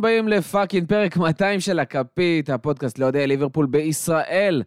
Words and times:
הבאים 0.00 0.28
ל 0.28 0.36
fucking 0.36 0.88
פרק 0.88 1.16
200 1.16 1.60
של 1.60 1.78
הכפית, 1.78 2.50
הפודקאסט 2.50 2.98
לאוהדי 2.98 3.26
ליברפול 3.26 3.66
בישראל. 3.66 4.62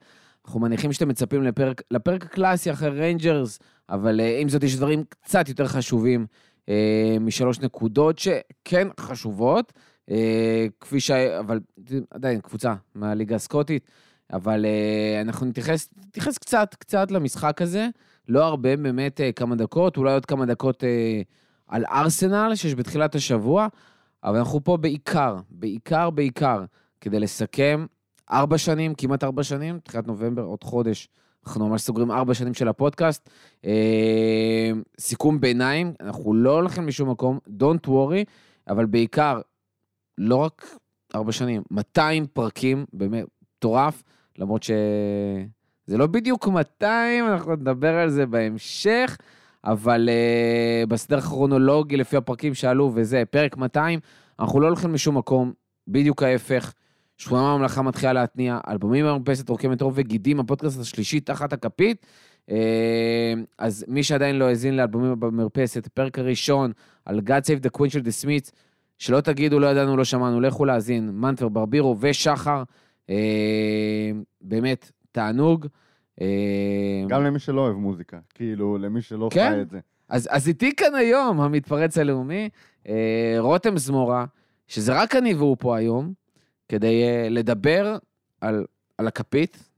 אנחנו 0.46 0.60
מניחים 0.60 0.94
שאתם 0.94 1.08
מצפים 1.08 1.44
לפרק, 1.44 1.82
לפרק 1.91 2.26
הקלאסי 2.26 2.72
אחרי 2.72 2.90
ריינג'רס, 2.90 3.60
אבל 3.90 4.20
אה, 4.20 4.41
עם 4.41 4.50
זאת 4.50 4.64
יש 4.64 4.76
דברים 4.76 5.04
קצת 5.10 5.50
יותר 5.50 5.68
חשובים 5.68 6.26
אה, 6.62 6.70
משלוש 7.20 7.60
נקודות 7.60 8.20
שכן 8.20 8.88
חשובות, 9.00 9.74
אה, 10.09 10.13
כפי 10.80 11.00
ש... 11.00 11.12
אבל 11.12 11.60
עדיין 12.12 12.41
קבוצה 12.41 12.74
מהליגה 12.96 13.36
הסקוטית, 13.36 13.88
אבל 14.34 14.66
אה, 14.66 15.27
אנחנו 15.27 15.46
נתייחס, 15.46 15.90
נתייחס 16.08 16.38
קצת, 16.38 16.76
קצת 16.80 17.12
למשחק 17.12 17.62
הזה, 17.62 17.88
לא 18.30 18.44
הרבה, 18.44 18.77
באמת 18.77 19.20
אה, 19.20 19.34
כמה 19.36 19.55
דקות, 19.55 19.98
אולי 19.98 20.13
עוד 20.13 20.26
כמה 20.26 20.46
דקות... 20.46 20.84
אה, 20.84 20.88
על 21.68 21.86
ארסנל 21.86 22.52
שיש 22.55 22.76
בתחילת 22.76 23.16
השבוע, 23.16 23.68
אבל 24.24 24.38
אנחנו 24.38 24.63
פה 24.63 24.77
בעיקר, 24.77 25.38
בעיקר, 25.49 26.10
בעיקר, 26.10 26.66
כדי 27.02 27.20
לסכם 27.20 27.85
ארבע 28.32 28.57
שנים, 28.57 28.96
כמעט 28.96 29.24
ארבע 29.24 29.43
שנים, 29.43 29.79
תחילת 29.79 30.07
נובמבר, 30.07 30.41
עוד 30.41 30.63
חודש, 30.63 31.10
אנחנו 31.46 31.70
ממש 31.70 31.82
סוגרים 31.82 32.12
ארבע 32.12 32.34
שנים 32.34 32.54
של 32.54 32.68
הפודקאסט. 32.68 33.29
אה, 33.66 34.71
סיכום 34.99 35.40
ביניים, 35.40 35.94
אנחנו 36.01 36.34
לא 36.34 36.51
הולכים 36.51 36.88
לשום 36.88 37.10
מקום, 37.10 37.40
Don't 37.60 37.88
worry, 37.88 38.26
אבל 38.68 38.85
בעיקר, 38.85 39.41
לא 40.18 40.35
רק 40.35 40.77
ארבע 41.16 41.32
שנים, 41.32 41.63
200 41.71 42.27
פרקים, 42.34 42.85
באמת 42.94 43.26
מטורף, 43.57 44.04
למרות 44.38 44.63
שזה 44.63 45.98
לא 45.98 46.07
בדיוק 46.07 46.48
200, 46.48 47.27
אנחנו 47.27 47.55
נדבר 47.55 47.96
על 47.96 48.10
זה 48.10 48.26
בהמשך. 48.26 49.18
אבל 49.66 50.10
uh, 50.10 50.86
בסדר 50.86 51.18
הכרונולוגי, 51.18 51.98
לפי 51.98 52.18
הפרקים 52.18 52.54
שעלו, 52.54 52.92
וזה, 52.96 53.24
פרק 53.30 53.58
200, 53.58 54.00
אנחנו 54.40 54.60
לא 54.60 54.68
הולכים 54.68 54.94
לשום 54.94 55.18
מקום, 55.18 55.54
בדיוק 55.88 56.24
ההפך. 56.24 56.74
שכונה 57.18 57.42
מהממלכה 57.42 57.82
מתחילה 57.82 58.14
להתניע, 58.14 58.60
אלבומים 58.68 59.06
במרפסת, 59.06 59.50
רוקי 59.50 59.68
מטרו 59.68 59.91
וגידים, 59.96 60.40
הפודקאסט 60.40 60.82
השלישי 60.82 61.20
תחת 61.20 61.54
הכפית. 61.54 62.06
Uh, 62.50 62.54
אז 63.60 63.86
מי 63.88 64.03
שעדיין 64.03 64.36
לא 64.36 64.46
האזין 64.46 64.78
לאלבומים 64.78 65.19
במרפסת, 65.19 65.88
פרק 65.88 66.19
הראשון 66.19 66.72
על 67.06 67.19
God 67.19 67.46
Save 67.46 67.66
the 67.66 67.80
Queen 67.80 67.90
של 67.90 68.00
The 68.00 68.24
Smiths, 68.24 68.52
שלא 68.97 69.22
תגידו, 69.22 69.59
לא 69.59 69.68
ידענו, 69.68 69.97
לא 69.97 70.03
שמענו, 70.03 70.41
לכו 70.41 70.66
להאזין, 70.66 71.09
מנטבר, 71.09 71.50
ברבירו 71.50 71.97
ושחר. 72.00 72.64
Uh, 73.08 73.12
באמת, 74.41 74.91
תענוג. 75.12 75.68
אה, 76.22 77.03
גם 77.08 77.24
למי 77.24 77.40
שלא 77.40 77.62
אוהב 77.62 77.75
מוזיקה, 77.75 78.19
כאילו, 78.34 78.78
למי 78.78 79.02
שלא 79.02 79.30
כן? 79.31 79.52
חי 79.56 79.62
את 79.62 79.69
זה. 79.69 79.80
אז, 80.09 80.28
אז 80.31 80.47
איתי 80.47 80.75
כאן 80.75 80.96
היום 80.96 81.42
המתפרץ 81.42 81.97
הלאומי, 81.97 82.50
אה, 82.88 83.36
רותם 83.40 83.78
זמורה, 83.78 84.25
שזה 84.68 85.02
רק 85.02 85.16
אני 85.16 85.34
והוא 85.34 85.58
פה 85.59 85.78
היום, 85.78 86.14
כדי 86.69 87.03
אה, 87.03 87.28
לדבר 87.30 87.97
על, 88.41 88.66
על 88.97 89.07
הכפית, 89.07 89.69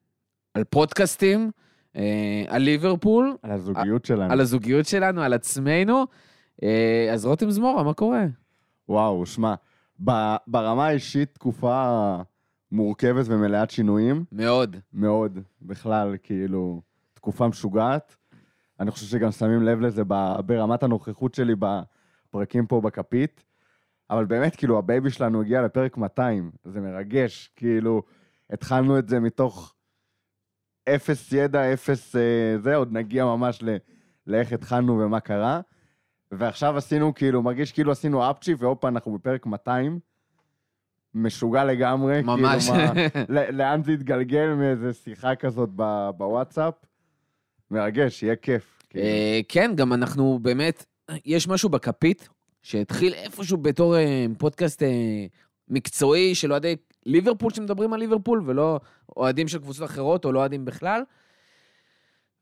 על 0.54 0.64
פודקאסטים, 0.64 1.52
אה, 1.96 2.44
על 2.48 2.62
ליברפול. 2.62 3.38
על 3.44 3.52
הזוגיות 3.52 4.06
שלנו. 4.06 4.34
על 4.34 4.42
הזוגיות 4.42 4.86
שלנו, 4.86 5.22
על 5.22 5.34
עצמנו. 5.34 6.06
אה, 6.64 7.10
אז 7.14 7.26
רותם 7.26 7.52
זמורה, 7.52 7.84
מה 7.84 7.94
קורה? 7.94 8.26
וואו, 8.90 9.26
שמע, 9.26 9.54
ברמה 10.48 10.88
האישית, 10.88 11.34
תקופה... 11.34 12.22
מורכבת 12.76 13.26
ומלאת 13.28 13.72
שינויים. 13.72 14.26
מאוד. 14.32 14.76
מאוד, 14.94 15.40
בכלל, 15.62 16.16
כאילו, 16.24 16.82
תקופה 17.14 17.48
משוגעת. 17.48 18.16
אני 18.80 18.92
חושב 18.92 19.06
שגם 19.06 19.32
שמים 19.32 19.64
לב 19.64 19.80
לזה 19.82 20.04
ברמת 20.46 20.84
הנוכחות 20.84 21.34
שלי 21.34 21.54
בפרקים 21.56 22.68
פה 22.68 22.82
בכפית. 22.82 23.44
אבל 24.10 24.26
באמת, 24.26 24.56
כאילו, 24.56 24.78
ה 24.78 24.84
baby 24.84 25.10
שלנו 25.10 25.42
הגיע 25.42 25.62
לפרק 25.62 25.98
200, 25.98 26.52
זה 26.66 26.82
מרגש. 26.82 27.52
כאילו, 27.56 28.02
התחלנו 28.50 29.00
את 29.00 29.10
זה 29.10 29.20
מתוך 29.20 29.74
אפס 30.90 31.32
ידע, 31.32 31.74
אפס 31.74 32.16
אה, 32.16 32.58
זה, 32.58 32.76
עוד 32.76 32.92
נגיע 32.92 33.26
ממש 33.26 33.64
ל, 33.64 33.78
לאיך 34.28 34.54
התחלנו 34.54 35.00
ומה 35.00 35.20
קרה. 35.20 35.62
ועכשיו 36.32 36.78
עשינו, 36.78 37.14
כאילו, 37.14 37.42
מרגיש 37.42 37.72
כאילו 37.72 37.92
עשינו 37.92 38.32
אפצ'י, 38.32 38.56
והופה, 38.58 38.88
אנחנו 38.88 39.14
בפרק 39.14 39.46
200. 39.46 40.00
משוגע 41.16 41.66
לגמרי. 41.66 42.22
ממש. 42.22 42.70
כאילו, 42.70 42.94
מה, 43.30 43.42
לאן 43.58 43.84
זה 43.84 43.92
יתגלגל 43.92 44.54
מאיזה 44.54 44.94
שיחה 44.94 45.36
כזאת 45.36 45.70
בוואטסאפ? 46.18 46.74
מרגש, 47.72 48.24
יהיה 48.24 48.36
כיף. 48.36 48.84
כאילו. 48.90 49.06
אה, 49.06 49.40
כן, 49.48 49.72
גם 49.76 49.94
אנחנו 49.94 50.40
באמת, 50.42 50.86
יש 51.26 51.48
משהו 51.48 51.70
בכפית 51.70 52.30
שהתחיל 52.62 53.14
איפשהו 53.14 53.58
בתור 53.58 53.98
אה, 53.98 54.26
פודקאסט 54.38 54.84
אה, 54.84 55.26
מקצועי 55.70 56.36
של 56.36 56.52
אוהדי 56.52 56.76
ליברפול 57.06 57.54
שמדברים 57.54 57.94
על 57.94 58.00
ליברפול, 58.00 58.44
ולא 58.46 58.80
אוהדים 59.18 59.48
של 59.48 59.60
קבוצות 59.60 59.86
אחרות 59.90 60.26
או 60.26 60.32
לא 60.32 60.40
אוהדים 60.40 60.66
בכלל. 60.66 61.02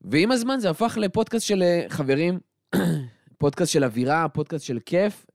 ועם 0.01 0.31
הזמן 0.31 0.59
זה 0.59 0.69
הפך 0.69 0.97
לפודקאסט 1.01 1.45
של 1.45 1.63
חברים, 1.89 2.39
פודקאסט 3.39 3.71
של 3.71 3.83
אווירה, 3.83 4.29
פודקאסט 4.29 4.65
של 4.65 4.79
כיף. 4.85 5.25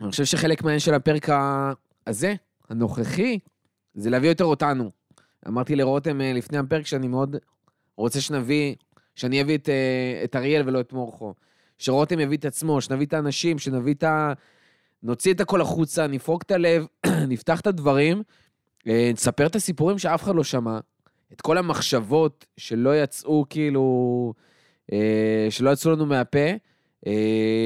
אני 0.00 0.10
חושב 0.10 0.24
שחלק 0.24 0.62
מהעניין 0.62 0.80
של 0.80 0.94
הפרק 0.94 1.28
הזה, 2.06 2.34
הנוכחי, 2.68 3.38
זה 3.94 4.10
להביא 4.10 4.28
יותר 4.28 4.44
אותנו. 4.44 4.90
אמרתי 5.48 5.76
לרותם 5.76 6.20
אה, 6.20 6.32
לפני 6.32 6.58
הפרק 6.58 6.86
שאני 6.86 7.08
מאוד 7.08 7.36
רוצה 7.96 8.20
שנביא, 8.20 8.74
שאני 9.14 9.42
אביא 9.42 9.58
את, 9.58 9.68
אה, 9.68 10.20
את 10.24 10.36
אריאל 10.36 10.62
ולא 10.68 10.80
את 10.80 10.92
מורכו. 10.92 11.34
שרותם 11.78 12.20
יביא 12.20 12.36
את 12.36 12.44
עצמו, 12.44 12.80
שנביא 12.80 13.06
את 13.06 13.14
האנשים, 13.14 13.58
שנביא 13.58 13.94
את 13.94 14.02
ה... 14.02 14.32
נוציא 15.02 15.34
את 15.34 15.40
הכל 15.40 15.60
החוצה, 15.60 16.06
נפרוק 16.06 16.42
את 16.42 16.50
הלב, 16.50 16.86
נפתח 17.28 17.60
את 17.60 17.66
הדברים, 17.66 18.22
אה, 18.88 19.10
נספר 19.12 19.46
את 19.46 19.56
הסיפורים 19.56 19.98
שאף 19.98 20.22
אחד 20.22 20.34
לא 20.34 20.44
שמע, 20.44 20.78
את 21.32 21.40
כל 21.40 21.58
המחשבות 21.58 22.46
שלא 22.56 23.02
יצאו, 23.02 23.44
כאילו, 23.50 24.34
שלא 25.50 25.70
יצאו 25.70 25.90
לנו 25.90 26.06
מהפה. 26.06 26.48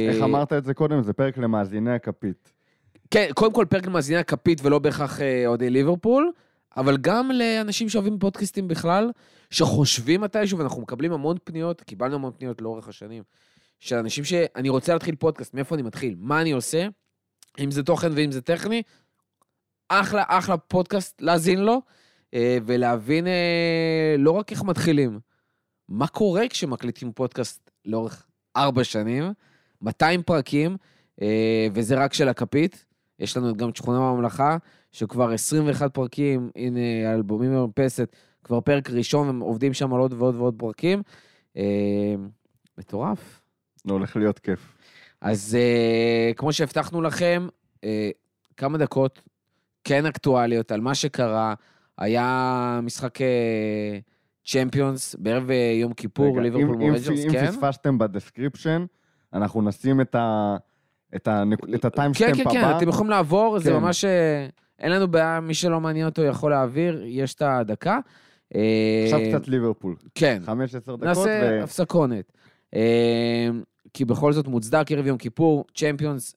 איך 0.09 0.23
אמרת 0.23 0.53
את 0.53 0.65
זה 0.65 0.75
קודם? 0.75 1.03
זה 1.03 1.13
פרק 1.13 1.39
למאזיני 1.39 1.95
הכפית. 1.95 2.53
כן, 3.11 3.29
קודם 3.35 3.53
כל 3.53 3.67
פרק 3.69 3.87
למאזיני 3.87 4.19
הכפית 4.19 4.61
ולא 4.63 4.79
בהכרח 4.79 5.21
אה, 5.21 5.47
אוהדי 5.47 5.71
ליברפול, 5.71 6.33
אבל 6.77 6.97
גם 6.97 7.31
לאנשים 7.31 7.89
שאוהבים 7.89 8.19
פודקאסטים 8.19 8.69
בכלל, 8.69 9.11
שחושבים 9.51 10.21
מתישהו, 10.21 10.59
ואנחנו 10.59 10.83
מקבלים 10.83 11.13
המון 11.13 11.37
פניות, 11.45 11.81
קיבלנו 11.81 12.15
המון 12.15 12.33
פניות 12.39 12.63
לאורך 12.63 12.89
השנים, 12.89 13.23
של 13.81 13.97
אנשים 13.97 14.25
שאני 14.25 14.69
רוצה 14.69 14.93
להתחיל 14.93 15.15
פודקאסט, 15.17 15.55
מאיפה 15.55 15.75
אני 15.75 15.83
מתחיל? 15.83 16.15
מה 16.19 16.41
אני 16.41 16.51
עושה? 16.53 16.87
אם 17.59 17.71
זה 17.71 17.83
תוכן 17.83 18.13
ואם 18.15 18.33
זה 18.33 18.41
טכני, 18.41 18.83
אחלה, 19.89 20.25
אחלה 20.27 20.57
פודקאסט 20.57 21.23
להאזין 21.23 21.59
לו, 21.59 21.81
אה, 22.35 22.59
ולהבין 22.67 23.27
אה, 23.27 24.15
לא 24.19 24.31
רק 24.31 24.51
איך 24.53 24.63
מתחילים, 24.63 25.21
מה 25.89 26.07
קורה 26.07 26.49
כשמקליטים 26.49 27.13
פודקאסט 27.13 27.71
לאורך 27.85 28.27
ארבע 28.61 28.85
שנים, 28.85 29.33
200 29.83 30.23
פרקים, 30.23 30.77
אה, 31.23 31.67
וזה 31.75 32.05
רק 32.05 32.13
של 32.13 32.29
הכפית. 32.29 32.85
יש 33.19 33.37
לנו 33.37 33.57
גם 33.57 33.69
את 33.69 33.77
שכונה 33.77 33.99
בממלכה, 33.99 34.57
שכבר 34.93 35.33
21 35.33 35.95
פרקים, 35.95 36.51
הנה, 36.57 37.15
אלבומים 37.15 37.51
במרפסת, 37.51 38.17
כבר 38.45 38.61
פרק 38.61 38.91
ראשון, 38.91 39.29
הם 39.29 39.41
עובדים 39.41 39.75
שם 39.75 39.95
על 39.95 40.01
עוד 40.01 40.13
ועוד 40.13 40.35
ועוד 40.35 40.55
פרקים. 40.59 41.03
אה, 41.57 42.15
מטורף. 42.79 43.41
לא 43.85 43.93
הולך 43.93 44.17
להיות 44.17 44.39
כיף. 44.39 44.73
אז 45.21 45.57
אה, 45.61 46.33
כמו 46.37 46.53
שהבטחנו 46.53 47.03
לכם, 47.03 47.49
כמה 48.57 48.79
דקות 48.79 49.23
כן 49.85 50.07
אקטואליות 50.07 50.73
על 50.73 50.81
מה 50.81 50.95
שקרה. 50.95 51.55
היה 51.99 52.81
משחק 52.83 53.19
צ'מפיונס 54.45 55.15
בערב 55.19 55.51
אה, 55.51 55.73
יום 55.81 55.93
כיפור, 55.93 56.41
ליברפול 56.41 56.77
מול 56.77 56.99
כן? 56.99 57.39
אם 57.39 57.47
פספסתם 57.47 57.99
ב 57.99 58.05
description, 58.05 58.85
אנחנו 59.33 59.63
נשים 59.63 60.01
את 60.01 60.15
ה... 60.15 60.57
את, 61.17 61.29
הנק... 61.29 61.59
את 61.75 61.85
ה 61.85 61.89
timestamp 61.89 62.29
הבא. 62.29 62.45
כן, 62.45 62.45
כן, 62.45 62.61
כן, 62.61 62.77
אתם 62.77 62.89
יכולים 62.89 63.11
לעבור, 63.11 63.59
כן. 63.59 63.65
זה 63.65 63.73
ממש... 63.73 64.05
אה, 64.05 64.47
אין 64.79 64.93
לנו 64.93 65.09
בעיה, 65.09 65.41
מי 65.41 65.55
שלא 65.55 65.81
מעניין 65.81 66.07
אותו 66.07 66.23
יכול 66.23 66.51
להעביר, 66.51 67.03
יש 67.07 67.35
את 67.35 67.43
הדקה. 67.43 67.99
עכשיו 69.05 69.21
אה, 69.21 69.33
קצת 69.33 69.49
ליברפול. 69.49 69.97
כן. 70.15 70.43
15 70.47 70.81
דקות. 70.81 71.03
נעשה 71.03 71.41
ו... 71.43 71.63
הפסקונת. 71.63 72.33
כי 73.93 74.05
בכל 74.05 74.33
זאת 74.33 74.49
מוצדק, 74.49 74.93
ערב 74.93 75.07
יום 75.07 75.19
כיפור, 75.19 75.65
צ'מפיונס, 75.75 76.35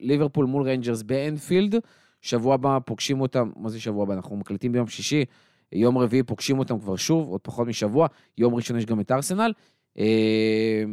ליברפול 0.00 0.46
מול 0.46 0.62
ריינג'רס 0.62 1.02
באנפילד. 1.02 1.74
שבוע 2.22 2.54
הבא 2.54 2.78
פוגשים 2.84 3.20
אותם, 3.20 3.50
מה 3.56 3.68
זה 3.68 3.80
שבוע 3.80 4.02
הבא? 4.02 4.14
אנחנו 4.14 4.36
מקליטים 4.36 4.72
ביום 4.72 4.86
שישי, 4.86 5.24
יום 5.72 5.98
רביעי 5.98 6.22
פוגשים 6.22 6.58
אותם 6.58 6.78
כבר 6.78 6.96
שוב, 6.96 7.28
עוד 7.28 7.40
פחות 7.40 7.68
משבוע, 7.68 8.06
יום 8.38 8.54
ראשון 8.54 8.76
יש 8.76 8.86
גם 8.86 9.00
את 9.00 9.12
ארסנל. 9.12 9.52
אה, 9.98 10.84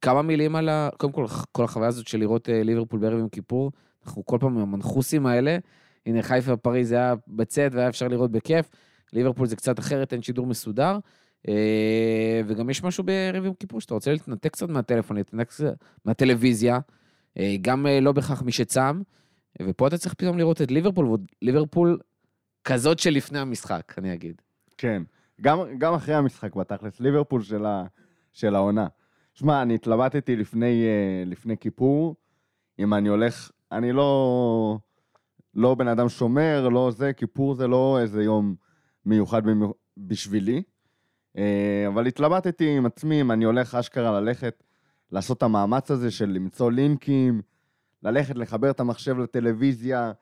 כמה 0.00 0.22
מילים 0.22 0.56
על 0.56 0.68
ה... 0.68 0.88
קודם 0.96 1.12
כל, 1.12 1.26
כל 1.52 1.64
החוויה 1.64 1.88
הזאת 1.88 2.06
של 2.08 2.18
לראות 2.18 2.48
אה, 2.48 2.62
ליברפול 2.62 3.00
בערב 3.00 3.18
יום 3.18 3.28
כיפור, 3.28 3.72
אנחנו 4.06 4.24
כל 4.24 4.38
פעם 4.40 4.56
עם 4.56 4.62
המנחוסים 4.62 5.26
האלה. 5.26 5.58
הנה, 6.06 6.22
חיפה 6.22 6.52
ופריז 6.52 6.88
זה 6.88 6.94
היה 6.94 7.14
בצאת 7.28 7.74
והיה 7.74 7.88
אפשר 7.88 8.08
לראות 8.08 8.30
בכיף. 8.30 8.70
ליברפול 9.12 9.46
זה 9.46 9.56
קצת 9.56 9.78
אחרת, 9.78 10.12
אין 10.12 10.22
שידור 10.22 10.46
מסודר. 10.46 10.98
אה, 11.48 12.40
וגם 12.46 12.70
יש 12.70 12.82
משהו 12.82 13.04
בערב 13.04 13.44
יום 13.44 13.54
כיפור, 13.54 13.80
שאתה 13.80 13.94
רוצה 13.94 14.12
להתנתק 14.12 14.52
קצת 14.52 14.68
מהטלפון, 14.68 15.16
להתנתק 15.16 15.48
קצת 15.48 15.74
מהטלוויזיה. 16.04 16.78
אה, 17.38 17.56
גם 17.60 17.86
אה, 17.86 18.00
לא 18.00 18.12
בהכרח 18.12 18.42
מי 18.42 18.52
שצם, 18.52 19.02
ופה 19.62 19.86
אתה 19.86 19.98
צריך 19.98 20.14
פתאום 20.14 20.38
לראות 20.38 20.62
את 20.62 20.70
ליברפול, 20.70 21.06
ועוד 21.06 21.26
ליברפול 21.42 21.98
כזאת 22.68 22.98
שלפני 22.98 23.38
המשחק, 23.38 23.94
אני 23.98 24.14
אגיד. 24.14 24.42
כן. 24.78 25.02
גם, 25.40 25.58
גם 25.78 25.94
אחרי 25.94 26.14
המשחק 26.14 26.54
בתכלס, 26.54 27.00
ליברפול 27.00 27.42
של, 27.42 27.66
ה, 27.66 27.84
של 28.32 28.54
העונה. 28.54 28.86
שמע, 29.34 29.62
אני 29.62 29.74
התלבטתי 29.74 30.36
לפני, 30.36 30.84
אה, 30.84 31.22
לפני 31.26 31.56
כיפור, 31.58 32.16
אם 32.78 32.94
אני 32.94 33.08
הולך, 33.08 33.50
אני 33.72 33.92
לא, 33.92 34.78
לא 35.54 35.74
בן 35.74 35.88
אדם 35.88 36.08
שומר, 36.08 36.68
לא 36.68 36.90
זה, 36.90 37.12
כיפור 37.12 37.54
זה 37.54 37.66
לא 37.66 37.98
איזה 38.00 38.22
יום 38.22 38.54
מיוחד 39.06 39.42
בשבילי. 39.96 40.62
אה, 41.38 41.84
אבל 41.88 42.06
התלבטתי 42.06 42.76
עם 42.76 42.86
עצמי 42.86 43.20
אם 43.20 43.30
אני 43.30 43.44
הולך 43.44 43.74
אשכרה 43.74 44.20
ללכת, 44.20 44.62
לעשות 45.12 45.38
את 45.38 45.42
המאמץ 45.42 45.90
הזה 45.90 46.10
של 46.10 46.28
למצוא 46.28 46.72
לינקים, 46.72 47.42
ללכת 48.02 48.36
לחבר 48.36 48.70
את 48.70 48.80
המחשב 48.80 49.18
לטלוויזיה, 49.18 50.12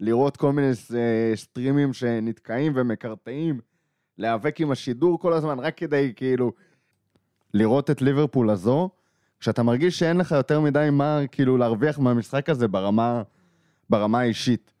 לראות 0.00 0.36
כל 0.36 0.52
מיני 0.52 0.68
אה, 0.68 1.32
סטרימים 1.34 1.92
שנתקעים 1.92 2.72
ומקרטעים, 2.74 3.60
להיאבק 4.18 4.60
עם 4.60 4.70
השידור 4.70 5.18
כל 5.18 5.32
הזמן, 5.32 5.58
רק 5.58 5.76
כדי 5.76 6.12
כאילו 6.16 6.52
לראות 7.54 7.90
את 7.90 8.02
ליברפול 8.02 8.50
הזו, 8.50 8.90
כשאתה 9.40 9.62
מרגיש 9.62 9.98
שאין 9.98 10.16
לך 10.16 10.32
יותר 10.32 10.60
מדי 10.60 10.88
מה 10.92 11.20
כאילו 11.32 11.56
להרוויח 11.56 11.98
מהמשחק 11.98 12.48
הזה 12.48 12.68
ברמה, 12.68 13.22
ברמה 13.90 14.20
האישית. 14.20 14.72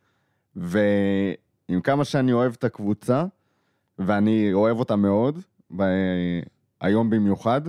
ועם 0.56 1.80
כמה 1.82 2.04
שאני 2.04 2.32
אוהב 2.32 2.52
את 2.52 2.64
הקבוצה, 2.64 3.24
ואני 3.98 4.52
אוהב 4.52 4.78
אותה 4.78 4.96
מאוד, 4.96 5.38
ב... 5.76 5.82
היום 6.80 7.10
במיוחד, 7.10 7.60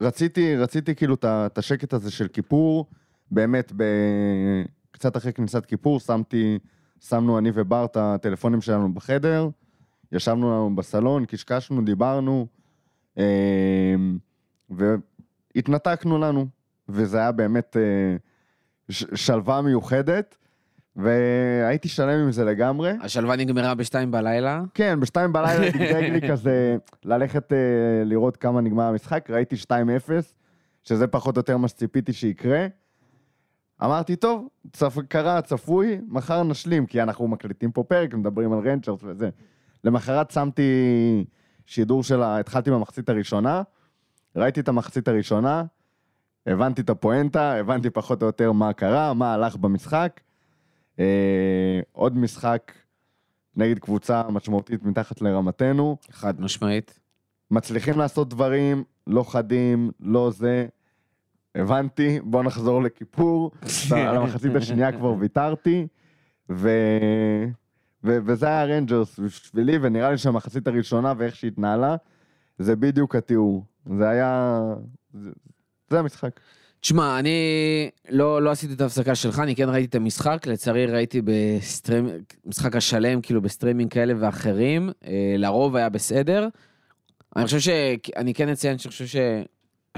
רציתי, 0.00 0.56
רציתי 0.56 0.94
כאילו 0.94 1.14
את 1.24 1.58
השקט 1.58 1.92
הזה 1.92 2.10
של 2.10 2.28
כיפור, 2.28 2.86
באמת, 3.30 3.72
ב... 3.76 3.82
קצת 4.96 5.16
אחרי 5.16 5.32
כניסת 5.32 5.66
כיפור, 5.66 6.00
שמתי, 6.00 6.58
שמנו 7.00 7.38
אני 7.38 7.50
ובר 7.54 7.84
את 7.84 7.96
הטלפונים 7.96 8.60
שלנו 8.60 8.94
בחדר, 8.94 9.48
ישבנו 10.12 10.50
לנו 10.50 10.76
בסלון, 10.76 11.24
קשקשנו, 11.24 11.84
דיברנו, 11.84 12.46
אמ, 13.16 14.18
והתנתקנו 14.70 16.18
לנו, 16.18 16.46
וזה 16.88 17.18
היה 17.18 17.32
באמת 17.32 17.76
אה, 17.76 18.16
שלווה 19.14 19.62
מיוחדת, 19.62 20.36
והייתי 20.96 21.88
שלם 21.88 22.20
עם 22.20 22.32
זה 22.32 22.44
לגמרי. 22.44 22.92
השלווה 23.02 23.36
נגמרה 23.36 23.74
בשתיים 23.74 24.10
בלילה. 24.10 24.62
כן, 24.74 25.00
בשתיים 25.00 25.32
בלילה 25.32 25.70
דגדג 25.74 26.02
לי 26.12 26.28
כזה 26.28 26.76
ללכת 27.04 27.52
אה, 27.52 27.58
לראות 28.04 28.36
כמה 28.36 28.60
נגמר 28.60 28.84
המשחק, 28.84 29.30
ראיתי 29.30 29.56
2-0, 29.56 29.68
שזה 30.82 31.06
פחות 31.06 31.36
או 31.36 31.40
יותר 31.40 31.56
מה 31.56 31.68
שציפיתי 31.68 32.12
שיקרה. 32.12 32.66
אמרתי, 33.84 34.16
טוב, 34.16 34.48
צפ... 34.72 34.98
קרה, 35.08 35.42
צפוי, 35.42 36.00
מחר 36.08 36.42
נשלים, 36.42 36.86
כי 36.86 37.02
אנחנו 37.02 37.28
מקליטים 37.28 37.72
פה 37.72 37.84
פרק, 37.84 38.14
מדברים 38.14 38.52
על 38.52 38.68
רנצ'רס 38.68 39.00
וזה. 39.02 39.30
למחרת 39.84 40.30
שמתי 40.30 40.62
שידור 41.66 42.02
של 42.02 42.22
ה... 42.22 42.38
התחלתי 42.38 42.70
במחצית 42.70 43.08
הראשונה, 43.08 43.62
ראיתי 44.36 44.60
את 44.60 44.68
המחצית 44.68 45.08
הראשונה, 45.08 45.64
הבנתי 46.46 46.80
את 46.80 46.90
הפואנטה, 46.90 47.54
הבנתי 47.54 47.90
פחות 47.90 48.22
או 48.22 48.26
יותר 48.26 48.52
מה 48.52 48.72
קרה, 48.72 49.14
מה 49.14 49.34
הלך 49.34 49.56
במשחק. 49.56 50.20
אה, 50.98 51.80
עוד 51.92 52.18
משחק 52.18 52.72
נגד 53.56 53.78
קבוצה 53.78 54.22
משמעותית 54.28 54.82
מתחת 54.82 55.20
לרמתנו, 55.20 55.96
חד 56.10 56.40
משמעית. 56.40 56.98
מצליחים 57.50 57.98
לעשות 57.98 58.28
דברים, 58.28 58.84
לא 59.06 59.22
חדים, 59.22 59.90
לא 60.00 60.30
זה. 60.30 60.66
הבנתי, 61.56 62.20
בוא 62.22 62.42
נחזור 62.42 62.82
לכיפור. 62.82 63.50
על 64.08 64.16
המחצית 64.16 64.54
השנייה 64.54 64.92
כבר 64.92 65.14
ויתרתי, 65.18 65.86
ו... 66.50 66.70
ו... 68.04 68.18
וזה 68.26 68.46
היה 68.46 68.64
רנג'רס 68.64 69.18
בשבילי, 69.18 69.78
ונראה 69.82 70.10
לי 70.10 70.18
שהמחצית 70.18 70.66
הראשונה 70.66 71.12
ואיך 71.18 71.36
שהיא 71.36 71.50
התנהלה, 71.50 71.96
זה 72.58 72.76
בדיוק 72.76 73.16
התיאור. 73.16 73.64
זה 73.98 74.08
היה... 74.08 74.60
זה, 75.14 75.30
זה 75.90 75.98
המשחק. 75.98 76.40
תשמע, 76.80 77.18
אני 77.18 77.38
לא, 78.08 78.42
לא 78.42 78.50
עשיתי 78.50 78.72
את 78.74 78.80
ההפסקה 78.80 79.14
שלך, 79.14 79.38
אני 79.38 79.56
כן 79.56 79.68
ראיתי 79.68 79.86
את 79.86 79.94
המשחק, 79.94 80.46
לצערי 80.46 80.86
ראיתי 80.86 81.20
בסטרימ... 81.24 82.06
משחק 82.44 82.76
השלם, 82.76 83.20
כאילו 83.20 83.42
בסטרימינג 83.42 83.90
כאלה 83.90 84.14
ואחרים, 84.20 84.90
אה, 85.06 85.34
לרוב 85.38 85.76
היה 85.76 85.88
בסדר. 85.88 86.48
אני 87.36 87.44
חושב 87.44 87.60
ש... 87.60 87.68
אני 88.16 88.34
כן 88.34 88.48
אציין 88.48 88.78
שאני 88.78 88.90
חושב 88.90 89.06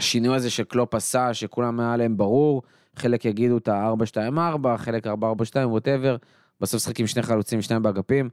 שהשינוי 0.00 0.36
הזה 0.36 0.50
שקלופ 0.50 0.94
עשה, 0.94 1.34
שכולם 1.34 1.80
היה 1.80 1.96
להם 1.96 2.16
ברור, 2.16 2.62
חלק 2.96 3.24
יגידו 3.24 3.58
את 3.58 3.68
ה-4-2-4, 3.68 4.76
חלק 4.76 5.06
4-4-2, 5.06 5.10
whatever, 5.64 6.16
בסוף 6.60 6.82
שחקים 6.82 7.06
שני 7.06 7.22
חלוצים, 7.22 7.62
שניים 7.62 7.82
באגפים. 7.82 8.28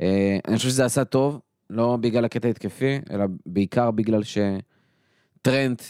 אה, 0.00 0.38
אני 0.48 0.56
חושב 0.56 0.68
שזה 0.68 0.84
עשה 0.84 1.04
טוב, 1.04 1.40
לא 1.70 1.96
בגלל 2.00 2.24
הקטע 2.24 2.48
התקפי, 2.48 2.98
אלא 3.10 3.24
בעיקר 3.46 3.90
בגלל 3.90 4.20
שטרנט 4.22 5.82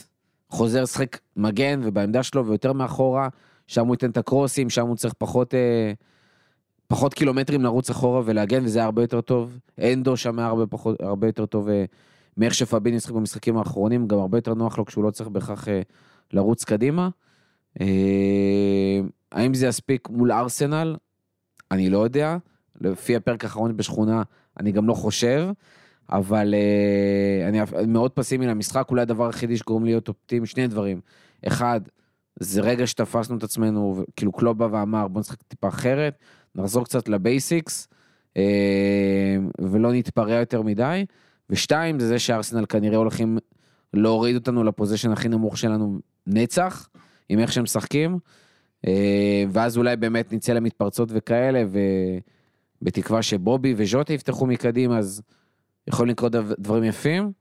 חוזר 0.50 0.82
לשחק 0.82 1.19
מגן 1.37 1.81
ובעמדה 1.85 2.23
שלו 2.23 2.47
ויותר 2.47 2.73
מאחורה, 2.73 3.29
שם 3.67 3.87
הוא 3.87 3.94
ייתן 3.94 4.11
את 4.11 4.17
הקרוסים, 4.17 4.70
שם 4.70 4.87
הוא 4.87 4.97
צריך 4.97 5.15
פחות, 5.19 5.55
אה, 5.55 5.93
פחות 6.87 7.15
קילומטרים 7.15 7.62
לרוץ 7.62 7.91
אחורה 7.91 8.23
ולהגן 8.25 8.65
וזה 8.65 8.79
היה 8.79 8.87
הרבה 8.87 9.03
יותר 9.03 9.20
טוב. 9.20 9.59
אנדו 9.79 10.17
שם 10.17 10.38
היה 10.38 10.49
הרבה, 10.49 10.67
פחות, 10.67 11.00
הרבה 11.00 11.27
יותר 11.27 11.47
טוב 11.47 11.69
אה, 11.69 11.85
מאיך 12.36 12.54
שפביני 12.54 12.96
משחק 12.96 13.12
במשחקים 13.12 13.56
האחרונים, 13.56 14.08
גם 14.08 14.19
הרבה 14.19 14.38
יותר 14.38 14.54
נוח 14.54 14.78
לו 14.78 14.84
כשהוא 14.84 15.04
לא 15.04 15.10
צריך 15.10 15.28
בהכרח 15.28 15.69
אה, 15.69 15.81
לרוץ 16.32 16.64
קדימה. 16.64 17.08
אה, 17.81 19.00
האם 19.32 19.55
זה 19.55 19.67
יספיק 19.67 20.08
מול 20.10 20.32
ארסנל? 20.32 20.96
אני 21.70 21.91
לא 21.91 21.98
יודע. 21.98 22.36
לפי 22.81 23.17
הפרק 23.17 23.44
האחרון 23.44 23.76
בשכונה, 23.76 24.22
אני 24.60 24.72
גם 24.72 24.88
לא 24.88 24.94
חושב. 24.94 25.48
אבל 26.10 26.55
uh, 26.55 27.48
אני 27.48 27.86
מאוד 27.88 28.10
פסימי 28.10 28.46
למשחק, 28.46 28.86
אולי 28.91 29.03
הדבר 29.03 29.26
היחידי 29.26 29.56
שגורם 29.56 29.84
להיות 29.84 30.08
אופטימי, 30.08 30.46
שני 30.46 30.67
דברים. 30.67 31.00
אחד, 31.46 31.81
זה 32.41 32.60
רגע 32.60 32.86
שתפסנו 32.86 33.36
את 33.36 33.43
עצמנו, 33.43 34.05
כאילו 34.17 34.32
קלוב 34.32 34.58
בא 34.58 34.69
ואמר, 34.70 35.08
בוא 35.08 35.20
נשחק 35.20 35.43
טיפה 35.43 35.69
אחרת, 35.69 36.19
נחזור 36.55 36.84
קצת 36.84 37.08
לבייסיקס, 37.08 37.88
ולא 39.58 39.93
נתפרע 39.93 40.34
יותר 40.34 40.62
מדי. 40.62 41.05
ושתיים, 41.51 42.01
זה 42.01 42.06
זה 42.08 42.19
שארסנל 42.19 42.67
כנראה 42.67 42.96
הולכים 42.96 43.39
להוריד 43.94 44.34
אותנו 44.34 44.65
לפוזיישן 44.65 45.13
הכי 45.13 45.29
נמוך 45.29 45.58
שלנו 45.58 45.98
נצח, 46.27 46.89
עם 47.29 47.39
איך 47.39 47.53
שהם 47.53 47.65
משחקים, 47.65 48.19
אה, 48.86 48.89
ואז 49.51 49.77
אולי 49.77 49.96
באמת 49.96 50.32
נצא 50.32 50.53
למתפרצות 50.53 51.08
וכאלה, 51.13 51.65
ובתקווה 52.82 53.22
שבובי 53.22 53.74
וז'וטה 53.77 54.13
יפתחו 54.13 54.46
מקדימה, 54.46 54.98
אז... 54.98 55.22
יכולים 55.89 56.10
לקרות 56.10 56.32
דב- 56.32 56.53
דברים 56.58 56.84
יפים, 56.84 57.32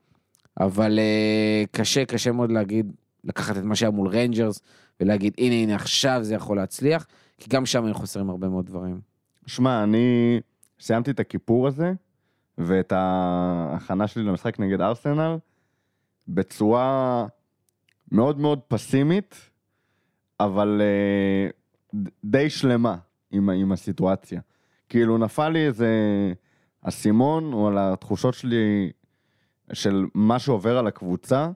אבל 0.60 1.00
אה, 1.00 1.68
קשה, 1.72 2.06
קשה 2.06 2.32
מאוד 2.32 2.52
להגיד, 2.52 2.92
לקחת 3.24 3.58
את 3.58 3.64
מה 3.64 3.76
שהיה 3.76 3.92
מול 3.92 4.08
ריינג'רס, 4.08 4.62
ולהגיד, 5.00 5.34
הנה, 5.38 5.56
הנה, 5.56 5.76
עכשיו 5.76 6.20
זה 6.22 6.36
יכול 6.36 6.58
להצליח, 6.58 7.08
כי 7.38 7.50
גם 7.50 7.66
שם 7.66 7.86
היו 7.86 7.94
חסרים 7.96 8.30
הרבה 8.30 8.50
מאוד 8.50 8.66
דברים. 8.66 9.00
שמע, 9.46 9.84
אני 9.84 10.40
סיימתי 10.80 11.12
את 11.12 11.20
הכיפור 11.20 11.68
הזה, 11.68 11.94
ואת 12.58 12.92
ההכנה 12.92 14.08
שלי 14.08 14.24
למשחק 14.24 14.60
נגד 14.60 14.82
ארסנל, 14.82 15.38
בצורה 16.28 17.26
מאוד 18.12 18.40
מאוד 18.40 18.60
פסימית, 18.68 19.36
אבל 20.40 20.82
אה, 20.82 21.50
די 22.24 22.50
שלמה 22.50 22.98
עם, 23.32 23.50
עם 23.50 23.72
הסיטואציה. 23.72 24.42
כאילו 24.90 25.18
נפל 25.18 25.50
לי 25.50 25.68
איזה 25.68 25.90
אסימון, 26.82 27.54
או 27.54 27.68
על 27.68 27.78
התחושות 27.78 28.34
שלי 28.34 28.92
של 29.74 30.06
מה 30.14 30.40
שעובר 30.40 30.78
על 30.78 30.88
הקבוצה, 30.88 31.52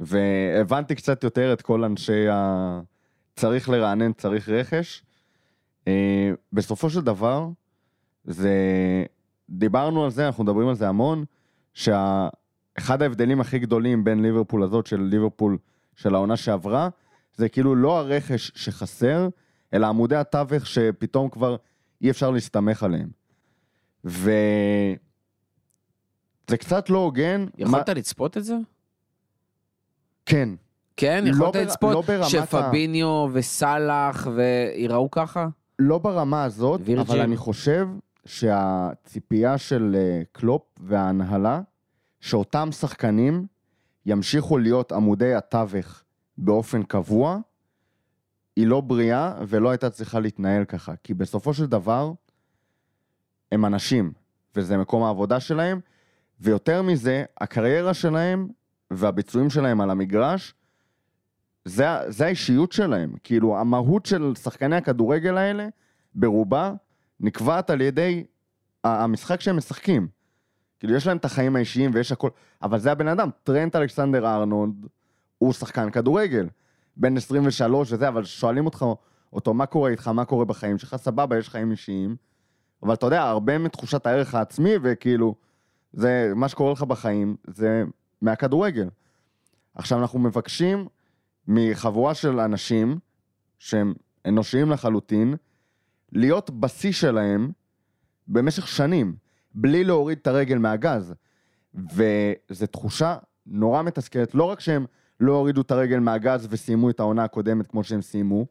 והבנתי 0.00 0.94
קצת 0.94 1.24
יותר 1.24 1.52
את 1.52 1.62
כל 1.62 1.84
אנשי 1.84 2.28
ה... 2.28 2.80
צריך 3.36 3.68
לרענן, 3.68 4.12
צריך 4.12 4.48
רכש. 4.48 5.02
אה, 5.88 6.30
בסופו 6.52 6.90
של 6.90 7.00
דבר, 7.00 7.48
זה... 8.24 8.54
דיברנו 9.50 10.04
על 10.04 10.10
זה, 10.10 10.26
אנחנו 10.26 10.44
מדברים 10.44 10.68
על 10.68 10.74
זה 10.74 10.88
המון, 10.88 11.24
שאחד 11.74 13.02
ההבדלים 13.02 13.40
הכי 13.40 13.58
גדולים 13.58 14.04
בין 14.04 14.22
ליברפול 14.22 14.62
הזאת 14.62 14.86
של 14.86 15.00
ליברפול 15.00 15.58
של 15.96 16.14
העונה 16.14 16.36
שעברה, 16.36 16.88
זה 17.34 17.48
כאילו 17.48 17.74
לא 17.76 17.98
הרכש 17.98 18.52
שחסר, 18.54 19.28
אלא 19.74 19.86
עמודי 19.86 20.16
התווך 20.16 20.66
שפתאום 20.66 21.28
כבר 21.28 21.56
אי 22.02 22.10
אפשר 22.10 22.30
להסתמך 22.30 22.82
עליהם. 22.82 23.08
ו... 24.04 24.30
זה 26.50 26.56
קצת 26.56 26.90
לא 26.90 26.98
הוגן. 26.98 27.46
יכולת 27.58 27.88
לצפות 27.88 28.36
את 28.36 28.44
זה? 28.44 28.54
כן. 30.26 30.48
כן, 30.96 31.24
לא 31.26 31.30
יכולת 31.30 31.52
בר- 31.56 31.62
לצפות 31.62 31.94
לא 31.94 32.00
ברמת 32.00 32.24
ה- 32.24 32.28
שפביניו 32.28 33.26
וסאלח 33.32 34.26
וייראו 34.36 35.10
ככה? 35.10 35.48
לא 35.78 35.98
ברמה 35.98 36.44
הזאת, 36.44 36.80
וירג'יל. 36.84 37.00
אבל 37.00 37.20
אני 37.20 37.36
חושב 37.36 37.88
שהציפייה 38.28 39.58
של 39.58 39.96
אה, 39.98 40.22
קלופ 40.32 40.62
וההנהלה, 40.80 41.60
שאותם 42.20 42.72
שחקנים 42.72 43.46
ימשיכו 44.06 44.58
להיות 44.58 44.92
עמודי 44.92 45.34
התווך 45.34 46.02
באופן 46.38 46.82
קבוע, 46.82 47.38
היא 48.56 48.66
לא 48.66 48.80
בריאה 48.80 49.34
ולא 49.48 49.70
הייתה 49.70 49.90
צריכה 49.90 50.20
להתנהל 50.20 50.64
ככה. 50.64 50.94
כי 51.04 51.14
בסופו 51.14 51.54
של 51.54 51.66
דבר, 51.66 52.12
הם 53.52 53.64
אנשים, 53.64 54.12
וזה 54.56 54.76
מקום 54.76 55.02
העבודה 55.02 55.40
שלהם, 55.40 55.80
ויותר 56.40 56.82
מזה, 56.82 57.24
הקריירה 57.40 57.94
שלהם 57.94 58.48
והביצועים 58.90 59.50
שלהם 59.50 59.80
על 59.80 59.90
המגרש, 59.90 60.54
זה, 61.64 61.86
זה 62.08 62.26
האישיות 62.26 62.72
שלהם. 62.72 63.14
כאילו, 63.24 63.58
המהות 63.58 64.06
של 64.06 64.32
שחקני 64.34 64.76
הכדורגל 64.76 65.36
האלה, 65.36 65.68
ברובה, 66.14 66.72
נקבעת 67.20 67.70
על 67.70 67.80
ידי 67.80 68.24
המשחק 68.84 69.40
שהם 69.40 69.56
משחקים. 69.56 70.08
כאילו, 70.78 70.94
יש 70.94 71.06
להם 71.06 71.16
את 71.16 71.24
החיים 71.24 71.56
האישיים 71.56 71.90
ויש 71.94 72.12
הכל, 72.12 72.30
אבל 72.62 72.78
זה 72.78 72.92
הבן 72.92 73.08
אדם. 73.08 73.30
טרנט 73.42 73.76
אלכסנדר 73.76 74.26
ארנולד 74.26 74.86
הוא 75.38 75.52
שחקן 75.52 75.90
כדורגל. 75.90 76.48
בן 76.96 77.16
23 77.16 77.92
וזה, 77.92 78.08
אבל 78.08 78.24
שואלים 78.24 78.66
אותך, 78.66 78.84
אותו, 79.32 79.54
מה 79.54 79.66
קורה 79.66 79.90
איתך, 79.90 80.08
מה 80.08 80.24
קורה 80.24 80.44
בחיים 80.44 80.78
שלך, 80.78 80.96
סבבה, 80.96 81.38
יש 81.38 81.48
חיים 81.48 81.70
אישיים. 81.70 82.16
אבל 82.82 82.94
אתה 82.94 83.06
יודע, 83.06 83.22
הרבה 83.22 83.58
מתחושת 83.58 84.06
הערך 84.06 84.34
העצמי, 84.34 84.72
וכאילו, 84.82 85.34
זה, 85.92 86.32
מה 86.36 86.48
שקורה 86.48 86.72
לך 86.72 86.82
בחיים, 86.82 87.36
זה 87.46 87.84
מהכדורגל. 88.22 88.88
עכשיו, 89.74 89.98
אנחנו 89.98 90.18
מבקשים 90.18 90.88
מחבורה 91.48 92.14
של 92.14 92.40
אנשים, 92.40 92.98
שהם 93.58 93.94
אנושיים 94.26 94.70
לחלוטין, 94.70 95.34
להיות 96.12 96.50
בשיא 96.50 96.92
שלהם 96.92 97.50
במשך 98.28 98.68
שנים, 98.68 99.16
בלי 99.54 99.84
להוריד 99.84 100.18
את 100.18 100.26
הרגל 100.26 100.58
מהגז. 100.58 101.14
וזו 101.74 102.66
תחושה 102.66 103.16
נורא 103.46 103.82
מתסכלת, 103.82 104.34
לא 104.34 104.44
רק 104.44 104.60
שהם 104.60 104.86
לא 105.20 105.32
הורידו 105.32 105.60
את 105.60 105.70
הרגל 105.70 105.98
מהגז 105.98 106.46
וסיימו 106.50 106.90
את 106.90 107.00
העונה 107.00 107.24
הקודמת 107.24 107.66
כמו 107.66 107.84
שהם 107.84 108.02
סיימו, 108.02 108.46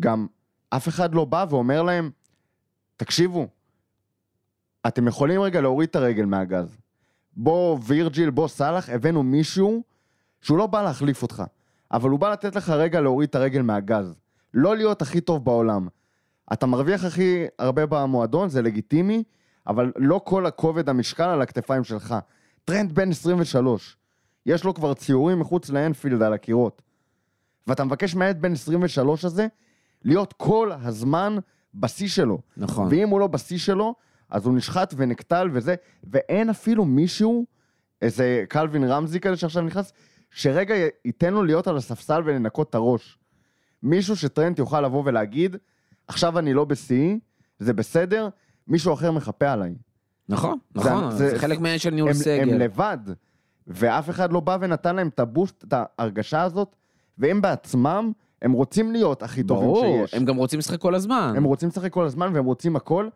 גם 0.00 0.26
אף 0.70 0.88
אחד 0.88 1.14
לא 1.14 1.24
בא 1.24 1.46
ואומר 1.50 1.82
להם, 1.82 2.10
תקשיבו, 2.96 3.48
אתם 4.86 5.08
יכולים 5.08 5.40
רגע 5.40 5.60
להוריד 5.60 5.88
את 5.88 5.96
הרגל 5.96 6.24
מהגז. 6.24 6.78
בוא 7.36 7.78
וירג'יל, 7.86 8.30
בוא 8.30 8.48
סאלח, 8.48 8.88
הבאנו 8.88 9.22
מישהו 9.22 9.82
שהוא 10.40 10.58
לא 10.58 10.66
בא 10.66 10.82
להחליף 10.82 11.22
אותך, 11.22 11.42
אבל 11.92 12.10
הוא 12.10 12.18
בא 12.18 12.32
לתת 12.32 12.56
לך 12.56 12.70
רגע 12.70 13.00
להוריד 13.00 13.28
את 13.28 13.34
הרגל 13.34 13.62
מהגז. 13.62 14.20
לא 14.54 14.76
להיות 14.76 15.02
הכי 15.02 15.20
טוב 15.20 15.44
בעולם. 15.44 15.88
אתה 16.52 16.66
מרוויח 16.66 17.04
הכי 17.04 17.44
הרבה 17.58 17.86
במועדון, 17.86 18.48
זה 18.48 18.62
לגיטימי, 18.62 19.22
אבל 19.66 19.92
לא 19.96 20.20
כל 20.24 20.46
הכובד 20.46 20.88
המשקל 20.88 21.24
על 21.24 21.42
הכתפיים 21.42 21.84
שלך. 21.84 22.14
טרנד 22.64 22.92
בן 22.92 23.10
23, 23.10 23.96
יש 24.46 24.64
לו 24.64 24.74
כבר 24.74 24.94
ציורים 24.94 25.40
מחוץ 25.40 25.70
לאנפילד 25.70 26.22
על 26.22 26.32
הקירות. 26.32 26.82
ואתה 27.66 27.84
מבקש 27.84 28.14
מהילד 28.14 28.42
בן 28.42 28.52
23 28.52 29.24
הזה 29.24 29.46
להיות 30.04 30.32
כל 30.32 30.70
הזמן 30.82 31.36
בשיא 31.74 32.08
שלו. 32.08 32.38
נכון. 32.56 32.88
ואם 32.90 33.08
הוא 33.08 33.20
לא 33.20 33.26
בשיא 33.26 33.58
שלו, 33.58 33.94
אז 34.30 34.46
הוא 34.46 34.54
נשחט 34.54 34.94
ונקטל 34.96 35.48
וזה, 35.52 35.74
ואין 36.04 36.50
אפילו 36.50 36.84
מישהו, 36.84 37.46
איזה 38.02 38.44
קלווין 38.48 38.84
רמזי 38.84 39.20
כזה 39.20 39.36
שעכשיו 39.36 39.62
נכנס, 39.62 39.92
שרגע 40.30 40.74
ייתן 41.04 41.34
לו 41.34 41.42
להיות 41.42 41.66
על 41.66 41.76
הספסל 41.76 42.22
ולנקות 42.24 42.70
את 42.70 42.74
הראש. 42.74 43.18
מישהו 43.82 44.16
שטרנט 44.16 44.58
יוכל 44.58 44.80
לבוא 44.80 45.02
ולהגיד, 45.06 45.56
עכשיו 46.08 46.38
אני 46.38 46.54
לא 46.54 46.64
בשיאי, 46.64 47.18
זה 47.58 47.72
בסדר, 47.72 48.28
מישהו 48.68 48.94
אחר 48.94 49.12
מחפה 49.12 49.52
עליי. 49.52 49.74
נכון, 50.28 50.58
נכון, 50.74 51.10
זה, 51.10 51.30
זה 51.30 51.38
חלק 51.38 51.58
מהעניין 51.58 51.78
של 51.78 51.90
ניהול 51.90 52.10
הם, 52.10 52.16
סגל. 52.16 52.42
הם 52.42 52.58
לבד, 52.58 52.98
ואף 53.66 54.10
אחד 54.10 54.32
לא 54.32 54.40
בא 54.40 54.58
ונתן 54.60 54.96
להם 54.96 55.08
את 55.08 55.20
הבוסט, 55.20 55.64
את 55.64 55.74
ההרגשה 55.76 56.42
הזאת, 56.42 56.76
והם 57.18 57.40
בעצמם, 57.40 58.12
הם 58.42 58.52
רוצים 58.52 58.92
להיות 58.92 59.22
הכי 59.22 59.42
טובים 59.42 59.68
ברור, 59.68 60.06
שיש. 60.06 60.14
הם 60.14 60.24
גם 60.24 60.36
רוצים 60.36 60.58
לשחק 60.58 60.80
כל 60.80 60.94
הזמן. 60.94 61.34
הם 61.36 61.44
רוצים 61.44 61.68
לשחק 61.68 61.92
כל 61.92 62.04
הזמן 62.04 62.30
והם 62.34 62.44
רוצים 62.44 62.76
הכל, 62.76 63.08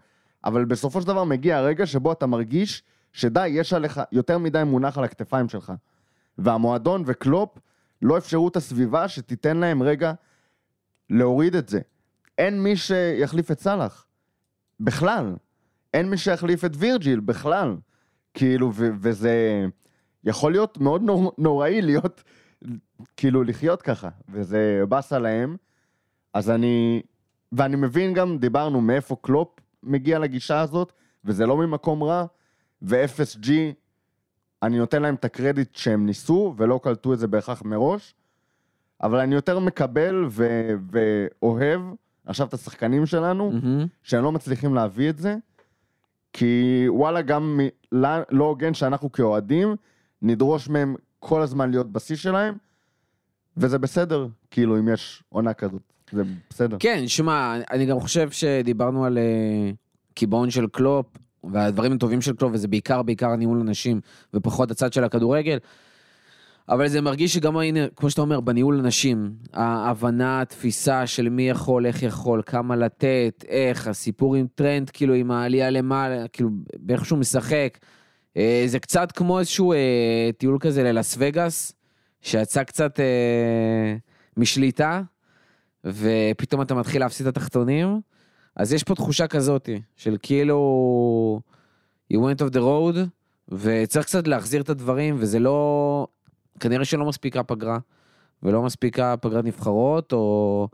אבל 0.44 0.64
בסופו 0.64 1.00
של 1.00 1.06
דבר 1.06 1.24
מגיע 1.24 1.56
הרגע 1.56 1.86
שבו 1.86 2.12
אתה 2.12 2.26
מרגיש 2.26 2.82
שדי, 3.12 3.48
יש 3.48 3.72
עליך 3.72 4.00
יותר 4.12 4.38
מדי 4.38 4.62
מונח 4.66 4.98
על 4.98 5.04
הכתפיים 5.04 5.48
שלך. 5.48 5.72
והמועדון 6.38 7.02
וקלופ 7.06 7.58
לא 8.02 8.18
אפשרו 8.18 8.48
את 8.48 8.56
הסביבה 8.56 9.08
שתיתן 9.08 9.56
להם 9.56 9.82
רגע 9.82 10.12
להוריד 11.10 11.56
את 11.56 11.68
זה. 11.68 11.80
אין 12.38 12.62
מי 12.62 12.76
שיחליף 12.76 13.50
את 13.50 13.60
סאלח. 13.60 14.06
בכלל. 14.80 15.34
אין 15.94 16.10
מי 16.10 16.16
שיחליף 16.16 16.64
את 16.64 16.70
וירג'יל, 16.78 17.20
בכלל. 17.20 17.76
כאילו, 18.34 18.70
ו- 18.74 18.88
וזה 19.00 19.64
יכול 20.24 20.52
להיות 20.52 20.78
מאוד 20.78 21.02
נור- 21.02 21.32
נוראי 21.38 21.82
להיות, 21.82 22.22
כאילו, 23.16 23.42
לחיות 23.44 23.82
ככה. 23.82 24.08
וזה 24.28 24.82
באסה 24.88 25.18
להם. 25.18 25.56
אז 26.34 26.50
אני, 26.50 27.02
ואני 27.52 27.76
מבין 27.76 28.14
גם, 28.14 28.38
דיברנו 28.38 28.80
מאיפה 28.80 29.16
קלופ 29.22 29.48
מגיע 29.82 30.18
לגישה 30.18 30.60
הזאת, 30.60 30.92
וזה 31.24 31.46
לא 31.46 31.56
ממקום 31.56 32.02
רע, 32.02 32.24
ו-FSG, 32.82 33.48
אני 34.62 34.78
נותן 34.78 35.02
להם 35.02 35.14
את 35.14 35.24
הקרדיט 35.24 35.76
שהם 35.76 36.06
ניסו, 36.06 36.54
ולא 36.56 36.80
קלטו 36.82 37.12
את 37.12 37.18
זה 37.18 37.26
בהכרח 37.26 37.62
מראש, 37.62 38.14
אבל 39.02 39.18
אני 39.18 39.34
יותר 39.34 39.58
מקבל 39.58 40.24
ו- 40.30 40.74
ואוהב 40.92 41.80
עכשיו 42.26 42.46
את 42.46 42.54
השחקנים 42.54 43.06
שלנו, 43.06 43.50
מהמם. 43.52 43.86
שהם 44.02 44.24
לא 44.24 44.32
מצליחים 44.32 44.74
להביא 44.74 45.10
את 45.10 45.18
זה, 45.18 45.36
כי 46.32 46.84
וואלה, 46.88 47.22
גם 47.22 47.56
מ- 47.60 47.68
לא- 47.92 48.08
לא 48.30 48.44
הוגן 48.44 48.74
שאנחנו 48.74 49.12
כאוהדים 49.12 49.76
נדרוש 50.22 50.68
מהם 50.68 50.94
כל 51.18 51.42
הזמן 51.42 51.70
להיות 51.70 51.92
בשיא 51.92 52.16
שלהם, 52.16 52.54
וזה 53.56 53.78
בסדר, 53.78 54.26
כאילו, 54.50 54.78
אם 54.78 54.88
יש 54.88 55.22
עונה 55.28 55.52
כזאת, 55.54 55.82
זה 56.12 56.22
בסדר. 56.50 56.76
כן, 56.80 57.08
שמע, 57.08 57.56
אני 57.70 57.86
גם 57.86 58.00
חושב 58.00 58.30
שדיברנו 58.30 59.04
על 59.04 59.18
אה, 59.18 59.70
קיבעון 60.14 60.50
של 60.50 60.66
קלופ, 60.66 61.06
והדברים 61.44 61.92
הטובים 61.92 62.20
של 62.20 62.36
קלופ, 62.36 62.52
וזה 62.54 62.68
בעיקר, 62.68 63.02
בעיקר 63.02 63.28
הניהול 63.30 63.60
אנשים, 63.60 64.00
ופחות 64.34 64.70
הצד 64.70 64.92
של 64.92 65.04
הכדורגל. 65.04 65.58
אבל 66.72 66.88
זה 66.88 67.00
מרגיש 67.00 67.34
שגם, 67.34 67.56
הנה, 67.56 67.80
כמו 67.96 68.10
שאתה 68.10 68.20
אומר, 68.22 68.40
בניהול 68.40 68.78
אנשים, 68.78 69.32
ההבנה, 69.52 70.40
התפיסה 70.40 71.06
של 71.06 71.28
מי 71.28 71.48
יכול, 71.48 71.86
איך 71.86 72.02
יכול, 72.02 72.42
כמה 72.46 72.76
לתת, 72.76 73.44
איך, 73.48 73.88
הסיפור 73.88 74.34
עם 74.34 74.46
טרנד, 74.54 74.90
כאילו, 74.90 75.14
עם 75.14 75.30
העלייה 75.30 75.70
למעלה, 75.70 76.28
כאילו, 76.28 76.50
באיך 76.78 77.04
שהוא 77.04 77.18
משחק. 77.18 77.78
אה, 78.36 78.64
זה 78.66 78.78
קצת 78.78 79.12
כמו 79.12 79.38
איזשהו 79.38 79.72
אה, 79.72 80.30
טיול 80.38 80.58
כזה 80.60 80.82
ללאס 80.82 81.16
וגאס, 81.18 81.72
שיצא 82.20 82.64
קצת 82.64 83.00
אה, 83.00 83.96
משליטה, 84.36 85.02
ופתאום 85.84 86.62
אתה 86.62 86.74
מתחיל 86.74 87.00
להפסיד 87.00 87.26
את 87.26 87.36
התחתונים, 87.36 88.00
אז 88.56 88.72
יש 88.72 88.82
פה 88.82 88.94
תחושה 88.94 89.26
כזאת, 89.26 89.68
של 89.96 90.16
כאילו, 90.22 91.40
you 92.12 92.16
went 92.16 92.40
off 92.40 92.54
the 92.54 92.60
road, 92.60 92.98
וצריך 93.48 94.06
קצת 94.06 94.28
להחזיר 94.28 94.62
את 94.62 94.68
הדברים, 94.68 95.16
וזה 95.18 95.38
לא, 95.38 96.06
כנראה 96.60 96.84
שלא 96.84 97.04
מספיקה 97.04 97.42
פגרה, 97.42 97.78
ולא 98.42 98.62
מספיקה 98.62 99.14
פגרת 99.16 99.44
נבחרות, 99.44 100.12
או 100.12 100.68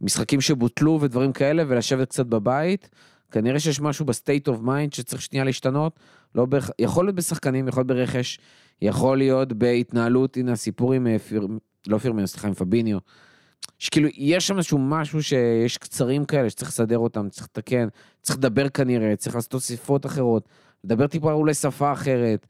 משחקים 0.00 0.40
שבוטלו 0.40 0.98
ודברים 1.00 1.32
כאלה, 1.32 1.64
ולשבת 1.68 2.08
קצת 2.08 2.26
בבית. 2.26 2.90
כנראה 3.30 3.60
שיש 3.60 3.80
משהו 3.80 4.04
ב 4.06 4.13
state 4.13 4.48
of 4.48 4.60
mind 4.60 4.92
שצריך 4.92 5.22
שנייה 5.22 5.44
להשתנות, 5.44 6.00
לא 6.34 6.44
בהכ... 6.44 6.70
יכול 6.78 7.04
להיות 7.04 7.16
בשחקנים, 7.16 7.68
יכול 7.68 7.80
להיות 7.80 7.86
ברכש, 7.86 8.38
יכול 8.82 9.18
להיות 9.18 9.52
בהתנהלות, 9.52 10.36
הנה 10.36 10.52
הסיפור 10.52 10.92
עם 10.92 11.06
אה, 11.06 11.18
פיר... 11.18 11.46
לא 11.86 11.98
פירמינו, 11.98 12.26
סליחה, 12.26 12.48
עם 12.48 12.54
פביניו. 12.54 12.98
שכאילו, 13.78 14.08
יש 14.14 14.46
שם 14.46 14.56
איזשהו 14.56 14.78
משהו 14.78 15.22
שיש 15.22 15.78
קצרים 15.78 16.24
כאלה 16.24 16.50
שצריך 16.50 16.70
לסדר 16.70 16.98
אותם, 16.98 17.28
צריך 17.28 17.46
לתקן, 17.46 17.88
צריך 18.22 18.38
לדבר 18.38 18.68
כנראה, 18.68 19.16
צריך 19.16 19.34
לעשות 19.34 19.50
תוסיפות 19.50 20.06
אחרות, 20.06 20.48
לדבר 20.84 21.06
טיפה 21.06 21.32
אולי 21.32 21.54
שפה 21.54 21.92
אחרת. 21.92 22.46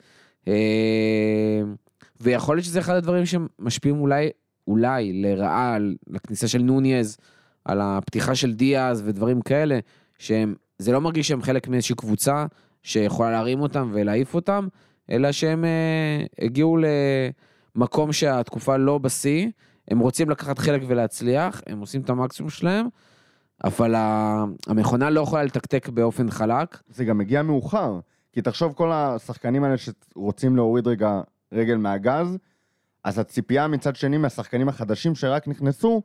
ויכול 2.23 2.57
להיות 2.57 2.65
שזה 2.65 2.81
אחד 2.81 2.95
הדברים 2.95 3.25
שמשפיעים 3.27 4.01
אולי, 4.01 4.31
אולי 4.67 5.13
לרעה 5.23 5.75
על 5.75 5.95
הכניסה 6.15 6.49
של 6.49 6.63
נוניז, 6.63 7.17
על 7.65 7.81
הפתיחה 7.81 8.35
של 8.35 8.53
דיאז 8.53 9.03
ודברים 9.07 9.41
כאלה, 9.41 9.79
שהם, 10.19 10.55
זה 10.79 10.93
לא 10.93 11.01
מרגיש 11.01 11.29
שהם 11.29 11.43
חלק 11.43 11.69
מאיזושהי 11.69 11.95
קבוצה 11.97 12.47
שיכולה 12.83 13.31
להרים 13.31 13.61
אותם 13.61 13.91
ולהעיף 13.93 14.35
אותם, 14.35 14.69
אלא 15.11 15.33
שהם 15.33 15.65
אה, 15.65 16.25
הגיעו 16.45 16.77
למקום 17.77 18.13
שהתקופה 18.13 18.77
לא 18.77 18.99
בשיא, 18.99 19.49
הם 19.89 19.99
רוצים 19.99 20.31
לקחת 20.31 20.59
חלק 20.59 20.83
ולהצליח, 20.87 21.63
הם 21.67 21.81
עושים 21.81 22.01
את 22.01 22.11
המקסימום 22.11 22.51
שלהם, 22.51 22.87
אבל 23.65 23.95
המכונה 24.67 25.11
לא 25.11 25.21
יכולה 25.21 25.45
לתקתק 25.45 25.89
באופן 25.89 26.31
חלק. 26.31 26.79
זה 26.89 27.05
גם 27.05 27.19
מגיע 27.19 27.43
מאוחר, 27.43 28.01
כי 28.33 28.43
תחשוב 28.43 28.73
כל 28.73 28.93
השחקנים 28.93 29.65
האלה 29.65 29.77
שרוצים 29.77 30.57
להוריד 30.57 30.87
רגע 30.87 31.21
רגל 31.53 31.77
מהגז, 31.77 32.39
אז 33.05 33.19
הציפייה 33.19 33.69
מצד 33.69 33.97
שני 33.97 34.19
מהשחקנים 34.19 34.69
החדשים 34.69 35.15
שרק 35.15 35.49
נכנסו, 35.49 36.03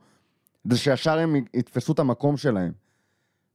זה 0.63 0.77
שישר 0.77 1.19
הם 1.19 1.35
יתפסו 1.53 1.93
את 1.93 1.99
המקום 1.99 2.37
שלהם. 2.37 2.71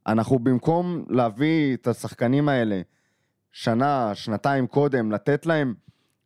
אנחנו 0.07 0.39
במקום 0.39 1.05
להביא 1.09 1.75
את 1.75 1.87
השחקנים 1.87 2.49
האלה 2.49 2.81
שנה, 3.53 4.15
שנתיים 4.15 4.67
קודם, 4.67 5.13
לתת 5.13 5.47
להם 5.47 5.75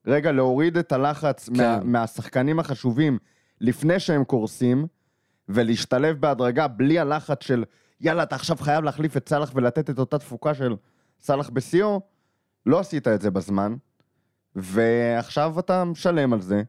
רגע 0.07 0.33
להוריד 0.33 0.77
את 0.77 0.93
הלחץ 0.93 1.49
כן. 1.49 1.57
מה, 1.57 1.81
מהשחקנים 1.85 2.59
החשובים 2.59 3.19
לפני 3.61 4.01
שהם 4.01 4.25
קורסים, 4.25 4.87
ולהשתלב 5.49 6.21
בהדרגה 6.21 6.69
בלי 6.69 6.99
הלחץ 6.99 7.43
של 7.43 7.65
יאללה, 8.01 8.23
אתה 8.23 8.35
עכשיו 8.35 8.57
חייב 8.57 8.85
להחליף 8.85 9.17
את 9.17 9.29
סאלח 9.29 9.53
ולתת 9.55 9.91
את 9.91 9.99
אותה 9.99 10.19
תפוקה 10.19 10.55
של 10.55 10.77
סאלח 11.21 11.51
בשיאו, 11.51 12.01
לא 12.67 12.81
עשית 12.81 13.09
את 13.09 13.21
זה 13.21 13.31
בזמן, 13.31 13.77
ועכשיו 14.57 15.59
אתה 15.59 15.85
משלם 15.85 16.33
על 16.33 16.41
זה, 16.41 16.63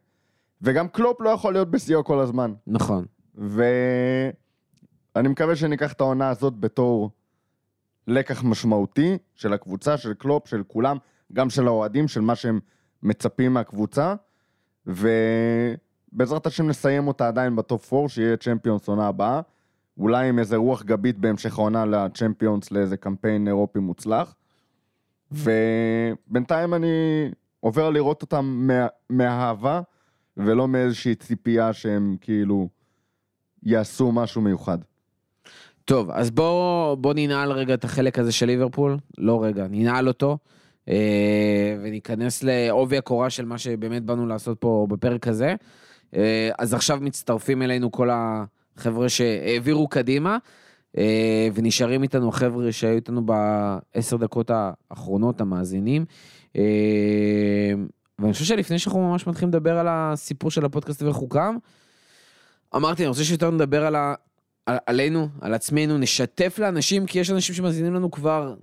וגם 0.61 0.87
קלופ 0.87 1.21
לא 1.21 1.29
יכול 1.29 1.53
להיות 1.53 1.71
בשיאו 1.71 2.03
כל 2.03 2.19
הזמן. 2.19 2.53
נכון. 2.67 3.05
ואני 3.35 5.27
מקווה 5.29 5.55
שניקח 5.55 5.93
את 5.93 6.01
העונה 6.01 6.29
הזאת 6.29 6.59
בתור 6.59 7.11
לקח 8.07 8.43
משמעותי 8.43 9.17
של 9.35 9.53
הקבוצה, 9.53 9.97
של 9.97 10.13
קלופ, 10.13 10.47
של 10.47 10.63
כולם, 10.67 10.97
גם 11.33 11.49
של 11.49 11.67
האוהדים, 11.67 12.07
של 12.07 12.21
מה 12.21 12.35
שהם 12.35 12.59
מצפים 13.03 13.53
מהקבוצה, 13.53 14.15
ובעזרת 14.85 16.45
השם 16.45 16.67
נסיים 16.67 17.07
אותה 17.07 17.27
עדיין 17.27 17.55
בטופ 17.55 17.93
4, 17.93 18.09
שיהיה 18.09 18.37
צ'מפיונס 18.37 18.87
עונה 18.87 19.07
הבאה, 19.07 19.41
אולי 19.97 20.29
עם 20.29 20.39
איזה 20.39 20.55
רוח 20.55 20.83
גבית 20.83 21.17
בהמשך 21.17 21.59
העונה 21.59 21.85
לצ'מפיונס 21.85 22.71
לאיזה 22.71 22.97
קמפיין 22.97 23.47
אירופי 23.47 23.79
מוצלח. 23.79 24.35
ובינתיים 25.31 26.73
אני 26.73 26.87
עובר 27.59 27.89
לראות 27.89 28.21
אותם 28.21 28.45
מה, 28.45 28.87
מאהבה, 29.09 29.81
ולא 30.37 30.67
מאיזושהי 30.67 31.15
ציפייה 31.15 31.73
שהם 31.73 32.15
כאילו 32.21 32.69
יעשו 33.63 34.11
משהו 34.11 34.41
מיוחד. 34.41 34.77
טוב, 35.85 36.11
אז 36.11 36.31
בוא, 36.31 36.95
בוא 36.95 37.13
ננעל 37.15 37.51
רגע 37.51 37.73
את 37.73 37.83
החלק 37.83 38.19
הזה 38.19 38.31
של 38.31 38.45
ליברפול. 38.45 38.97
לא 39.17 39.43
רגע, 39.43 39.67
ננעל 39.69 40.07
אותו. 40.07 40.37
אה, 40.89 41.75
וניכנס 41.81 42.43
לעובי 42.43 42.97
הקורה 42.97 43.29
של 43.29 43.45
מה 43.45 43.57
שבאמת 43.57 44.03
באנו 44.03 44.27
לעשות 44.27 44.57
פה 44.59 44.87
בפרק 44.89 45.27
הזה. 45.27 45.55
אה, 46.15 46.49
אז 46.59 46.73
עכשיו 46.73 46.99
מצטרפים 47.01 47.61
אלינו 47.61 47.91
כל 47.91 48.09
החבר'ה 48.11 49.09
שהעבירו 49.09 49.87
קדימה, 49.87 50.37
ונשארים 51.53 52.03
איתנו 52.03 52.29
החבר'ה 52.29 52.71
שהיו 52.71 52.95
איתנו 52.95 53.25
בעשר 53.25 54.17
דקות 54.17 54.51
האחרונות, 54.53 55.41
המאזינים. 55.41 56.05
ואני 58.19 58.33
חושב 58.33 58.45
שלפני 58.45 58.79
שאנחנו 58.79 59.09
ממש 59.09 59.27
מתחילים 59.27 59.49
לדבר 59.49 59.77
על 59.77 59.87
הסיפור 59.89 60.51
של 60.51 60.65
הפודקאסט 60.65 61.01
ואיך 61.01 61.15
הוא 61.15 61.29
קם, 61.29 61.57
אמרתי, 62.75 63.03
אני 63.03 63.09
רוצה 63.09 63.23
שיותר 63.23 63.51
נדבר 63.51 63.85
על 63.85 63.95
ה... 63.95 64.13
על, 64.67 64.77
עלינו, 64.85 65.27
על 65.41 65.53
עצמנו, 65.53 65.97
נשתף 65.97 66.59
לאנשים, 66.59 67.05
כי 67.05 67.19
יש 67.19 67.31
אנשים 67.31 67.55
שמאזינים 67.55 67.93
לנו 67.93 68.11
כבר 68.11 68.55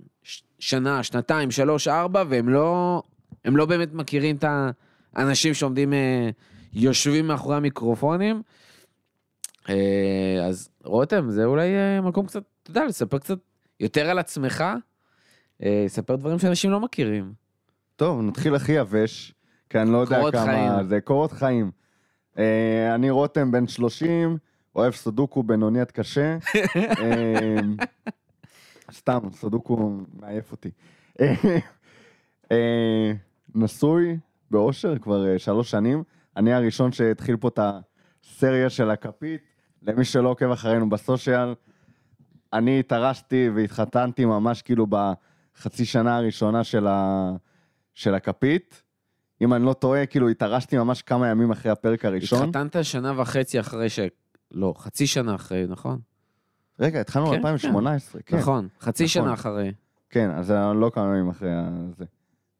שנה, 0.59 1.03
שנתיים, 1.03 1.51
שלוש, 1.51 1.87
ארבע, 1.87 2.23
והם 2.29 2.49
לא, 2.49 3.01
לא 3.45 3.65
באמת 3.65 3.93
מכירים 3.93 4.35
את 4.35 4.45
האנשים 5.13 5.53
שעומדים, 5.53 5.93
אה, 5.93 6.29
יושבים 6.73 7.27
מאחורי 7.27 7.55
המיקרופונים. 7.55 8.41
אה, 9.69 10.45
אז 10.47 10.69
רותם, 10.85 11.29
זה 11.29 11.45
אולי 11.45 11.75
אה, 11.75 12.01
מקום 12.01 12.25
קצת, 12.25 12.43
אתה 12.63 12.71
יודע, 12.71 12.85
לספר 12.85 13.17
קצת 13.17 13.37
יותר 13.79 14.09
על 14.09 14.19
עצמך, 14.19 14.63
לספר 15.59 16.15
דברים 16.15 16.39
שאנשים 16.39 16.71
לא 16.71 16.79
מכירים. 16.79 17.33
טוב, 17.95 18.21
נתחיל 18.21 18.55
הכי 18.55 18.71
יבש, 18.71 19.33
כי 19.69 19.79
אני 19.79 19.91
לא 19.91 19.97
יודע 19.97 20.31
כמה... 20.31 20.45
חיים. 20.45 20.87
זה 20.87 21.01
קורות 21.01 21.31
חיים. 21.31 21.71
אני 22.95 23.09
רותם, 23.09 23.51
בן 23.51 23.67
30, 23.67 24.37
אוהב 24.75 24.93
סודוקו 24.93 25.43
בינוני 25.43 25.81
עד 25.81 25.91
קשה. 25.91 26.37
סתם, 28.91 29.19
סודוקו 29.33 29.97
מעייף 30.13 30.51
אותי. 30.51 30.69
אה, 32.51 33.11
נשוי 33.55 34.17
באושר 34.51 34.97
כבר 34.97 35.27
אה, 35.27 35.39
שלוש 35.39 35.71
שנים. 35.71 36.03
אני 36.37 36.53
הראשון 36.53 36.91
שהתחיל 36.91 37.37
פה 37.37 37.47
את 37.47 37.59
הסריה 37.59 38.69
של 38.69 38.89
הכפית. 38.89 39.41
למי 39.87 40.05
שלא 40.05 40.29
עוקב 40.29 40.51
אחרינו 40.51 40.89
בסושיאל, 40.89 41.53
אני 42.53 42.79
התארשתי 42.79 43.49
והתחתנתי 43.55 44.25
ממש 44.25 44.61
כאילו 44.61 44.87
בחצי 44.89 45.85
שנה 45.85 46.17
הראשונה 46.17 46.63
של, 46.63 46.87
ה... 46.87 47.31
של 47.93 48.15
הכפית. 48.15 48.81
אם 49.41 49.53
אני 49.53 49.65
לא 49.65 49.73
טועה, 49.73 50.05
כאילו 50.05 50.29
התארשתי 50.29 50.77
ממש 50.77 51.01
כמה 51.01 51.27
ימים 51.27 51.51
אחרי 51.51 51.71
הפרק 51.71 52.05
הראשון. 52.05 52.49
התחתנת 52.49 52.85
שנה 52.85 53.21
וחצי 53.21 53.59
אחרי 53.59 53.89
ש... 53.89 53.99
לא, 54.51 54.73
חצי 54.77 55.07
שנה 55.07 55.35
אחרי, 55.35 55.65
נכון? 55.69 55.99
רגע, 56.79 57.01
התחלנו 57.01 57.31
ב-2018, 57.31 57.41
כן, 58.13 58.19
כן. 58.25 58.37
נכון, 58.37 58.67
חצי 58.79 59.03
נכון. 59.03 59.07
שנה 59.07 59.33
אחרי. 59.33 59.71
כן, 60.09 60.31
אז 60.31 60.51
לא 60.51 60.91
כמה 60.93 61.05
ימים 61.05 61.29
אחרי 61.29 61.49
זה. 61.97 62.05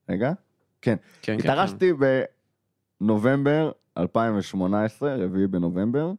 רגע? 0.09 0.31
כן. 0.81 0.95
כן, 1.21 1.37
כן 1.41 1.49
התארשתי 1.49 1.91
כן. 1.99 2.23
בנובמבר 3.01 3.71
2018, 3.97 5.15
רביעי 5.15 5.47
בנובמבר. 5.47 6.11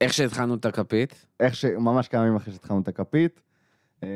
איך 0.00 0.12
שהתחלנו 0.12 0.54
את 0.54 0.66
הכפית? 0.66 1.26
איך 1.40 1.54
ש... 1.54 1.64
ממש 1.64 2.08
כמה 2.08 2.22
ימים 2.22 2.36
אחרי 2.36 2.52
שהתחלנו 2.52 2.80
את 2.80 2.88
הכפית. 2.88 3.40
אה, 4.02 4.08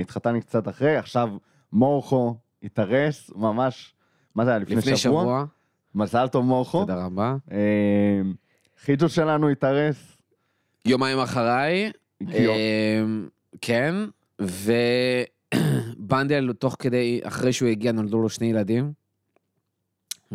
התחתני 0.00 0.40
קצת 0.40 0.68
אחרי, 0.68 0.96
עכשיו 0.96 1.28
מורכו 1.72 2.36
התארס, 2.62 3.30
ממש, 3.36 3.94
מה 4.34 4.44
זה 4.44 4.50
היה, 4.50 4.58
לפני, 4.58 4.76
לפני 4.76 4.96
שבוע? 4.96 5.22
שבוע. 5.22 5.44
מזל 5.94 6.28
טוב 6.28 6.44
מורכו. 6.44 6.80
תודה 6.80 7.04
רבה. 7.04 7.36
אה, 7.52 8.20
חיג'ו 8.84 9.08
שלנו 9.08 9.48
התארס. 9.48 10.16
יומיים 10.84 11.18
אחריי, 11.18 11.90
אמ, 12.22 13.28
כן, 13.60 13.94
ובנדל, 16.00 16.52
תוך 16.58 16.76
כדי, 16.78 17.20
אחרי 17.22 17.52
שהוא 17.52 17.68
הגיע, 17.68 17.92
נולדו 17.92 18.22
לו 18.22 18.28
שני 18.28 18.46
ילדים. 18.46 18.92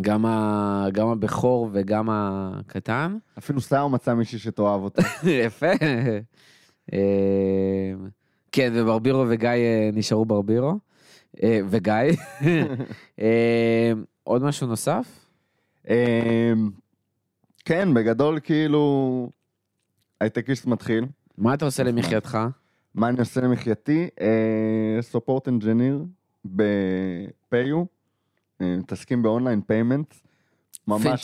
גם, 0.02 0.26
ה... 0.26 0.88
גם 0.92 1.08
הבכור 1.08 1.70
וגם 1.74 2.10
הקטן. 2.12 3.18
אפילו 3.38 3.62
סער 3.62 3.88
מצא 3.88 4.14
מישהי 4.14 4.40
שתאהב 4.40 4.82
אותו. 4.82 5.02
יפה. 5.46 5.72
אמ, 6.94 6.98
כן, 8.52 8.74
וברבירו 8.76 9.26
וגיא 9.30 9.50
אה, 9.50 9.90
נשארו 9.94 10.26
ברבירו. 10.26 10.80
אה, 11.44 11.60
וגיא. 11.70 11.94
עוד 14.24 14.44
משהו 14.44 14.68
נוסף? 14.68 15.26
כן, 17.66 17.94
בגדול 17.94 18.40
כאילו 18.40 19.30
הייטקיסט 20.22 20.66
מתחיל. 20.66 21.06
מה 21.38 21.54
אתה 21.54 21.66
עושה 21.66 21.84
למחייתך? 21.84 22.38
מה 22.96 23.10
אני 23.10 23.20
עושה 23.20 23.42
למחייתי? 23.42 24.10
support 25.02 25.48
engineer 25.48 26.06
אה, 26.60 27.26
מתעסקים 28.60 29.24
ב 29.24 29.29
online 29.29 29.62
payment. 29.62 30.14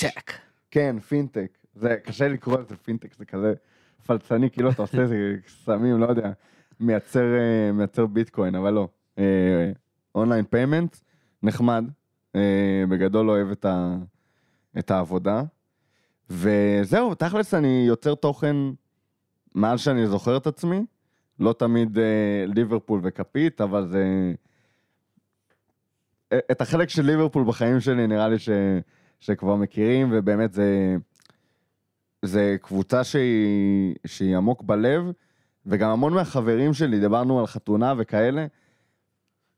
פינטק. 0.01 0.31
כן, 0.71 0.99
פינטק. 0.99 1.57
זה 1.75 1.97
קשה 2.03 2.27
לקרוא 2.27 2.59
לזה 2.59 2.75
פינטק, 2.75 3.13
זה 3.17 3.25
כזה 3.25 3.53
פלצני, 4.05 4.49
כאילו 4.49 4.69
אתה 4.69 4.81
עושה 4.81 5.01
איזה 5.01 5.35
סמים, 5.47 5.99
לא 5.99 6.05
יודע, 6.05 6.31
מייצר, 6.79 7.33
אה, 7.37 7.71
מייצר 7.71 8.05
ביטקוין, 8.05 8.55
אבל 8.55 8.73
לא. 8.73 8.87
online 10.15 10.45
payment, 10.45 10.97
נחמד, 11.43 11.85
אה, 12.35 12.83
בגדול 12.89 13.29
אוהב 13.29 13.51
את, 13.51 13.65
ה, 13.65 13.95
את 14.79 14.91
העבודה. 14.91 15.43
וזהו, 16.29 17.15
תכלס 17.15 17.53
אני 17.53 17.83
יוצר 17.87 18.15
תוכן 18.15 18.55
מאז 19.55 19.79
שאני 19.79 20.07
זוכר 20.07 20.37
את 20.37 20.47
עצמי, 20.47 20.85
לא 21.39 21.53
תמיד 21.53 21.97
אה, 21.97 22.45
ליברפול 22.45 22.99
וכפית, 23.03 23.61
אבל 23.61 23.87
זה... 23.87 24.33
את 26.33 26.61
החלק 26.61 26.89
של 26.89 27.05
ליברפול 27.05 27.43
בחיים 27.43 27.79
שלי 27.79 28.07
נראה 28.07 28.29
לי 28.29 28.39
ש... 28.39 28.49
שכבר 29.19 29.55
מכירים, 29.55 30.09
ובאמת 30.11 30.53
זה... 30.53 30.95
זה 32.25 32.55
קבוצה 32.61 33.03
שהיא, 33.03 33.95
שהיא 34.05 34.37
עמוק 34.37 34.63
בלב, 34.63 35.03
וגם 35.65 35.89
המון 35.89 36.13
מהחברים 36.13 36.73
שלי, 36.73 36.99
דיברנו 36.99 37.39
על 37.39 37.47
חתונה 37.47 37.93
וכאלה, 37.97 38.45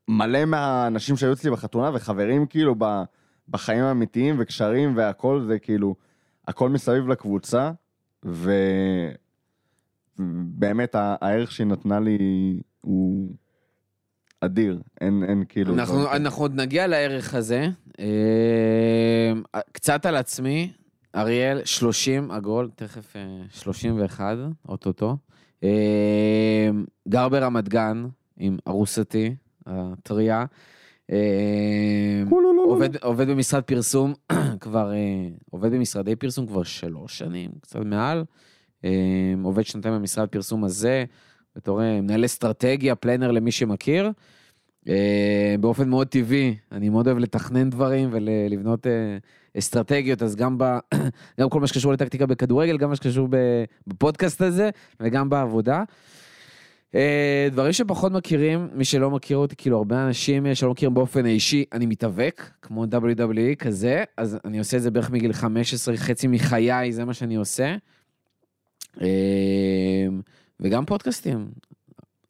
מלא 0.08 0.44
מהאנשים 0.44 1.16
שהיו 1.16 1.32
אצלי 1.32 1.50
בחתונה, 1.50 1.90
וחברים 1.94 2.46
כאילו 2.46 2.74
ב, 2.78 3.02
בחיים 3.48 3.84
האמיתיים, 3.84 4.36
וקשרים 4.38 4.96
והכל, 4.96 5.44
זה 5.46 5.58
כאילו, 5.58 5.94
הכל 6.48 6.68
מסביב 6.68 7.08
לקבוצה, 7.08 7.70
ו... 8.24 8.52
באמת 10.58 10.94
הערך 10.94 11.52
שהיא 11.52 11.66
נתנה 11.66 12.00
לי 12.00 12.18
הוא 12.80 13.34
אדיר, 14.44 14.78
אין, 15.00 15.24
אין 15.28 15.44
כאילו... 15.48 15.74
אנחנו, 15.74 16.12
אנחנו 16.12 16.42
עוד 16.42 16.54
נגיע 16.54 16.86
לערך 16.86 17.34
הזה. 17.34 17.68
אה, 18.00 19.32
קצת 19.72 20.06
על 20.06 20.16
עצמי, 20.16 20.72
אריאל, 21.14 21.64
30 21.64 22.30
עגול, 22.30 22.70
תכף 22.76 23.16
31, 23.50 24.36
אה, 24.38 24.46
אוטוטו. 24.68 25.16
אה, 25.64 26.70
גר 27.08 27.28
ברמת 27.28 27.68
גן 27.68 28.06
עם 28.36 28.56
ארוסתי, 28.68 29.34
הטריה. 29.66 30.44
עובד, 32.66 32.96
עובד 32.96 33.28
במשרד 33.28 33.62
פרסום, 33.62 34.14
כבר 34.60 34.92
עובד 35.50 35.72
במשרדי 35.72 36.16
פרסום 36.16 36.46
כבר 36.46 36.62
שלוש 36.62 37.18
שנים, 37.18 37.50
קצת 37.60 37.80
מעל. 37.80 38.24
עובד 39.42 39.64
שנתיים 39.64 39.94
במשרד 39.94 40.28
פרסום 40.28 40.64
הזה, 40.64 41.04
בתור 41.56 41.80
מנהל 42.00 42.24
אסטרטגיה, 42.24 42.94
פלנר 42.94 43.30
למי 43.30 43.52
שמכיר. 43.52 44.10
אה, 44.88 45.54
באופן 45.60 45.88
מאוד 45.88 46.06
טבעי, 46.06 46.56
אני 46.72 46.88
מאוד 46.88 47.06
אוהב 47.06 47.18
לתכנן 47.18 47.70
דברים 47.70 48.08
ולבנות 48.12 48.86
אה, 48.86 49.16
אסטרטגיות, 49.58 50.22
אז 50.22 50.36
גם, 50.36 50.58
ב, 50.58 50.64
גם 51.40 51.48
כל 51.48 51.60
מה 51.60 51.66
שקשור 51.66 51.92
לטקטיקה 51.92 52.26
בכדורגל, 52.26 52.78
גם 52.78 52.88
מה 52.88 52.96
שקשור 52.96 53.28
בפודקאסט 53.86 54.42
הזה 54.42 54.70
וגם 55.00 55.30
בעבודה. 55.30 55.82
אה, 56.94 57.48
דברים 57.52 57.72
שפחות 57.72 58.12
מכירים, 58.12 58.68
מי 58.72 58.84
שלא 58.84 59.10
מכיר 59.10 59.36
אותי, 59.36 59.56
כאילו 59.56 59.76
הרבה 59.76 60.06
אנשים 60.06 60.54
שלא 60.54 60.70
מכירים 60.70 60.94
באופן 60.94 61.26
אישי, 61.26 61.64
אני 61.72 61.86
מתאבק, 61.86 62.50
כמו 62.62 62.84
WWE 62.84 63.54
כזה, 63.58 64.04
אז 64.16 64.38
אני 64.44 64.58
עושה 64.58 64.76
את 64.76 64.82
זה 64.82 64.90
בערך 64.90 65.10
מגיל 65.10 65.32
15, 65.32 65.96
חצי 65.96 66.26
מחיי, 66.26 66.92
זה 66.92 67.04
מה 67.04 67.14
שאני 67.14 67.34
עושה. 67.34 67.76
אה, 70.62 70.66
וגם 70.66 70.84
פודקאסטים. 70.84 71.48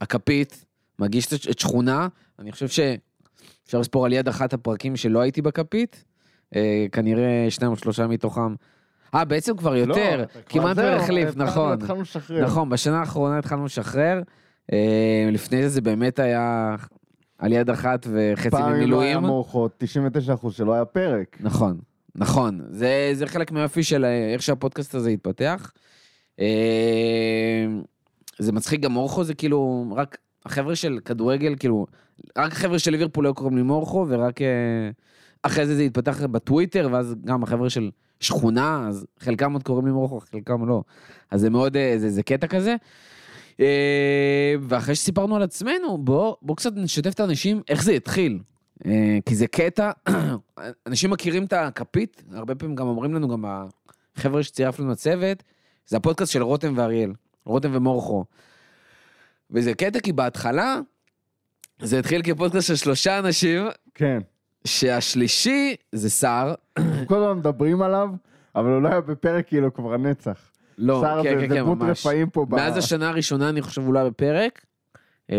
הכפית, 0.00 0.64
מגיש 0.98 1.26
את- 1.32 1.58
שכונה, 1.60 2.08
אני 2.38 2.52
חושב 2.52 2.68
שאפשר 2.68 3.78
לספור 3.80 4.06
על 4.06 4.12
יד 4.12 4.28
אחת 4.28 4.52
הפרקים 4.52 4.96
שלא 4.96 5.20
הייתי 5.20 5.42
בכפית, 5.42 6.04
אה, 6.56 6.86
כנראה 6.92 7.46
שניים 7.50 7.72
או 7.72 7.76
שלושה 7.76 8.06
מתוכם. 8.06 8.54
אה, 9.14 9.24
בעצם 9.24 9.56
כבר 9.56 9.76
יותר, 9.76 10.16
לא, 10.16 10.22
אתה 10.22 10.32
כבר- 10.32 10.40
כמעט 10.60 10.76
זהו, 10.76 10.84
והחליף, 11.00 11.28
התחלנו- 11.28 11.44
נכון. 11.50 11.78
נכון, 12.42 12.68
בשנה 12.68 13.00
האחרונה 13.00 13.38
התחלנו 13.38 13.64
לשחרר. 13.64 14.22
אה, 14.72 15.28
לפני 15.32 15.62
זה 15.62 15.68
זה 15.68 15.80
באמת 15.80 16.18
היה 16.18 16.74
על 17.38 17.52
יד 17.52 17.70
אחת 17.70 18.06
וחצי 18.10 18.50
פעם 18.50 18.74
אם 18.74 18.90
לא 18.90 19.00
היה. 19.00 19.20
מורכות, 19.20 19.74
99% 19.78 20.52
שלא 20.56 20.74
היה 20.74 20.84
פרק. 20.84 21.36
נכון, 21.40 21.78
נכון. 22.14 22.60
זה, 22.70 23.10
זה 23.12 23.26
חלק 23.26 23.52
מהיופי 23.52 23.82
של 23.82 24.04
אה, 24.04 24.32
איך 24.32 24.42
שהפודקאסט 24.42 24.94
הזה 24.94 25.10
התפתח. 25.10 25.72
אה, 26.40 27.66
זה 28.38 28.52
מצחיק, 28.52 28.80
גם 28.80 28.92
מורכו 28.92 29.24
זה 29.24 29.34
כאילו, 29.34 29.86
רק 29.96 30.18
החבר'ה 30.46 30.76
של 30.76 30.98
כדורגל, 31.04 31.54
כאילו, 31.58 31.86
רק 32.38 32.52
החבר'ה 32.52 32.78
של 32.78 32.90
ליברפול 32.90 33.26
היו 33.26 33.34
קוראים 33.34 33.56
לי 33.56 33.62
מורכו, 33.62 34.06
ורק 34.08 34.42
אה, 34.42 34.90
אחרי 35.42 35.66
זה 35.66 35.76
זה 35.76 35.82
התפתח 35.82 36.22
בטוויטר, 36.22 36.88
ואז 36.92 37.14
גם 37.24 37.42
החבר'ה 37.42 37.70
של 37.70 37.90
שכונה, 38.20 38.86
אז 38.88 39.06
חלקם 39.18 39.52
עוד 39.52 39.62
קוראים 39.62 39.86
לי 39.86 39.92
מורכו, 39.92 40.20
חלקם 40.20 40.68
לא. 40.68 40.82
אז 41.30 41.40
זה 41.40 41.50
מאוד, 41.50 41.76
אה, 41.76 41.94
זה, 41.98 42.10
זה 42.10 42.22
קטע 42.22 42.46
כזה. 42.46 42.76
אה, 43.60 44.54
ואחרי 44.60 44.94
שסיפרנו 44.94 45.36
על 45.36 45.42
עצמנו, 45.42 45.98
בוא, 45.98 46.34
בוא 46.42 46.56
קצת 46.56 46.72
נשתף 46.76 47.12
את 47.14 47.20
האנשים 47.20 47.62
איך 47.68 47.82
זה 47.82 47.92
התחיל. 47.92 48.38
כי 49.26 49.34
זה 49.34 49.46
קטע, 49.46 49.90
אנשים 50.86 51.10
מכירים 51.10 51.44
את 51.44 51.52
הכפית, 51.52 52.22
הרבה 52.32 52.54
פעמים 52.54 52.74
גם 52.74 52.86
אומרים 52.86 53.14
לנו, 53.14 53.28
גם 53.28 53.44
החבר'ה 54.16 54.42
שצירפנו 54.42 54.90
לצוות, 54.90 55.42
זה 55.86 55.96
הפודקאסט 55.96 56.32
של 56.32 56.42
רותם 56.42 56.72
ואריאל, 56.76 57.12
רותם 57.46 57.70
ומורכו. 57.72 58.24
וזה 59.50 59.74
קטע 59.74 60.00
כי 60.00 60.12
בהתחלה, 60.12 60.78
זה 61.82 61.98
התחיל 61.98 62.22
כפודקאסט 62.22 62.66
של 62.68 62.76
שלושה 62.76 63.18
אנשים, 63.18 63.66
כן. 63.94 64.18
שהשלישי 64.66 65.74
זה 65.92 66.10
סער. 66.10 66.54
כל 67.06 67.22
הזמן 67.24 67.38
מדברים 67.38 67.82
עליו, 67.82 68.08
אבל 68.56 68.70
הוא 68.70 68.82
לא 68.82 68.88
היה 68.88 69.00
בפרק 69.00 69.48
כאילו 69.48 69.74
כבר 69.74 69.96
נצח. 69.96 70.50
לא, 70.78 70.98
סער 71.02 71.22
כן, 71.22 71.28
זה- 71.28 71.42
כן, 71.42 71.48
זה 71.48 71.54
כן, 71.54 71.60
דמות 71.60 71.78
ממש. 71.78 72.06
רפאים 72.06 72.30
פה. 72.30 72.46
ב- 72.48 72.54
מאז 72.54 72.76
השנה 72.76 73.08
הראשונה 73.08 73.48
אני 73.48 73.62
חושב 73.62 73.86
אולי 73.86 74.10
בפרק, 74.10 74.64
אה, 75.30 75.36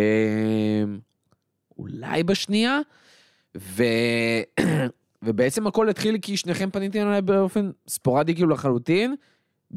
אולי 1.78 2.24
בשנייה, 2.24 2.80
ו... 3.58 3.84
ובעצם 5.24 5.68
הכל 5.68 5.89
התחיל 5.89 6.18
כי 6.22 6.38
שניכם 6.38 6.70
פניתם 6.70 7.00
אליי 7.08 7.22
באופן 7.22 7.72
ספורדי 7.88 8.36
כאילו 8.36 8.50
לחלוטין, 8.50 9.15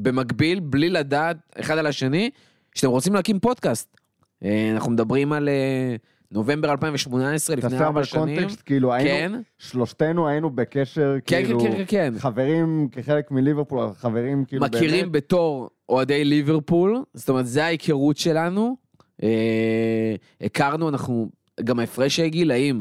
במקביל, 0.03 0.61
בלי 0.61 0.91
לדעת 0.91 1.37
אחד 1.61 1.79
על 1.79 1.87
השני, 1.87 2.31
שאתם 2.75 2.91
רוצים 2.91 3.15
להקים 3.15 3.41
פודקאסט. 3.41 3.97
אה, 4.45 4.71
אנחנו 4.75 4.91
מדברים 4.91 5.33
על 5.33 5.49
אה, 5.49 5.97
נובמבר 6.33 6.71
2018, 6.71 7.57
לפני 7.57 7.79
ארבע 7.79 8.05
שנים. 8.05 8.39
קונטקסט, 8.39 8.63
כאילו 8.67 8.93
היינו, 8.95 9.09
כן, 9.09 9.41
שלושתנו 9.59 10.29
היינו 10.29 10.51
בקשר, 10.51 11.15
כן, 11.27 11.45
כאילו, 11.45 11.61
כן, 11.61 11.73
כן, 11.73 11.85
כן. 11.87 12.15
חברים 12.19 12.89
כחלק 12.93 13.31
מליברפול, 13.31 13.93
חברים 13.99 14.45
כאילו 14.45 14.67
מכירים 14.67 15.01
באמת. 15.01 15.13
בתור 15.13 15.71
אוהדי 15.89 16.25
ליברפול, 16.25 17.03
זאת 17.15 17.29
אומרת, 17.29 17.47
זה 17.47 17.65
ההיכרות 17.65 18.17
שלנו. 18.17 18.77
אה, 19.23 20.15
הכרנו, 20.41 20.89
אנחנו, 20.89 21.29
גם 21.65 21.79
ההפרש 21.79 22.21
הגילאים, 22.21 22.81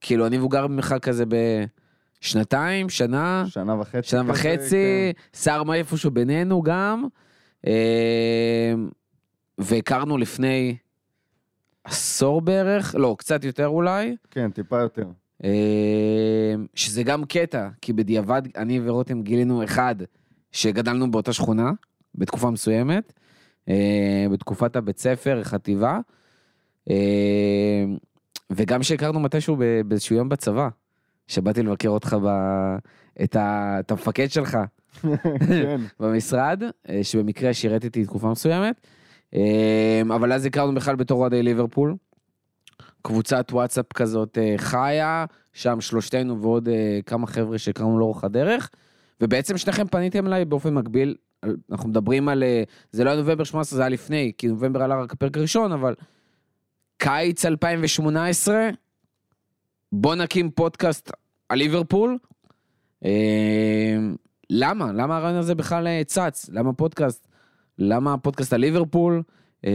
כאילו, 0.00 0.26
אני 0.26 0.38
מבוגר 0.38 0.66
ממך 0.66 0.94
כזה 1.02 1.24
בשנתיים, 2.26 2.88
שנה, 2.88 3.44
שנה 3.48 3.80
וחצי. 3.80 4.08
שנה 4.08 4.22
וחצי, 4.26 5.12
כן. 5.32 5.38
שר 5.38 5.62
מה 5.62 5.74
איפשהו 5.74 6.10
בינינו 6.10 6.62
גם. 6.62 7.06
אה, 7.66 8.74
והכרנו 9.58 10.18
לפני 10.18 10.76
עשור 11.84 12.40
בערך, 12.40 12.94
לא, 12.98 13.16
קצת 13.18 13.44
יותר 13.44 13.66
אולי. 13.66 14.16
כן, 14.30 14.50
טיפה 14.50 14.80
יותר. 14.80 15.06
אה, 15.44 16.54
שזה 16.74 17.02
גם 17.02 17.24
קטע, 17.24 17.68
כי 17.80 17.92
בדיעבד 17.92 18.42
אני 18.56 18.80
ורותם 18.84 19.22
גילינו 19.22 19.64
אחד, 19.64 19.94
שגדלנו 20.52 21.10
באותה 21.10 21.32
שכונה, 21.32 21.70
בתקופה 22.14 22.50
מסוימת, 22.50 23.12
אה, 23.68 24.26
בתקופת 24.32 24.76
הבית 24.76 24.98
ספר, 24.98 25.40
חטיבה, 25.44 25.98
וגם 28.50 28.82
שהכרנו 28.82 29.20
מתישהו 29.20 29.56
באיזשהו 29.86 30.16
יום 30.16 30.28
בצבא, 30.28 30.68
שבאתי 31.26 31.62
לבקר 31.62 31.88
אותך, 31.88 32.16
ב... 32.22 32.28
את, 33.24 33.36
ה... 33.36 33.76
את 33.80 33.90
המפקד 33.90 34.30
שלך 34.30 34.58
כן. 35.48 35.80
במשרד, 36.00 36.62
אה, 36.88 37.04
שבמקרה 37.04 37.54
שירת 37.54 37.84
איתי 37.84 38.04
תקופה 38.04 38.30
מסוימת, 38.30 38.86
אה, 39.34 40.02
אבל 40.06 40.32
אז 40.32 40.46
הכרנו 40.46 40.74
בכלל 40.74 40.96
בתור 40.96 41.20
אוהדי 41.20 41.42
ליברפול. 41.42 41.96
קבוצת 43.02 43.48
וואטסאפ 43.52 43.92
כזאת 43.92 44.38
אה, 44.38 44.54
חיה, 44.58 45.24
שם 45.52 45.80
שלושתנו 45.80 46.42
ועוד 46.42 46.68
כמה 47.06 47.26
חבר'ה 47.26 47.58
שהכרנו 47.58 47.98
לאורך 47.98 48.24
הדרך, 48.24 48.70
ובעצם 49.20 49.58
שניכם 49.58 49.86
פניתם 49.86 50.26
אליי 50.26 50.44
באופן 50.44 50.74
מקביל, 50.74 51.14
אנחנו 51.70 51.88
מדברים 51.88 52.28
על, 52.28 52.44
זה 52.92 53.04
לא 53.04 53.10
היה 53.10 53.20
נובמבר 53.20 53.44
18, 53.44 53.76
זה 53.76 53.82
היה 53.82 53.88
לפני, 53.88 54.32
כי 54.38 54.46
נובמבר 54.46 54.82
עלה 54.82 55.02
רק 55.02 55.12
הפרק 55.12 55.36
הראשון, 55.36 55.72
אבל 55.72 55.94
קיץ 56.98 57.44
2018, 57.44 58.68
בוא 59.98 60.14
נקים 60.14 60.50
פודקאסט 60.50 61.12
על 61.48 61.58
ליברפול. 61.58 62.18
אה, 63.04 63.96
למה? 64.50 64.92
למה 64.92 65.16
הרעיון 65.16 65.38
הזה 65.38 65.54
בכלל 65.54 65.86
אה, 65.86 66.02
צץ? 66.06 66.50
למה 66.52 66.72
פודקאסט? 66.72 67.28
למה 67.78 68.18
פודקאסט 68.18 68.52
על 68.52 68.60
ליברפול? 68.60 69.22
אה, 69.64 69.72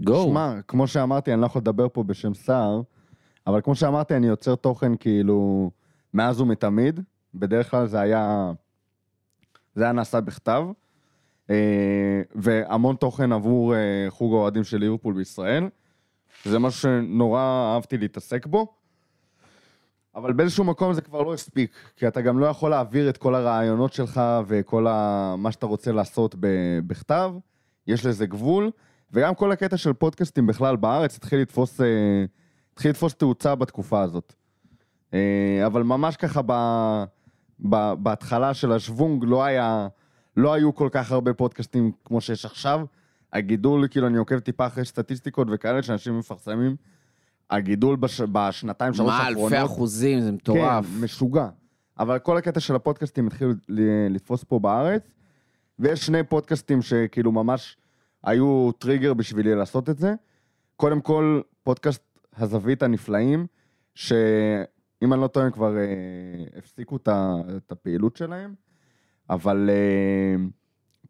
גו. 0.00 0.26
שמע, 0.30 0.54
כמו 0.68 0.86
שאמרתי, 0.86 1.32
אני 1.32 1.40
לא 1.40 1.46
יכול 1.46 1.60
לדבר 1.60 1.88
פה 1.88 2.02
בשם 2.02 2.34
סער, 2.34 2.80
אבל 3.46 3.60
כמו 3.60 3.74
שאמרתי, 3.74 4.16
אני 4.16 4.26
יוצר 4.26 4.54
תוכן 4.54 4.96
כאילו 4.96 5.70
מאז 6.14 6.40
ומתמיד. 6.40 7.00
בדרך 7.34 7.70
כלל 7.70 7.86
זה 7.86 8.00
היה... 8.00 8.52
זה 9.74 9.84
היה 9.84 9.92
נעשה 9.92 10.20
בכתב, 10.20 10.62
אה, 11.50 12.22
והמון 12.34 12.96
תוכן 12.96 13.32
עבור 13.32 13.74
אה, 13.74 14.06
חוג 14.08 14.32
האוהדים 14.32 14.64
של 14.64 14.78
ליברפול 14.78 15.14
בישראל. 15.14 15.68
זה 16.44 16.58
משהו 16.58 16.80
שנורא 16.80 17.40
אהבתי 17.74 17.98
להתעסק 17.98 18.46
בו, 18.46 18.74
אבל 20.14 20.32
באיזשהו 20.32 20.64
מקום 20.64 20.92
זה 20.92 21.00
כבר 21.00 21.22
לא 21.22 21.34
הספיק, 21.34 21.76
כי 21.96 22.08
אתה 22.08 22.20
גם 22.20 22.38
לא 22.38 22.46
יכול 22.46 22.70
להעביר 22.70 23.08
את 23.08 23.16
כל 23.16 23.34
הרעיונות 23.34 23.92
שלך 23.92 24.20
וכל 24.46 24.86
ה... 24.86 25.34
מה 25.38 25.52
שאתה 25.52 25.66
רוצה 25.66 25.92
לעשות 25.92 26.34
ב- 26.40 26.78
בכתב, 26.86 27.32
יש 27.86 28.06
לזה 28.06 28.26
גבול, 28.26 28.70
וגם 29.12 29.34
כל 29.34 29.52
הקטע 29.52 29.76
של 29.76 29.92
פודקאסטים 29.92 30.46
בכלל 30.46 30.76
בארץ 30.76 31.16
התחיל 31.16 31.40
לתפוס, 31.40 31.80
אה, 31.80 32.24
התחיל 32.72 32.90
לתפוס 32.90 33.14
תאוצה 33.14 33.54
בתקופה 33.54 34.02
הזאת. 34.02 34.34
אה, 35.14 35.62
אבל 35.66 35.82
ממש 35.82 36.16
ככה 36.16 36.40
ב, 36.46 36.52
ב, 37.68 37.92
בהתחלה 37.98 38.54
של 38.54 38.72
השוונג 38.72 39.24
לא 39.24 39.44
היה, 39.44 39.88
לא 40.36 40.52
היו 40.52 40.74
כל 40.74 40.88
כך 40.92 41.12
הרבה 41.12 41.34
פודקאסטים 41.34 41.92
כמו 42.04 42.20
שיש 42.20 42.44
עכשיו. 42.44 42.80
הגידול, 43.34 43.88
כאילו 43.88 44.06
אני 44.06 44.18
עוקב 44.18 44.38
טיפה 44.38 44.66
אחרי 44.66 44.84
סטטיסטיקות 44.84 45.48
וכאלה 45.50 45.82
שאנשים 45.82 46.18
מפרסמים, 46.18 46.76
הגידול 47.50 47.96
בש, 47.96 48.20
בשנתיים, 48.20 48.94
שלוש 48.94 49.08
מה, 49.08 49.18
האחרונות, 49.18 49.52
אלפי 49.52 49.64
אחוזים, 49.64 50.20
זה 50.20 50.32
מטורף. 50.32 50.84
כן, 50.86 51.04
משוגע. 51.04 51.48
אבל 51.98 52.18
כל 52.18 52.36
הקטע 52.36 52.60
של 52.60 52.74
הפודקאסטים 52.74 53.26
התחיל 53.26 53.48
ל- 53.68 54.14
לתפוס 54.14 54.44
פה 54.44 54.58
בארץ, 54.58 55.02
ויש 55.78 56.06
שני 56.06 56.22
פודקאסטים 56.24 56.82
שכאילו 56.82 57.32
ממש 57.32 57.76
היו 58.24 58.70
טריגר 58.78 59.14
בשבילי 59.14 59.54
לעשות 59.54 59.90
את 59.90 59.98
זה. 59.98 60.14
קודם 60.76 61.00
כל, 61.00 61.40
פודקאסט 61.62 62.02
הזווית 62.36 62.82
הנפלאים, 62.82 63.46
שאם 63.94 65.12
אני 65.12 65.20
לא 65.20 65.26
טועה, 65.26 65.46
הם 65.46 65.52
כבר 65.52 65.76
אה, 65.76 65.82
הפסיקו 66.58 66.96
את 66.96 67.72
הפעילות 67.72 68.16
שלהם, 68.16 68.54
אבל 69.30 69.70
אה, 69.72 70.44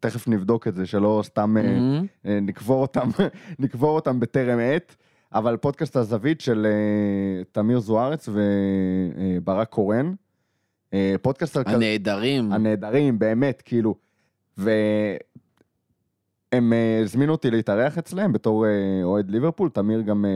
תכף 0.05 0.27
נבדוק 0.27 0.67
את 0.67 0.75
זה, 0.75 0.85
שלא 0.85 1.21
סתם... 1.25 1.57
אה, 1.57 1.63
מהמם. 1.63 2.05
אה, 2.25 2.39
נקבור 2.41 2.81
אותם, 2.81 3.09
נקבור 3.59 3.95
אותם 3.95 4.19
בטרם 4.19 4.59
עת, 4.59 4.95
אבל 5.33 5.57
פודקאסט 5.57 5.95
הזווית 5.95 6.41
של 6.41 6.65
אה, 6.65 7.43
תמיר 7.51 7.79
זוארץ 7.79 8.29
וברק 8.31 9.69
קורן, 9.69 10.13
אה, 10.93 11.15
פודקאסט 11.21 11.57
על 11.57 11.63
הנעדרים. 11.67 12.51
הנהדרים, 12.51 13.19
באמת, 13.19 13.61
כאילו, 13.65 13.95
והם 14.57 14.73
אה, 16.73 16.99
הזמינו 17.03 17.31
אותי 17.31 17.51
להתארח 17.51 17.97
אצלם 17.97 18.33
בתור 18.33 18.65
אה, 18.65 18.71
אוהד 19.03 19.31
ליברפול, 19.31 19.69
תמיר 19.69 20.01
גם 20.01 20.25
אה, 20.25 20.29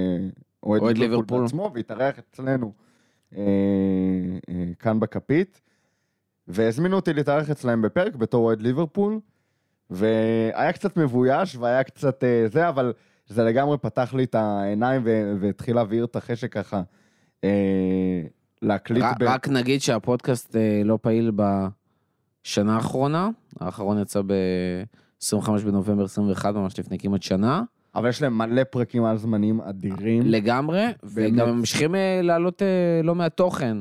אוהד 0.63 0.82
אוהד 0.82 0.97
ליברפול 0.97 1.17
ליברפול. 1.17 1.41
בעצמו, 1.41 1.71
והתארח 1.73 2.19
אצלנו 2.19 2.73
אה, 3.38 3.41
אה, 4.49 4.71
כאן 4.79 4.99
בכפית, 4.99 5.62
והזמינו 6.47 6.95
אותי 6.95 7.13
להתארח 7.13 7.49
אצלהם 7.49 7.82
בפרק 7.82 8.15
בתור 8.15 8.45
אוהד 8.45 8.62
ליברפול, 8.62 9.19
והיה 9.89 10.71
קצת 10.73 10.97
מבויש 10.97 11.56
והיה 11.56 11.84
קצת 11.84 12.23
אה, 12.23 12.45
זה, 12.47 12.69
אבל 12.69 12.93
זה 13.28 13.43
לגמרי 13.43 13.78
פתח 13.78 14.13
לי 14.13 14.23
את 14.23 14.36
העיניים 14.36 15.02
והתחיל 15.39 15.75
להבעיר 15.75 16.06
את 16.06 16.15
החשק 16.15 16.54
ככה. 16.54 16.82
אה, 17.43 18.21
להקליט 18.62 19.04
רק- 19.04 19.17
ב... 19.19 19.23
רק 19.23 19.47
נגיד 19.49 19.82
שהפודקאסט 19.82 20.56
אה, 20.56 20.82
לא 20.86 20.99
פעיל 21.02 21.32
בשנה 21.36 22.75
האחרונה, 22.75 23.30
האחרון 23.60 24.02
יצא 24.02 24.21
ב-25 24.21 25.52
בנובמבר 25.65 26.04
21, 26.04 26.56
ממש 26.56 26.80
לפני 26.80 26.97
כמעט 26.99 27.23
שנה, 27.23 27.62
אבל 27.95 28.10
יש 28.10 28.21
להם 28.21 28.38
מלא 28.38 28.63
פרקים 28.63 29.06
על 29.06 29.17
זמנים 29.17 29.62
אדירים. 29.62 30.21
לגמרי, 30.25 30.86
וגם 31.04 31.47
הם 31.49 31.58
ממשיכים 31.58 31.95
להעלות 32.23 32.62
אה, 32.62 32.67
לא 33.04 33.15
מעט 33.15 33.38
תוכן, 33.38 33.78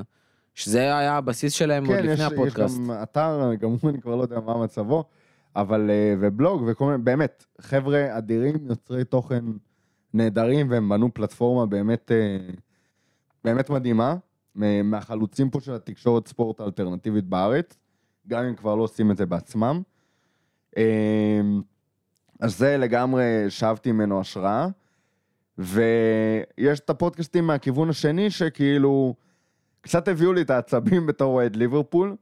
שזה 0.54 0.78
היה 0.80 1.16
הבסיס 1.16 1.52
שלהם 1.52 1.86
עוד 1.86 1.96
כן, 1.96 2.04
יש, 2.04 2.10
לפני 2.10 2.26
יש 2.26 2.32
הפודקאסט. 2.32 2.78
גם 2.78 2.90
אתר, 3.02 3.50
גם 3.60 3.70
הוא, 3.80 3.90
אני 3.90 4.00
כבר 4.00 4.14
לא 4.16 4.22
יודע 4.22 4.40
מה 4.40 4.62
מצבו, 4.64 5.04
אבל, 5.56 5.90
אה, 5.90 6.14
ובלוג 6.20 6.62
וכל 6.66 6.84
מיני, 6.84 6.98
באמת, 6.98 7.44
חבר'ה 7.60 8.18
אדירים, 8.18 8.56
יוצרי 8.68 9.04
תוכן 9.04 9.44
נהדרים, 10.14 10.70
והם 10.70 10.88
בנו 10.88 11.14
פלטפורמה 11.14 11.66
באמת, 11.66 12.12
אה, 12.12 12.38
באמת 13.44 13.70
מדהימה, 13.70 14.16
מהחלוצים 14.84 15.50
פה 15.50 15.60
של 15.60 15.74
התקשורת 15.74 16.28
ספורט 16.28 16.60
האלטרנטיבית 16.60 17.24
בארץ, 17.24 17.78
גם 18.28 18.44
אם 18.44 18.54
כבר 18.54 18.74
לא 18.74 18.82
עושים 18.82 19.10
את 19.10 19.16
זה 19.16 19.26
בעצמם. 19.26 19.82
אה, 20.76 21.40
אז 22.40 22.58
זה 22.58 22.76
לגמרי 22.76 23.46
שאבתי 23.48 23.92
ממנו 23.92 24.20
השראה, 24.20 24.68
ויש 25.58 26.80
את 26.80 26.90
הפודקאסטים 26.90 27.46
מהכיוון 27.46 27.90
השני, 27.90 28.30
שכאילו, 28.30 29.14
קצת 29.80 30.08
הביאו 30.08 30.32
לי 30.32 30.40
את 30.40 30.50
העצבים 30.50 31.06
בתור 31.08 31.34
אוהד 31.34 31.56
ליברפול, 31.56 32.16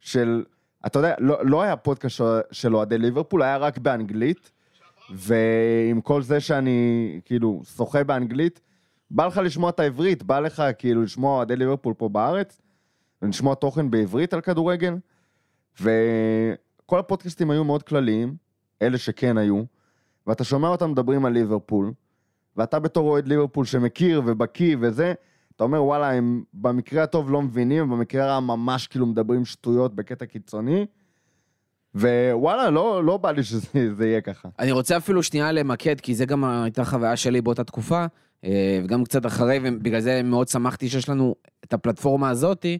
של, 0.00 0.44
אתה 0.86 0.98
יודע, 0.98 1.14
לא, 1.18 1.46
לא 1.46 1.62
היה 1.62 1.76
פודקאסט 1.76 2.20
של- 2.52 2.74
אוהדי 2.76 2.98
ליברפול, 2.98 3.42
היה 3.42 3.56
רק 3.56 3.78
באנגלית, 3.78 4.50
ועם 5.14 6.00
כל 6.00 6.22
זה 6.22 6.40
שאני 6.40 6.80
כאילו 7.24 7.62
שוחה 7.76 8.04
באנגלית, 8.04 8.60
בא 9.10 9.26
לך 9.26 9.40
לשמוע 9.44 9.70
את 9.70 9.80
העברית, 9.80 10.22
בא 10.22 10.38
לך 10.40 10.62
כאילו 10.78 11.02
לשמוע 11.02 11.36
אוהדי 11.36 11.56
ליברפול 11.56 11.94
פה 11.94 12.08
בארץ, 12.08 12.60
ולשמוע 13.22 13.54
תוכן 13.54 13.90
בעברית 13.90 14.34
על 14.34 14.40
כדורגל, 14.40 14.94
וכל 15.80 16.98
הפודקאסטים 16.98 17.50
היו 17.50 17.64
מאוד 17.64 17.82
כלליים, 17.82 18.34
אלה 18.82 18.98
שכן 18.98 19.38
היו, 19.38 19.62
ואתה 20.26 20.44
שומע 20.44 20.68
אותם 20.68 20.90
מדברים 20.90 21.24
על 21.24 21.32
ליברפול, 21.32 21.92
ואתה 22.56 22.78
בתור 22.78 23.08
אוהד 23.08 23.28
ליברפול 23.28 23.64
שמכיר 23.64 24.22
ובקיא 24.26 24.76
וזה, 24.80 25.14
אתה 25.58 25.64
אומר 25.64 25.84
וואלה, 25.84 26.12
הם 26.12 26.42
במקרה 26.54 27.02
הטוב 27.02 27.30
לא 27.30 27.42
מבינים, 27.42 27.92
ובמקרה 27.92 28.24
הרע 28.24 28.40
ממש 28.40 28.86
כאילו 28.86 29.06
מדברים 29.06 29.44
שטויות 29.44 29.94
בקטע 29.94 30.26
קיצוני, 30.26 30.86
ווואלה, 31.94 32.70
לא, 32.70 33.04
לא 33.04 33.16
בא 33.16 33.30
לי 33.30 33.42
שזה 33.42 33.66
זה 33.98 34.06
יהיה 34.06 34.20
ככה. 34.20 34.48
אני 34.58 34.72
רוצה 34.72 34.96
אפילו 34.96 35.22
שנייה 35.22 35.52
למקד, 35.52 36.00
כי 36.00 36.14
זה 36.14 36.26
גם 36.26 36.44
הייתה 36.44 36.84
חוויה 36.84 37.16
שלי 37.16 37.40
באותה 37.40 37.64
תקופה, 37.64 38.06
אה, 38.44 38.80
וגם 38.84 39.04
קצת 39.04 39.26
אחרי, 39.26 39.60
ובגלל 39.62 40.00
זה 40.00 40.22
מאוד 40.22 40.48
שמחתי 40.48 40.88
שיש 40.88 41.08
לנו 41.08 41.34
את 41.64 41.72
הפלטפורמה 41.72 42.30
הזאתי, 42.30 42.78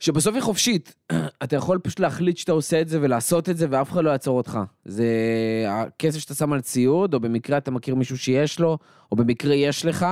שבסוף 0.00 0.34
היא 0.34 0.42
חופשית. 0.42 0.94
אתה 1.42 1.56
יכול 1.56 1.78
פשוט 1.78 2.00
להחליט 2.00 2.36
שאתה 2.36 2.52
עושה 2.52 2.80
את 2.80 2.88
זה 2.88 2.98
ולעשות 3.02 3.48
את 3.48 3.56
זה, 3.56 3.66
ואף 3.70 3.90
אחד 3.90 4.04
לא 4.04 4.10
יעצור 4.10 4.36
אותך. 4.36 4.58
זה 4.84 5.06
הכסף 5.68 6.18
שאתה 6.18 6.34
שם 6.34 6.52
על 6.52 6.60
ציוד, 6.60 7.14
או 7.14 7.20
במקרה 7.20 7.58
אתה 7.58 7.70
מכיר 7.70 7.94
מישהו 7.94 8.18
שיש 8.18 8.60
לו, 8.60 8.78
או 9.12 9.16
במקרה 9.16 9.54
יש 9.54 9.84
לך. 9.84 10.06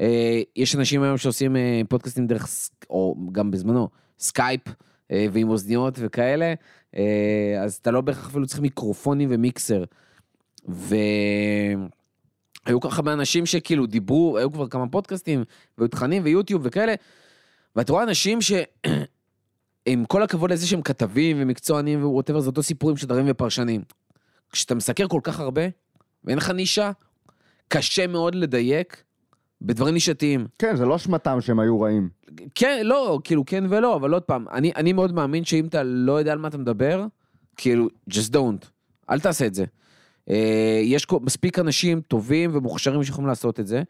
אה, 0.00 0.40
יש 0.56 0.76
אנשים 0.76 1.02
היום 1.02 1.16
שעושים 1.16 1.56
אה, 1.56 1.80
פודקאסטים 1.88 2.26
דרך, 2.26 2.48
או 2.90 3.16
גם 3.32 3.50
בזמנו, 3.50 3.88
סקייפ, 4.18 4.60
אה, 5.10 5.26
ועם 5.32 5.48
אוזניות 5.48 5.94
וכאלה, 5.98 6.54
אז 7.64 7.74
אתה 7.74 7.90
לא 7.90 8.00
בהכרח 8.00 8.26
אפילו 8.26 8.46
צריך 8.46 8.60
מיקרופונים 8.60 9.28
ומיקסר. 9.32 9.84
והיו 10.68 11.88
ככה 12.80 13.02
מאנשים 13.02 13.46
שכאילו 13.46 13.86
דיברו, 13.86 14.38
היו 14.38 14.52
כבר 14.52 14.68
כמה 14.68 14.88
פודקאסטים, 14.88 15.44
והיו 15.78 15.88
תכנים 15.88 16.24
ויוטיוב 16.24 16.62
וכאלה, 16.64 16.94
ואת 17.76 17.90
רואה 17.90 18.02
אנשים 18.02 18.42
ש... 18.42 18.52
עם 19.88 20.04
כל 20.04 20.22
הכבוד 20.22 20.52
לזה 20.52 20.66
שהם 20.66 20.82
כתבים 20.82 21.36
ומקצוענים 21.40 22.04
ו 22.04 22.08
whatever, 22.08 22.40
זה 22.40 22.46
אותו 22.46 22.62
סיפורים 22.62 22.96
שדרים 22.96 23.24
ופרשנים. 23.28 23.82
כשאתה 24.52 24.74
מסקר 24.74 25.08
כל 25.08 25.20
כך 25.22 25.40
הרבה, 25.40 25.62
ואין 26.24 26.38
לך 26.38 26.50
נישה, 26.50 26.90
קשה 27.68 28.06
מאוד 28.06 28.34
לדייק 28.34 29.04
בדברים 29.62 29.94
נישתיים. 29.94 30.46
כן, 30.58 30.76
זה 30.76 30.84
לא 30.84 30.96
אשמתם 30.96 31.40
שהם 31.40 31.60
היו 31.60 31.80
רעים. 31.80 32.08
כן, 32.54 32.80
לא, 32.84 33.20
כאילו 33.24 33.44
כן 33.46 33.64
ולא, 33.68 33.96
אבל 33.96 34.12
עוד 34.12 34.22
פעם, 34.22 34.46
אני, 34.52 34.72
אני 34.76 34.92
מאוד 34.92 35.12
מאמין 35.12 35.44
שאם 35.44 35.66
אתה 35.66 35.82
לא 35.82 36.12
יודע 36.12 36.32
על 36.32 36.38
מה 36.38 36.48
אתה 36.48 36.58
מדבר, 36.58 37.06
כאילו, 37.56 37.88
just 38.10 38.32
don't, 38.34 38.66
אל 39.10 39.20
תעשה 39.20 39.46
את 39.46 39.54
זה. 39.54 39.64
אה, 40.30 40.80
יש 40.82 41.06
מספיק 41.20 41.58
אנשים 41.58 42.00
טובים 42.00 42.50
ומוכשרים 42.52 43.04
שיכולים 43.04 43.28
לעשות 43.28 43.60
את 43.60 43.66
זה, 43.66 43.82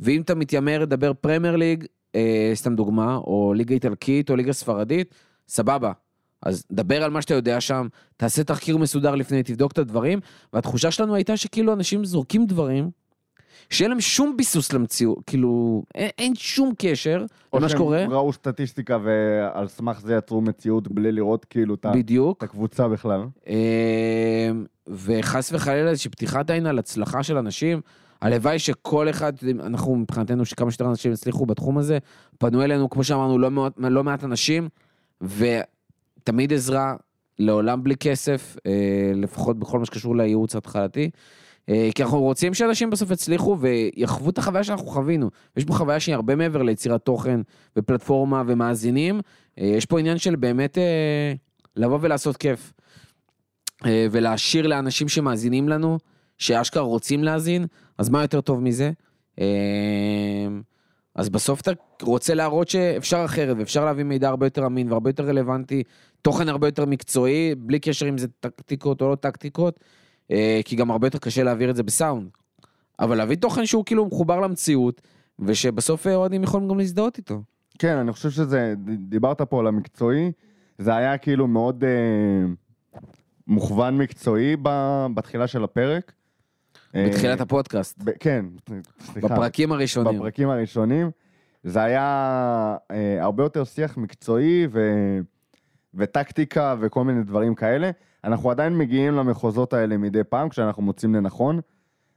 ואם 0.00 0.20
אתה 0.20 0.34
מתיימר 0.34 0.78
לדבר 0.78 1.12
פרמייר 1.12 1.56
ליג, 1.56 1.84
אה, 2.14 2.50
סתם 2.54 2.76
דוגמה, 2.76 3.16
או 3.16 3.52
ליגה 3.56 3.74
איטלקית 3.74 4.30
או 4.30 4.36
ליגה 4.36 4.52
ספרדית, 4.52 5.14
סבבה. 5.48 5.92
אז 6.42 6.64
דבר 6.72 7.02
על 7.02 7.10
מה 7.10 7.22
שאתה 7.22 7.34
יודע 7.34 7.60
שם, 7.60 7.88
תעשה 8.16 8.44
תחקיר 8.44 8.76
מסודר 8.76 9.14
לפני, 9.14 9.42
תבדוק 9.42 9.72
את 9.72 9.78
הדברים, 9.78 10.20
והתחושה 10.52 10.90
שלנו 10.90 11.14
הייתה 11.14 11.36
שכאילו 11.36 11.72
אנשים 11.72 12.04
זורקים 12.04 12.46
דברים, 12.46 12.90
שאין 13.70 13.90
להם 13.90 14.00
שום 14.00 14.36
ביסוס 14.36 14.72
למציאות, 14.72 15.18
כאילו, 15.26 15.82
אין, 15.94 16.10
אין 16.18 16.34
שום 16.34 16.72
קשר 16.78 17.24
או 17.52 17.58
למה 17.58 17.68
שהם 17.68 17.78
שקורה, 17.78 18.04
ראו 18.10 18.32
סטטיסטיקה 18.32 18.98
ועל 19.04 19.68
סמך 19.68 20.00
זה 20.00 20.14
יצרו 20.14 20.40
מציאות 20.40 20.88
בלי 20.88 21.12
לראות 21.12 21.44
כאילו 21.44 21.74
את 21.74 21.84
ה- 21.84 21.92
בדיוק, 21.94 22.38
את 22.38 22.42
הקבוצה 22.42 22.88
בכלל. 22.88 23.20
אה, 23.48 24.50
וחס 24.88 25.52
וחלילה 25.52 25.90
איזושהי 25.90 26.10
פתיחת 26.10 26.50
עין 26.50 26.66
על 26.66 26.78
הצלחה 26.78 27.22
של 27.22 27.36
אנשים. 27.36 27.80
הלוואי 28.22 28.58
שכל 28.58 29.10
אחד, 29.10 29.32
אנחנו 29.60 29.96
מבחינתנו 29.96 30.44
שכמה 30.44 30.70
שיותר 30.70 30.86
אנשים 30.90 31.12
יצליחו 31.12 31.46
בתחום 31.46 31.78
הזה, 31.78 31.98
פנו 32.38 32.62
אלינו, 32.62 32.90
כמו 32.90 33.04
שאמרנו, 33.04 33.38
לא 33.38 33.50
מעט, 33.50 33.72
לא 33.78 34.04
מעט 34.04 34.24
אנשים, 34.24 34.68
ותמיד 35.20 36.52
עזרה, 36.52 36.94
לעולם 37.38 37.82
בלי 37.82 37.96
כסף, 37.96 38.56
אה, 38.66 38.72
לפחות 39.14 39.58
בכל 39.58 39.78
מה 39.78 39.84
שקשור 39.86 40.16
לייעוץ 40.16 40.54
ההתחלתי. 40.54 41.10
אה, 41.68 41.88
כי 41.94 42.02
אנחנו 42.02 42.20
רוצים 42.20 42.54
שאנשים 42.54 42.90
בסוף 42.90 43.10
יצליחו 43.10 43.58
ויחוו 43.60 44.30
את 44.30 44.38
החוויה 44.38 44.64
שאנחנו 44.64 44.86
חווינו. 44.86 45.30
יש 45.56 45.64
פה 45.64 45.74
חוויה 45.74 46.00
שהיא 46.00 46.14
הרבה 46.14 46.36
מעבר 46.36 46.62
ליצירת 46.62 47.04
תוכן 47.04 47.40
ופלטפורמה 47.76 48.42
ומאזינים. 48.46 49.20
אה, 49.58 49.66
יש 49.66 49.86
פה 49.86 50.00
עניין 50.00 50.18
של 50.18 50.36
באמת 50.36 50.78
אה, 50.78 51.32
לבוא 51.76 51.98
ולעשות 52.00 52.36
כיף. 52.36 52.72
ולהשאיר 54.10 54.66
לאנשים 54.66 55.08
שמאזינים 55.08 55.68
לנו, 55.68 55.98
שאשכרה 56.38 56.82
רוצים 56.82 57.24
להאזין, 57.24 57.66
אז 57.98 58.08
מה 58.08 58.22
יותר 58.22 58.40
טוב 58.40 58.62
מזה? 58.62 58.90
אז 61.14 61.28
בסוף 61.28 61.60
אתה 61.60 61.70
רוצה 62.02 62.34
להראות 62.34 62.68
שאפשר 62.68 63.22
אחרת, 63.24 63.56
ואפשר 63.58 63.84
להביא 63.84 64.04
מידע 64.04 64.28
הרבה 64.28 64.46
יותר 64.46 64.66
אמין 64.66 64.88
והרבה 64.88 65.10
יותר 65.10 65.26
רלוונטי, 65.26 65.82
תוכן 66.22 66.48
הרבה 66.48 66.68
יותר 66.68 66.84
מקצועי, 66.84 67.54
בלי 67.54 67.78
קשר 67.78 68.08
אם 68.08 68.18
זה 68.18 68.26
טקטיקות 68.40 69.02
או 69.02 69.10
לא 69.10 69.14
טקטיקות, 69.14 69.80
כי 70.64 70.76
גם 70.76 70.90
הרבה 70.90 71.06
יותר 71.06 71.18
קשה 71.18 71.42
להעביר 71.42 71.70
את 71.70 71.76
זה 71.76 71.82
בסאונד. 71.82 72.28
אבל 73.00 73.16
להביא 73.16 73.36
תוכן 73.36 73.66
שהוא 73.66 73.84
כאילו 73.84 74.06
מחובר 74.06 74.40
למציאות, 74.40 75.02
ושבסוף 75.38 76.06
אה, 76.06 76.14
אוהדים 76.14 76.42
יכולים 76.42 76.68
גם 76.68 76.78
להזדהות 76.78 77.18
איתו. 77.18 77.42
כן, 77.78 77.96
אני 77.96 78.12
חושב 78.12 78.30
שזה, 78.30 78.74
דיברת 78.98 79.42
פה 79.42 79.60
על 79.60 79.66
המקצועי, 79.66 80.32
זה 80.78 80.96
היה 80.96 81.18
כאילו 81.18 81.46
מאוד 81.46 81.84
אה, 81.84 82.52
מוכוון 83.46 83.98
מקצועי 83.98 84.56
ב, 84.62 84.68
בתחילה 85.14 85.46
של 85.46 85.64
הפרק. 85.64 86.12
אה, 86.94 87.06
בתחילת 87.08 87.40
הפודקאסט, 87.40 88.02
ב, 88.04 88.10
כן, 88.20 88.46
סליחה. 89.00 89.28
בפרקים 89.28 89.72
הראשונים. 89.72 90.18
בפרקים 90.18 90.48
הראשונים. 90.48 91.10
זה 91.64 91.82
היה 91.82 92.76
אה, 92.90 93.22
הרבה 93.22 93.42
יותר 93.42 93.64
שיח 93.64 93.96
מקצועי 93.96 94.66
ו, 94.72 94.80
וטקטיקה 95.94 96.76
וכל 96.80 97.04
מיני 97.04 97.22
דברים 97.22 97.54
כאלה. 97.54 97.90
אנחנו 98.24 98.50
עדיין 98.50 98.78
מגיעים 98.78 99.14
למחוזות 99.14 99.72
האלה 99.72 99.96
מדי 99.96 100.24
פעם 100.24 100.48
כשאנחנו 100.48 100.82
מוצאים 100.82 101.14
לנכון, 101.14 101.60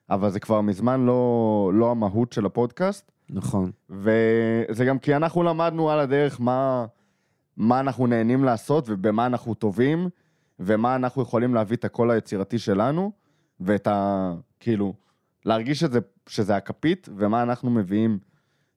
אבל 0.10 0.30
זה 0.30 0.40
כבר 0.40 0.62
מזמן 0.62 1.06
לא, 1.06 1.72
לא 1.74 1.92
המהות 1.92 2.34
של 2.34 2.46
הפודקאסט. 2.46 3.12
נכון. 3.30 3.72
וזה 3.90 4.86
גם 4.86 5.00
כי 5.00 5.16
אנחנו 5.16 5.44
למדנו 5.44 5.90
על 5.90 6.00
הדרך 6.00 6.42
מה, 6.42 6.86
מה 7.58 7.80
אנחנו 7.80 8.08
נהנים 8.08 8.44
לעשות 8.44 8.86
ובמה 8.88 9.26
אנחנו 9.26 9.54
טובים, 9.54 10.10
ומה 10.60 10.96
אנחנו 10.96 11.22
יכולים 11.22 11.56
להביא 11.56 11.78
את 11.78 11.86
הקול 11.86 12.12
היצירתי 12.12 12.60
שלנו, 12.60 13.12
ואת 13.60 13.88
ה... 13.88 14.34
כאילו, 14.60 14.94
להרגיש 15.46 15.84
את 15.84 15.92
זה, 15.92 16.00
שזה 16.28 16.56
הכפית, 16.56 17.10
ומה 17.16 17.44
אנחנו 17.44 17.70
מביאים 17.70 18.20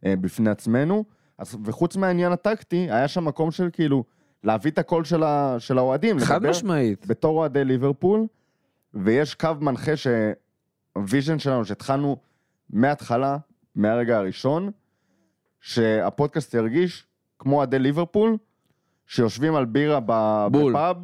אה, 0.06 0.14
בפני 0.20 0.50
עצמנו. 0.50 1.04
אז, 1.38 1.56
וחוץ 1.64 1.96
מהעניין 1.96 2.32
הטקטי, 2.32 2.90
היה 2.90 3.08
שם 3.08 3.24
מקום 3.24 3.50
של 3.50 3.68
כאילו, 3.72 4.04
להביא 4.44 4.70
את 4.70 4.78
הקול 4.78 5.04
של, 5.04 5.22
ה, 5.22 5.56
של 5.58 5.78
האוהדים. 5.78 6.18
חד 6.18 6.46
משמעית. 6.46 7.06
בתור 7.06 7.38
אוהדי 7.38 7.64
ליברפול, 7.64 8.26
ויש 8.94 9.34
קו 9.34 9.50
מנחה 9.60 9.92
שה 9.96 10.44
vision 10.44 11.38
שלנו, 11.38 11.64
שהתחלנו 11.64 12.16
מההתחלה, 12.70 13.36
מהרגע 13.74 14.16
הראשון, 14.16 14.70
שהפודקאסט 15.60 16.54
ירגיש 16.54 17.06
כמו 17.38 17.56
אוהדי 17.56 17.78
ליברפול, 17.78 18.36
שיושבים 19.06 19.54
על 19.54 19.64
בירה 19.64 20.00
בול. 20.50 20.72
בפאב, 20.72 20.96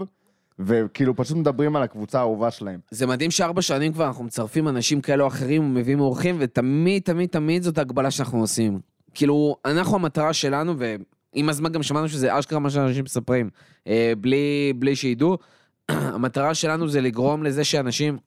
וכאילו 0.59 1.17
פשוט 1.17 1.37
מדברים 1.37 1.77
על 1.77 1.83
הקבוצה 1.83 2.19
האהובה 2.19 2.51
שלהם. 2.51 2.81
זה 2.91 3.07
מדהים 3.07 3.31
שארבע 3.31 3.63
שנים 3.63 3.93
כבר 3.93 4.07
אנחנו 4.07 4.25
מצרפים 4.25 4.69
אנשים 4.69 5.01
כאלה 5.01 5.23
או 5.23 5.29
אחרים 5.29 5.63
ומביאים 5.63 6.01
אורחים, 6.01 6.37
ותמיד, 6.39 7.03
תמיד, 7.03 7.29
תמיד 7.29 7.63
זאת 7.63 7.79
הגבלה 7.79 8.11
שאנחנו 8.11 8.41
עושים. 8.41 8.81
כאילו, 9.15 9.57
אנחנו 9.65 9.97
המטרה 9.97 10.33
שלנו, 10.33 10.75
ועם 11.35 11.49
הזמן 11.49 11.73
גם 11.73 11.83
שמענו 11.83 12.09
שזה 12.09 12.39
אשכרה 12.39 12.59
מה 12.59 12.71
שאנשים 12.71 13.05
מספרים, 13.05 13.51
אה, 13.87 14.13
בלי, 14.21 14.73
בלי 14.77 14.97
שידעו, 14.97 15.39
המטרה 15.89 16.55
שלנו 16.55 16.89
זה 16.89 17.01
לגרום 17.01 17.43
לזה 17.43 17.65
שאנשים 17.65 18.19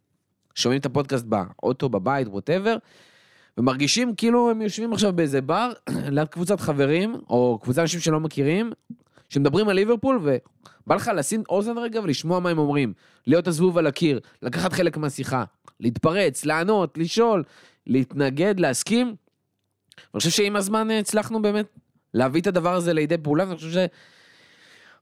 שומעים 0.56 0.82
את 0.82 0.86
הפודקאסט 0.86 1.26
באוטו, 1.26 1.90
בבית, 1.90 2.28
ווטאבר, 2.28 2.78
ומרגישים 3.58 4.16
כאילו 4.16 4.52
הם 4.52 4.62
יושבים 4.62 4.94
עכשיו 4.94 5.14
באיזה 5.14 5.42
בר, 5.42 5.72
ליד 6.16 6.28
קבוצת 6.28 6.60
חברים, 6.60 7.16
או 7.30 7.60
קבוצת 7.64 7.80
אנשים 7.82 8.00
שלא 8.00 8.20
מכירים, 8.20 8.72
שמדברים 9.30 9.70
על 9.70 9.76
ליברפול, 9.76 10.20
ובא 10.22 10.96
לך 10.96 11.12
לשים 11.16 11.44
אוזן 11.50 11.78
רגע 11.78 12.02
ולשמוע 12.02 12.40
מה 12.40 12.50
הם 12.50 12.58
אומרים. 12.58 12.94
להיות 13.28 13.48
הזבוב 13.48 13.78
על 13.78 13.88
הקיר, 13.88 14.20
לקחת 14.42 14.74
חלק 14.74 14.98
מהשיחה, 14.98 15.44
להתפרץ, 15.80 16.46
לענות, 16.46 16.98
לשאול, 16.98 17.44
להתנגד, 17.88 18.60
להסכים. 18.60 19.08
אני 19.08 20.20
חושב 20.20 20.30
שעם 20.30 20.56
הזמן 20.56 20.92
הצלחנו 20.92 21.42
באמת 21.42 21.66
להביא 22.18 22.42
את 22.42 22.48
הדבר 22.48 22.76
הזה 22.76 22.94
לידי 22.94 23.18
פעולה, 23.18 23.44
ואני 23.44 23.56
חושב 23.56 23.88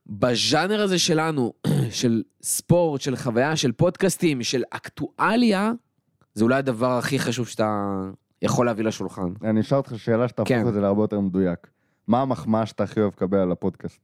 שבז'אנר 0.10 0.82
הזה 0.82 1.00
שלנו, 1.00 1.54
של 2.00 2.24
ספורט, 2.42 3.02
של 3.02 3.16
חוויה, 3.16 3.56
של 3.56 3.72
פודקאסטים, 3.72 4.44
של 4.44 4.64
אקטואליה, 4.70 5.72
זה 6.34 6.44
אולי 6.44 6.56
הדבר 6.56 6.92
הכי 6.92 7.20
חשוב 7.20 7.48
שאתה 7.48 7.92
יכול 8.42 8.66
להביא 8.66 8.84
לשולחן. 8.84 9.30
אני 9.44 9.62
אשאל 9.62 9.78
אותך 9.78 9.94
שאלה 9.98 10.28
שתהפוך 10.28 10.48
כן. 10.48 10.68
את 10.68 10.74
זה 10.74 10.82
להרבה 10.82 11.04
יותר 11.04 11.20
מדויק. 11.20 11.60
מה 12.08 12.22
המחמאה 12.22 12.66
שאתה 12.66 12.84
הכי 12.84 13.00
אוהב 13.00 13.12
לקבל 13.14 13.38
על 13.38 13.52
הפודקאסט? 13.52 14.00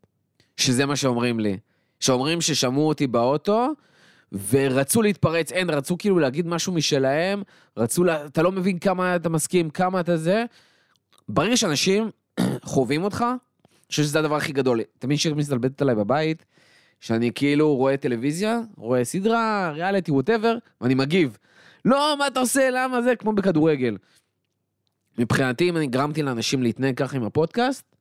שזה 0.57 0.85
מה 0.85 0.95
שאומרים 0.95 1.39
לי. 1.39 1.57
שאומרים 1.99 2.41
ששמעו 2.41 2.87
אותי 2.87 3.07
באוטו, 3.07 3.67
ורצו 4.49 5.01
להתפרץ, 5.01 5.51
אין, 5.51 5.69
רצו 5.69 5.97
כאילו 5.97 6.19
להגיד 6.19 6.47
משהו 6.47 6.73
משלהם, 6.73 7.41
רצו, 7.77 8.03
לה, 8.03 8.25
אתה 8.25 8.41
לא 8.41 8.51
מבין 8.51 8.79
כמה 8.79 9.15
אתה 9.15 9.29
מסכים, 9.29 9.69
כמה 9.69 9.99
אתה 9.99 10.17
זה. 10.17 10.45
ברגע 11.29 11.57
שאנשים 11.57 12.09
חווים 12.71 13.03
אותך, 13.03 13.21
אני 13.21 13.37
חושב 13.89 14.03
שזה 14.03 14.19
הדבר 14.19 14.35
הכי 14.35 14.53
גדול. 14.53 14.81
תמיד 14.99 15.19
שמסתלבטת 15.19 15.81
עליי 15.81 15.95
בבית, 15.95 16.45
שאני 16.99 17.31
כאילו 17.35 17.75
רואה 17.75 17.97
טלוויזיה, 17.97 18.59
רואה 18.77 19.03
סדרה, 19.03 19.71
ריאליטי, 19.71 20.11
ווטאבר, 20.11 20.57
ואני 20.81 20.95
מגיב. 20.95 21.37
לא, 21.85 22.15
מה 22.19 22.27
אתה 22.27 22.39
עושה, 22.39 22.69
למה 22.71 23.01
זה? 23.01 23.15
כמו 23.15 23.33
בכדורגל. 23.33 23.97
מבחינתי, 25.17 25.69
אם 25.69 25.77
אני 25.77 25.87
גרמתי 25.87 26.21
לאנשים 26.23 26.63
להתנהג 26.63 26.97
ככה 26.97 27.17
עם 27.17 27.23
הפודקאסט, 27.23 27.95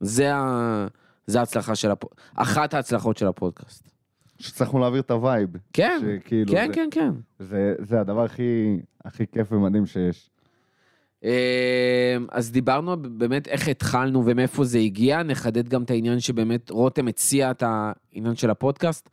זה, 0.00 0.34
ה... 0.34 0.86
זה 1.26 1.38
ההצלחה 1.38 1.74
של 1.74 1.90
הפודקאסט. 1.90 2.30
אחת 2.34 2.74
ההצלחות 2.74 3.16
של 3.16 3.26
הפודקאסט. 3.26 3.88
שהצלחנו 4.38 4.78
להעביר 4.78 5.00
את 5.00 5.10
ה 5.10 5.17
vibe. 5.17 5.50
כן, 5.72 6.00
שכאילו, 6.00 6.52
כן, 6.52 6.66
זה, 6.68 6.74
כן, 6.74 6.88
כן. 6.90 7.10
זה, 7.38 7.74
זה 7.78 8.00
הדבר 8.00 8.24
הכי, 8.24 8.80
הכי 9.04 9.26
כיף 9.26 9.52
ומדהים 9.52 9.86
שיש. 9.86 10.30
אמ, 11.24 11.30
אז 12.30 12.52
דיברנו 12.52 12.96
באמת 12.96 13.48
איך 13.48 13.68
התחלנו 13.68 14.22
ומאיפה 14.26 14.64
זה 14.64 14.78
הגיע, 14.78 15.22
נחדד 15.22 15.68
גם 15.68 15.82
את 15.82 15.90
העניין 15.90 16.20
שבאמת 16.20 16.70
רותם 16.70 17.08
הציע 17.08 17.50
את 17.50 17.62
העניין 17.66 18.36
של 18.36 18.50
הפודקאסט. 18.50 19.08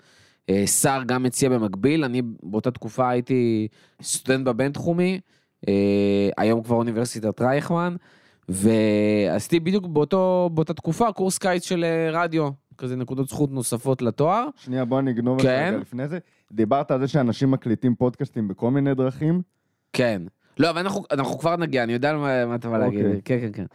אה, 0.49 0.63
סער 0.65 1.03
גם 1.03 1.25
הציע 1.25 1.49
במקביל, 1.49 2.03
אני 2.03 2.21
באותה 2.43 2.71
תקופה 2.71 3.09
הייתי 3.09 3.67
סטודנט 4.01 4.45
בבינתחומי, 4.45 5.19
אה, 5.67 6.29
היום 6.37 6.63
כבר 6.63 6.75
אוניברסיטת 6.75 7.41
רייכמן, 7.41 7.95
ועשיתי 8.49 9.59
בדיוק 9.59 9.85
באותו, 9.85 10.49
באותה 10.53 10.73
תקופה 10.73 11.11
קורס 11.11 11.37
קיץ 11.37 11.65
של 11.65 11.83
אה, 11.83 12.21
רדיו, 12.21 12.49
כזה 12.77 12.95
נקודות 12.95 13.29
זכות 13.29 13.51
נוספות 13.51 14.01
לתואר. 14.01 14.47
שנייה, 14.55 14.85
בוא 14.85 15.01
נגנוב 15.01 15.39
את 15.39 15.45
כן. 15.45 15.47
זה 15.47 15.67
רגע 15.67 15.77
לפני 15.77 16.07
זה. 16.07 16.19
דיברת 16.51 16.91
על 16.91 16.99
זה 16.99 17.07
שאנשים 17.07 17.51
מקליטים 17.51 17.95
פודקאסטים 17.95 18.47
בכל 18.47 18.71
מיני 18.71 18.95
דרכים. 18.95 19.41
כן. 19.93 20.21
לא, 20.59 20.69
אבל 20.69 20.79
אנחנו, 20.79 21.03
אנחנו 21.11 21.39
כבר 21.39 21.55
נגיע, 21.55 21.83
אני 21.83 21.93
יודע 21.93 22.13
מה, 22.13 22.45
מה 22.45 22.55
אתה 22.55 22.69
בא 22.69 22.77
להגיד. 22.77 23.05
אוקיי. 23.05 23.21
כן, 23.25 23.39
כן, 23.39 23.51
כן. 23.53 23.65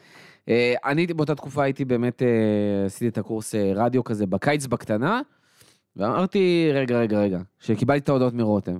אה, 0.48 0.74
אני 0.84 1.06
באותה 1.06 1.34
תקופה 1.34 1.62
הייתי 1.62 1.84
באמת, 1.84 2.22
אה, 2.22 2.86
עשיתי 2.86 3.08
את 3.08 3.18
הקורס 3.18 3.54
אה, 3.54 3.72
רדיו 3.74 4.04
כזה 4.04 4.26
בקיץ 4.26 4.66
בקטנה, 4.66 5.20
ואמרתי, 5.96 6.70
רגע, 6.74 6.98
רגע, 6.98 7.18
רגע, 7.18 7.38
שקיבלתי 7.60 7.98
את 7.98 8.08
ההודעות 8.08 8.34
מרותם. 8.34 8.78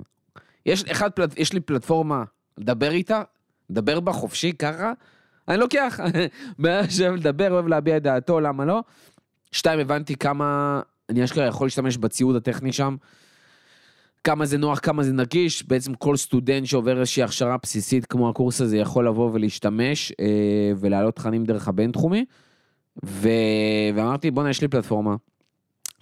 יש, 0.65 0.83
אחד, 0.83 1.11
פלט, 1.11 1.39
יש 1.39 1.53
לי 1.53 1.59
פלטפורמה 1.59 2.23
לדבר 2.57 2.91
איתה, 2.91 3.21
לדבר 3.69 3.99
בה 3.99 4.11
חופשי 4.11 4.53
ככה, 4.53 4.93
אני 5.47 5.57
לוקח, 5.57 5.99
מאשר 6.59 7.11
לדבר, 7.11 7.51
אוהב 7.51 7.67
להביע 7.67 7.97
את 7.97 8.03
דעתו, 8.03 8.39
למה 8.39 8.65
לא? 8.65 8.83
שתיים, 9.51 9.79
הבנתי 9.79 10.15
כמה 10.15 10.81
אני 11.09 11.23
אשכרה 11.23 11.45
יכול 11.45 11.67
להשתמש 11.67 11.97
בציוד 11.97 12.35
הטכני 12.35 12.73
שם. 12.73 12.95
כמה 14.23 14.45
זה 14.45 14.57
נוח, 14.57 14.79
כמה 14.79 15.03
זה 15.03 15.13
נגיש, 15.13 15.67
בעצם 15.67 15.93
כל 15.93 16.17
סטודנט 16.17 16.65
שעובר 16.65 16.99
איזושהי 16.99 17.23
הכשרה 17.23 17.57
בסיסית 17.63 18.05
כמו 18.05 18.29
הקורס 18.29 18.61
הזה 18.61 18.77
יכול 18.77 19.07
לבוא 19.07 19.31
ולהשתמש 19.33 20.11
אה, 20.19 20.71
ולהעלות 20.79 21.15
תכנים 21.15 21.43
דרך 21.43 21.67
הבינתחומי. 21.67 22.25
ו... 23.05 23.29
ואמרתי 23.95 24.31
בואנה 24.31 24.49
יש 24.49 24.61
לי 24.61 24.67
פלטפורמה, 24.67 25.15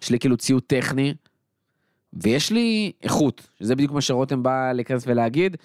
יש 0.01 0.09
לי 0.09 0.19
כאילו 0.19 0.37
ציוד 0.37 0.63
טכני 0.67 1.13
ויש 2.13 2.51
לי 2.51 2.91
איכות, 3.03 3.47
שזה 3.59 3.75
בדיוק 3.75 3.91
מה 3.91 4.01
שרותם 4.01 4.43
בא 4.43 4.71
להיכנס 4.71 5.03
ולהגיד, 5.07 5.57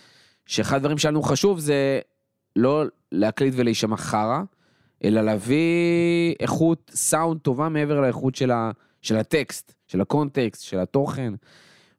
שאחד 0.46 0.76
הדברים 0.76 0.98
שלנו 0.98 1.22
חשוב 1.22 1.58
זה 1.58 2.00
לא 2.56 2.84
להקליט 3.12 3.54
ולהישמע 3.56 3.96
חרא, 3.96 4.42
אלא 5.04 5.20
להביא 5.20 6.34
איכות 6.40 6.90
סאונד 6.94 7.40
טובה 7.40 7.68
מעבר 7.68 8.00
לאיכות 8.00 8.34
של, 8.34 8.50
ה... 8.50 8.70
של 9.02 9.16
הטקסט, 9.16 9.74
של 9.86 10.00
הקונטקסט, 10.00 10.62
של 10.62 10.78
התוכן. 10.78 11.32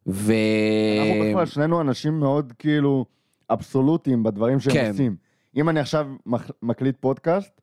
ו... 0.07 0.33
אנחנו 0.99 1.29
בכלל 1.29 1.45
שנינו 1.45 1.81
אנשים 1.81 2.19
מאוד 2.19 2.53
כאילו 2.59 3.05
אבסולוטיים 3.49 4.23
בדברים 4.23 4.59
שהם 4.59 4.73
כן. 4.73 4.89
עושים. 4.89 5.15
אם 5.55 5.69
אני 5.69 5.79
עכשיו 5.79 6.07
מקליט 6.61 6.95
פודקאסט, 6.99 7.61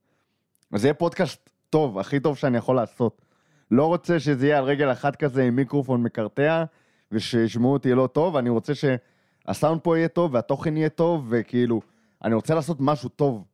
אז 0.72 0.80
זה 0.80 0.86
יהיה 0.86 0.94
פודקאסט 0.94 1.50
טוב, 1.70 1.98
הכי 1.98 2.20
טוב 2.20 2.36
שאני 2.36 2.58
יכול 2.58 2.76
לעשות. 2.76 3.22
לא 3.70 3.86
רוצה 3.86 4.20
שזה 4.20 4.46
יהיה 4.46 4.58
על 4.58 4.64
רגל 4.64 4.92
אחת 4.92 5.16
כזה 5.16 5.44
עם 5.44 5.56
מיקרופון 5.56 6.02
מקרטע, 6.02 6.64
ושישמעו 7.12 7.72
אותי 7.72 7.94
לא 7.94 8.06
טוב, 8.06 8.36
אני 8.36 8.50
רוצה 8.50 8.72
שהסאונד 8.74 9.80
פה 9.80 9.98
יהיה 9.98 10.08
טוב, 10.08 10.34
והתוכן 10.34 10.76
יהיה 10.76 10.88
טוב, 10.88 11.26
וכאילו, 11.28 11.80
אני 12.24 12.34
רוצה 12.34 12.54
לעשות 12.54 12.76
משהו 12.80 13.08
טוב. 13.08 13.44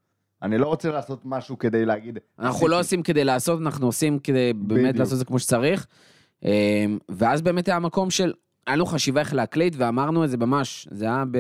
אני 0.43 0.59
לא 0.59 0.67
רוצה 0.67 0.91
לעשות 0.91 1.21
משהו 1.25 1.59
כדי 1.59 1.85
להגיד... 1.85 2.19
אנחנו 2.39 2.69
לא 2.69 2.81
עושים 2.81 3.03
כדי 3.03 3.25
לעשות, 3.25 3.61
אנחנו 3.61 3.87
עושים 3.87 4.19
כדי 4.19 4.53
באמת 4.53 4.81
בדיוק. 4.81 4.97
לעשות 4.97 5.13
את 5.13 5.19
זה 5.19 5.25
כמו 5.25 5.39
שצריך. 5.39 5.87
אמ, 6.43 6.99
ואז 7.09 7.43
באמת 7.43 7.69
היה 7.69 7.79
מקום 7.79 8.11
של, 8.11 8.33
היה 8.67 8.77
לנו 8.77 8.87
חשיבה 8.87 9.21
איך 9.21 9.35
להקליט, 9.35 9.75
ואמרנו 9.79 10.25
את 10.25 10.31
זה 10.31 10.37
ממש, 10.37 10.89
זה 10.91 11.05
היה 11.05 11.25
ב... 11.31 11.39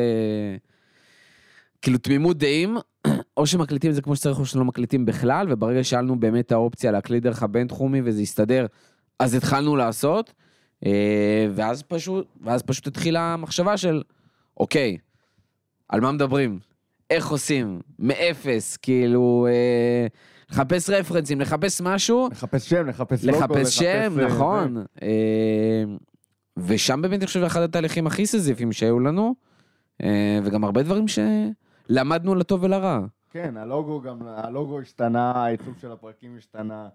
כאילו 1.82 1.98
תמימות 1.98 2.38
דעים, 2.38 2.76
או 3.36 3.46
שמקליטים 3.46 3.90
את 3.90 3.94
זה 3.94 4.02
כמו 4.02 4.16
שצריך 4.16 4.38
או 4.38 4.46
שלא 4.46 4.64
מקליטים 4.64 5.06
בכלל, 5.06 5.52
וברגע 5.52 5.84
שהיה 5.84 6.02
לנו 6.02 6.20
באמת 6.20 6.52
האופציה 6.52 6.92
להקליט 6.92 7.22
דרך 7.22 7.42
הבינתחומי 7.42 8.00
וזה 8.04 8.20
הסתדר, 8.20 8.66
אז 9.18 9.34
התחלנו 9.34 9.76
לעשות, 9.76 10.32
אה, 10.86 11.46
ואז 11.54 11.82
פשוט, 11.82 12.26
ואז 12.42 12.62
פשוט 12.62 12.86
התחילה 12.86 13.20
המחשבה 13.20 13.76
של, 13.76 14.02
אוקיי, 14.56 14.96
על 15.88 16.00
מה 16.00 16.12
מדברים? 16.12 16.58
איך 17.10 17.28
עושים? 17.28 17.80
מאפס, 17.98 18.76
כאילו, 18.76 19.46
אה, 19.50 20.06
לחפש 20.50 20.90
רפרנסים, 20.90 21.40
לחפש 21.40 21.80
משהו, 21.80 22.28
לחפש 22.32 22.68
שם, 22.68 22.86
לחפש 22.86 23.24
לוגו, 23.24 23.38
לחפש 23.38 23.76
שם, 23.76 24.20
אה, 24.20 24.26
נכון. 24.26 24.84
אה, 25.02 25.84
ושם 26.56 27.02
באמת 27.02 27.18
אני 27.18 27.26
חושב 27.26 27.42
אחד 27.42 27.60
התהליכים 27.60 28.06
הכי 28.06 28.26
סזיפיים 28.26 28.72
שהיו 28.72 29.00
לנו, 29.00 29.34
אה, 30.02 30.38
וגם 30.44 30.64
הרבה 30.64 30.82
דברים 30.82 31.04
שלמדנו 31.08 32.34
לטוב 32.34 32.62
ולרע. 32.62 33.00
כן, 33.30 33.56
הלוגו 33.56 34.00
גם, 34.00 34.18
הלוגו 34.26 34.80
השתנה, 34.80 35.30
העיצוב 35.32 35.74
של 35.80 35.92
הפרקים 35.92 36.34
השתנה, 36.38 36.88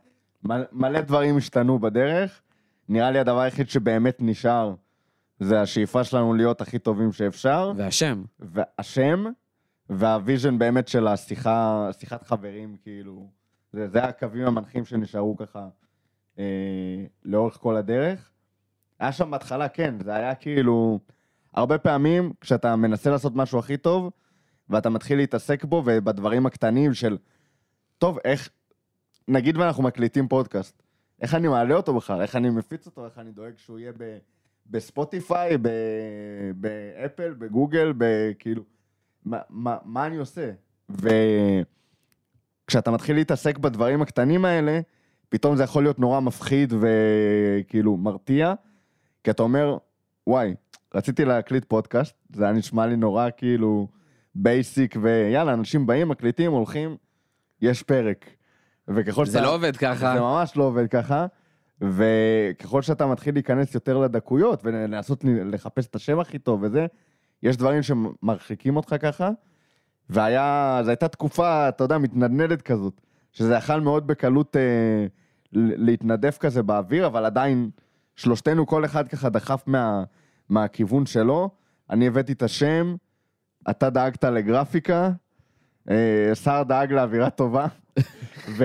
מל- 0.43 0.65
מלא 0.71 1.01
דברים 1.01 1.37
השתנו 1.37 1.79
בדרך. 1.79 2.41
נראה 2.89 3.11
לי 3.11 3.19
הדבר 3.19 3.39
היחיד 3.39 3.69
שבאמת 3.69 4.17
נשאר 4.19 4.73
זה 5.39 5.61
השאיפה 5.61 6.03
שלנו 6.03 6.33
להיות 6.33 6.61
הכי 6.61 6.79
טובים 6.79 7.11
שאפשר, 7.11 7.71
והשם. 7.77 8.23
והשם, 8.39 9.25
והוויז'ן 9.89 10.59
באמת 10.59 10.87
של 10.87 11.07
השיחה, 11.07 11.89
שיחת 11.99 12.23
חברים, 12.23 12.75
כאילו, 12.83 13.27
זה, 13.73 13.87
זה 13.87 14.03
הקווים 14.03 14.45
המנחים 14.47 14.85
שנשארו 14.85 15.37
ככה 15.37 15.67
אה, 16.39 16.43
לאורך 17.25 17.57
כל 17.57 17.75
הדרך. 17.75 18.31
היה 18.99 19.11
שם 19.11 19.31
בהתחלה, 19.31 19.69
כן, 19.69 19.95
זה 20.03 20.15
היה 20.15 20.35
כאילו, 20.35 20.99
הרבה 21.53 21.77
פעמים 21.77 22.33
כשאתה 22.41 22.75
מנסה 22.75 23.09
לעשות 23.09 23.35
משהו 23.35 23.59
הכי 23.59 23.77
טוב, 23.77 24.11
ואתה 24.69 24.89
מתחיל 24.89 25.17
להתעסק 25.17 25.63
בו 25.65 25.83
ובדברים 25.85 26.45
הקטנים 26.45 26.93
של, 26.93 27.17
טוב, 27.97 28.17
איך, 28.25 28.49
נגיד 29.27 29.57
ואנחנו 29.57 29.83
מקליטים 29.83 30.27
פודקאסט, 30.27 30.83
איך 31.21 31.35
אני 31.35 31.47
מעלה 31.47 31.75
אותו 31.75 31.93
בכלל, 31.93 32.21
איך 32.21 32.35
אני 32.35 32.49
מפיץ 32.49 32.85
אותו, 32.85 33.05
איך 33.05 33.19
אני 33.19 33.31
דואג 33.31 33.53
שהוא 33.57 33.79
יהיה 33.79 33.91
ב, 33.97 34.17
בספוטיפיי, 34.69 35.57
ב, 35.57 35.69
באפל, 36.55 37.33
בגוגל, 37.33 37.93
בכאילו, 37.97 38.63
מה, 39.25 39.39
מה, 39.49 39.77
מה 39.85 40.05
אני 40.05 40.17
עושה? 40.17 40.51
כשאתה 42.67 42.91
מתחיל 42.91 43.15
להתעסק 43.15 43.57
בדברים 43.57 44.01
הקטנים 44.01 44.45
האלה, 44.45 44.79
פתאום 45.29 45.55
זה 45.55 45.63
יכול 45.63 45.83
להיות 45.83 45.99
נורא 45.99 46.19
מפחיד 46.19 46.73
וכאילו 46.79 47.97
מרתיע, 47.97 48.53
כי 49.23 49.31
אתה 49.31 49.43
אומר, 49.43 49.77
וואי, 50.27 50.55
רציתי 50.95 51.25
להקליט 51.25 51.65
פודקאסט, 51.67 52.15
זה 52.33 52.43
היה 52.43 52.53
נשמע 52.53 52.87
לי 52.87 52.95
נורא 52.95 53.29
כאילו 53.37 53.87
basic, 54.35 54.95
ויאללה, 55.01 55.53
אנשים 55.53 55.87
באים, 55.87 56.09
מקליטים, 56.09 56.51
הולכים, 56.51 56.97
יש 57.61 57.83
פרק. 57.83 58.25
וככל 58.87 59.25
זה 59.25 59.31
שאתה... 59.31 59.43
לא 59.43 59.55
עובד 59.55 59.77
ככה. 59.77 60.13
זה 60.13 60.19
ממש 60.19 60.57
לא 60.57 60.63
עובד 60.63 60.87
ככה. 60.87 61.25
וככל 61.81 62.81
שאתה 62.81 63.07
מתחיל 63.07 63.33
להיכנס 63.33 63.75
יותר 63.75 63.97
לדקויות 63.97 64.61
ולנסות 64.65 65.23
לחפש 65.23 65.87
את 65.87 65.95
השם 65.95 66.19
הכי 66.19 66.39
טוב 66.39 66.63
וזה, 66.63 66.85
יש 67.43 67.57
דברים 67.57 67.81
שמרחיקים 67.83 68.75
אותך 68.75 68.95
ככה. 68.99 69.29
והיה, 70.09 70.79
זו 70.83 70.89
הייתה 70.89 71.07
תקופה, 71.07 71.69
אתה 71.69 71.83
יודע, 71.83 71.97
מתנדנדת 71.97 72.61
כזאת, 72.61 73.01
שזה 73.31 73.55
יכל 73.55 73.81
מאוד 73.81 74.07
בקלות 74.07 74.55
אה, 74.55 75.05
להתנדף 75.53 76.37
כזה 76.37 76.63
באוויר, 76.63 77.07
אבל 77.07 77.25
עדיין 77.25 77.69
שלושתנו, 78.19 78.67
כל 78.67 78.85
אחד 78.85 79.07
ככה 79.07 79.29
דחף 79.29 79.63
מה, 79.67 80.03
מהכיוון 80.49 81.05
שלו. 81.05 81.49
אני 81.89 82.07
הבאתי 82.07 82.31
את 82.31 82.43
השם, 82.43 82.95
אתה 83.69 83.89
דאגת 83.89 84.23
לגרפיקה, 84.23 85.11
אה, 85.89 86.35
שר 86.35 86.63
דאג 86.63 86.93
לאווירה 86.93 87.29
טובה, 87.29 87.67
ו... 88.57 88.63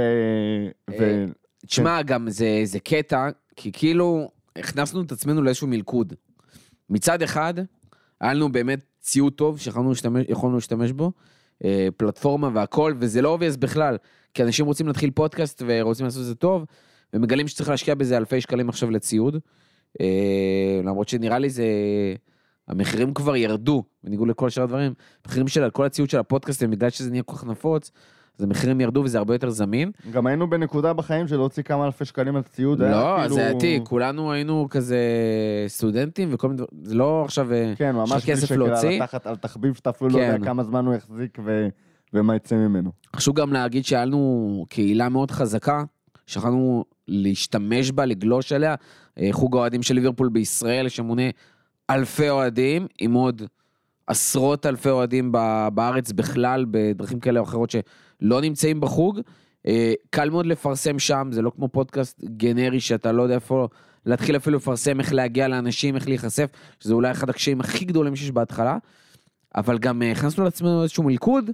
ו... 0.90 1.24
תשמע, 1.66 2.02
גם 2.02 2.30
זה, 2.30 2.61
זה 2.64 2.80
קטע, 2.80 3.28
כי 3.57 3.72
כאילו 3.72 4.30
הכנסנו 4.57 5.02
את 5.02 5.12
עצמנו 5.12 5.42
לאיזשהו 5.42 5.66
מלכוד. 5.66 6.12
מצד 6.90 7.22
אחד, 7.22 7.55
היה 8.20 8.34
לנו 8.34 8.52
באמת 8.52 8.84
ציוד 9.00 9.32
טוב 9.32 9.59
שיכולנו 9.59 9.88
להשתמש, 9.88 10.26
יכולנו 10.28 10.55
להשתמש 10.55 10.92
בו, 10.92 11.12
אה, 11.64 11.88
פלטפורמה 11.96 12.50
והכל, 12.55 12.94
וזה 12.98 13.22
לא 13.22 13.28
obvious 13.28 13.57
בכלל, 13.57 13.96
כי 14.34 14.42
אנשים 14.42 14.66
רוצים 14.66 14.86
להתחיל 14.86 15.11
פודקאסט 15.11 15.62
ורוצים 15.66 16.05
לעשות 16.05 16.20
את 16.20 16.26
זה 16.26 16.34
טוב, 16.34 16.64
ומגלים 17.14 17.48
שצריך 17.48 17.68
להשקיע 17.68 17.94
בזה 17.94 18.16
אלפי 18.16 18.40
שקלים 18.40 18.68
עכשיו 18.68 18.90
לציוד. 18.90 19.36
אה, 20.00 20.80
למרות 20.84 21.08
שנראה 21.08 21.38
לי 21.38 21.50
זה... 21.50 21.64
המחירים 22.68 23.14
כבר 23.14 23.36
ירדו, 23.36 23.84
בניגוד 24.04 24.28
לכל 24.28 24.50
שאר 24.50 24.62
הדברים. 24.62 24.94
המחירים 25.24 25.48
של 25.48 25.70
כל 25.70 25.84
הציוד 25.84 26.10
של 26.10 26.18
הפודקאסטים, 26.18 26.70
בגלל 26.70 26.90
שזה 26.90 27.10
נהיה 27.10 27.22
כל 27.22 27.36
כך 27.36 27.44
נפוץ, 27.44 27.90
אז 28.38 28.44
המחירים 28.44 28.80
ירדו 28.80 29.00
וזה 29.04 29.18
הרבה 29.18 29.34
יותר 29.34 29.50
זמין. 29.50 29.90
גם 30.12 30.26
היינו 30.26 30.50
בנקודה 30.50 30.92
בחיים 30.92 31.28
של 31.28 31.36
להוציא 31.36 31.62
כמה 31.62 31.86
אלפי 31.86 32.04
שקלים 32.04 32.36
על 32.36 32.42
ציוד, 32.42 32.82
לא, 32.82 33.16
כאילו... 33.20 33.34
זה 33.34 33.48
עתיק, 33.48 33.82
כולנו 33.84 34.32
היינו 34.32 34.66
כזה 34.70 34.98
סטודנטים 35.68 36.28
וכל 36.32 36.48
מיני 36.48 36.56
דברים, 36.56 36.84
זה 36.84 36.94
לא 36.94 37.24
עכשיו 37.24 37.52
אה, 37.52 37.72
כן, 37.76 37.94
ממש 37.94 38.12
יש 38.12 38.30
כסף 38.30 38.50
להוציא. 38.50 39.02
על, 39.02 39.18
על 39.24 39.36
תחביב 39.36 39.74
שאתה 39.74 39.90
אפילו 39.90 40.10
לא 40.10 40.18
כן. 40.18 40.32
יודע 40.32 40.44
כמה 40.44 40.64
זמן 40.64 40.86
הוא 40.86 40.94
יחזיק 40.94 41.38
ו... 41.44 41.68
ומה 42.12 42.36
יצא 42.36 42.56
ממנו. 42.56 42.90
חשוב 43.16 43.36
גם 43.36 43.52
להגיד 43.52 43.84
שהיה 43.84 44.04
לנו 44.04 44.66
קהילה 44.68 45.08
מאוד 45.08 45.30
חזקה, 45.30 45.84
שיכולנו 46.26 46.84
להשתמש 47.09 47.90
בה, 47.90 48.05
לגלוש 48.05 48.52
עליה. 48.52 48.74
אה, 49.18 49.28
חוג 49.32 49.57
האוהדים 49.57 49.82
של 49.82 49.94
ליברפול 49.94 50.28
בישראל, 50.28 50.88
שמונה 50.88 51.22
אלפי 51.90 52.30
אוהדים, 52.30 52.86
עם 52.98 53.12
עוד 53.12 53.42
עשרות 54.07 54.66
אלפי 54.66 54.90
אוהדים 54.90 55.32
בארץ 55.74 56.12
בכלל, 56.12 56.64
בדרכים 56.70 57.20
כאלה 57.20 57.40
או 57.40 57.44
אחרות 57.44 57.70
שלא 57.70 58.40
נמצאים 58.40 58.80
בחוג. 58.80 59.20
אה, 59.66 59.92
קל 60.11 60.30
מאוד 60.30 60.46
לפרסם 60.46 60.98
שם, 60.98 61.28
זה 61.32 61.42
לא 61.42 61.52
כמו 61.57 61.68
פודקאסט 61.68 62.24
גנרי 62.24 62.80
שאתה 62.80 63.12
לא 63.12 63.22
יודע 63.22 63.34
איפה 63.34 63.68
להתחיל 64.07 64.36
אפילו 64.36 64.57
לפרסם, 64.57 65.00
איך 65.00 65.12
להגיע 65.12 65.48
לאנשים, 65.48 65.94
איך 65.94 66.09
להיחשף, 66.09 66.50
שזה 66.80 66.94
אולי 66.94 67.11
אחד 67.11 67.30
הקשיים 67.30 67.61
הכי 67.61 67.84
גדולים 67.84 68.16
שיש 68.16 68.30
בהתחלה. 68.30 68.78
אבל 69.55 69.78
גם 69.78 70.02
אה, 70.02 70.12
הכנסנו 70.12 70.44
לעצמנו 70.44 70.82
איזשהו 70.82 71.02
מלכוד, 71.02 71.50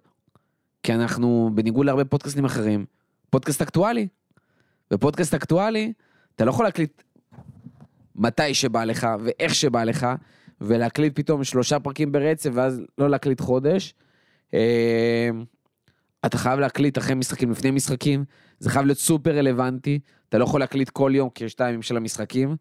כי 0.82 0.94
אנחנו, 0.94 1.51
בניגוד 1.55 1.86
להרבה 1.86 2.05
פודקאסטים 2.05 2.44
אחרים, 2.44 2.84
פודקאסט 3.30 3.62
אקטואלי. 3.62 4.09
ופודקאסט 4.93 5.34
אקטואלי, 5.34 5.93
אתה 6.36 6.45
לא 6.45 6.51
יכול 6.51 6.64
להקליט 6.64 7.03
מתי 8.14 8.55
שבא 8.55 8.84
לך 8.84 9.07
ואיך 9.24 9.55
שבא 9.55 9.84
לך, 9.84 10.07
ולהקליט 10.61 11.16
פתאום 11.16 11.45
שלושה 11.45 11.80
פרקים 11.80 12.12
ברצף 12.12 12.51
ואז 12.53 12.82
לא 12.99 13.11
להקליט 13.11 13.41
חודש. 13.41 13.95
אה, 14.55 15.30
אתה 16.26 16.38
חייב 16.38 16.61
להקליט 16.61 16.99
אחרי 16.99 17.14
משחקים, 17.14 17.51
לפני 17.51 17.70
משחקים, 17.70 18.24
זה 18.59 18.70
חייב 18.70 18.86
להיות 18.86 18.99
סופר 18.99 19.36
רלוונטי, 19.36 19.99
אתה 20.28 20.38
לא 20.38 20.45
יכול 20.45 20.61
להקליט 20.61 20.91
כל 20.91 21.12
יום 21.14 21.30
כי 21.30 21.45
יש 21.45 21.55
את 21.55 21.61
הימים 21.61 21.82
של 21.82 21.97
המשחקים. 21.97 22.57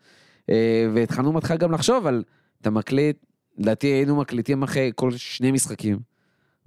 אה, 0.49 0.87
והתחלנו 0.93 1.33
מתחיל 1.33 1.57
גם 1.57 1.71
לחשוב 1.71 2.07
על, 2.07 2.23
אתה 2.61 2.69
מקליט, 2.69 3.25
לדעתי 3.57 3.87
היינו 3.87 4.15
מקליטים 4.15 4.63
אחרי 4.63 4.91
כל 4.95 5.11
שני 5.11 5.51
משחקים, 5.51 5.99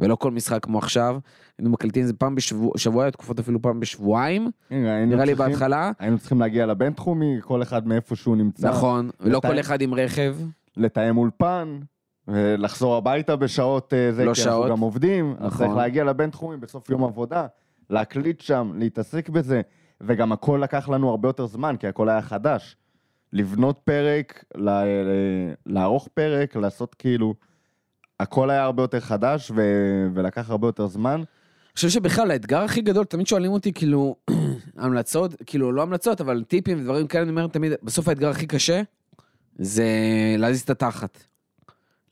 ולא 0.03 0.17
כל 0.17 0.31
משחק 0.31 0.65
כמו 0.65 0.79
עכשיו, 0.79 1.19
היינו 1.59 1.71
מקליטים 1.71 2.03
את 2.03 2.07
זה 2.07 2.15
פעם 2.15 2.35
בשבוע, 2.35 2.73
שבוע, 2.77 3.11
תקופות 3.11 3.39
אפילו 3.39 3.63
פעם 3.63 3.81
בשבועיים, 3.81 4.51
נראה 4.71 5.25
לי 5.25 5.35
בהתחלה. 5.35 5.93
היינו 5.99 6.19
צריכים 6.19 6.41
להגיע 6.41 6.67
לבינתחומי, 6.67 7.37
כל 7.41 7.63
אחד 7.63 7.87
מאיפה 7.87 8.17
שהוא 8.17 8.37
נמצא. 8.37 8.69
נכון, 8.69 9.11
ולא? 9.21 9.41
כל 9.41 9.61
אחד 9.61 9.81
עם 9.81 9.95
רכב. 9.95 10.37
לתאם 10.77 11.17
אולפן, 11.17 11.79
ולחזור 12.29 12.97
הביתה 12.97 13.37
בשעות 13.37 13.95
אה, 13.95 14.13
זה, 14.13 14.25
לא 14.25 14.35
כי 14.35 14.41
שעות. 14.41 14.63
אנחנו 14.63 14.77
גם 14.77 14.83
עובדים, 14.83 15.35
אז 15.39 15.47
נכון. 15.47 15.67
צריך 15.67 15.77
להגיע 15.77 16.05
לבינתחומי 16.05 16.57
בסוף 16.57 16.91
יום 16.91 17.05
עבודה, 17.05 17.47
להקליט 17.91 18.41
שם, 18.41 18.73
להתעסק 18.75 19.29
בזה, 19.29 19.61
וגם 20.01 20.33
הכל 20.33 20.61
לקח 20.63 20.89
לנו 20.89 21.11
הרבה 21.11 21.29
יותר 21.29 21.47
זמן, 21.47 21.77
כי 21.77 21.87
הכל 21.87 22.09
היה 22.09 22.23
חדש. 22.23 22.77
לבנות 23.33 23.81
פרק, 23.85 24.45
לערוך 25.67 26.09
פרק, 26.15 26.57
לעשות 26.57 26.95
כאילו, 26.95 27.35
הכל 28.23 28.51
היה 28.51 28.65
הרבה 28.65 28.83
יותר 28.83 29.01
חדש 29.01 29.51
ו- 29.51 30.07
ולקח 30.15 30.51
הרבה 30.51 30.69
יותר 30.69 30.87
זמן. 30.87 31.15
אני 31.15 31.75
חושב 31.75 31.89
שבכלל 31.89 32.31
האתגר 32.31 32.63
הכי 32.63 32.81
גדול, 32.81 33.05
תמיד 33.05 33.27
שואלים 33.27 33.53
אותי 33.53 33.73
כאילו, 33.73 34.17
המלצות, 34.77 35.35
כאילו 35.47 35.73
לא 35.73 35.83
המלצות, 35.83 36.21
אבל 36.21 36.45
טיפים 36.45 36.81
ודברים 36.81 37.07
כאלה, 37.07 37.23
אני 37.23 37.31
אומר 37.31 37.47
תמיד, 37.47 37.73
בסוף 37.83 38.09
האתגר 38.09 38.29
הכי 38.29 38.47
קשה, 38.47 38.83
זה 39.59 39.87
להזיז 40.39 40.61
את 40.61 40.71
התחת. 40.71 41.19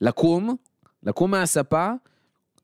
לקום, 0.01 0.55
לקום 1.03 1.31
מהספה, 1.31 1.91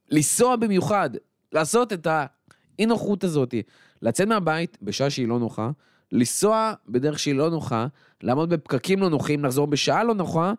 לנסוע 0.10 0.56
במיוחד, 0.56 1.10
לעשות 1.52 1.94
את 1.94 2.08
האי 2.08 2.86
נוחות 2.86 3.24
הזאת, 3.24 3.54
לצאת 4.02 4.28
מהבית 4.28 4.78
בשעה 4.82 5.10
שהיא 5.10 5.28
לא 5.28 5.40
נוחה, 5.40 5.70
לנסוע 6.12 6.74
בדרך 6.90 7.20
שהיא 7.20 7.36
לא 7.36 7.50
נוחה, 7.50 7.88
לעמוד 8.22 8.50
בפקקים 8.50 9.00
לא 9.00 9.10
נוחים, 9.10 9.46
לחזור 9.46 9.68
בשעה 9.68 10.04
לא 10.04 10.14
נוחה, 10.14 10.54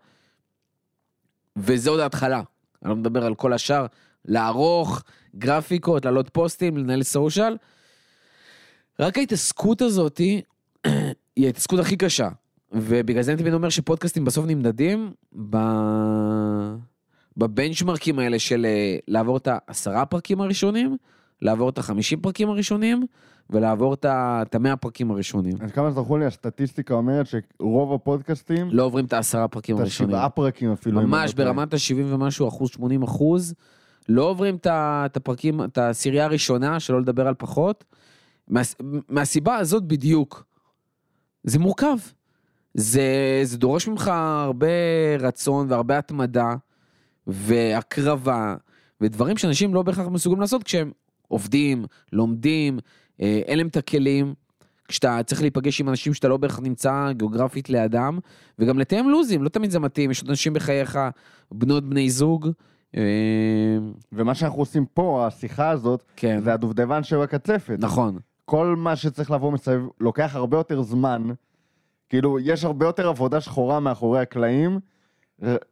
וזה 1.57 1.91
עוד 1.91 2.01
ההתחלה. 2.01 2.43
אני 2.83 2.91
לא 2.91 2.97
מדבר 2.97 3.24
על 3.24 3.35
כל 3.35 3.53
השאר, 3.53 3.87
לערוך 4.24 5.03
גרפיקות, 5.37 6.05
לעלות 6.05 6.29
פוסטים, 6.33 6.76
לנהל 6.76 7.03
סושיאל. 7.03 7.57
רק 9.01 9.18
ההתעסקות 9.18 9.83
הזאת 9.83 10.18
היא 10.18 10.43
ההתעסקות 11.39 11.81
הכי 11.81 11.97
קשה. 11.97 12.29
ובגלל 12.72 13.22
זה 13.22 13.33
אני 13.33 13.41
תמיד 13.41 13.55
אומר 13.55 13.68
שפודקאסטים 13.68 14.24
בסוף 14.24 14.47
נמדדים 14.47 15.12
ב... 15.51 15.57
בבנצ'מרקים 17.37 18.18
האלה 18.18 18.39
של 18.39 18.66
אה, 18.66 18.97
לעבור 19.09 19.37
את 19.37 19.49
העשרה 19.51 20.07
פרקים 20.07 20.41
הראשונים, 20.41 20.97
לעבור 21.43 21.68
את 21.68 21.79
החמישים 21.79 22.20
פרקים 22.20 22.49
הראשונים, 22.49 23.07
ולעבור 23.51 23.94
את 23.94 24.05
את 24.42 24.55
המאה 24.55 24.76
פרקים 24.76 25.11
הראשונים. 25.11 25.55
אז 25.61 25.72
כמה 25.72 25.90
זכור 25.90 26.18
לי, 26.18 26.26
הסטטיסטיקה 26.26 26.94
אומרת 26.94 27.26
שרוב 27.26 27.92
הפודקאסטים, 27.92 28.68
לא 28.70 28.82
עוברים 28.82 29.05
את 29.05 29.12
העשרה 29.12 29.49
פרקים 29.49 29.76
את 29.76 29.80
הראשונים. 29.80 30.14
השבעה 30.14 30.28
פרקים 30.28 30.72
אפילו. 30.72 31.01
ממש 31.03 31.34
לא. 31.36 31.44
ברמת 31.44 31.74
ה-70 31.74 32.14
ומשהו 32.14 32.49
אחוז, 32.49 32.70
80 32.70 33.03
אחוז. 33.03 33.55
לא 34.09 34.22
עוברים 34.22 34.57
את 34.57 34.66
את 34.70 35.16
הפרקים, 35.16 35.64
את 35.64 35.78
העשירייה 35.78 36.24
הראשונה, 36.24 36.80
שלא 36.80 37.01
לדבר 37.01 37.28
על 37.28 37.34
פחות. 37.34 37.84
מה, 38.49 38.61
מהסיבה 39.09 39.57
הזאת 39.57 39.84
בדיוק. 39.84 40.44
זה 41.44 41.59
מורכב. 41.59 41.96
זה, 42.74 43.03
זה 43.42 43.59
דורש 43.59 43.88
ממך 43.88 44.09
הרבה 44.14 44.66
רצון 45.20 45.66
והרבה 45.70 45.99
התמדה 45.99 46.55
והקרבה 47.26 48.55
ודברים 49.01 49.36
שאנשים 49.36 49.74
לא 49.74 49.82
בהכרח 49.82 50.07
מסוגלים 50.07 50.40
לעשות 50.40 50.62
כשהם 50.62 50.90
עובדים, 51.28 51.84
לומדים, 52.12 52.78
אין 53.21 53.59
להם 53.59 53.69
את 53.69 53.77
הכלים. 53.77 54.35
כשאתה 54.89 55.21
צריך 55.27 55.41
להיפגש 55.41 55.81
עם 55.81 55.89
אנשים 55.89 56.14
שאתה 56.14 56.29
לא 56.29 56.37
בהכרח 56.37 56.61
נמצא 56.61 57.12
גיאוגרפית 57.12 57.71
לידם, 57.71 58.19
וגם 58.59 58.79
לתאם 58.79 59.09
לוזים, 59.09 59.43
לא 59.43 59.49
תמיד 59.49 59.71
זה 59.71 59.79
מתאים, 59.79 60.11
יש 60.11 60.21
עוד 60.21 60.31
אנשים 60.31 60.53
בחייך, 60.53 60.99
בנות 61.53 61.85
בני 61.85 62.11
זוג. 62.11 62.49
אה, 62.97 63.03
ומה 64.12 64.35
שאנחנו 64.35 64.59
עושים 64.59 64.87
פה, 64.87 65.27
השיחה 65.27 65.71
הזאת, 65.71 66.05
כן, 66.16 66.41
זה 66.41 66.53
הדובדבן 66.53 67.03
שבקצפת. 67.03 67.77
נכון, 67.79 68.19
כל 68.45 68.75
מה 68.79 68.97
שצריך 68.97 69.31
לבוא 69.31 69.53
מסביב 69.53 69.89
לוקח 70.01 70.31
הרבה 70.35 70.57
יותר 70.57 70.83
זמן. 70.83 71.23
כאילו, 72.09 72.39
יש 72.41 72.64
הרבה 72.64 72.87
יותר 72.87 73.09
עבודה 73.09 73.41
שחורה 73.41 73.81
מאחורי 73.81 74.21
הקלעים. 74.21 74.81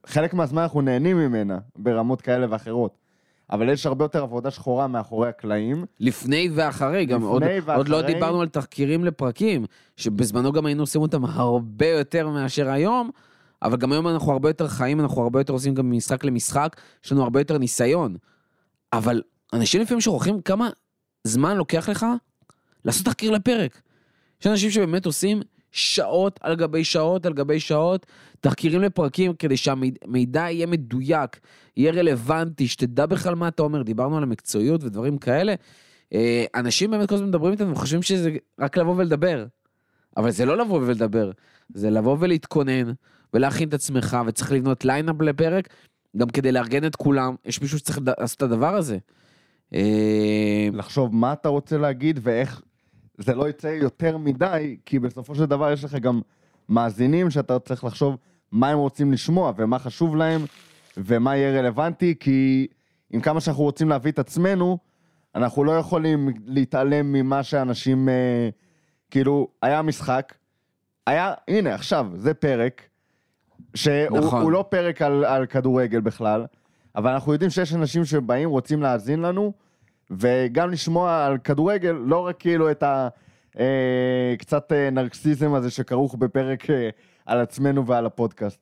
חלק 0.07 0.35
מהזמן 0.35 0.63
אנחנו 0.63 0.81
נהנים 0.81 1.17
ממנה, 1.17 1.59
ברמות 1.77 2.21
כאלה 2.21 2.47
ואחרות. 2.51 3.06
אבל 3.51 3.69
יש 3.69 3.87
הרבה 3.87 4.05
יותר 4.05 4.23
עבודה 4.23 4.51
שחורה 4.51 4.87
מאחורי 4.87 5.29
הקלעים. 5.29 5.85
לפני 6.01 6.49
ואחרי, 6.55 7.07
גם 7.07 7.23
עוד, 7.23 7.45
לפני 7.45 7.75
עוד 7.75 7.89
לא 7.89 7.97
ואחרי. 7.97 8.15
דיברנו 8.15 8.41
על 8.41 8.49
תחקירים 8.49 9.05
לפרקים, 9.05 9.65
שבזמנו 9.97 10.53
גם 10.53 10.67
היינו 10.67 10.83
עושים 10.83 11.01
אותם 11.01 11.25
הרבה 11.25 11.87
יותר 11.87 12.29
מאשר 12.29 12.69
היום, 12.69 13.11
אבל 13.63 13.77
גם 13.77 13.93
היום 13.93 14.09
אנחנו 14.09 14.33
הרבה 14.33 14.49
יותר 14.49 14.69
חיים, 14.69 15.01
אנחנו 15.01 15.23
הרבה 15.23 15.41
יותר 15.41 15.53
עושים 15.53 15.75
גם 15.75 15.91
משחק 15.91 16.25
למשחק, 16.25 16.77
יש 17.05 17.13
לנו 17.13 17.23
הרבה 17.23 17.41
יותר 17.41 17.59
ניסיון. 17.59 18.17
אבל 18.93 19.23
אנשים 19.53 19.81
לפעמים 19.81 20.01
שוכחים 20.01 20.41
כמה 20.41 20.69
זמן 21.25 21.57
לוקח 21.57 21.89
לך 21.89 22.07
לעשות 22.85 23.05
תחקיר 23.05 23.31
לפרק. 23.31 23.81
יש 24.41 24.47
אנשים 24.47 24.71
שבאמת 24.71 25.07
עושים 25.07 25.41
שעות 25.77 26.41
על 26.43 26.57
גבי 26.57 26.85
שעות 26.85 27.27
על 27.27 27.33
גבי 27.33 27.61
שעות, 27.61 28.07
תחקירים 28.41 28.83
לפרקים 28.83 29.35
כדי 29.35 29.57
שהמידע 29.57 30.41
יהיה 30.41 30.66
מדויק, 30.66 31.41
יהיה 31.77 31.93
רלוונטי, 31.93 32.68
שתדע 32.68 33.07
בכלל 33.07 33.35
מה 33.35 33.49
אתה 33.49 33.62
אומר, 33.62 33.83
דיברנו 33.83 34.16
על 34.16 34.22
המקצועיות 34.22 34.85
ודברים 34.85 35.18
כאלה. 35.18 35.55
אה, 36.12 36.45
אנשים 36.55 36.91
באמת 36.91 37.09
כל 37.09 37.14
הזמן 37.14 37.29
מדברים 37.29 37.53
איתנו 37.53 37.72
וחושבים 37.72 38.03
שזה 38.03 38.37
רק 38.61 38.77
לבוא 38.77 38.95
ולדבר. 38.97 39.47
אבל 40.16 40.31
זה 40.31 40.45
לא 40.45 40.57
לבוא 40.57 40.81
ולדבר, 40.81 41.31
זה 41.74 41.91
לבוא 41.91 42.16
ולהתכונן 42.20 42.93
ולהכין 43.35 43.68
את 43.68 43.74
עצמך, 43.74 44.16
וצריך 44.27 44.53
לבנות 44.53 44.85
ליינאפ 44.85 45.20
לפרק, 45.20 45.68
גם 46.16 46.29
כדי 46.29 46.53
לארגן 46.53 46.87
את 46.87 46.97
כולם, 46.97 47.35
יש 47.45 47.62
מישהו 47.62 47.79
שצריך 47.79 48.01
לעשות 48.18 48.37
את 48.37 48.43
הדבר 48.43 48.74
הזה. 48.74 48.99
אה, 49.74 50.68
לחשוב 50.72 51.14
מה 51.14 51.33
אתה 51.33 51.49
רוצה 51.49 51.79
להגיד 51.79 52.20
ואיך 52.22 52.62
זה 53.19 53.35
לא 53.35 53.49
יצא 53.49 53.67
יותר 53.67 54.17
מדי, 54.17 54.77
כי 54.85 54.99
בסופו 54.99 55.35
של 55.35 55.45
דבר 55.45 55.73
יש 55.73 55.85
לך 55.85 55.95
גם 55.95 56.21
מאזינים 56.69 57.31
שאתה 57.31 57.59
צריך 57.59 57.85
לחשוב 57.85 58.17
מה 58.53 58.69
הם 58.69 58.79
רוצים 58.79 59.12
לשמוע 59.12 59.53
ומה 59.57 59.79
חשוב 59.79 60.17
להם 60.17 60.41
ומה 60.97 61.37
יהיה 61.37 61.61
רלוונטי, 61.61 62.14
כי 62.21 62.67
עם 63.11 63.21
כמה 63.21 63.41
שאנחנו 63.41 63.62
רוצים 63.62 63.89
להביא 63.89 64.12
את 64.12 64.19
עצמנו, 64.19 64.79
אנחנו 65.35 65.64
לא 65.64 65.73
יכולים 65.73 66.29
להתעלם 66.47 67.12
ממה 67.12 67.43
שאנשים, 67.43 68.09
אה, 68.09 68.49
כאילו, 69.11 69.49
היה 69.62 69.83
משחק, 69.83 70.35
היה, 71.07 71.35
הנה, 71.49 71.75
עכשיו, 71.75 72.07
זה 72.14 72.35
פרק, 72.35 72.83
שהוא 73.75 74.19
נכון. 74.19 74.53
לא 74.53 74.64
פרק 74.69 75.03
על, 75.03 75.25
על 75.25 75.47
כדורגל 75.47 76.01
בכלל, 76.01 76.47
אבל 76.97 77.11
אנחנו 77.11 77.33
יודעים 77.33 77.51
שיש 77.51 77.75
אנשים 77.75 78.05
שבאים, 78.05 78.49
רוצים 78.49 78.83
להאזין 78.83 79.21
לנו, 79.21 79.53
וגם 80.11 80.71
לשמוע 80.71 81.27
על 81.27 81.39
כדורגל, 81.39 81.93
לא 81.93 82.27
רק 82.27 82.37
כאילו 82.39 82.71
את 82.71 82.83
ה... 82.83 83.09
אה, 83.59 84.35
קצת 84.39 84.73
אה, 84.73 84.91
נרקסיזם 84.91 85.55
הזה 85.55 85.71
שכרוך 85.71 86.15
בפרק 86.15 86.71
אה, 86.71 86.89
על 87.27 87.41
עצמנו 87.41 87.87
ועל 87.87 88.07
הפודקאסט. 88.07 88.61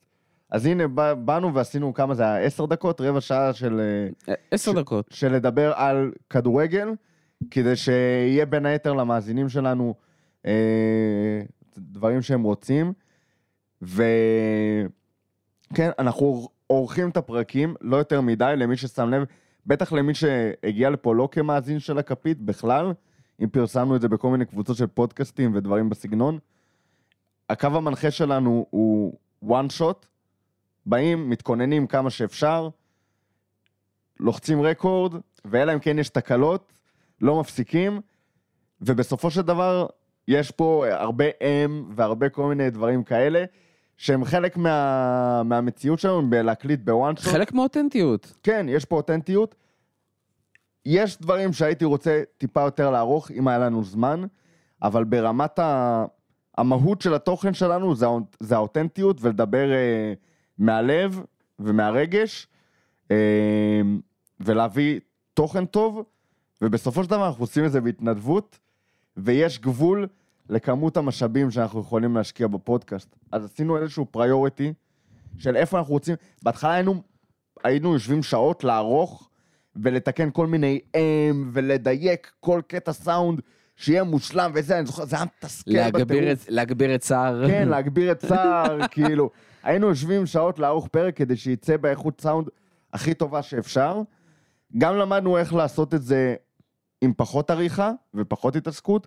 אז 0.51 0.66
הנה, 0.66 0.88
בא, 0.88 1.14
באנו 1.14 1.55
ועשינו 1.55 1.95
כמה 1.95 2.14
זה 2.14 2.22
היה? 2.22 2.47
עשר 2.47 2.66
דקות? 2.66 3.01
רבע 3.01 3.20
שעה 3.20 3.53
של... 3.53 3.80
אה, 4.28 4.34
עשר 4.51 4.72
ש- 4.72 4.74
דקות. 4.74 5.07
של 5.11 5.32
לדבר 5.32 5.72
על 5.76 6.12
כדורגל, 6.30 6.88
כדי 7.51 7.76
שיהיה 7.76 8.47
בין 8.47 8.66
היתר 8.66 8.92
למאזינים 8.92 9.49
שלנו 9.49 9.95
אה, 10.47 11.42
דברים 11.78 12.22
שהם 12.22 12.42
רוצים. 12.42 12.92
וכן, 13.82 14.01
אנחנו 15.99 16.49
עורכים 16.66 17.11
את 17.11 17.16
הפרקים, 17.16 17.74
לא 17.80 17.97
יותר 17.97 18.20
מדי, 18.20 18.55
למי 18.57 18.76
ששם 18.76 19.11
לב, 19.11 19.24
בטח 19.66 19.92
למי 19.92 20.14
שהגיע 20.14 20.90
לפה 20.90 21.14
לא 21.14 21.28
כמאזין 21.32 21.78
של 21.78 21.98
הכפית 21.98 22.40
בכלל, 22.40 22.92
אם 23.40 23.48
פרסמנו 23.48 23.96
את 23.96 24.00
זה 24.00 24.08
בכל 24.08 24.30
מיני 24.30 24.44
קבוצות 24.44 24.76
של 24.76 24.86
פודקאסטים 24.86 25.54
ודברים 25.54 25.88
בסגנון. 25.90 26.38
הקו 27.50 27.66
המנחה 27.66 28.10
שלנו 28.10 28.66
הוא 28.70 29.18
one 29.44 29.80
shot, 29.80 30.06
באים, 30.86 31.30
מתכוננים 31.30 31.86
כמה 31.86 32.10
שאפשר, 32.10 32.68
לוחצים 34.20 34.62
רקורד, 34.62 35.14
ואלא 35.44 35.74
אם 35.74 35.78
כן 35.78 35.98
יש 35.98 36.08
תקלות, 36.08 36.72
לא 37.20 37.40
מפסיקים, 37.40 38.00
ובסופו 38.80 39.30
של 39.30 39.42
דבר 39.42 39.86
יש 40.28 40.50
פה 40.50 40.84
הרבה 40.90 41.24
אם 41.40 41.84
והרבה 41.94 42.28
כל 42.28 42.48
מיני 42.48 42.70
דברים 42.70 43.04
כאלה, 43.04 43.44
שהם 43.97 44.24
חלק 44.24 44.57
מה, 44.57 45.42
מהמציאות 45.42 45.99
שלנו 45.99 46.30
בלהקליט 46.30 46.80
בוואן 46.84 47.16
שוט. 47.16 47.32
חלק 47.32 47.53
מאותנטיות. 47.53 48.32
כן, 48.42 48.66
יש 48.68 48.84
פה 48.84 48.97
אותנטיות. 48.97 49.55
יש 50.86 51.20
דברים 51.20 51.53
שהייתי 51.53 51.84
רוצה 51.84 52.22
טיפה 52.38 52.61
יותר 52.61 52.90
לערוך, 52.90 53.30
אם 53.30 53.49
היה 53.49 53.59
לנו 53.59 53.84
זמן, 53.84 54.24
אבל 54.82 55.05
ברמת 55.05 55.59
ה... 55.59 56.05
המהות 56.59 57.01
של 57.01 57.14
התוכן 57.14 57.55
שלנו 57.55 57.95
זה, 57.95 58.07
זה 58.40 58.55
האותנטיות 58.55 59.16
ולדבר 59.20 59.72
אה, 59.72 60.12
מהלב 60.59 61.20
ומהרגש, 61.59 62.47
אה, 63.11 63.80
ולהביא 64.40 65.01
תוכן 65.34 65.66
טוב, 65.66 66.03
ובסופו 66.62 67.05
של 67.05 67.11
דבר 67.11 67.26
אנחנו 67.26 67.42
עושים 67.42 67.64
את 67.64 67.72
זה 67.72 67.80
בהתנדבות, 67.80 68.59
ויש 69.16 69.61
גבול 69.61 70.07
לכמות 70.51 70.97
המשאבים 70.97 71.51
שאנחנו 71.51 71.80
יכולים 71.80 72.16
להשקיע 72.16 72.47
בפודקאסט. 72.47 73.16
אז 73.32 73.45
עשינו 73.45 73.78
איזשהו 73.78 74.07
פריוריטי 74.07 74.72
של 75.38 75.57
איפה 75.57 75.78
אנחנו 75.78 75.92
רוצים, 75.92 76.16
בהתחלה 76.42 76.72
היינו 76.74 77.03
היינו 77.64 77.92
יושבים 77.92 78.22
שעות 78.22 78.64
לערוך 78.64 79.30
ולתקן 79.76 80.30
כל 80.30 80.47
מיני 80.47 80.80
אם 80.95 81.51
ולדייק 81.53 82.32
כל 82.40 82.61
קטע 82.66 82.92
סאונד 82.92 83.40
שיהיה 83.76 84.05
מושלם 84.05 84.51
וזה, 84.55 84.78
אני 84.78 84.86
זוכר, 84.86 85.05
זה 85.05 85.16
היה 85.16 85.24
מתסכל 85.24 85.90
בטירוף. 85.90 86.49
להגביר 86.49 86.95
את 86.95 87.01
צער. 87.01 87.49
כן, 87.49 87.68
להגביר 87.68 88.12
את 88.12 88.18
צער, 88.18 88.78
כאילו. 88.90 89.30
היינו 89.62 89.86
יושבים 89.88 90.26
שעות 90.26 90.59
לערוך 90.59 90.88
פרק 90.88 91.16
כדי 91.16 91.36
שייצא 91.36 91.76
באיכות 91.76 92.20
סאונד 92.20 92.49
הכי 92.92 93.14
טובה 93.14 93.42
שאפשר. 93.42 94.03
גם 94.78 94.97
למדנו 94.97 95.38
איך 95.38 95.55
לעשות 95.55 95.95
את 95.95 96.03
זה 96.03 96.34
עם 97.01 97.12
פחות 97.16 97.51
עריכה 97.51 97.92
ופחות 98.14 98.57
התעסקות, 98.57 99.07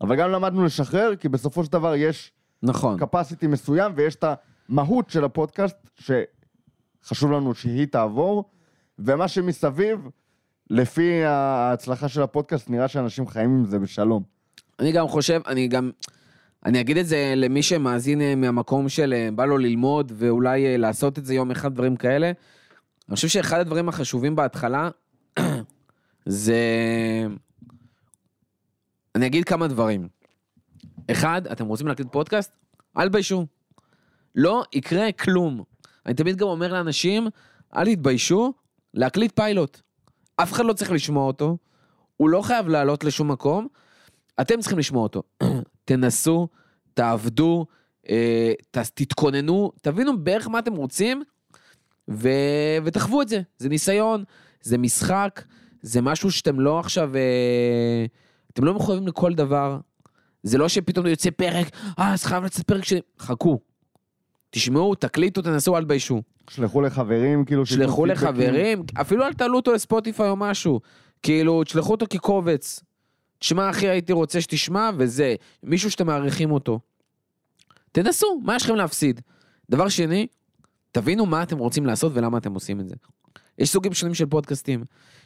אבל 0.00 0.16
גם 0.16 0.30
למדנו 0.30 0.64
לשחרר, 0.64 1.16
כי 1.16 1.28
בסופו 1.28 1.64
של 1.64 1.72
דבר 1.72 1.94
יש 1.94 2.32
נכון. 2.62 2.98
capacity 3.00 3.46
מסוים 3.48 3.92
ויש 3.96 4.14
את 4.14 4.24
המהות 4.68 5.10
של 5.10 5.24
הפודקאסט 5.24 5.76
שחשוב 7.04 7.32
לנו 7.32 7.54
שהיא 7.54 7.86
תעבור, 7.86 8.44
ומה 8.98 9.28
שמסביב, 9.28 10.08
לפי 10.70 11.24
ההצלחה 11.24 12.08
של 12.08 12.22
הפודקאסט, 12.22 12.70
נראה 12.70 12.88
שאנשים 12.88 13.28
חיים 13.28 13.50
עם 13.50 13.64
זה 13.64 13.78
בשלום. 13.78 14.22
אני 14.80 14.92
גם 14.92 15.08
חושב, 15.08 15.40
אני 15.46 15.68
גם, 15.68 15.90
אני 16.66 16.80
אגיד 16.80 16.96
את 16.96 17.06
זה 17.06 17.32
למי 17.36 17.62
שמאזין 17.62 18.20
אה, 18.20 18.34
מהמקום 18.34 18.88
של 18.88 19.12
אה, 19.12 19.28
בא 19.34 19.44
לו 19.44 19.58
ללמוד 19.58 20.12
ואולי 20.16 20.66
אה, 20.66 20.76
לעשות 20.76 21.18
את 21.18 21.24
זה 21.24 21.34
יום 21.34 21.50
אחד, 21.50 21.74
דברים 21.74 21.96
כאלה. 21.96 22.32
אני 23.08 23.14
חושב 23.14 23.28
שאחד 23.28 23.60
הדברים 23.60 23.88
החשובים 23.88 24.36
בהתחלה 24.36 24.90
זה... 26.26 26.56
אני 29.14 29.26
אגיד 29.26 29.44
כמה 29.44 29.68
דברים. 29.68 30.08
אחד, 31.10 31.46
אתם 31.46 31.66
רוצים 31.66 31.86
להקליט 31.86 32.08
פודקאסט? 32.12 32.56
אל 32.98 33.08
תביישו. 33.08 33.46
לא 34.34 34.62
יקרה 34.72 35.12
כלום. 35.12 35.62
אני 36.06 36.14
תמיד 36.14 36.36
גם 36.36 36.46
אומר 36.46 36.72
לאנשים, 36.72 37.26
אל 37.76 37.94
תתביישו 37.94 38.52
להקליט 38.94 39.32
פיילוט. 39.36 39.80
אף 40.36 40.52
אחד 40.52 40.64
לא 40.64 40.72
צריך 40.72 40.92
לשמוע 40.92 41.26
אותו, 41.26 41.56
הוא 42.16 42.28
לא 42.28 42.42
חייב 42.42 42.68
לעלות 42.68 43.04
לשום 43.04 43.30
מקום, 43.30 43.68
אתם 44.40 44.60
צריכים 44.60 44.78
לשמוע 44.78 45.02
אותו. 45.02 45.22
תנסו, 45.84 46.48
תעבדו, 46.94 47.66
אה, 48.08 48.52
תתכוננו, 48.70 49.72
תבינו 49.82 50.24
בערך 50.24 50.48
מה 50.48 50.58
אתם 50.58 50.74
רוצים, 50.74 51.22
ו, 52.10 52.28
ותחוו 52.84 53.22
את 53.22 53.28
זה. 53.28 53.40
זה 53.58 53.68
ניסיון, 53.68 54.24
זה 54.60 54.78
משחק, 54.78 55.44
זה 55.82 56.02
משהו 56.02 56.32
שאתם 56.32 56.60
לא 56.60 56.78
עכשיו, 56.80 57.16
אה, 57.16 58.06
אתם 58.54 58.64
לא 58.64 58.74
מחויבים 58.74 59.08
לכל 59.08 59.34
דבר. 59.34 59.78
זה 60.42 60.58
לא 60.58 60.68
שפתאום 60.68 61.06
יוצא 61.06 61.30
פרק, 61.30 61.66
אה, 61.98 62.12
אז 62.12 62.24
חייב 62.24 62.44
לצאת 62.44 62.66
פרק 62.66 62.84
שני. 62.84 63.00
חכו. 63.18 63.58
תשמעו, 64.50 64.94
תקליטו, 64.94 65.42
תנסו, 65.42 65.76
אל 65.76 65.84
תביישו. 65.84 66.22
שלחו 66.50 66.80
לחברים, 66.80 67.44
כאילו... 67.44 67.66
שלחו. 67.66 68.06
לחברים, 68.06 68.82
אפילו 69.00 69.24
אל 69.24 69.32
תעלו 69.32 69.56
אותו 69.56 69.72
לספוטיפיי 69.72 70.28
או 70.28 70.36
משהו. 70.36 70.80
כאילו, 71.22 71.64
תשלחו 71.64 71.92
אותו 71.92 72.06
כקובץ. 72.10 72.80
תשמע, 73.38 73.70
אחי, 73.70 73.88
הייתי 73.88 74.12
רוצה 74.12 74.40
שתשמע, 74.40 74.90
וזה, 74.98 75.34
מישהו 75.62 75.90
שאתם 75.90 76.06
מעריכים 76.06 76.50
אותו. 76.50 76.80
תנסו, 77.92 78.40
מה 78.44 78.56
יש 78.56 78.64
לכם 78.64 78.74
להפסיד? 78.74 79.20
דבר 79.70 79.88
שני, 79.88 80.26
תבינו 80.92 81.26
מה 81.26 81.42
אתם 81.42 81.58
רוצים 81.58 81.86
לעשות 81.86 82.12
ולמה 82.14 82.38
אתם 82.38 82.54
עושים 82.54 82.80
את 82.80 82.88
זה. 82.88 82.94
יש 83.58 83.70
סוגים 83.70 83.94
שונים 83.94 84.14
של 84.14 84.26
פודקאסטים. 84.26 84.84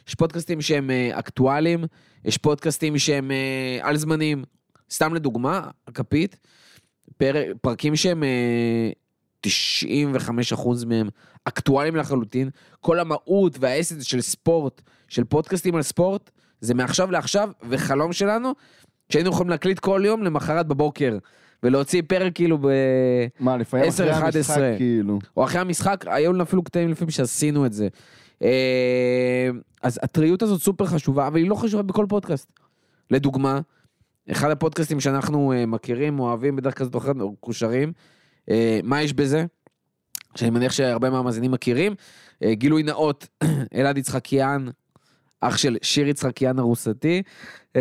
יש 0.09 0.15
פודקאסטים 0.15 0.61
שהם 0.61 0.91
אה, 0.91 1.19
אקטואליים, 1.19 1.83
יש 2.25 2.37
פודקאסטים 2.37 2.97
שהם 2.97 3.31
אה, 3.31 3.79
על 3.81 3.97
זמנים. 3.97 4.43
סתם 4.91 5.13
לדוגמה, 5.13 5.67
הכפית, 5.87 6.37
פרק, 7.17 7.47
פרקים 7.61 7.95
שהם 7.95 8.23
אה, 8.23 8.91
95% 9.47 10.85
מהם 10.87 11.09
אקטואליים 11.43 11.95
לחלוטין. 11.95 12.49
כל 12.79 12.99
המהות 12.99 13.57
והאסנס 13.59 14.03
של 14.03 14.21
ספורט, 14.21 14.81
של 15.07 15.23
פודקאסטים 15.23 15.75
על 15.75 15.81
ספורט, 15.81 16.29
זה 16.61 16.73
מעכשיו 16.73 17.11
לעכשיו, 17.11 17.49
וחלום 17.69 18.13
שלנו, 18.13 18.53
שהיינו 19.09 19.29
יכולים 19.29 19.49
להקליט 19.49 19.79
כל 19.79 20.01
יום 20.05 20.23
למחרת 20.23 20.67
בבוקר, 20.67 21.17
ולהוציא 21.63 22.01
פרק 22.07 22.35
כאילו 22.35 22.57
ב... 22.57 22.67
מה, 23.39 23.57
לפעמים 23.57 23.87
10, 23.87 24.03
אחרי 24.03 24.13
11. 24.13 24.55
המשחק, 24.55 24.77
כאילו. 24.77 25.19
או 25.37 25.43
אחרי 25.43 25.61
המשחק, 25.61 26.05
היו 26.07 26.33
לנו 26.33 26.43
אפילו 26.43 26.63
קטעים 26.63 26.89
לפעמים 26.89 27.11
שעשינו 27.11 27.65
את 27.65 27.73
זה. 27.73 27.87
אה, 28.43 29.49
אז 29.81 29.99
הטריות 30.03 30.41
הזאת 30.41 30.61
סופר 30.61 30.85
חשובה, 30.85 31.27
אבל 31.27 31.37
היא 31.37 31.49
לא 31.49 31.55
חשובה 31.55 31.83
בכל 31.83 32.05
פודקאסט. 32.09 32.51
לדוגמה, 33.11 33.59
אחד 34.31 34.51
הפודקאסטים 34.51 34.99
שאנחנו 34.99 35.53
אה, 35.53 35.65
מכירים, 35.65 36.19
אוהבים 36.19 36.55
בדרך 36.55 36.81
או 36.93 36.99
אחרת, 36.99 37.15
או 37.19 37.31
מקושרים, 37.31 37.93
אה, 38.49 38.79
מה 38.83 39.01
יש 39.01 39.13
בזה? 39.13 39.45
שאני 40.35 40.49
מניח 40.49 40.71
שהרבה 40.71 41.09
מהמאזינים 41.09 41.51
מכירים. 41.51 41.95
גילוי 42.43 42.83
נאות, 42.83 43.27
אלעד 43.75 43.97
יצחקיאן, 43.97 44.67
אח 45.41 45.57
של 45.57 45.77
שיר 45.81 46.07
יצחקיאן 46.07 46.59
ארוסתי. 46.59 47.21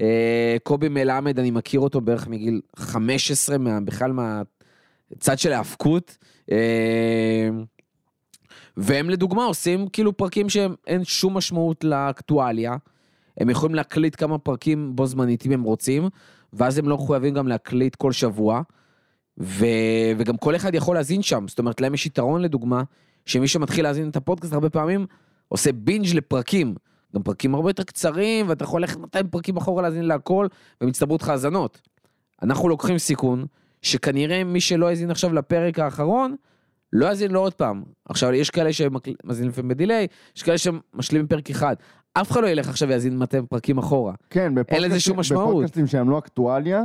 אה, 0.00 0.56
קובי 0.62 0.88
מלמד, 0.88 1.38
אני 1.38 1.50
מכיר 1.50 1.80
אותו 1.80 2.00
בערך 2.00 2.28
מגיל 2.28 2.60
15, 2.76 3.58
מה, 3.58 3.80
בכלל 3.80 4.12
מהצד 4.12 5.38
של 5.38 5.52
ההאבקות. 5.52 6.18
והם 8.80 9.10
לדוגמה 9.10 9.44
עושים 9.44 9.88
כאילו 9.88 10.16
פרקים 10.16 10.48
שאין 10.48 11.04
שום 11.04 11.36
משמעות 11.36 11.84
לאקטואליה. 11.84 12.76
הם 13.40 13.50
יכולים 13.50 13.74
להקליט 13.74 14.16
כמה 14.18 14.38
פרקים 14.38 14.96
בו 14.96 15.06
זמנית 15.06 15.46
אם 15.46 15.52
הם 15.52 15.62
רוצים, 15.62 16.08
ואז 16.52 16.78
הם 16.78 16.88
לא 16.88 16.96
מחויבים 16.96 17.34
גם 17.34 17.48
להקליט 17.48 17.94
כל 17.94 18.12
שבוע. 18.12 18.62
ו... 19.40 19.64
וגם 20.18 20.36
כל 20.36 20.56
אחד 20.56 20.74
יכול 20.74 20.96
להזין 20.96 21.22
שם, 21.22 21.48
זאת 21.48 21.58
אומרת, 21.58 21.80
להם 21.80 21.94
יש 21.94 22.06
יתרון 22.06 22.42
לדוגמה, 22.42 22.82
שמי 23.26 23.48
שמתחיל 23.48 23.84
להזין 23.84 24.08
את 24.08 24.16
הפודקאסט 24.16 24.52
הרבה 24.52 24.70
פעמים 24.70 25.06
עושה 25.48 25.72
בינג' 25.72 26.14
לפרקים. 26.14 26.74
גם 27.14 27.22
פרקים 27.22 27.54
הרבה 27.54 27.70
יותר 27.70 27.82
קצרים, 27.82 28.48
ואתה 28.48 28.64
יכול 28.64 28.80
ללכת 28.80 28.96
200 28.96 29.28
פרקים 29.28 29.56
אחורה 29.56 29.82
להזין 29.82 30.04
להכל, 30.04 30.46
ומצטברות 30.80 31.22
לך 31.22 31.28
האזנות. 31.28 31.80
אנחנו 32.42 32.68
לוקחים 32.68 32.98
סיכון, 32.98 33.46
שכנראה 33.82 34.44
מי 34.44 34.60
שלא 34.60 34.88
האזין 34.88 35.10
עכשיו 35.10 35.32
לפרק 35.32 35.78
האחרון, 35.78 36.36
לא 36.92 37.06
יאזין 37.06 37.30
לו 37.30 37.40
עוד 37.40 37.54
פעם. 37.54 37.82
עכשיו, 38.08 38.32
יש 38.32 38.50
כאלה 38.50 38.72
שמאזינים 38.72 39.50
לפעמים 39.50 39.68
בדיליי, 39.68 40.06
יש 40.36 40.42
כאלה 40.42 40.58
שמשלימים 40.58 41.26
פרק 41.26 41.50
אחד. 41.50 41.74
אף 42.14 42.30
אחד 42.30 42.42
לא 42.42 42.46
ילך 42.48 42.68
עכשיו 42.68 42.88
ויאזין 42.88 43.18
200 43.18 43.46
פרקים 43.46 43.78
אחורה. 43.78 44.14
כן, 44.30 44.52
אין 44.68 44.82
לזה 44.82 45.00
שום 45.00 45.20
משמעות. 45.20 45.48
בפודקאסטים 45.48 45.86
שהם 45.86 46.10
לא 46.10 46.18
אקטואליה, 46.18 46.82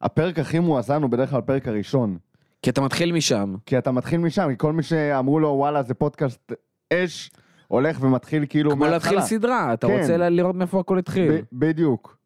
הפרק 0.00 0.38
הכי 0.38 0.58
מואזן 0.58 1.02
הוא 1.02 1.10
בדרך 1.10 1.30
כלל 1.30 1.38
הפרק 1.38 1.68
הראשון. 1.68 2.18
כי 2.62 2.70
אתה 2.70 2.80
מתחיל 2.80 3.12
משם. 3.12 3.54
כי 3.66 3.78
אתה 3.78 3.92
מתחיל 3.92 4.20
משם, 4.20 4.48
כי 4.50 4.54
כל 4.58 4.72
מי 4.72 4.82
שאמרו 4.82 5.40
לו, 5.40 5.48
וואלה, 5.48 5.82
זה 5.82 5.94
פודקאסט 5.94 6.52
אש, 6.92 7.30
הולך 7.68 7.98
ומתחיל 8.00 8.44
כאילו 8.48 8.70
כמו 8.70 8.84
להתחיל 8.86 9.20
סדרה, 9.20 9.72
אתה 9.74 9.86
כן. 9.86 9.98
רוצה 10.00 10.16
לראות 10.16 10.54
מאיפה 10.56 10.80
הכל 10.80 10.98
התחיל. 10.98 11.32
ב- 11.32 11.40
בדיוק. 11.52 12.16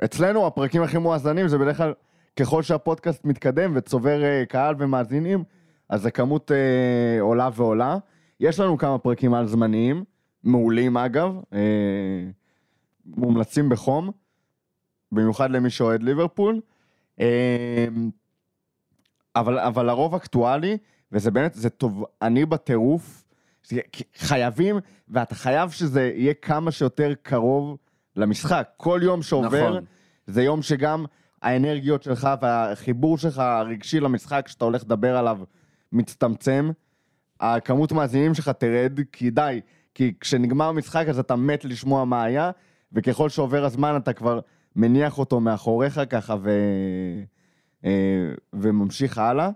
ואצלנו 0.00 0.46
הפרקים 0.46 0.82
הכי 0.82 0.98
מואזנים 0.98 1.48
זה 1.48 1.58
בדרך 1.58 1.76
כלל 1.76 1.92
ככל 2.36 2.62
שהפודקאסט 2.62 3.24
מתקדם 3.24 3.72
וצובר 3.74 4.24
אה, 4.24 4.44
קהל 4.48 4.74
ומאזינים, 4.78 5.44
אז 5.88 6.06
הכמות 6.06 6.52
אה, 6.52 7.20
עולה 7.20 7.48
ועולה. 7.54 7.96
יש 8.40 8.60
לנו 8.60 8.78
כמה 8.78 8.98
פרקים 8.98 9.34
על 9.34 9.46
זמניים, 9.46 10.04
מעולים 10.44 10.96
אגב, 10.96 11.40
אה, 11.52 11.58
מומלצים 13.06 13.68
בחום, 13.68 14.10
במיוחד 15.12 15.50
למי 15.50 15.70
שאוהד 15.70 16.02
ליברפול. 16.02 16.60
אה, 17.20 17.86
אבל, 19.36 19.58
אבל 19.58 19.88
הרוב 19.88 20.14
אקטואלי, 20.14 20.78
וזה 21.12 21.30
באמת, 21.30 21.54
זה 21.54 21.70
טוב, 21.70 22.04
אני 22.22 22.46
בטירוף, 22.46 23.24
חייבים, 24.16 24.76
ואתה 25.08 25.34
חייב 25.34 25.70
שזה 25.70 26.12
יהיה 26.14 26.34
כמה 26.34 26.70
שיותר 26.70 27.12
קרוב 27.22 27.76
למשחק. 28.16 28.68
כל 28.76 29.00
יום 29.02 29.22
שעובר, 29.22 29.70
נכון. 29.70 29.84
זה 30.26 30.42
יום 30.42 30.62
שגם 30.62 31.04
האנרגיות 31.46 32.02
שלך 32.02 32.28
והחיבור 32.40 33.18
שלך 33.18 33.38
הרגשי 33.38 34.00
למשחק 34.00 34.48
שאתה 34.48 34.64
הולך 34.64 34.82
לדבר 34.82 35.16
עליו 35.16 35.38
מצטמצם. 35.92 36.70
הכמות 37.40 37.92
מאזינים 37.92 38.34
שלך 38.34 38.48
תרד, 38.48 39.00
כי 39.12 39.30
די, 39.30 39.60
כי 39.94 40.14
כשנגמר 40.20 40.64
המשחק 40.64 41.04
אז 41.08 41.18
אתה 41.18 41.36
מת 41.36 41.64
לשמוע 41.64 42.04
מה 42.04 42.22
היה, 42.24 42.50
וככל 42.92 43.28
שעובר 43.28 43.64
הזמן 43.64 43.96
אתה 43.96 44.12
כבר 44.12 44.40
מניח 44.76 45.18
אותו 45.18 45.40
מאחוריך 45.40 46.00
ככה 46.10 46.36
ו... 46.42 46.50
אה, 47.84 48.32
וממשיך 48.52 49.18
הלאה. 49.18 49.50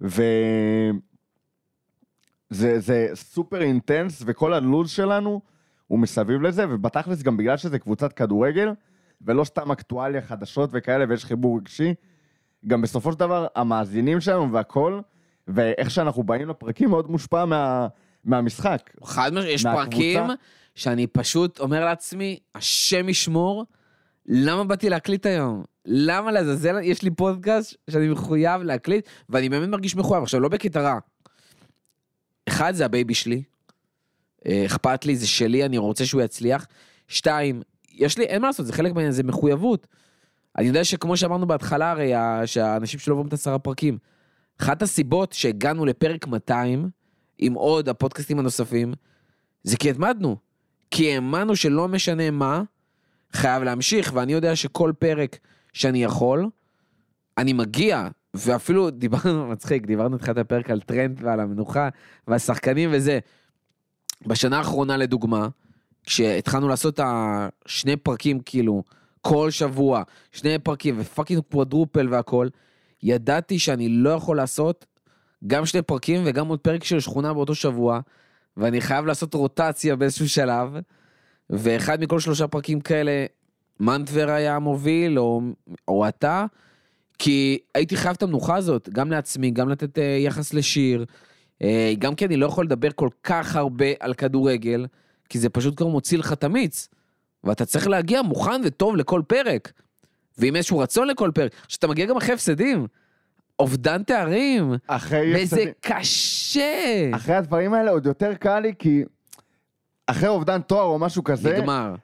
וזה 0.00 0.90
זה 2.78 3.08
סופר 3.14 3.62
אינטנס, 3.62 4.22
וכל 4.26 4.52
הלו"ז 4.52 4.90
שלנו 4.90 5.40
הוא 5.86 5.98
מסביב 5.98 6.42
לזה, 6.42 6.64
ובתכלס 6.68 7.22
גם 7.22 7.36
בגלל 7.36 7.56
שזה 7.56 7.78
קבוצת 7.78 8.12
כדורגל, 8.12 8.72
ולא 9.20 9.44
סתם 9.44 9.70
אקטואליה, 9.70 10.22
חדשות 10.22 10.70
וכאלה, 10.72 11.04
ויש 11.08 11.24
חיבור 11.24 11.58
רגשי, 11.58 11.94
גם 12.66 12.82
בסופו 12.82 13.12
של 13.12 13.18
דבר 13.18 13.46
המאזינים 13.54 14.20
שלנו 14.20 14.52
והכל, 14.52 15.00
ואיך 15.48 15.90
שאנחנו 15.90 16.22
באים 16.22 16.48
לפרקים 16.48 16.90
מאוד 16.90 17.10
מושפע 17.10 17.44
מה, 17.44 17.86
מהמשחק. 18.24 18.90
חד 19.04 19.32
משמעית, 19.32 19.54
יש 19.54 19.64
מהקבוצה. 19.64 19.90
פרקים 19.90 20.20
שאני 20.74 21.06
פשוט 21.06 21.60
אומר 21.60 21.84
לעצמי, 21.84 22.38
השם 22.54 23.08
ישמור, 23.08 23.64
למה 24.26 24.64
באתי 24.64 24.90
להקליט 24.90 25.26
היום? 25.26 25.64
למה 25.84 26.32
לעזאזל 26.32 26.78
יש 26.82 27.02
לי 27.02 27.10
פודקאסט 27.10 27.74
שאני 27.90 28.08
מחויב 28.08 28.62
להקליט, 28.62 29.08
ואני 29.28 29.48
באמת 29.48 29.68
מרגיש 29.68 29.96
מחויב. 29.96 30.22
עכשיו, 30.22 30.40
לא 30.40 30.48
בקטע 30.48 30.80
רע. 30.80 30.98
אחד, 32.48 32.74
זה 32.74 32.84
הבייבי 32.84 33.14
שלי. 33.14 33.42
אה, 34.46 34.62
אכפת 34.66 35.04
לי, 35.06 35.16
זה 35.16 35.26
שלי, 35.26 35.64
אני 35.64 35.78
רוצה 35.78 36.06
שהוא 36.06 36.22
יצליח. 36.22 36.66
שתיים, 37.08 37.62
יש 37.96 38.18
לי, 38.18 38.24
אין 38.24 38.42
מה 38.42 38.46
לעשות, 38.46 38.66
זה 38.66 38.72
חלק 38.72 38.92
מהעניין, 38.92 39.12
זה 39.12 39.22
מחויבות. 39.22 39.86
אני 40.58 40.66
יודע 40.66 40.84
שכמו 40.84 41.16
שאמרנו 41.16 41.46
בהתחלה, 41.46 41.90
הרי 41.90 42.12
שהאנשים 42.46 43.00
שלא 43.00 43.12
עוברים 43.12 43.28
את 43.28 43.32
עשרה 43.32 43.58
פרקים, 43.58 43.98
אחת 44.60 44.82
הסיבות 44.82 45.32
שהגענו 45.32 45.86
לפרק 45.86 46.26
200, 46.26 46.90
עם 47.38 47.54
עוד 47.54 47.88
הפודקאסטים 47.88 48.38
הנוספים, 48.38 48.94
זה 49.62 49.76
כי 49.76 49.90
התמדנו. 49.90 50.36
כי 50.90 51.14
האמנו 51.14 51.56
שלא 51.56 51.88
משנה 51.88 52.30
מה, 52.30 52.62
חייב 53.32 53.62
להמשיך, 53.62 54.12
ואני 54.14 54.32
יודע 54.32 54.56
שכל 54.56 54.92
פרק 54.98 55.38
שאני 55.72 56.04
יכול, 56.04 56.50
אני 57.38 57.52
מגיע, 57.52 58.08
ואפילו 58.34 58.90
דיברנו, 58.90 59.46
מצחיק, 59.52 59.86
דיברנו 59.86 60.16
בתחילת 60.16 60.38
הפרק 60.38 60.70
על 60.70 60.80
טרנד 60.80 61.20
ועל 61.22 61.40
המנוחה, 61.40 61.88
והשחקנים 62.28 62.90
וזה. 62.92 63.18
בשנה 64.26 64.58
האחרונה 64.58 64.96
לדוגמה, 64.96 65.48
כשהתחלנו 66.06 66.68
לעשות 66.68 67.00
השני 67.02 67.96
פרקים 67.96 68.40
כאילו, 68.40 68.82
כל 69.20 69.50
שבוע, 69.50 70.02
שני 70.32 70.58
פרקים 70.58 70.94
ופאקינג 70.98 71.42
קוואדרופל 71.50 72.08
והכל, 72.10 72.48
ידעתי 73.02 73.58
שאני 73.58 73.88
לא 73.88 74.10
יכול 74.10 74.36
לעשות 74.36 74.86
גם 75.46 75.66
שני 75.66 75.82
פרקים 75.82 76.22
וגם 76.26 76.48
עוד 76.48 76.60
פרק 76.60 76.84
של 76.84 77.00
שכונה 77.00 77.34
באותו 77.34 77.54
שבוע, 77.54 78.00
ואני 78.56 78.80
חייב 78.80 79.06
לעשות 79.06 79.34
רוטציה 79.34 79.96
באיזשהו 79.96 80.28
שלב, 80.28 80.68
ואחד 81.50 82.00
מכל 82.00 82.20
שלושה 82.20 82.46
פרקים 82.46 82.80
כאלה, 82.80 83.26
מנטבר 83.80 84.30
היה 84.30 84.56
המוביל, 84.56 85.18
או, 85.18 85.40
או 85.88 86.08
אתה, 86.08 86.46
כי 87.18 87.58
הייתי 87.74 87.96
חייב 87.96 88.14
את 88.16 88.22
המנוחה 88.22 88.56
הזאת, 88.56 88.88
גם 88.88 89.10
לעצמי, 89.10 89.50
גם 89.50 89.68
לתת 89.68 89.98
אה, 89.98 90.04
יחס 90.20 90.54
לשיר, 90.54 91.04
אה, 91.62 91.92
גם 91.98 92.14
כי 92.14 92.26
אני 92.26 92.36
לא 92.36 92.46
יכול 92.46 92.64
לדבר 92.64 92.88
כל 92.94 93.08
כך 93.22 93.56
הרבה 93.56 93.86
על 94.00 94.14
כדורגל, 94.14 94.86
כי 95.28 95.38
זה 95.38 95.48
פשוט 95.48 95.76
כבר 95.76 95.86
מוציא 95.86 96.18
לך 96.18 96.32
את 96.32 96.44
המיץ, 96.44 96.88
ואתה 97.44 97.64
צריך 97.64 97.86
להגיע 97.88 98.22
מוכן 98.22 98.60
וטוב 98.64 98.96
לכל 98.96 99.22
פרק, 99.26 99.72
ועם 100.38 100.56
איזשהו 100.56 100.78
רצון 100.78 101.08
לכל 101.08 101.30
פרק, 101.34 101.52
שאתה 101.68 101.86
מגיע 101.88 102.06
גם 102.06 102.16
אחרי 102.16 102.34
הפסדים, 102.34 102.86
אובדן 103.58 104.02
תארים, 104.02 104.72
אחרי... 104.86 105.32
וזה 105.42 105.56
הפסדים- 105.56 105.72
קשה. 105.80 107.10
אחרי 107.14 107.34
הדברים 107.34 107.74
האלה 107.74 107.90
עוד 107.90 108.06
יותר 108.06 108.34
קל 108.34 108.60
לי, 108.60 108.72
כי 108.78 109.02
אחרי 110.06 110.28
אובדן 110.28 110.60
תואר 110.60 110.82
או 110.84 110.98
משהו 110.98 111.24
כזה, 111.24 111.58
נגמר. 111.58 111.94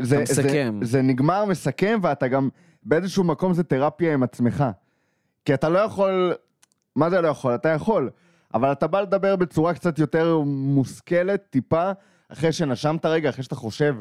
זה, 0.00 0.14
אתה 0.16 0.22
מסכם. 0.22 0.78
זה, 0.82 0.90
זה 0.90 1.02
נגמר, 1.02 1.44
מסכם, 1.44 1.98
ואתה 2.02 2.28
גם 2.28 2.48
באיזשהו 2.82 3.24
מקום 3.24 3.52
זה 3.54 3.62
תרפיה 3.62 4.14
עם 4.14 4.22
עצמך. 4.22 4.64
כי 5.44 5.54
אתה 5.54 5.68
לא 5.68 5.78
יכול, 5.78 6.34
מה 6.96 7.10
זה 7.10 7.20
לא 7.20 7.28
יכול? 7.28 7.54
אתה 7.54 7.68
יכול, 7.68 8.10
אבל 8.54 8.72
אתה 8.72 8.86
בא 8.86 9.00
לדבר 9.00 9.36
בצורה 9.36 9.74
קצת 9.74 9.98
יותר 9.98 10.38
מושכלת, 10.46 11.42
טיפה, 11.50 11.90
אחרי 12.32 12.52
שנשמת 12.52 13.06
רגע, 13.06 13.30
אחרי 13.30 13.44
שאתה 13.44 13.54
חושב 13.54 13.96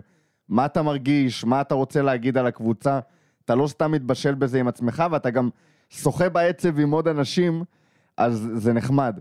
מה 0.50 0.66
אתה 0.66 0.82
מרגיש, 0.82 1.46
מה 1.46 1.62
אתה 1.62 1.76
רוצה 1.76 2.02
להגיד 2.02 2.38
על 2.38 2.48
הקבוצה. 2.48 3.00
אתה 3.46 3.56
לא 3.56 3.68
סתם 3.68 3.92
מתבשל 3.92 4.36
בזה 4.36 4.60
עם 4.60 4.68
עצמך, 4.68 5.04
ואתה 5.12 5.30
גם 5.30 5.50
שוחה 5.90 6.30
בעצב 6.30 6.80
עם 6.80 6.92
עוד 6.92 7.08
אנשים, 7.08 7.64
אז 8.18 8.50
זה 8.54 8.74
נחמד. 8.74 9.20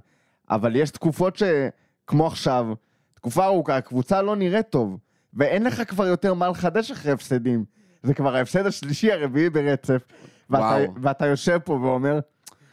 אבל 0.50 0.76
יש 0.76 0.90
תקופות 0.90 1.36
ש... 1.36 1.42
כמו 2.06 2.26
עכשיו, 2.26 2.66
תקופה 3.14 3.44
ארוכה, 3.44 3.76
הקבוצה 3.76 4.22
לא 4.22 4.36
נראית 4.36 4.70
טוב, 4.70 4.98
ואין 5.34 5.64
לך 5.64 5.82
כבר 5.90 6.06
יותר 6.06 6.34
מה 6.34 6.48
לחדש 6.48 6.90
אחרי 6.90 7.12
הפסדים. 7.12 7.64
זה 8.02 8.14
כבר 8.14 8.36
ההפסד 8.36 8.66
השלישי, 8.66 9.12
הרביעי 9.12 9.50
ברצף, 9.50 10.02
ואתה. 10.50 10.76
ואתה 11.02 11.26
יושב 11.26 11.58
פה 11.64 11.72
ואומר, 11.72 12.18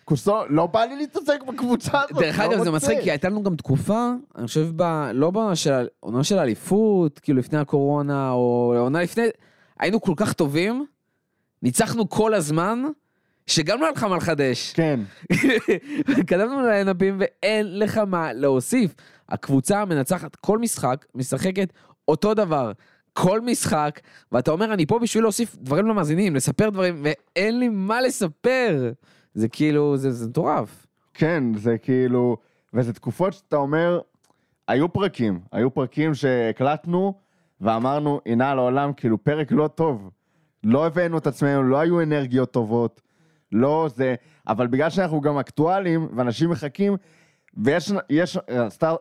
קוסו, 0.06 0.36
לא 0.50 0.68
בא 0.68 0.84
לי 0.84 0.96
להתעסק 0.96 1.44
בקבוצה 1.44 2.02
הזאת, 2.04 2.24
דרך 2.24 2.40
לא 2.40 2.46
אגב, 2.46 2.52
זה 2.52 2.58
רוצה." 2.58 2.72
מצחיק, 2.72 3.00
כי 3.04 3.12
הייתה 3.12 3.30
לנו 3.30 3.44
גם 3.44 3.56
תקופה, 3.56 4.12
אני 4.36 4.48
חושב, 4.48 4.68
ב... 4.76 4.84
לא 5.14 5.32
בעונה 5.32 5.56
של, 5.56 5.88
עונה 6.00 6.24
של 6.24 6.40
אליפות, 6.40 7.20
כאילו 7.20 7.40
לפני 7.40 7.60
הקורונה, 7.60 8.32
או 8.32 8.74
עונה 8.78 9.02
לפני, 9.02 9.24
היינו 9.80 10.02
כל 10.02 10.14
כך 10.16 10.34
טובים, 10.34 10.86
ניצחנו 11.64 12.10
כל 12.10 12.34
הזמן, 12.34 12.84
שגם 13.48 13.80
לא 13.80 13.86
היה 13.86 13.92
לך 13.92 14.04
מה 14.04 14.18
לחדש. 14.18 14.74
כן, 14.74 15.00
קדמנו 16.28 16.62
לליינאפים 16.62 17.18
ואין 17.20 17.80
לך 17.80 17.98
מה 17.98 18.34
להוסיף. 18.34 18.96
הקבוצה 19.30 19.82
המנצחת 19.82 20.36
כל 20.36 20.58
משחק, 20.58 21.06
משחקת 21.16 21.74
אותו 22.08 22.34
דבר. 22.34 22.72
כל 23.14 23.42
משחק, 23.42 24.00
ואתה 24.32 24.52
אומר, 24.52 24.74
אני 24.74 24.86
פה 24.86 25.00
בשביל 25.00 25.24
להוסיף 25.24 25.56
דברים 25.56 25.88
למאזינים, 25.88 26.36
לספר 26.36 26.70
דברים, 26.70 27.04
ואין 27.04 27.60
לי 27.60 27.70
מה 27.70 28.02
לספר. 28.02 28.92
זה 29.36 29.48
כאילו, 29.48 29.98
זה, 29.98 30.12
זה 30.12 30.28
מטורף. 30.28 30.86
כן, 31.14 31.44
זה 31.56 31.78
כאילו, 31.78 32.38
וזה 32.74 32.94
תקופות 32.94 33.34
שאתה 33.34 33.56
אומר, 33.56 34.00
היו 34.68 34.94
פרקים, 34.94 35.40
היו 35.52 35.74
פרקים 35.74 36.14
שהקלטנו 36.14 37.14
ואמרנו, 37.62 38.22
הנה 38.26 38.52
על 38.52 38.60
העולם, 38.60 38.94
כאילו 38.94 39.24
פרק 39.24 39.52
לא 39.52 39.68
טוב. 39.68 40.10
לא 40.64 40.88
הבאנו 40.88 41.18
את 41.18 41.28
עצמנו, 41.28 41.64
לא 41.64 41.80
היו 41.80 42.02
אנרגיות 42.02 42.52
טובות, 42.52 43.02
לא 43.52 43.88
זה, 43.96 44.16
אבל 44.48 44.68
בגלל 44.68 44.90
שאנחנו 44.90 45.22
גם 45.22 45.38
אקטואליים 45.38 46.08
ואנשים 46.16 46.50
מחכים, 46.50 46.98
ויש, 47.58 47.92
יש, 48.10 48.38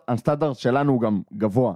הסטנדרט 0.08 0.56
שלנו 0.56 0.92
הוא 0.92 1.00
גם 1.00 1.20
גבוה, 1.36 1.74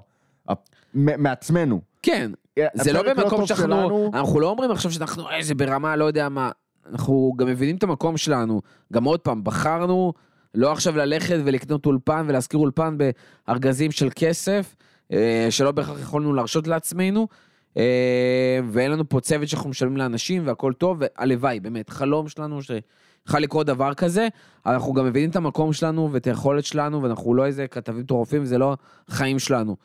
מעצמנו. 0.94 1.80
כן, 2.02 2.30
זה 2.74 2.92
לא 2.92 3.00
הפרק 3.00 3.16
במקום 3.16 3.38
טוב 3.38 3.46
שאנחנו, 3.46 3.64
שלנו, 3.64 4.10
אנחנו 4.14 4.40
לא 4.40 4.50
אומרים 4.50 4.70
עכשיו 4.70 4.90
שאנחנו 4.90 5.30
איזה 5.30 5.54
ברמה, 5.54 5.96
לא 5.96 6.04
יודע 6.04 6.28
מה, 6.28 6.50
אנחנו 6.92 7.34
גם 7.36 7.46
מבינים 7.46 7.76
את 7.76 7.82
המקום 7.82 8.16
שלנו. 8.16 8.60
גם 8.92 9.04
עוד 9.04 9.20
פעם, 9.20 9.44
בחרנו 9.44 10.12
לא 10.54 10.72
עכשיו 10.72 10.96
ללכת 10.96 11.36
ולקנות 11.44 11.86
אולפן 11.86 12.26
ולהשכיר 12.28 12.60
אולפן 12.60 12.96
בארגזים 12.98 13.90
של 13.90 14.08
כסף, 14.16 14.76
אה, 15.12 15.46
שלא 15.50 15.72
בהכרח 15.72 16.00
יכולנו 16.00 16.32
להרשות 16.34 16.66
לעצמנו, 16.66 17.28
אה, 17.76 18.60
ואין 18.70 18.90
לנו 18.90 19.08
פה 19.08 19.20
צוות 19.20 19.48
שאנחנו 19.48 19.70
משלמים 19.70 19.96
לאנשים 19.96 20.46
והכל 20.46 20.72
טוב, 20.72 20.98
והלוואי, 21.00 21.60
באמת, 21.60 21.90
חלום 21.90 22.28
שלנו 22.28 22.60
שיכול 22.62 23.40
לקרות 23.40 23.66
דבר 23.66 23.94
כזה, 23.94 24.28
אנחנו 24.66 24.92
גם 24.92 25.06
מבינים 25.06 25.30
את 25.30 25.36
המקום 25.36 25.72
שלנו 25.72 26.12
ואת 26.12 26.26
היכולת 26.26 26.64
שלנו, 26.64 27.02
ואנחנו 27.02 27.34
לא 27.34 27.46
איזה 27.46 27.66
כתבים 27.66 28.00
מטורפים, 28.00 28.44
זה 28.44 28.58
לא 28.58 28.76
החיים 29.08 29.38
שלנו. 29.38 29.76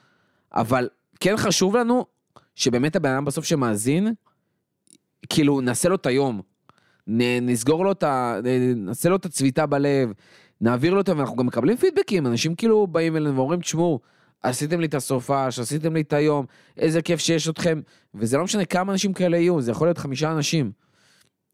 אבל 0.53 0.89
כן 1.19 1.37
חשוב 1.37 1.75
לנו 1.75 2.05
שבאמת 2.55 2.95
הבן 2.95 3.09
אדם 3.09 3.25
בסוף 3.25 3.45
שמאזין, 3.45 4.13
כאילו 5.29 5.61
נעשה 5.61 5.89
לו 5.89 5.95
את 5.95 6.05
היום. 6.05 6.41
נסגור 7.41 7.85
לו 7.85 7.91
את 7.91 8.03
ה... 8.03 8.39
נעשה 8.75 9.09
לו 9.09 9.15
את 9.15 9.25
הצביטה 9.25 9.65
בלב, 9.65 10.13
נעביר 10.61 10.93
לו 10.93 11.01
את 11.01 11.09
ה... 11.09 11.13
ואנחנו 11.17 11.35
גם 11.35 11.45
מקבלים 11.45 11.77
פידבקים, 11.77 12.27
אנשים 12.27 12.55
כאילו 12.55 12.87
באים 12.87 13.15
אלינו 13.15 13.35
ואומרים, 13.35 13.59
תשמעו, 13.59 13.99
עשיתם 14.43 14.79
לי 14.79 14.85
את 14.85 14.93
הסופש, 14.93 15.59
עשיתם 15.59 15.93
לי 15.93 16.01
את 16.01 16.13
היום, 16.13 16.45
איזה 16.77 17.01
כיף 17.01 17.19
שיש 17.19 17.49
אתכם, 17.49 17.81
וזה 18.15 18.37
לא 18.37 18.43
משנה 18.43 18.65
כמה 18.65 18.91
אנשים 18.91 19.13
כאלה 19.13 19.37
יהיו, 19.37 19.61
זה 19.61 19.71
יכול 19.71 19.87
להיות 19.87 19.97
חמישה 19.97 20.31
אנשים. 20.31 20.71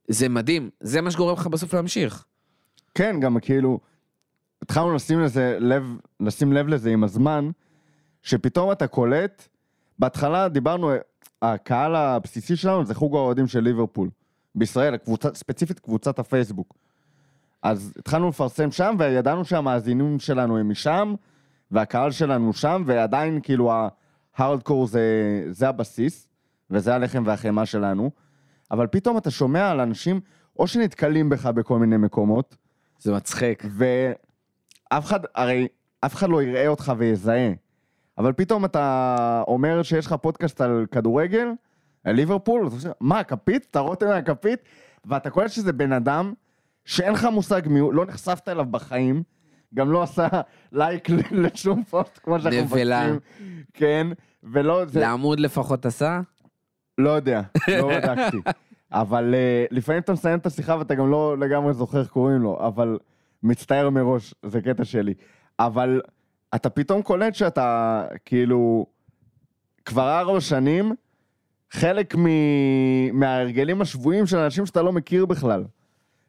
זה 0.07 0.29
מדהים, 0.29 0.69
זה 0.79 1.01
מה 1.01 1.11
שגורם 1.11 1.33
לך 1.33 1.47
בסוף 1.47 1.73
להמשיך. 1.73 2.25
כן, 2.95 3.19
גם 3.19 3.39
כאילו, 3.39 3.79
התחלנו 4.61 4.95
לשים 4.95 5.19
לזה 5.19 5.57
לב, 5.59 5.83
לשים 6.19 6.53
לב 6.53 6.67
לזה 6.67 6.89
עם 6.89 7.03
הזמן, 7.03 7.49
שפתאום 8.23 8.71
אתה 8.71 8.87
קולט, 8.87 9.47
בהתחלה 9.99 10.47
דיברנו, 10.47 10.91
הקהל 11.41 11.95
הבסיסי 11.95 12.55
שלנו 12.55 12.85
זה 12.85 12.95
חוג 12.95 13.15
האוהדים 13.15 13.47
של 13.47 13.59
ליברפול. 13.59 14.09
בישראל, 14.59 14.93
הקבוצה, 14.93 15.29
ספציפית 15.33 15.79
קבוצת 15.79 16.19
הפייסבוק. 16.19 16.73
אז 17.63 17.93
התחלנו 17.99 18.29
לפרסם 18.29 18.71
שם, 18.71 18.95
וידענו 18.99 19.45
שהמאזינים 19.45 20.19
שלנו 20.19 20.57
הם 20.57 20.69
משם, 20.69 21.13
והקהל 21.71 22.11
שלנו 22.11 22.53
שם, 22.53 22.83
ועדיין 22.85 23.39
כאילו 23.43 23.71
ההארדקור 24.37 24.87
זה, 24.87 25.01
זה 25.49 25.69
הבסיס, 25.69 26.27
וזה 26.71 26.95
הלחם 26.95 27.23
והחמאה 27.25 27.65
שלנו. 27.65 28.11
אבל 28.71 28.87
פתאום 28.87 29.17
אתה 29.17 29.31
שומע 29.31 29.69
על 29.69 29.79
אנשים, 29.79 30.19
או 30.59 30.67
שנתקלים 30.67 31.29
בך 31.29 31.45
בכל 31.45 31.79
מיני 31.79 31.97
מקומות, 31.97 32.57
זה 32.99 33.13
מצחיק. 33.13 33.63
ואף 33.69 35.05
אחד, 35.05 35.19
הרי 35.35 35.67
אף 36.01 36.15
אחד 36.15 36.29
לא 36.29 36.43
יראה 36.43 36.67
אותך 36.67 36.93
ויזהה. 36.97 37.51
אבל 38.17 38.33
פתאום 38.33 38.65
אתה 38.65 39.43
אומר 39.47 39.83
שיש 39.83 40.05
לך 40.05 40.13
פודקאסט 40.13 40.61
על 40.61 40.85
כדורגל, 40.91 41.47
ליברפול, 42.05 42.67
אתה 42.67 42.75
חושב, 42.75 42.91
מה, 42.99 43.23
כפית? 43.23 43.67
אתה 43.71 43.79
רואה 43.79 43.91
אותי 43.91 44.05
מהכפית? 44.05 44.59
ואתה 45.05 45.29
קולט 45.29 45.51
שזה 45.51 45.73
בן 45.73 45.93
אדם 45.93 46.33
שאין 46.85 47.13
לך 47.13 47.25
מושג 47.25 47.61
מי 47.65 47.79
הוא, 47.79 47.93
לא 47.93 48.05
נחשפת 48.05 48.49
אליו 48.49 48.65
בחיים, 48.65 49.23
גם 49.73 49.91
לא 49.91 50.03
עשה 50.03 50.27
לייק 50.71 51.07
לשום 51.31 51.83
פוסט 51.83 52.19
כמו 52.23 52.39
שאנחנו. 52.39 52.61
מבקשים. 52.61 53.19
כן, 53.73 54.07
ולא, 54.43 54.85
זה, 54.85 54.99
לעמוד 54.99 55.39
לפחות 55.39 55.85
עשה? 55.85 56.21
לא 56.97 57.09
יודע, 57.09 57.41
לא 57.67 57.87
בדקתי. 57.87 58.37
אבל 58.91 59.33
אה, 59.33 59.67
לפעמים 59.75 60.01
אתה 60.01 60.13
מסיים 60.13 60.39
את 60.39 60.45
השיחה 60.45 60.75
ואתה 60.79 60.95
גם 60.95 61.11
לא 61.11 61.37
לגמרי 61.37 61.73
זוכר 61.73 61.99
איך 61.99 62.09
קוראים 62.09 62.41
לו, 62.41 62.67
אבל 62.67 62.97
מצטער 63.43 63.89
מראש, 63.89 64.33
זה 64.45 64.61
קטע 64.61 64.85
שלי. 64.85 65.13
אבל 65.59 66.01
אתה 66.55 66.69
פתאום 66.69 67.01
קולט 67.01 67.35
שאתה, 67.35 68.05
כאילו, 68.25 68.85
כבר 69.85 70.19
ארבע 70.19 70.41
שנים, 70.41 70.93
חלק 71.71 72.15
מ... 72.15 72.25
מההרגלים 73.19 73.81
השבועיים 73.81 74.25
של 74.25 74.37
אנשים 74.37 74.65
שאתה 74.65 74.81
לא 74.81 74.93
מכיר 74.93 75.25
בכלל. 75.25 75.63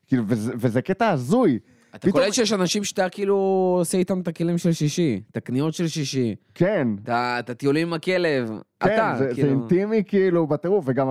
כאילו, 0.07 0.22
וזה, 0.26 0.53
וזה 0.57 0.82
קטע 0.82 1.09
הזוי. 1.09 1.59
אתה 1.91 1.99
פתאום- 1.99 2.12
קולט 2.12 2.34
שיש 2.34 2.53
אנשים 2.53 2.84
שאתה 2.84 3.09
כאילו 3.09 3.36
עושה 3.78 3.99
איתם 3.99 4.20
את 4.20 4.28
הכלים 4.28 4.59
של 4.59 4.72
שישי, 4.72 5.20
את 5.30 5.36
הקניות 5.36 5.74
של 5.74 5.88
שישי, 5.88 6.34
כן, 6.55 6.88
את 7.09 7.51
הטיולים 7.51 7.88
עם 7.88 7.93
הכלב. 7.95 8.49
כן, 8.49 8.95
אתה, 8.95 9.14
זה, 9.18 9.30
כאילו... 9.34 9.49
זה 9.49 9.55
אינטימי 9.55 10.03
כאילו 10.07 10.47
בטירוף, 10.47 10.84
וגם 10.88 11.09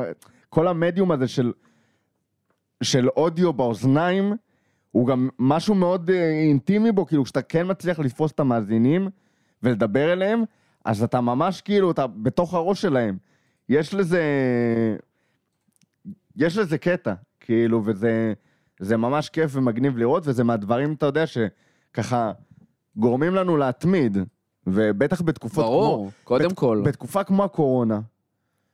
כל 0.50 0.68
המדיום 0.68 1.12
הזה 1.12 1.28
של, 1.28 1.52
של 2.84 3.10
אודיו 3.10 3.54
באוזניים, 3.54 4.34
הוא 4.92 5.08
גם 5.08 5.30
משהו 5.40 5.76
מאוד 5.76 6.10
אה, 6.10 6.30
אינטימי 6.30 6.92
בו, 6.92 7.06
כאילו 7.06 7.24
כשאתה 7.24 7.42
כן 7.42 7.70
מצליח 7.70 8.00
לתפוס 8.00 8.32
את 8.32 8.40
המאזינים 8.40 9.08
ולדבר 9.64 10.14
אליהם, 10.14 10.44
אז 10.86 11.04
אתה 11.04 11.22
ממש 11.22 11.62
כאילו, 11.62 11.92
אתה 11.92 12.08
בתוך 12.08 12.54
הראש 12.54 12.82
שלהם. 12.82 13.18
יש 13.70 13.94
לזה, 13.94 14.22
יש 16.36 16.58
לזה 16.58 16.78
קטע, 16.78 17.14
כאילו, 17.40 17.82
וזה 17.86 18.34
זה 18.80 18.98
ממש 18.98 19.30
כיף 19.30 19.52
ומגניב 19.54 19.98
לראות, 19.98 20.24
וזה 20.28 20.44
מהדברים, 20.44 20.94
אתה 20.94 21.06
יודע, 21.06 21.24
שככה 21.28 22.32
גורמים 22.96 23.36
לנו 23.36 23.58
להתמיד, 23.58 24.18
ובטח 24.68 25.22
בתקופות 25.22 25.66
כמו... 25.66 25.74
ברור, 25.74 26.12
קודם 26.24 26.48
בת- 26.50 26.54
כל. 26.58 26.82
בתקופה 26.86 27.24
כמו 27.24 27.44
הקורונה. 27.44 28.00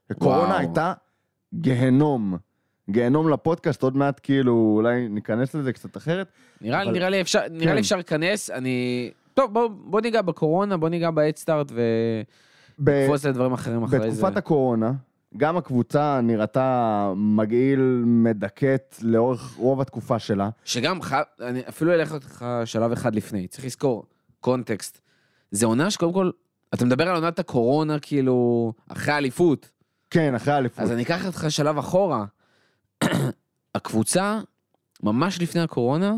הקורונה 0.09 0.41
וואו. 0.47 0.57
הייתה 0.59 0.93
גיהנום. 1.53 2.37
גיהנום 2.89 3.29
לפודקאסט, 3.29 3.83
עוד 3.83 3.97
מעט 3.97 4.19
כאילו, 4.23 4.73
אולי 4.75 5.07
ניכנס 5.09 5.55
לזה 5.55 5.73
קצת 5.73 5.97
אחרת. 5.97 6.27
נראה 6.61 6.83
אבל- 6.83 6.91
נראה 6.91 7.09
לי 7.09 7.21
אפשר, 7.21 7.39
נראה 7.51 7.65
כן. 7.67 7.73
לי 7.75 7.81
אפשר 7.81 7.95
לכנס, 7.97 8.49
אני... 8.49 9.11
טוב, 9.33 9.53
בוא- 9.53 9.67
בוא 9.67 10.01
ניגע 10.01 10.21
בקורונה, 10.21 10.77
בוא 10.77 10.89
ניגע 10.89 11.11
בהדסטארט 11.11 11.71
ב- 11.71 12.21
ונקפוץ 12.79 13.25
לדברים 13.25 13.53
אחרים 13.53 13.83
אחרי 13.83 13.99
זה. 13.99 14.07
בתקופת 14.21 14.37
הקורונה, 14.37 14.91
גם 15.37 15.57
הקבוצה 15.57 16.19
נראתה 16.23 17.13
מגעיל, 17.15 18.03
מדכאת 18.05 18.95
לאורך 19.01 19.53
רוב 19.57 19.81
התקופה 19.81 20.19
שלה. 20.19 20.49
שגם, 20.65 21.01
חייב- 21.01 21.25
אני 21.41 21.61
אפילו 21.69 21.93
אלך 21.93 22.13
אותך 22.13 22.45
שלב 22.65 22.91
אחד 22.91 23.15
לפני, 23.15 23.47
צריך 23.47 23.65
לזכור, 23.65 24.05
קונטקסט. 24.39 25.01
זה 25.51 25.65
עונה 25.65 25.91
שקודם 25.91 26.13
כל, 26.13 26.29
אתה 26.73 26.85
מדבר 26.85 27.09
על 27.09 27.15
עונת 27.15 27.39
הקורונה, 27.39 27.99
כאילו, 27.99 28.73
אחרי 28.87 29.13
האליפות. 29.13 29.69
כן, 30.09 30.35
אחרי 30.35 30.53
האליפות. 30.53 30.79
אז 30.79 30.91
אני 30.91 31.03
אקח 31.03 31.25
אותך 31.25 31.45
שלב 31.49 31.77
אחורה. 31.77 32.25
הקבוצה, 33.75 34.39
ממש 35.03 35.41
לפני 35.41 35.61
הקורונה, 35.61 36.15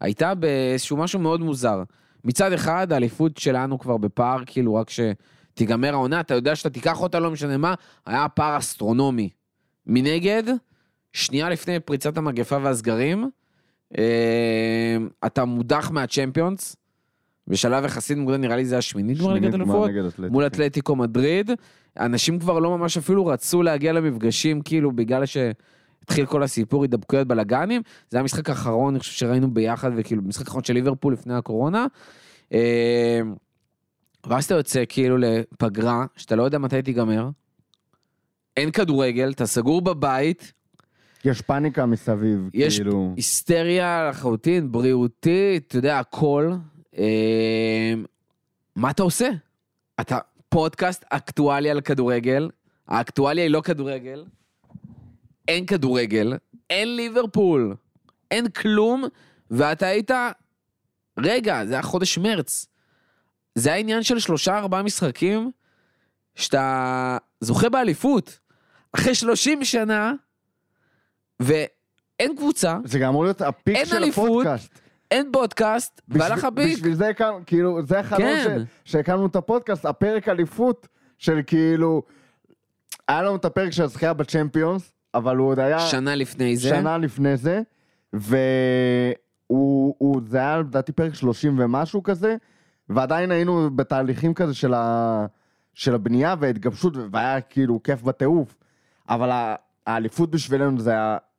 הייתה 0.00 0.34
באיזשהו 0.34 0.96
משהו 0.96 1.20
מאוד 1.20 1.40
מוזר. 1.40 1.82
מצד 2.24 2.52
אחד, 2.52 2.92
האליפות 2.92 3.36
שלנו 3.36 3.78
כבר 3.78 3.96
בפער, 3.96 4.42
כאילו, 4.46 4.74
רק 4.74 4.90
שתיגמר 5.56 5.92
העונה, 5.92 6.20
אתה 6.20 6.34
יודע 6.34 6.56
שאתה 6.56 6.70
תיקח 6.70 7.02
אותה, 7.02 7.20
לא 7.20 7.30
משנה 7.30 7.56
מה, 7.56 7.74
היה 8.06 8.28
פער 8.28 8.58
אסטרונומי. 8.58 9.28
מנגד, 9.86 10.42
שנייה 11.12 11.48
לפני 11.48 11.80
פריצת 11.80 12.16
המגפה 12.16 12.58
והסגרים, 12.62 13.30
אה, 13.98 14.96
אתה 15.26 15.44
מודח 15.44 15.90
מהצ'מפיונס, 15.90 16.76
בשלב 17.48 17.84
יחסית 17.84 18.18
מוקדם, 18.18 18.40
נראה 18.40 18.56
לי 18.56 18.64
זה 18.64 18.78
השמינית 18.78 19.18
ליגת 19.18 19.54
אלופות. 19.54 19.90
נגד 19.90 20.04
אתלטיקו. 20.04 20.32
מול 20.32 20.46
אתלטיקו 20.46 20.96
מדריד. 20.96 21.50
אנשים 22.00 22.38
כבר 22.38 22.58
לא 22.58 22.78
ממש 22.78 22.96
אפילו 22.96 23.26
רצו 23.26 23.62
להגיע 23.62 23.92
למפגשים, 23.92 24.60
כאילו, 24.60 24.92
בגלל 24.92 25.26
שהתחיל 25.26 26.26
כל 26.26 26.42
הסיפור, 26.42 26.82
הידבקויות 26.82 27.28
בלאגנים. 27.28 27.82
זה 28.10 28.20
המשחק 28.20 28.50
האחרון, 28.50 28.94
אני 28.94 29.00
חושב 29.00 29.12
שראינו 29.12 29.50
ביחד, 29.50 29.90
וכאילו, 29.96 30.22
משחק 30.22 30.46
האחרון 30.46 30.64
של 30.64 30.74
ליברפול 30.74 31.12
לפני 31.12 31.34
הקורונה. 31.34 31.86
ואז 34.26 34.44
אתה 34.44 34.54
יוצא 34.54 34.84
כאילו 34.88 35.16
לפגרה, 35.18 36.06
שאתה 36.16 36.36
לא 36.36 36.42
יודע 36.42 36.58
מתי 36.58 36.82
תיגמר. 36.82 37.28
אין 38.56 38.70
כדורגל, 38.70 39.30
אתה 39.30 39.46
סגור 39.46 39.82
בבית, 39.82 40.52
יש 41.24 41.42
פאניקה 41.42 41.86
מסביב, 41.86 42.50
יש 42.54 42.76
כאילו... 42.76 43.12
היסטריה 43.16 44.08
לחלוטין, 44.10 44.72
בריאותית, 44.72 45.66
אתה 45.66 45.76
יודע, 45.76 45.98
הכל. 45.98 46.52
אה, 46.98 47.94
מה 48.76 48.90
אתה 48.90 49.02
עושה? 49.02 49.28
אתה 50.00 50.18
פודקאסט 50.48 51.04
אקטואליה 51.08 51.72
על 51.72 51.80
כדורגל, 51.80 52.50
האקטואליה 52.88 53.44
היא 53.44 53.50
לא 53.50 53.60
כדורגל, 53.60 54.24
אין 55.48 55.66
כדורגל, 55.66 56.36
אין 56.70 56.96
ליברפול, 56.96 57.74
אין 58.30 58.48
כלום, 58.48 59.04
ואתה 59.50 59.86
היית... 59.86 60.10
רגע, 61.18 61.66
זה 61.66 61.72
היה 61.72 61.82
חודש 61.82 62.18
מרץ. 62.18 62.66
זה 63.56 63.68
היה 63.72 63.78
עניין 63.78 64.02
של 64.02 64.18
שלושה 64.18 64.58
ארבעה 64.58 64.82
משחקים, 64.82 65.50
שאתה 66.34 67.18
זוכה 67.40 67.68
באליפות. 67.68 68.38
אחרי 68.92 69.14
30 69.14 69.64
שנה, 69.64 70.12
ואין 71.40 72.36
קבוצה, 72.36 72.76
זה 72.84 72.98
גם 72.98 73.08
אמור 73.08 73.24
להיות 73.24 73.40
הפיק 73.40 73.84
של 73.84 73.96
אליפות. 73.96 74.24
הפודקאסט. 74.30 74.78
אין 75.10 75.28
פודקאסט, 75.32 76.00
והלך 76.08 76.44
הביק. 76.44 76.76
בשביל 76.76 76.94
זה 76.94 77.08
הקמנו, 77.08 77.38
כאילו, 77.46 77.82
זה 77.86 77.98
החלום 77.98 78.20
כן. 78.44 78.62
שהקמנו 78.84 79.26
את 79.26 79.36
הפודקאסט, 79.36 79.84
הפרק 79.84 80.28
אליפות 80.28 80.88
של 81.18 81.40
כאילו, 81.46 82.02
היה 83.08 83.22
לנו 83.22 83.36
את 83.36 83.44
הפרק 83.44 83.70
של 83.72 83.82
הזכייה 83.82 84.12
בצ'מפיונס, 84.12 84.92
אבל 85.14 85.36
הוא 85.36 85.48
עוד 85.48 85.58
היה 85.58 85.80
שנה 85.80 86.14
לפני 86.14 86.56
זה. 86.56 86.68
שנה 86.68 86.98
לפני 86.98 87.36
זה, 87.36 87.60
והוא, 88.12 89.06
הוא- 89.98 90.20
זה 90.26 90.38
היה 90.38 90.58
לדעתי 90.58 90.92
פרק 90.92 91.14
30 91.14 91.56
ומשהו 91.58 92.02
כזה, 92.02 92.36
ועדיין 92.88 93.30
היינו 93.30 93.70
בתהליכים 93.76 94.34
כזה 94.34 94.54
של, 94.54 94.74
ה, 94.74 95.26
של 95.74 95.94
הבנייה 95.94 96.34
וההתגבשות, 96.40 96.92
והיה 97.10 97.40
כאילו 97.40 97.82
כיף 97.82 98.02
בטירוף, 98.02 98.54
אבל 99.08 99.54
האליפות 99.86 100.30
בשבילנו 100.30 100.80
זה 100.80 100.94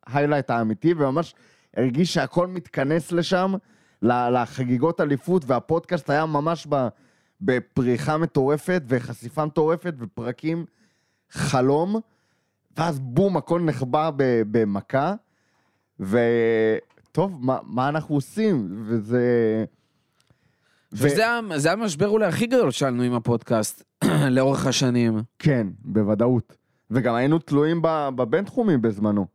ההיילייט 0.08 0.50
האמיתי, 0.50 0.94
וממש 0.94 1.36
הרגיש 1.78 2.14
שהכל 2.14 2.48
מתכנס 2.48 3.12
לשם, 3.12 3.54
לחגיגות 4.02 5.02
אליפות, 5.02 5.44
והפודקאסט 5.48 6.10
היה 6.10 6.26
ממש 6.26 6.68
בפריחה 7.42 8.18
מטורפת, 8.18 8.84
וחשיפה 8.88 9.46
מטורפת, 9.46 9.94
ופרקים 9.98 10.66
חלום, 11.30 12.00
ואז 12.78 13.00
בום, 13.00 13.38
הכל 13.38 13.62
נחבא 13.62 14.12
במכה, 14.52 15.14
וטוב, 16.00 17.46
מה, 17.46 17.58
מה 17.64 17.90
אנחנו 17.90 18.16
עושים? 18.16 18.84
וזה... 18.86 19.66
וזה 20.94 21.28
ה- 21.30 21.40
זה 21.58 21.72
המשבר 21.72 22.08
אולי 22.08 22.26
הכי 22.26 22.46
גדול 22.48 22.72
שלנו 22.72 23.04
עם 23.04 23.14
הפודקאסט, 23.14 23.84
לאורך 24.32 24.66
השנים. 24.68 25.22
כן, 25.40 25.68
בוודאות. 25.80 26.58
וגם 26.92 27.16
היינו 27.16 27.40
תלויים 27.40 27.80
בבינתחומי 28.16 28.78
בזמנו. 28.78 29.26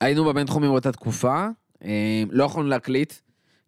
היינו 0.00 0.24
בבינתחומי 0.24 0.66
באותה 0.68 0.92
תקופה, 0.92 1.48
אה, 1.84 1.90
לא 2.30 2.44
יכולנו 2.44 2.68
להקליט, 2.68 3.12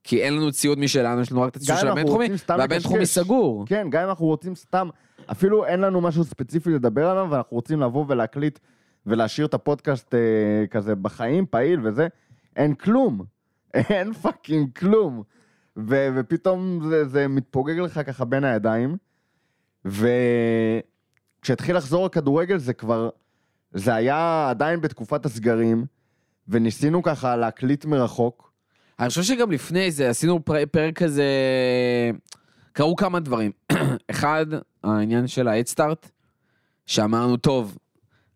כי 0.05 0.23
אין 0.23 0.35
לנו 0.37 0.53
ציוד 0.53 0.79
משלנו, 0.79 1.21
יש 1.21 1.33
לנו 1.33 1.43
רק 1.43 1.51
את 1.51 1.57
הציוד 1.57 1.79
של 1.79 1.89
הבינתחומי, 1.89 2.29
והבינתחומי. 2.49 3.07
סגור. 3.07 3.65
כן, 3.67 3.87
גם 3.91 4.03
אם 4.03 4.09
אנחנו 4.09 4.27
רוצים 4.27 4.55
סתם, 4.55 4.89
אפילו 5.31 5.67
אין 5.67 5.81
לנו 5.81 6.01
משהו 6.01 6.25
ספציפי 6.25 6.71
לדבר 6.71 7.11
עליו, 7.11 7.27
ואנחנו 7.31 7.55
רוצים 7.57 7.81
לבוא 7.81 8.05
ולהקליט 8.09 8.59
ולהשאיר 9.07 9.47
את 9.47 9.55
הפודקאסט 9.55 10.15
אה, 10.15 10.21
כזה 10.71 10.95
בחיים, 10.95 11.47
פעיל 11.51 11.81
וזה, 11.87 12.07
אין 12.57 12.75
כלום. 12.75 13.21
אין 13.75 14.13
fucking 14.13 14.69
כלום. 14.79 15.23
ו- 15.77 16.09
ופתאום 16.17 16.81
זה, 16.89 17.09
זה 17.09 17.29
מתפוגג 17.29 17.79
לך 17.79 18.01
ככה 18.07 18.25
בין 18.25 18.45
הידיים, 18.45 18.97
וכשהתחיל 19.85 21.77
לחזור 21.77 22.07
הכדורגל 22.07 22.59
זה 22.59 22.73
כבר, 22.73 23.09
זה 23.73 23.95
היה 23.95 24.47
עדיין 24.51 24.81
בתקופת 24.81 25.27
הסגרים, 25.27 25.85
וניסינו 26.49 27.03
ככה 27.03 27.37
להקליט 27.37 27.85
מרחוק. 27.85 28.53
אני 28.99 29.09
חושב 29.09 29.23
שגם 29.23 29.51
לפני 29.51 29.91
זה 29.91 30.11
עשינו 30.11 30.45
פר- 30.45 30.67
פרק 30.71 31.03
כזה, 31.03 31.25
קרו 32.73 32.97
כמה 32.97 33.21
דברים. 33.21 33.51
אחד, 34.11 34.47
העניין 34.85 35.27
של 35.27 35.49
ההדסטארט, 35.49 36.11
שאמרנו, 36.87 37.37
טוב, 37.37 37.79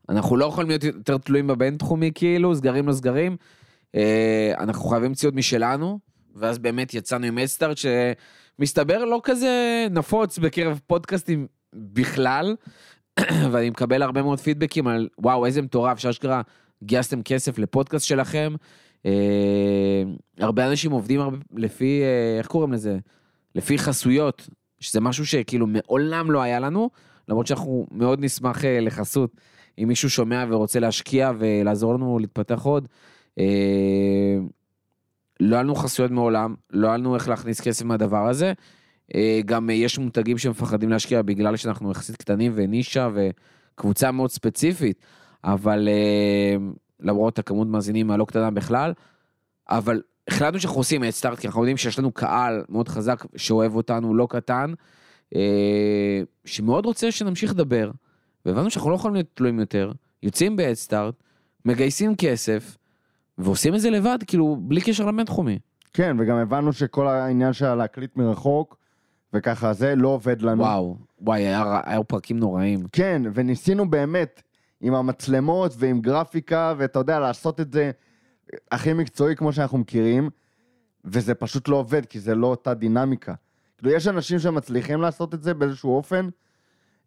אנחנו 0.08 0.36
לא 0.36 0.44
יכולים 0.44 0.68
להיות 0.68 0.84
יותר 0.84 1.18
תלויים 1.18 1.46
בבינתחומי 1.46 2.10
כאילו, 2.14 2.54
סגרים 2.54 2.88
לא 2.88 2.92
סגרים, 2.92 3.36
אה, 3.94 4.52
אנחנו 4.58 4.88
חייבים 4.88 5.14
ציוד 5.14 5.34
משלנו, 5.34 5.98
ואז 6.40 6.58
באמת 6.58 6.94
יצאנו 6.94 7.26
עם 7.26 7.38
הדסטארט 7.38 7.76
שמסתבר 7.76 9.04
לא 9.04 9.20
כזה 9.24 9.86
נפוץ 9.90 10.38
בקרב 10.38 10.80
פודקאסטים 10.86 11.46
בכלל, 11.74 12.56
ואני 13.50 13.70
מקבל 13.70 14.02
הרבה 14.02 14.22
מאוד 14.22 14.40
פידבקים 14.40 14.86
על 14.86 15.08
וואו 15.18 15.46
איזה 15.46 15.62
מטורף 15.62 15.98
שאשכרה 15.98 16.42
גייסתם 16.82 17.22
כסף 17.22 17.58
לפודקאסט 17.58 18.06
שלכם. 18.06 18.54
אה, 19.06 20.02
הרבה 20.38 20.66
אנשים 20.66 20.90
עובדים 20.90 21.20
הרבה, 21.20 21.36
לפי, 21.56 22.02
אה, 22.02 22.38
איך 22.38 22.46
קוראים 22.46 22.72
לזה? 22.72 22.98
לפי 23.54 23.78
חסויות, 23.78 24.48
שזה 24.80 25.00
משהו 25.00 25.26
שכאילו 25.26 25.66
מעולם 25.66 26.30
לא 26.30 26.42
היה 26.42 26.60
לנו, 26.60 26.90
למרות 27.28 27.46
שאנחנו 27.46 27.86
מאוד 27.90 28.20
נשמח 28.20 28.64
אה, 28.64 28.80
לחסות. 28.80 29.30
אם 29.82 29.88
מישהו 29.88 30.10
שומע 30.10 30.44
ורוצה 30.48 30.80
להשקיע 30.80 31.30
ולעזור 31.38 31.94
לנו 31.94 32.18
להתפתח 32.18 32.62
עוד. 32.62 32.88
לא 35.40 35.56
היה 35.56 35.62
לנו 35.62 35.74
חסויות 35.74 36.10
מעולם, 36.10 36.54
לא 36.70 36.88
היה 36.88 36.96
לנו 36.96 37.14
איך 37.14 37.28
להכניס 37.28 37.60
כסף 37.60 37.84
מהדבר 37.84 38.28
הזה. 38.28 38.52
אה, 39.14 39.40
גם 39.44 39.70
אה, 39.70 39.74
יש 39.74 39.98
מותגים 39.98 40.38
שמפחדים 40.38 40.90
להשקיע 40.90 41.22
בגלל 41.22 41.56
שאנחנו 41.56 41.90
יחסית 41.90 42.16
קטנים 42.16 42.52
ונישה 42.54 43.08
וקבוצה 43.14 44.10
מאוד 44.10 44.30
ספציפית, 44.30 45.00
אבל 45.44 45.88
אה, 45.88 46.56
למרות 47.00 47.38
הכמות 47.38 47.68
מאזינים 47.68 48.10
הלא 48.10 48.24
קטנה 48.24 48.50
בכלל, 48.50 48.92
אבל 49.70 50.02
החלטנו 50.28 50.60
שאנחנו 50.60 50.80
עושים 50.80 51.04
את 51.04 51.10
סטארט, 51.10 51.38
כי 51.38 51.46
אנחנו 51.46 51.60
יודעים 51.60 51.76
שיש 51.76 51.98
לנו 51.98 52.12
קהל 52.12 52.64
מאוד 52.68 52.88
חזק 52.88 53.24
שאוהב 53.36 53.74
אותנו, 53.74 54.14
לא 54.14 54.26
קטן, 54.30 54.72
שמאוד 56.44 56.86
רוצה 56.86 57.12
שנמשיך 57.12 57.50
לדבר, 57.50 57.90
והבנו 58.46 58.70
שאנחנו 58.70 58.90
לא 58.90 58.94
יכולים 58.94 59.14
להיות 59.14 59.26
תלויים 59.34 59.60
יותר, 59.60 59.92
יוצאים 60.22 60.56
ב-Headstart, 60.56 61.22
מגייסים 61.64 62.16
כסף, 62.16 62.76
ועושים 63.38 63.74
את 63.74 63.80
זה 63.80 63.90
לבד, 63.90 64.18
כאילו, 64.26 64.56
בלי 64.60 64.80
קשר 64.80 65.06
לבינתחומי. 65.06 65.58
כן, 65.92 66.16
וגם 66.20 66.36
הבנו 66.36 66.72
שכל 66.72 67.08
העניין 67.08 67.52
של 67.52 67.74
להקליט 67.74 68.16
מרחוק, 68.16 68.76
וככה 69.32 69.72
זה 69.72 69.94
לא 69.96 70.08
עובד 70.08 70.42
לנו. 70.42 70.62
וואו, 70.62 70.96
וואי, 71.20 71.40
היה, 71.40 71.80
היה 71.84 72.02
פרקים 72.02 72.38
נוראים. 72.38 72.86
כן, 72.92 73.22
וניסינו 73.34 73.90
באמת 73.90 74.42
עם 74.80 74.94
המצלמות 74.94 75.74
ועם 75.78 76.00
גרפיקה, 76.00 76.74
ואתה 76.76 76.98
יודע, 76.98 77.18
לעשות 77.18 77.60
את 77.60 77.72
זה 77.72 77.90
הכי 78.72 78.92
מקצועי 78.92 79.36
כמו 79.36 79.52
שאנחנו 79.52 79.78
מכירים, 79.78 80.30
וזה 81.04 81.34
פשוט 81.34 81.68
לא 81.68 81.76
עובד, 81.76 82.06
כי 82.06 82.20
זה 82.20 82.34
לא 82.34 82.46
אותה 82.46 82.74
דינמיקה. 82.74 83.34
כאילו, 83.78 83.92
יש 83.92 84.08
אנשים 84.08 84.38
שמצליחים 84.38 85.00
לעשות 85.00 85.34
את 85.34 85.42
זה 85.42 85.54
באיזשהו 85.54 85.96
אופן, 85.96 86.28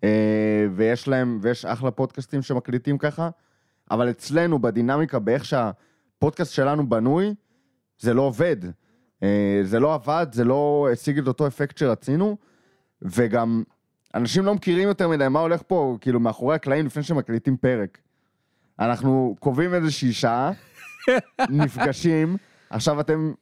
אה, 0.03 0.67
ויש 0.75 1.07
להם, 1.07 1.39
ויש 1.41 1.65
אחלה 1.65 1.91
פודקאסטים 1.91 2.41
שמקליטים 2.41 2.97
ככה, 2.97 3.29
אבל 3.91 4.09
אצלנו, 4.09 4.59
בדינמיקה, 4.59 5.19
באיך 5.19 5.45
שהפודקאסט 6.21 6.53
שלנו 6.53 6.89
בנוי, 6.89 7.33
זה 7.99 8.13
לא 8.13 8.21
עובד. 8.21 8.55
אה, 9.23 9.59
זה 9.63 9.79
לא 9.79 9.93
עבד, 9.93 10.27
זה 10.31 10.43
לא 10.43 10.87
השיג 10.91 11.17
את 11.17 11.27
אותו 11.27 11.47
אפקט 11.47 11.77
שרצינו, 11.77 12.37
וגם 13.01 13.63
אנשים 14.15 14.45
לא 14.45 14.55
מכירים 14.55 14.87
יותר 14.87 15.07
מדי 15.07 15.27
מה 15.27 15.39
הולך 15.39 15.61
פה, 15.67 15.97
כאילו, 16.01 16.19
מאחורי 16.19 16.55
הקלעים 16.55 16.85
לפני 16.85 17.03
שמקליטים 17.03 17.57
פרק. 17.57 17.97
אנחנו 18.79 19.35
קובעים 19.39 19.73
איזושהי 19.73 20.13
שעה, 20.13 20.51
נפגשים, 21.49 22.37
עכשיו 22.69 23.01
אתם, 23.01 23.33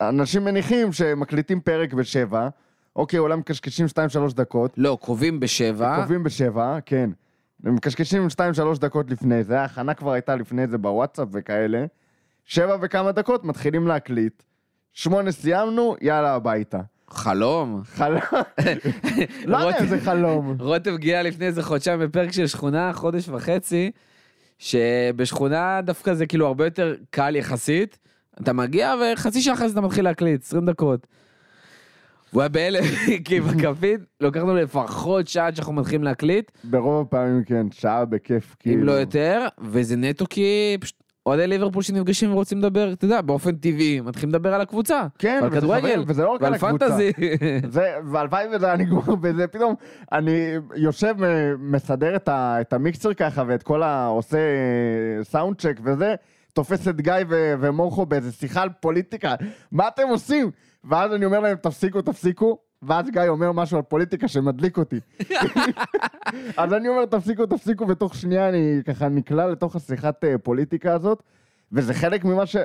אנשים 0.00 0.44
מניחים 0.44 0.92
שמקליטים 0.92 1.60
פרק 1.60 1.92
בשבע, 1.92 2.48
אוקיי, 2.96 3.18
אולי 3.18 3.36
מקשקשים 3.36 3.86
2-3 4.30 4.34
דקות, 4.34 4.74
לא, 4.76 4.98
קרובים 5.00 5.40
בשבע, 5.40 5.96
קובעים 6.00 6.22
בשבע, 6.22 6.78
כן. 6.86 7.10
מקשקשים 7.60 8.26
2-3 8.76 8.78
דקות 8.78 9.10
לפני 9.10 9.44
זה, 9.44 9.60
ההכנה 9.60 9.94
כבר 9.94 10.12
הייתה 10.12 10.36
לפני 10.36 10.66
זה 10.66 10.78
בוואטסאפ 10.78 11.28
וכאלה. 11.32 11.86
שבע 12.44 12.76
וכמה 12.82 13.12
דקות 13.12 13.44
מתחילים 13.44 13.86
להקליט. 13.86 14.42
שמונה 14.92 15.32
סיימנו, 15.32 15.96
יאללה 16.00 16.34
הביתה. 16.34 16.80
חלום. 17.10 17.82
חלום. 17.84 18.18
לא 19.46 19.56
יודע 19.56 19.68
אם 19.68 19.74
רותם- 19.74 19.86
זה 19.86 20.00
חלום. 20.00 20.56
רוטב 20.60 20.96
גילה 20.96 21.22
לפני 21.22 21.46
איזה 21.46 21.62
חודשיים 21.62 22.00
בפרק 22.00 22.32
של 22.32 22.46
שכונה, 22.46 22.92
חודש 22.92 23.28
וחצי, 23.28 23.90
שבשכונה 24.58 25.80
דווקא 25.82 26.14
זה 26.14 26.26
כאילו 26.26 26.46
הרבה 26.46 26.64
יותר 26.64 26.94
קל 27.10 27.36
יחסית. 27.36 27.98
אתה 28.42 28.52
מגיע 28.52 28.94
וחצי 29.12 29.42
שעה 29.42 29.54
אחרי 29.54 29.68
זה 29.68 29.72
אתה 29.72 29.86
מתחיל 29.86 30.04
להקליט, 30.04 30.42
20 30.42 30.66
דקות. 30.66 31.06
הוא 32.30 32.42
היה 32.42 32.48
בהלם, 32.48 32.82
כי 33.24 33.40
בכפית 33.40 34.00
לוקח 34.20 34.40
לנו 34.40 34.54
לפחות 34.56 35.28
שעה 35.28 35.46
עד 35.46 35.56
שאנחנו 35.56 35.72
מתחילים 35.72 36.04
להקליט, 36.04 36.50
ברוב 36.64 37.06
הפעמים 37.06 37.44
כן, 37.44 37.66
שעה 37.72 38.04
בכיף, 38.04 38.56
כאילו. 38.58 38.80
אם 38.80 38.86
לא 38.86 38.92
יותר, 38.92 39.46
וזה 39.60 39.96
נטו 39.96 40.24
כי 40.30 40.76
פשוט 40.80 41.02
אוהדי 41.26 41.46
ליברפול 41.46 41.82
שנפגשים 41.82 42.32
ורוצים 42.32 42.58
לדבר, 42.58 42.92
אתה 42.92 43.04
יודע, 43.04 43.20
באופן 43.20 43.56
טבעי, 43.56 44.00
מתחילים 44.00 44.30
לדבר 44.30 44.54
על 44.54 44.60
הקבוצה. 44.60 45.02
כן, 45.18 45.38
ועל 45.42 45.50
כדורגל, 45.50 46.04
וזה 46.06 46.22
לא 46.22 46.30
רק 46.30 46.42
על 46.42 46.44
ועל 46.44 46.54
הקבוצה. 46.54 46.86
פנטזי. 46.86 47.12
זה, 47.68 47.94
והלוואי 48.04 48.46
וזה 48.52 48.66
היה 48.66 48.76
נגמר 48.76 49.14
בזה, 49.22 49.46
פתאום 49.46 49.74
אני 50.12 50.54
יושב, 50.76 51.14
אה, 51.22 51.52
מסדר 51.58 52.16
את, 52.16 52.28
ה, 52.28 52.60
את 52.60 52.72
המיקסר 52.72 53.14
ככה, 53.14 53.44
ואת 53.46 53.62
כל 53.62 53.82
ה... 53.82 54.06
עושה 54.06 54.38
סאונד 55.22 55.56
צ'ק 55.60 55.80
וזה, 55.84 56.14
תופס 56.52 56.88
את 56.88 57.00
גיא 57.00 57.12
ו, 57.28 57.54
ומורכו 57.60 58.06
באיזה 58.06 58.32
שיחה 58.32 58.62
על 58.62 58.68
פוליטיקה, 58.80 59.34
מה 59.72 59.88
אתם 59.88 60.08
עושים? 60.08 60.50
ואז 60.84 61.12
אני 61.12 61.24
אומר 61.24 61.40
להם, 61.40 61.56
תפסיקו, 61.56 62.02
תפסיקו, 62.02 62.58
ואז 62.86 63.10
גיא 63.10 63.22
אומר 63.28 63.52
משהו 63.52 63.76
על 63.76 63.82
פוליטיקה 63.82 64.28
שמדליק 64.28 64.78
אותי. 64.78 65.00
אז 66.56 66.72
אני 66.72 66.88
אומר, 66.88 67.06
תפסיקו, 67.06 67.46
תפסיקו, 67.46 67.88
ותוך 67.88 68.14
שנייה 68.14 68.48
אני 68.48 68.80
ככה 68.86 69.08
נקלע 69.08 69.46
לתוך 69.46 69.76
השיחת 69.76 70.24
אה, 70.24 70.38
פוליטיקה 70.38 70.94
הזאת, 70.94 71.22
וזה 71.72 71.94
חלק 71.94 72.24
ממה 72.24 72.46
ש... 72.46 72.56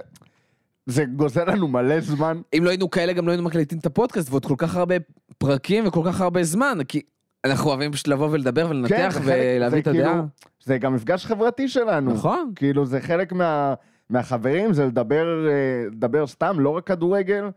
זה 0.85 1.05
גוזל 1.05 1.51
לנו 1.51 1.67
מלא 1.67 1.99
זמן. 1.99 2.41
אם 2.57 2.63
לא 2.63 2.69
היינו 2.69 2.89
כאלה, 2.89 3.13
גם 3.13 3.25
לא 3.25 3.31
היינו 3.31 3.43
מקליטים 3.43 3.77
את 3.77 3.85
הפודקאסט, 3.85 4.29
ועוד 4.29 4.45
כל 4.45 4.55
כך 4.57 4.75
הרבה 4.75 4.95
פרקים 5.37 5.87
וכל 5.87 6.01
כך 6.05 6.21
הרבה 6.21 6.43
זמן, 6.43 6.77
כי 6.87 7.01
אנחנו 7.45 7.69
אוהבים 7.69 7.91
פשוט 7.91 8.07
לבוא 8.07 8.27
ולדבר 8.31 8.67
ולנתח 8.69 9.17
כן, 9.17 9.21
ולהביא 9.23 9.81
את 9.81 9.87
הדעה. 9.87 10.11
כאילו- 10.11 10.23
זה 10.63 10.77
גם 10.77 10.93
מפגש 10.93 11.25
חברתי 11.25 11.67
שלנו. 11.67 12.13
נכון. 12.13 12.51
כאילו, 12.55 12.85
זה 12.85 13.01
חלק 13.01 13.33
מה, 13.33 13.73
מהחברים, 14.09 14.73
זה 14.73 14.85
לדבר, 14.85 15.47
אה, 15.49 15.53
לדבר 15.91 16.27
סתם, 16.27 16.59
לא 16.59 16.69
רק 16.69 16.87
כדורגל, 16.87 17.49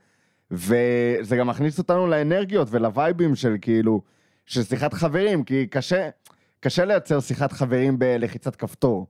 וזה 0.53 1.36
גם 1.36 1.46
מכניס 1.46 1.78
אותנו 1.78 2.07
לאנרגיות 2.07 2.68
ולווייבים 2.70 3.34
של 3.34 3.57
כאילו, 3.61 4.00
של 4.46 4.62
שיחת 4.62 4.94
חברים, 4.94 5.44
כי 5.44 5.66
קשה, 5.66 6.09
קשה 6.61 6.84
לייצר 6.84 7.20
שיחת 7.20 7.53
חברים 7.53 7.98
בלחיצת 7.98 8.57
כפתור. 8.57 9.07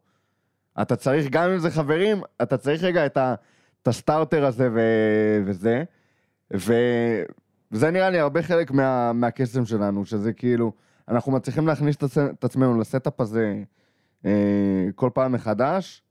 אתה 0.83 0.97
צריך, 0.97 1.27
גם 1.31 1.51
אם 1.51 1.59
זה 1.59 1.71
חברים, 1.71 2.21
אתה 2.43 2.57
צריך 2.57 2.83
רגע 2.83 3.07
את, 3.07 3.17
ה, 3.17 3.35
את 3.83 3.89
הסטארטר 3.89 4.45
הזה 4.45 4.69
ו, 4.73 4.81
וזה. 5.47 5.85
וזה 6.51 7.91
נראה 7.91 8.11
לי 8.11 8.19
הרבה 8.19 8.43
חלק 8.43 8.71
מה, 8.71 9.13
מהקסם 9.13 9.65
שלנו, 9.65 10.07
שזה 10.07 10.33
כאילו, 10.33 10.73
אנחנו 11.09 11.33
מצליחים 11.33 11.67
להכניס 11.67 11.97
את 12.19 12.45
עצמנו 12.45 12.81
לסטאפ 12.81 13.21
הזה 13.21 13.63
אה, 14.25 14.87
כל 14.95 15.11
פעם 15.15 15.33
מחדש. 15.33 16.03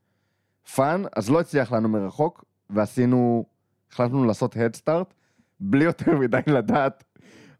פאן, 0.74 1.02
אז 1.16 1.30
לא 1.30 1.40
הצליח 1.40 1.72
לנו 1.72 1.88
מרחוק, 1.88 2.44
ועשינו, 2.70 3.44
החלטנו 3.92 4.24
לעשות 4.24 4.56
הדסטארט, 4.56 5.14
בלי 5.62 5.84
יותר 5.84 6.18
מדי 6.18 6.40
לדעת 6.46 7.04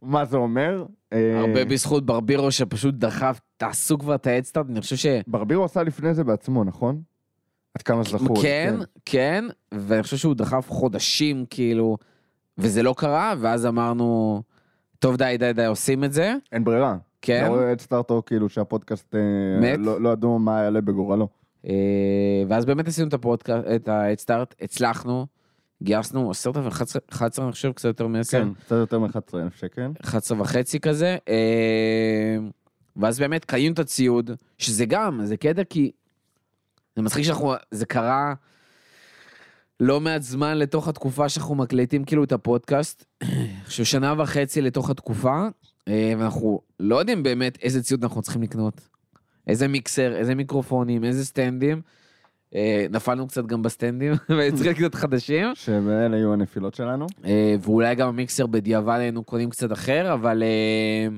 מה 0.02 0.24
זה 0.24 0.36
אומר. 0.36 0.84
אה, 1.12 1.40
הרבה 1.40 1.64
בזכות 1.64 2.06
ברבירו 2.06 2.50
שפשוט 2.50 2.94
דחף, 2.94 3.40
תעשו 3.56 3.98
כבר 3.98 4.14
את 4.14 4.26
האדסטארט, 4.26 4.66
אני 4.70 4.80
חושב 4.80 4.96
ש... 4.96 5.06
ברבירו 5.26 5.64
עשה 5.64 5.82
לפני 5.82 6.14
זה 6.14 6.24
בעצמו, 6.24 6.64
נכון? 6.64 7.02
עד 7.74 7.82
כמה 7.82 8.02
זכור. 8.02 8.36
לי, 8.36 8.42
כן, 8.42 8.74
כן, 9.04 9.44
ואני 9.74 10.02
חושב 10.02 10.16
שהוא 10.16 10.34
דחף 10.34 10.70
חודשים, 10.70 11.44
כאילו, 11.50 11.96
וזה 12.58 12.82
לא 12.82 12.94
קרה, 12.98 13.34
ואז 13.40 13.66
אמרנו, 13.66 14.42
טוב, 14.98 15.16
די, 15.16 15.36
די, 15.38 15.52
די, 15.52 15.64
עושים 15.64 16.04
את 16.04 16.12
זה, 16.12 16.34
אין 16.52 16.64
ברירה. 16.64 16.96
כן. 17.22 17.40
אתה 17.44 17.48
רואה 17.48 17.70
הדסטארט 17.70 18.10
או 18.10 18.24
כאילו 18.24 18.48
שהפודקאסט 18.48 19.14
אה, 19.14 19.20
מת? 19.60 19.78
לא 19.78 20.00
לא 20.00 20.08
ידעו 20.08 20.38
מה 20.38 20.62
יעלה 20.62 20.80
בגורלו. 20.80 21.28
אה, 21.66 21.72
ואז 22.48 22.64
באמת 22.64 22.88
עשינו 22.88 23.08
את 23.08 23.14
הפודקאסט, 23.14 23.66
את 23.76 23.88
האדסטארט, 23.88 24.54
הצלחנו, 24.60 25.26
גייסנו 25.82 26.30
10,000, 26.30 26.66
11, 27.10 27.44
אני 27.44 27.52
חושב, 27.52 27.72
קצת 27.72 27.84
יותר 27.84 28.06
מ-10. 28.06 28.30
כן, 28.30 28.54
קצת 28.54 28.76
יותר 28.76 28.98
מ-11,000 28.98 29.58
שקל. 29.60 29.90
11 30.04 30.40
וחצי 30.40 30.80
כזה, 30.80 31.16
אה, 31.28 32.36
ואז 32.96 33.18
באמת 33.18 33.44
קנינו 33.44 33.74
את 33.74 33.78
הציוד, 33.78 34.30
שזה 34.58 34.84
גם, 34.86 35.20
זה 35.24 35.36
קטע 35.36 35.64
כי 35.64 35.92
זה 36.96 37.02
מצחיק 37.02 37.24
שאנחנו, 37.24 37.54
זה 37.70 37.86
קרה 37.86 38.34
לא 39.80 40.00
מעט 40.00 40.22
זמן 40.22 40.58
לתוך 40.58 40.88
התקופה 40.88 41.28
שאנחנו 41.28 41.54
מקליטים 41.54 42.04
כאילו 42.04 42.24
את 42.24 42.32
הפודקאסט, 42.32 43.04
עכשיו 43.66 43.86
שנה 43.86 44.14
וחצי 44.18 44.60
לתוך 44.60 44.90
התקופה, 44.90 45.46
אה, 45.88 46.12
ואנחנו 46.18 46.60
לא 46.80 46.96
יודעים 46.96 47.22
באמת 47.22 47.58
איזה 47.62 47.82
ציוד 47.82 48.02
אנחנו 48.04 48.22
צריכים 48.22 48.42
לקנות, 48.42 48.88
איזה 49.46 49.68
מיקסר, 49.68 50.16
איזה 50.16 50.34
מיקרופונים, 50.34 51.04
איזה 51.04 51.24
סטנדים. 51.24 51.82
אה, 52.54 52.86
נפלנו 52.90 53.28
קצת 53.28 53.46
גם 53.46 53.62
בסטנדים, 53.62 54.12
וצריך 54.38 54.66
לקנות 54.66 54.94
חדשים. 54.94 55.46
שאלה 55.54 56.16
יהיו 56.16 56.32
הנפילות 56.32 56.74
שלנו. 56.74 57.06
אה, 57.24 57.54
ואולי 57.60 57.94
גם 57.94 58.08
המיקסר 58.08 58.46
בדיעבד 58.46 58.98
היינו 58.98 59.24
קונים 59.24 59.50
קצת 59.50 59.72
אחר, 59.72 60.14
אבל 60.14 60.42
אה, 60.42 61.16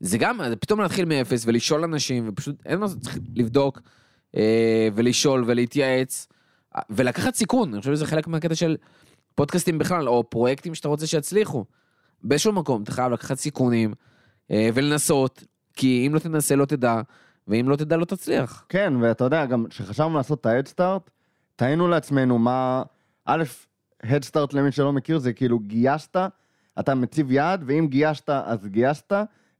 זה 0.00 0.18
גם, 0.18 0.40
פתאום 0.60 0.80
להתחיל 0.80 1.04
מאפס 1.04 1.46
ולשאול 1.46 1.84
אנשים, 1.84 2.28
ופשוט 2.28 2.56
אין 2.66 2.78
מה 2.78 2.86
צריך 3.00 3.18
לבדוק 3.36 3.80
ולשאול 4.94 5.44
ולהתייעץ, 5.46 6.28
ולקחת 6.90 7.34
סיכון, 7.34 7.72
אני 7.72 7.80
חושב 7.80 7.94
שזה 7.94 8.06
חלק 8.06 8.26
מהקטע 8.26 8.54
של 8.54 8.76
פודקאסטים 9.34 9.78
בכלל, 9.78 10.08
או 10.08 10.30
פרויקטים 10.30 10.74
שאתה 10.74 10.88
רוצה 10.88 11.06
שיצליחו. 11.06 11.64
באיזשהו 12.22 12.52
מקום 12.52 12.82
אתה 12.82 12.92
חייב 12.92 13.12
לקחת 13.12 13.38
סיכונים 13.38 13.94
ולנסות, 14.50 15.44
כי 15.74 16.04
אם 16.06 16.14
לא 16.14 16.18
תנסה 16.18 16.56
לא 16.56 16.64
תדע, 16.64 17.00
ואם 17.48 17.68
לא 17.68 17.76
תדע 17.76 17.96
לא 17.96 18.04
תצליח. 18.04 18.64
כן, 18.68 18.92
ואתה 19.00 19.24
יודע, 19.24 19.46
גם 19.46 19.66
כשחשבנו 19.70 20.16
לעשות 20.16 20.40
את 20.40 20.46
ההדסטארט, 20.46 21.10
תהינו 21.56 21.88
לעצמנו 21.88 22.38
מה... 22.38 22.82
א', 23.24 23.42
הדסטארט 24.02 24.52
למי 24.52 24.72
שלא 24.72 24.92
מכיר 24.92 25.18
זה 25.18 25.32
כאילו 25.32 25.58
גייסת, 25.58 26.16
אתה 26.80 26.94
מציב 26.94 27.32
יעד, 27.32 27.64
ואם 27.66 27.86
גייסת 27.90 28.30
אז 28.30 28.66
גייסת, 28.66 29.12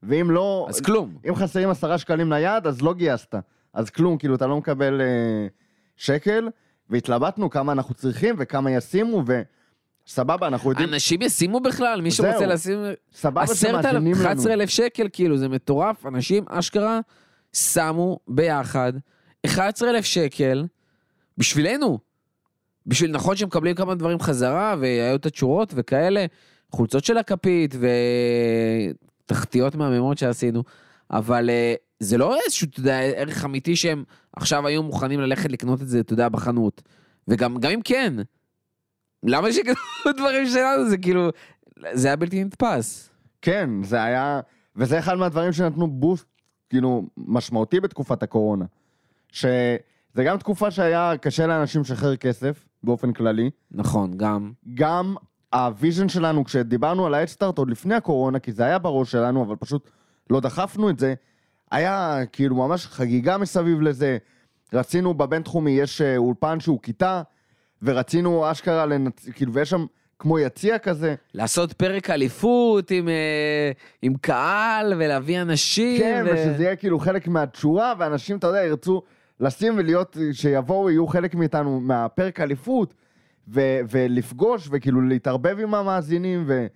ואם 0.03 0.31
לא... 0.31 0.65
אז 0.69 0.81
כלום. 0.81 1.17
אם 1.29 1.35
חסרים 1.35 1.69
עשרה 1.69 1.97
שקלים 1.97 2.31
ליעד, 2.31 2.67
אז 2.67 2.81
לא 2.81 2.93
גייסת. 2.93 3.35
אז 3.73 3.89
כלום, 3.89 4.17
כאילו, 4.17 4.35
אתה 4.35 4.47
לא 4.47 4.57
מקבל 4.57 5.01
אה, 5.01 5.47
שקל, 5.97 6.49
והתלבטנו 6.89 7.49
כמה 7.49 7.71
אנחנו 7.71 7.95
צריכים 7.95 8.35
וכמה 8.37 8.71
ישימו, 8.71 9.23
וסבבה, 10.07 10.47
אנחנו 10.47 10.69
יודעים... 10.69 10.93
אנשים 10.93 11.21
ישימו 11.21 11.59
בכלל, 11.59 12.01
מי. 12.01 12.11
שרוצה 12.11 12.45
לשים... 12.45 12.79
סבבה 13.13 13.47
שמאזינים 13.47 14.15
לנו. 14.15 14.21
11 14.21 14.53
אלף 14.53 14.69
שקל, 14.69 15.07
כאילו, 15.13 15.37
זה 15.37 15.49
מטורף. 15.49 16.05
אנשים 16.05 16.45
אשכרה 16.49 16.99
שמו 17.55 18.19
ביחד 18.27 18.93
11 19.45 19.89
אלף 19.89 20.05
שקל 20.05 20.65
בשבילנו. 21.37 21.99
בשביל, 22.87 23.11
נכון 23.11 23.35
שמקבלים 23.35 23.75
כמה 23.75 23.95
דברים 23.95 24.19
חזרה, 24.19 24.75
והיו 24.79 25.15
את 25.15 25.25
התשורות 25.25 25.73
וכאלה, 25.75 26.25
חולצות 26.71 27.03
של 27.03 27.17
הכפית 27.17 27.75
ותחתיות 29.25 29.75
מהממות 29.75 30.17
שעשינו, 30.17 30.63
אבל 31.11 31.49
אה, 31.49 31.75
זה 31.99 32.17
לא 32.17 32.37
איזשהו, 32.45 32.67
אתה 32.69 32.79
יודע, 32.79 32.99
ערך 32.99 33.45
אמיתי 33.45 33.75
שהם 33.75 34.03
עכשיו 34.35 34.67
היו 34.67 34.83
מוכנים 34.83 35.19
ללכת 35.19 35.51
לקנות 35.51 35.81
את 35.81 35.87
זה, 35.87 35.99
אתה 35.99 36.13
יודע, 36.13 36.29
בחנות. 36.29 36.81
וגם 37.27 37.57
גם 37.57 37.71
אם 37.71 37.81
כן, 37.83 38.13
למה 39.23 39.53
שיקנו 39.53 39.75
דברים 40.17 40.47
שלנו? 40.47 40.89
זה 40.89 40.97
כאילו, 40.97 41.29
זה 41.93 42.07
היה 42.07 42.15
בלתי 42.15 42.43
נתפס. 42.43 43.09
כן, 43.41 43.69
זה 43.83 44.03
היה... 44.03 44.39
וזה 44.75 44.99
אחד 44.99 45.15
מהדברים 45.15 45.53
שנתנו 45.53 45.87
boost, 45.87 46.25
כאילו, 46.69 47.05
משמעותי 47.17 47.79
בתקופת 47.79 48.23
הקורונה. 48.23 48.65
שזה 49.31 50.23
גם 50.25 50.37
תקופה 50.37 50.71
שהיה 50.71 51.13
קשה 51.21 51.47
לאנשים 51.47 51.81
לשחרר 51.81 52.15
כסף, 52.15 52.65
באופן 52.83 53.13
כללי. 53.13 53.49
נכון, 53.71 54.17
גם. 54.17 54.51
גם 54.73 55.15
ה 55.53 55.61
vision 55.61 56.09
שלנו, 56.09 56.45
כשדיברנו 56.45 57.05
על 57.05 57.13
האדסטארט 57.13 57.57
עוד 57.57 57.69
לפני 57.69 57.95
הקורונה, 57.95 58.39
כי 58.39 58.51
זה 58.51 58.65
היה 58.65 58.79
בראש 58.79 59.11
שלנו, 59.11 59.43
אבל 59.43 59.55
פשוט 59.55 59.89
לא 60.29 60.39
דחפנו 60.39 60.89
את 60.89 60.99
זה, 60.99 61.13
היה 61.71 62.19
כאילו 62.31 62.55
ממש 62.55 62.87
חגיגה 62.87 63.37
מסביב 63.37 63.81
לזה. 63.81 64.17
רצינו 64.73 65.13
בבינתחומי, 65.13 65.71
יש 65.71 66.01
אה, 66.01 66.17
אולפן 66.17 66.59
שהוא 66.59 66.79
כיתה, 66.81 67.21
ורצינו 67.81 68.51
אשכרה 68.51 68.85
לנצ... 68.85 69.29
כאילו, 69.29 69.53
ויש 69.53 69.69
שם 69.69 69.85
כמו 70.19 70.39
יציע 70.39 70.79
כזה. 70.79 71.15
לעשות 71.33 71.73
פרק 71.73 72.09
אליפות 72.09 72.91
עם, 72.91 73.09
אה, 73.09 73.71
עם 74.01 74.13
קהל 74.21 74.93
ולהביא 74.97 75.41
אנשים. 75.41 75.99
כן, 75.99 76.23
ו... 76.27 76.33
ושזה 76.33 76.63
יהיה 76.63 76.75
כאילו 76.75 76.99
חלק 76.99 77.27
מהתשורה, 77.27 77.93
ואנשים, 77.99 78.37
אתה 78.37 78.47
יודע, 78.47 78.63
ירצו 78.63 79.01
לשים 79.39 79.73
ולהיות, 79.77 80.17
שיבואו, 80.31 80.89
יהיו 80.89 81.07
חלק 81.07 81.35
מאיתנו, 81.35 81.79
מהפרק 81.79 82.39
אליפות, 82.39 82.93
ו- 83.47 83.79
ולפגוש, 83.89 84.67
וכאילו 84.71 85.01
להתערבב 85.01 85.59
עם 85.59 85.75
המאזינים, 85.75 86.43
ו- 86.47 86.67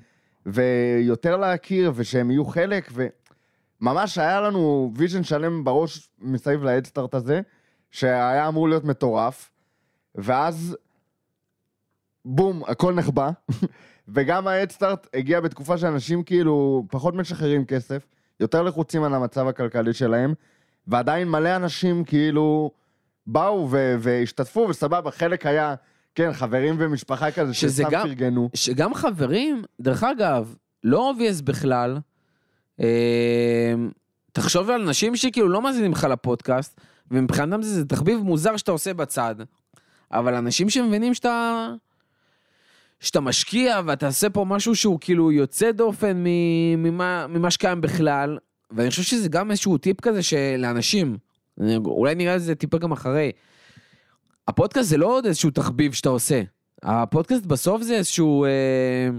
ויותר 0.46 1.38
להכיר, 1.38 1.92
ושהם 1.96 2.32
יהיו 2.32 2.46
חלק, 2.46 2.92
וממש 3.82 4.18
היה 4.18 4.42
לנו 4.42 4.92
vision 4.96 5.24
שלם 5.24 5.64
בראש 5.64 6.10
מסביב 6.22 6.64
להדסטארט 6.64 7.14
הזה, 7.14 7.42
שהיה 7.92 8.48
אמור 8.48 8.70
להיות 8.70 8.84
מטורף, 8.84 9.52
ואז 10.16 10.78
בום, 12.26 12.64
הכל 12.68 12.94
נחבא, 12.94 13.30
וגם 14.14 14.48
ההדסטארט 14.48 15.08
הגיע 15.14 15.40
בתקופה 15.40 15.78
שאנשים 15.78 16.24
כאילו 16.24 16.84
פחות 16.90 17.16
משחררים 17.16 17.66
כסף, 17.66 18.08
יותר 18.40 18.62
לחוצים 18.62 19.04
על 19.04 19.14
המצב 19.14 19.48
הכלכלי 19.48 19.94
שלהם, 19.94 20.34
ועדיין 20.88 21.30
מלא 21.30 21.56
אנשים 21.56 22.04
כאילו 22.04 22.72
באו 23.28 23.68
ו- 23.72 23.96
והשתתפו, 24.00 24.66
וסבבה, 24.70 25.12
חלק 25.12 25.46
היה, 25.46 25.76
כן, 26.16 26.34
חברים 26.34 26.76
ומשפחה 26.80 27.32
כזה, 27.32 27.54
שסתם 27.54 27.90
גם- 27.90 28.04
פרגנו. 28.04 28.50
שגם 28.54 28.94
חברים, 28.94 29.64
דרך 29.80 30.04
אגב, 30.04 30.56
לא 30.84 31.14
obvious 31.18 31.44
בכלל, 31.44 31.98
אה, 32.80 33.74
תחשוב 34.32 34.70
על 34.70 34.82
אנשים 34.82 35.16
שכאילו 35.16 35.50
לא 35.50 35.62
מאזינים 35.62 35.92
לך 35.92 36.04
לפודקאסט, 36.04 36.82
ומבחינתם 37.12 37.62
זה, 37.62 37.70
זה 37.76 37.86
תחביב 37.86 38.20
מוזר 38.20 38.58
שאתה 38.58 38.72
עושה 38.72 38.94
בצד, 38.94 39.36
אבל 40.12 40.36
אנשים 40.36 40.70
שמבינים 40.70 41.14
שאתה... 41.14 41.68
שאתה 43.00 43.20
משקיע 43.20 43.82
ואתה 43.86 44.08
עושה 44.08 44.30
פה 44.30 44.45
משהו 44.45 44.76
שהוא 44.76 44.97
כאילו 45.02 45.32
יוצא 45.32 45.72
דופן 45.72 46.24
ממה, 46.78 47.28
ממה 47.28 47.52
שקיים 47.52 47.82
בכלל, 47.82 48.38
ואני 48.72 48.89
חושב 48.89 49.04
שזה 49.04 49.30
גם 49.30 49.52
איזשהו 49.52 49.78
טיפ 49.78 50.02
כזה 50.02 50.24
שלאנשים, 50.24 51.18
אולי 51.86 52.16
נראה 52.16 52.36
את 52.36 52.41
זה 52.41 52.56
טיפה 52.56 52.78
גם 52.78 52.91
אחרי, 52.91 53.32
הפודקאסט 54.47 54.89
זה 54.89 54.97
לא 54.97 55.06
עוד 55.06 55.26
איזשהו 55.26 55.52
תחביב 55.52 55.93
שאתה 55.93 56.10
עושה, 56.10 56.41
הפודקאסט 56.84 57.45
בסוף 57.45 57.82
זה 57.82 57.95
איזשהו, 57.95 58.45
אה, 58.45 59.10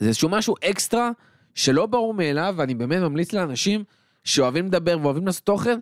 זה 0.00 0.08
איזשהו 0.08 0.28
משהו 0.28 0.54
אקסטרה 0.70 1.10
שלא 1.54 1.86
ברור 1.86 2.14
מאליו, 2.14 2.54
ואני 2.56 2.74
באמת 2.74 2.98
ממליץ 3.02 3.32
לאנשים 3.32 3.84
שאוהבים 4.24 4.66
לדבר 4.66 4.98
ואוהבים 5.02 5.26
לעשות 5.26 5.44
תוכן, 5.44 5.78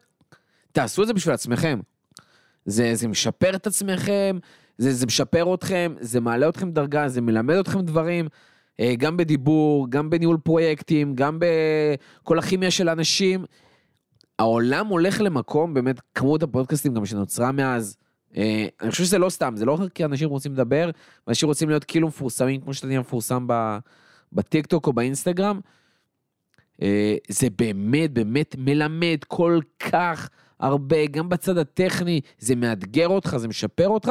תעשו 0.72 1.02
את 1.02 1.06
זה 1.06 1.12
בשביל 1.12 1.34
עצמכם. 1.34 1.80
זה, 2.64 2.94
זה 2.94 3.08
משפר 3.08 3.56
את 3.56 3.66
עצמכם, 3.66 4.38
זה, 4.78 4.92
זה 4.92 5.06
משפר 5.06 5.54
אתכם, 5.54 5.94
זה 6.00 6.20
מעלה 6.20 6.48
אתכם 6.48 6.70
דרגה, 6.70 7.08
זה 7.08 7.20
מלמד 7.20 7.54
אתכם 7.54 7.80
דברים, 7.80 8.28
אה, 8.80 8.94
גם 8.98 9.16
בדיבור, 9.16 9.90
גם 9.90 10.10
בניהול 10.10 10.36
פרויקטים, 10.36 11.14
גם 11.14 11.38
בכל 11.40 12.38
הכימיה 12.38 12.70
של 12.70 12.88
אנשים. 12.88 13.44
העולם 14.38 14.86
הולך 14.86 15.20
למקום, 15.20 15.74
באמת, 15.74 16.00
כמות 16.14 16.42
הפודקאסטים 16.42 16.94
גם 16.94 17.06
שנוצרה 17.06 17.52
מאז, 17.52 17.96
אה, 18.36 18.66
אני 18.80 18.90
חושב 18.90 19.04
שזה 19.04 19.18
לא 19.18 19.28
סתם, 19.28 19.52
זה 19.56 19.64
לא 19.64 19.72
רק 19.72 19.92
כי 19.92 20.04
אנשים 20.04 20.28
רוצים 20.28 20.52
לדבר, 20.52 20.90
אנשים 21.28 21.48
רוצים 21.48 21.68
להיות 21.68 21.84
כאילו 21.84 22.08
מפורסמים, 22.08 22.60
כמו 22.60 22.74
שאתה 22.74 22.86
נהיה 22.86 23.00
מפורסם 23.00 23.46
בטיקטוק 24.32 24.86
או 24.86 24.92
באינסטגרם. 24.92 25.60
אה, 26.82 27.16
זה 27.28 27.48
באמת 27.58 28.12
באמת 28.12 28.54
מלמד 28.58 29.18
כל 29.26 29.60
כך 29.78 30.28
הרבה, 30.60 31.06
גם 31.06 31.28
בצד 31.28 31.58
הטכני, 31.58 32.20
זה 32.38 32.56
מאתגר 32.56 33.08
אותך, 33.08 33.36
זה 33.36 33.48
משפר 33.48 33.88
אותך, 33.88 34.10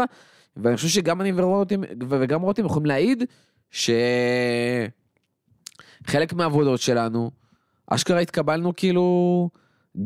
ואני 0.64 0.76
חושב 0.76 0.88
שגם 0.88 1.22
אני 1.22 1.32
ורותם, 1.36 1.82
וגם 2.10 2.41
רותם 2.41 2.66
יכולים 2.66 2.86
להעיד 2.86 3.24
שחלק 3.72 3.93
מהעבודות 6.34 6.80
שלנו, 6.80 7.32
אשכרה 7.88 8.20
התקבלנו 8.20 8.76
כאילו 8.76 9.49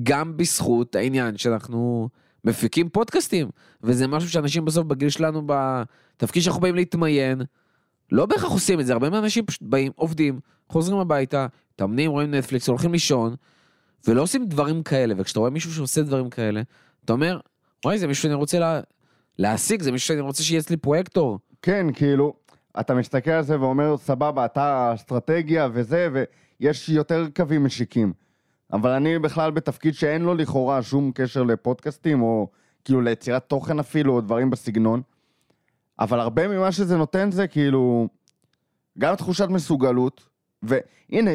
גם 0.03 0.37
בזכות 0.37 0.95
העניין 0.95 1.37
שאנחנו 1.37 2.09
מפיקים 2.43 2.89
פודקאסטים, 2.89 3.49
וזה 3.83 4.07
משהו 4.07 4.29
שאנשים 4.29 4.65
בסוף 4.65 4.85
בגיל 4.85 5.09
שלנו, 5.09 5.43
בתפקיד 5.45 6.43
שאנחנו 6.43 6.61
באים 6.61 6.75
להתמיין, 6.75 7.41
לא 8.11 8.25
בהכרח 8.25 8.51
עושים 8.51 8.79
את 8.79 8.85
זה, 8.85 8.93
הרבה 8.93 9.09
מהאנשים 9.09 9.45
פשוט 9.45 9.61
באים, 9.61 9.91
עובדים, 9.95 10.39
חוזרים 10.69 10.97
הביתה, 10.97 11.47
מתאמנים, 11.73 12.11
רואים 12.11 12.33
נטפליקס, 12.33 12.67
הולכים 12.67 12.91
לישון, 12.91 13.35
ולא 14.07 14.21
עושים 14.21 14.45
דברים 14.45 14.83
כאלה, 14.83 15.13
וכשאתה 15.17 15.39
רואה 15.39 15.51
מישהו 15.51 15.73
שעושה 15.73 16.01
דברים 16.01 16.29
כאלה, 16.29 16.61
אתה 17.05 17.13
אומר, 17.13 17.39
וואי, 17.85 17.97
זה 17.99 18.07
מישהו 18.07 18.23
שאני 18.23 18.33
רוצה 18.33 18.59
לה... 18.59 18.81
להשיג, 19.39 19.81
זה 19.81 19.91
מישהו 19.91 20.07
שאני 20.07 20.19
רוצה 20.19 20.43
שיהיה 20.43 20.59
אצלי 20.59 20.77
פרויקטור. 20.77 21.39
כן, 21.61 21.87
כאילו, 21.93 22.33
אתה 22.79 22.93
מסתכל 22.93 23.31
על 23.31 23.43
זה 23.43 23.59
ואומר, 23.59 23.97
סבבה, 23.97 24.45
אתה 24.45 24.91
אסטרטגיה 24.95 25.69
וזה, 25.73 26.09
ויש 26.59 26.89
יותר 26.89 27.27
קווים 27.35 27.63
משיקים. 27.63 28.13
אבל 28.73 28.89
אני 28.89 29.19
בכלל 29.19 29.51
בתפקיד 29.51 29.93
שאין 29.93 30.21
לו 30.21 30.33
לכאורה 30.33 30.83
שום 30.83 31.11
קשר 31.15 31.43
לפודקאסטים, 31.43 32.21
או 32.21 32.47
כאילו 32.85 33.01
ליצירת 33.01 33.43
תוכן 33.47 33.79
אפילו, 33.79 34.13
או 34.13 34.21
דברים 34.21 34.49
בסגנון. 34.49 35.01
אבל 35.99 36.19
הרבה 36.19 36.47
ממה 36.47 36.71
שזה 36.71 36.97
נותן 36.97 37.31
זה 37.31 37.47
כאילו, 37.47 38.07
גם 38.97 39.15
תחושת 39.15 39.47
מסוגלות, 39.49 40.27
והנה, 40.63 41.31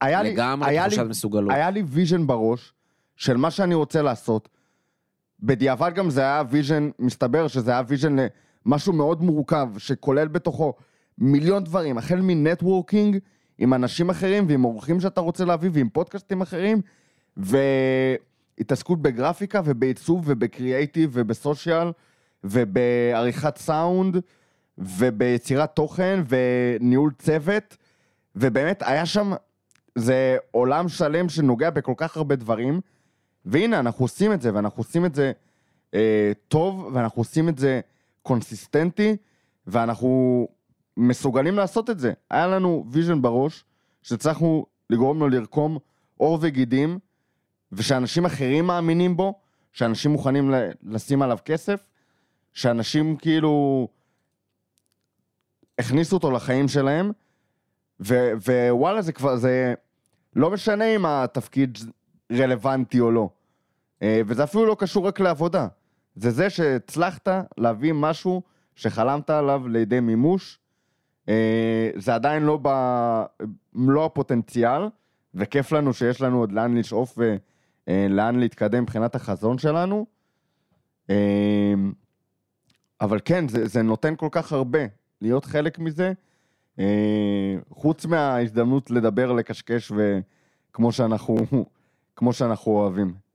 היה 0.00 0.22
לי, 0.22 0.36
היה 0.60 0.88
לי, 0.88 0.96
מסוגלות. 1.08 1.50
היה 1.52 1.70
לי 1.70 1.82
vision 1.86 2.26
בראש 2.26 2.72
של 3.16 3.36
מה 3.36 3.50
שאני 3.50 3.74
רוצה 3.74 4.02
לעשות. 4.02 4.48
בדיעבד 5.40 5.94
גם 5.94 6.10
זה 6.10 6.20
היה 6.20 6.42
vision, 6.50 6.90
מסתבר 6.98 7.48
שזה 7.48 7.70
היה 7.70 7.82
vision 7.88 8.16
למשהו 8.66 8.92
מאוד 8.92 9.22
מורכב, 9.22 9.68
שכולל 9.78 10.28
בתוכו 10.28 10.74
מיליון 11.18 11.64
דברים, 11.64 11.98
החל 11.98 12.20
מ 12.20 12.29
networking 12.29 13.18
עם 13.58 13.74
אנשים 13.74 14.10
אחרים 14.10 14.44
ועם 14.48 14.64
אורחים 14.64 15.00
שאתה 15.00 15.20
רוצה 15.20 15.44
להביא 15.44 15.70
ועם 15.72 15.88
פודקאסטים 15.88 16.40
אחרים, 16.40 16.80
והתעסקות 17.36 19.02
בגרפיקה 19.02 19.60
ובעיצוב 19.64 20.22
ובקריאייטיב 20.26 21.10
וב 21.12 21.32
social 21.32 21.92
ובעריכת 22.44 23.56
סאונד 23.56 24.16
וביצירת 24.78 25.76
תוכן 25.76 26.22
וניהול 26.28 27.12
צוות, 27.18 27.76
ובאמת 28.36 28.82
היה 28.86 29.06
שם, 29.06 29.32
זה 29.94 30.36
עולם 30.50 30.88
שלם 30.88 31.28
שנוגע 31.28 31.70
בכל 31.70 31.94
כך 31.96 32.16
הרבה 32.16 32.36
דברים. 32.36 32.80
והנה, 33.48 33.78
אנחנו 33.78 34.04
עושים 34.04 34.32
את 34.32 34.42
זה, 34.42 34.54
ואנחנו 34.54 34.80
עושים 34.80 35.04
את 35.04 35.14
זה 35.14 35.32
אה, 35.94 36.32
טוב, 36.48 36.90
ואנחנו 36.92 37.20
עושים 37.20 37.48
את 37.48 37.58
זה 37.58 37.80
קונסיסטנטי, 38.22 39.16
ואנחנו 39.66 40.48
מסוגלים 40.96 41.56
לעשות 41.56 41.90
את 41.90 41.98
זה. 41.98 42.12
היה 42.30 42.46
לנו 42.46 42.84
vision 42.90 43.22
בראש, 43.22 43.64
שהצלחנו 44.02 44.66
לגרום 44.90 45.18
לו 45.18 45.28
לרקום 45.28 45.78
עור 46.16 46.38
וגידים, 46.40 46.98
ושאנשים 47.72 48.24
אחרים 48.24 48.66
מאמינים 48.66 49.16
בו, 49.16 49.40
שאנשים 49.72 50.10
מוכנים 50.10 50.54
לשים 50.82 51.22
עליו 51.22 51.38
כסף, 51.44 51.88
שאנשים 52.52 53.16
כאילו 53.16 53.88
הכניסו 55.78 56.16
אותו 56.16 56.30
לחיים 56.30 56.68
שלהם, 56.68 57.10
ו- 58.00 58.32
ווואלה, 58.46 59.02
זה 59.02 59.12
כבר, 59.12 59.36
זה 59.36 59.74
לא 60.36 60.50
משנה 60.50 60.84
אם 60.84 61.06
התפקיד 61.06 61.78
רלוונטי 62.32 63.00
או 63.00 63.10
לא. 63.10 63.28
אה, 64.02 64.20
וזה 64.26 64.44
אפילו 64.44 64.66
לא 64.66 64.76
קשור 64.78 65.06
רק 65.06 65.20
לעבודה. 65.20 65.66
זה 66.16 66.30
זה 66.30 66.50
שהצלחת 66.50 67.28
להביא 67.58 67.92
משהו 67.92 68.42
שחלמת 68.74 69.30
עליו 69.30 69.68
לידי 69.68 70.00
מימוש. 70.00 70.58
אה, 71.28 71.90
זה 71.96 72.14
עדיין 72.14 72.42
לא 72.42 72.58
במלוא 72.62 74.04
הפוטנציאל, 74.04 74.82
וכיף 75.34 75.72
לנו 75.72 75.92
שיש 75.92 76.20
לנו 76.20 76.38
עוד 76.38 76.52
לאן 76.52 76.76
לשאוף 76.76 77.18
ולאן 77.88 78.38
להתקדם 78.38 78.82
מבחינת 78.82 79.14
החזון 79.14 79.58
שלנו. 79.58 80.06
אה, 81.10 81.74
אבל 83.00 83.18
כן, 83.24 83.48
זה, 83.48 83.66
זה 83.66 83.82
נותן 83.82 84.16
כל 84.16 84.28
כך 84.30 84.52
הרבה 84.52 84.78
להיות 85.20 85.44
חלק 85.44 85.78
מזה, 85.78 86.12
אה, 86.78 87.56
חוץ 87.70 88.06
מההזדמנות 88.06 88.90
לדבר, 88.90 89.32
לקשקש, 89.32 89.92
וכמו 89.96 90.92
שאנחנו, 90.92 91.36
שאנחנו 92.32 92.72
אוהבים. 92.72 93.27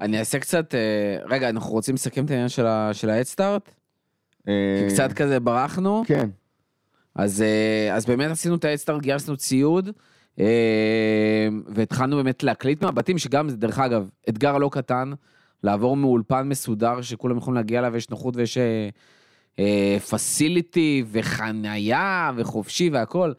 אני 0.00 0.18
אעשה 0.18 0.38
קצת, 0.38 0.74
אה, 0.74 0.80
רגע, 1.28 1.48
אנחנו 1.48 1.72
רוצים 1.72 1.94
לסכם 1.94 2.24
את 2.24 2.30
העניין 2.30 2.48
של 2.48 2.66
ה- 2.66 2.90
של 2.92 3.10
האדסטארט? 3.10 3.70
אה, 4.48 4.52
כי 4.88 4.94
קצת 4.94 5.12
כזה 5.12 5.40
ברחנו. 5.40 6.02
כן, 6.06 6.28
אז, 7.14 7.42
אה, 7.42 7.94
אז 7.96 8.06
באמת 8.06 8.30
עשינו 8.30 8.54
את 8.54 8.64
האדסטארט, 8.64 9.02
גייסנו 9.02 9.36
ציוד, 9.36 9.90
והתחלנו 11.66 12.16
באמת 12.16 12.42
להקליט 12.42 12.82
מהבתים, 12.82 13.18
שגם 13.18 13.48
זה, 13.48 13.56
דרך 13.56 13.78
אגב, 13.78 14.10
אתגר 14.28 14.58
לא 14.58 14.68
קטן, 14.72 15.12
לעבור 15.62 15.96
מאולפן 15.96 16.48
מסודר 16.48 17.02
שכולם 17.02 17.36
יכולים 17.36 17.56
להגיע 17.56 17.78
אליו, 17.78 17.96
יש 17.96 18.10
נוחות 18.10 18.34
ויש 18.36 18.58
פסיליטי 20.10 21.04
וחנייה 21.12 22.32
וחופשי 22.36 22.90
והכל, 22.92 23.32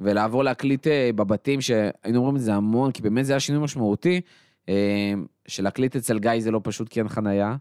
ולעבור 0.00 0.44
להקליט 0.44 0.86
בבתים, 1.16 1.60
שהיינו 1.60 2.18
אומרים 2.18 2.36
את 2.36 2.40
זה 2.40 2.54
המון, 2.54 2.92
כי 2.92 3.02
באמת 3.02 3.26
זה 3.26 3.32
היה 3.32 3.40
שינוי 3.40 3.64
משמעותי, 3.64 4.20
שלהקליט 5.46 5.96
אצל 5.96 6.18
גיא 6.18 6.30
זה 6.38 6.50
לא 6.50 6.60
פשוט 6.62 6.88
כי 6.88 7.00
אין 7.00 7.08
חנייה, 7.08 7.56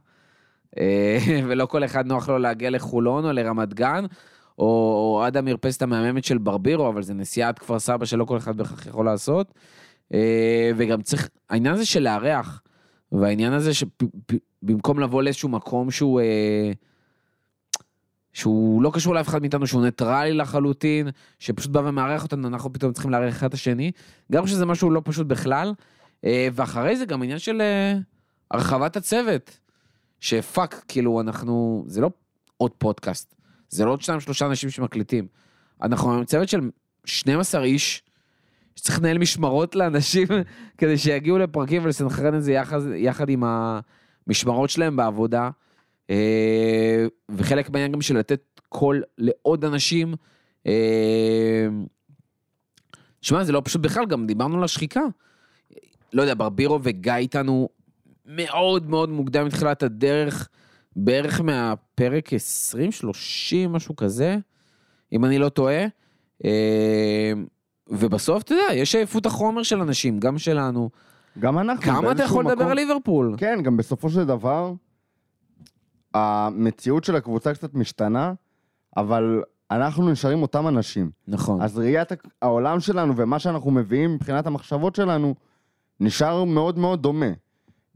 אה, 0.80 1.18
ולא 1.47 1.65
כל 1.65 1.85
אחד 1.85 2.05
נוח 2.07 2.30
לו 2.30 2.38
להגיע 2.38 2.69
לחולון 2.69 3.26
או 3.26 3.31
לרמת 3.31 3.73
גן. 3.73 4.05
או, 4.60 4.65
או 4.65 5.23
עד 5.23 5.38
המרפסת 5.38 5.81
המהממת 5.81 6.23
של 6.23 6.38
ברבירו, 6.38 6.89
אבל 6.89 7.01
זה 7.01 7.14
נסיעה 7.14 7.49
עד 7.49 7.60
כפר 7.60 7.80
סבא 7.80 8.05
שלא 8.05 8.26
כל 8.26 8.38
אחד 8.38 8.57
בהכרח 8.57 8.85
יכול 8.85 9.05
לעשות. 9.05 9.53
אה, 10.14 10.72
וגם 10.77 11.01
צריך, 11.01 11.30
העניין 11.49 11.73
הזה 11.73 11.85
של 11.85 11.99
לארח, 11.99 12.61
והעניין 13.11 13.53
הזה 13.53 13.72
שבמקום 13.73 14.99
לבוא 14.99 15.23
לאיזשהו 15.23 15.49
מקום 15.49 15.91
שהוא, 15.91 16.22
אה, 16.22 16.72
שהוא 18.34 18.84
לא 18.84 18.91
קשור 18.93 19.15
לאף 19.15 19.27
אחד 19.27 19.41
מאיתנו, 19.41 19.68
שהוא 19.68 19.85
ניטרלי 19.85 20.34
לחלוטין, 20.34 21.10
שפשוט 21.39 21.72
בא 21.72 21.80
ומארח 21.80 22.23
אותנו, 22.23 22.47
אנחנו 22.47 22.73
פתאום 22.73 22.93
צריכים 22.93 23.11
לארח 23.11 23.34
אחד 23.34 23.47
את 23.47 23.53
השני, 23.53 23.91
גם 24.31 24.47
שזה 24.47 24.65
משהו 24.65 24.89
לא 24.89 25.01
פשוט 25.03 25.27
בכלל. 25.27 25.73
אה, 26.26 26.48
ואחרי 26.54 26.98
זה 26.98 27.06
גם 27.06 27.24
עניין 27.24 27.40
של 27.40 27.62
אה, 27.62 27.94
הרחבת 28.52 28.98
הצוות, 28.98 29.60
ש 30.19 30.38
fuck, 30.38 30.85
כאילו 30.88 31.22
אנחנו, 31.22 31.86
זה 31.88 32.02
לא 32.02 32.10
עוד 32.58 32.72
פודקאסט. 32.72 33.36
זה 33.70 33.86
לא 33.86 33.91
עוד 33.91 34.02
שניים 34.02 34.20
שלושה 34.20 34.45
אנשים 34.45 34.70
שמקליטים. 34.70 35.28
אנחנו 35.82 36.14
עם 36.14 36.26
צוות 36.26 36.50
של 36.50 36.70
12 37.06 37.64
איש, 37.64 38.04
שצריך 38.76 39.00
לנהל 39.00 39.18
משמרות 39.18 39.76
לאנשים 39.76 40.28
כדי 40.78 40.98
שיגיעו 40.98 41.38
לפרקים 41.38 41.86
ולסנכרן 41.86 42.36
את 42.36 42.44
זה 42.44 42.52
יחד, 42.52 42.80
יחד 42.95 43.30
עם 43.30 43.44
המשמרות 44.28 44.70
שלהם 44.70 44.95
בעבודה. 44.95 45.50
אה, 46.10 47.06
וחלק 47.30 47.70
מהעניין 47.70 47.91
גם 47.91 48.02
של 48.02 48.18
לתת 48.18 48.41
קול 48.70 49.04
לעוד 49.18 49.66
אנשים. 49.66 50.14
שמע, 53.22 53.44
זה 53.44 53.52
לא 53.52 53.62
פשוט 53.66 53.82
בכלל, 53.82 54.06
גם 54.06 54.28
דיברנו 54.28 54.58
על 54.58 54.64
השחיקה. 54.64 55.02
לא 56.14 56.22
יודע, 56.22 56.34
ברבירו 56.38 56.80
וגיא 56.84 57.14
איתנו 57.14 57.69
מאוד 58.26 58.90
מאוד 58.90 59.10
מוקדם 59.10 59.45
מתחילת 59.45 59.84
הדרך. 59.84 60.49
בערך 60.95 61.41
מהפרק 61.41 62.30
20-30, 62.34 62.38
משהו 63.69 63.95
כזה, 63.95 64.38
אם 65.14 65.26
אני 65.26 65.38
לא 65.40 65.49
טועה. 65.49 65.85
אה, 66.45 67.34
ובסוף, 67.90 68.44
אתה 68.44 68.53
יודע, 68.53 68.73
יש 68.73 68.95
עייפות 68.95 69.26
החומר 69.26 69.64
של 69.64 69.81
אנשים, 69.81 70.19
גם 70.19 70.38
שלנו. 70.38 70.90
גם 71.40 71.60
אנחנו. 71.60 71.81
כמה 71.84 72.11
אתה 72.11 72.23
יכול 72.23 72.44
לדבר 72.45 72.56
מקום- 72.56 72.68
על 72.72 72.76
ליברפול? 72.76 73.35
כן, 73.38 73.60
גם 73.64 73.77
בסופו 73.77 74.10
של 74.10 74.23
דבר, 74.26 74.73
המציאות 76.14 77.03
של 77.03 77.15
הקבוצה 77.15 77.53
קצת 77.53 77.73
משתנה, 77.73 78.34
אבל 78.98 79.41
אנחנו 79.72 80.11
נשארים 80.11 80.41
אותם 80.41 80.68
אנשים. 80.68 81.11
נכון. 81.27 81.61
אז 81.61 81.77
ראיית 81.77 82.10
העולם 82.41 82.80
שלנו 82.80 83.14
ומה 83.18 83.40
שאנחנו 83.40 83.72
מביאים 83.72 84.14
מבחינת 84.14 84.48
המחשבות 84.48 84.95
שלנו, 84.95 85.35
נשאר 86.03 86.43
מאוד 86.43 86.77
מאוד 86.77 87.01
דומה. 87.01 87.31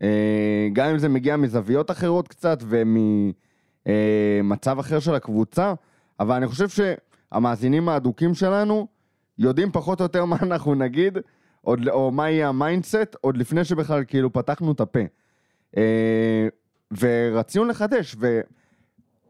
אה, 0.02 0.68
גם 0.74 0.90
אם 0.90 0.98
זה 0.98 1.10
מגיע 1.10 1.38
מזוויות 1.38 1.92
אחרות 1.92 2.28
קצת 2.28 2.64
וממצב 3.86 4.80
אחר 4.80 5.00
של 5.00 5.16
הקבוצה, 5.16 5.74
אבל 6.20 6.36
אני 6.36 6.48
חושב 6.48 6.68
שהמאזינים 6.70 7.90
האדוקים 7.90 8.34
שלנו 8.34 8.88
יודעים 9.38 9.72
פחות 9.72 10.00
או 10.00 10.06
יותר 10.06 10.26
מה 10.26 10.38
אנחנו 10.42 10.76
נגיד, 10.76 11.18
עוד, 11.62 11.88
או 11.88 12.12
מה 12.12 12.30
יהיה 12.30 12.50
ה 12.50 12.57
mindset, 12.57 13.16
עוד 13.22 13.38
לפני 13.38 13.64
שבכלל 13.64 14.04
כאילו 14.08 14.34
פתחנו 14.34 14.72
את 14.72 14.80
הפה. 14.80 15.00
אה, 15.78 16.48
ורצינו 17.00 17.66
לחדש, 17.66 18.16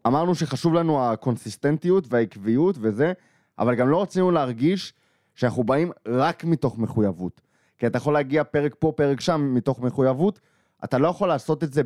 אמרנו 0.07 0.35
שחשוב 0.35 0.73
לנו 0.73 1.03
הקונסיסטנטיות 1.05 2.05
והעקביות 2.09 2.75
וזה, 2.79 3.13
אבל 3.59 3.75
גם 3.75 3.89
לא 3.89 4.01
רצינו 4.01 4.31
להרגיש 4.31 4.93
שאנחנו 5.35 5.63
באים 5.63 5.91
רק 6.07 6.43
מתוך 6.43 6.77
מחויבות. 6.77 7.46
כי 7.77 7.87
אתה 7.87 7.97
יכול 7.97 8.13
להגיע 8.13 8.43
פרק 8.43 8.75
פה, 8.79 8.93
פרק 8.95 9.21
שם, 9.21 9.53
מתוך 9.53 9.79
מחויבות, 9.79 10.39
אתה 10.83 10.97
לא 10.97 11.07
יכול 11.07 11.27
לעשות 11.27 11.63
את 11.63 11.73
זה 11.73 11.81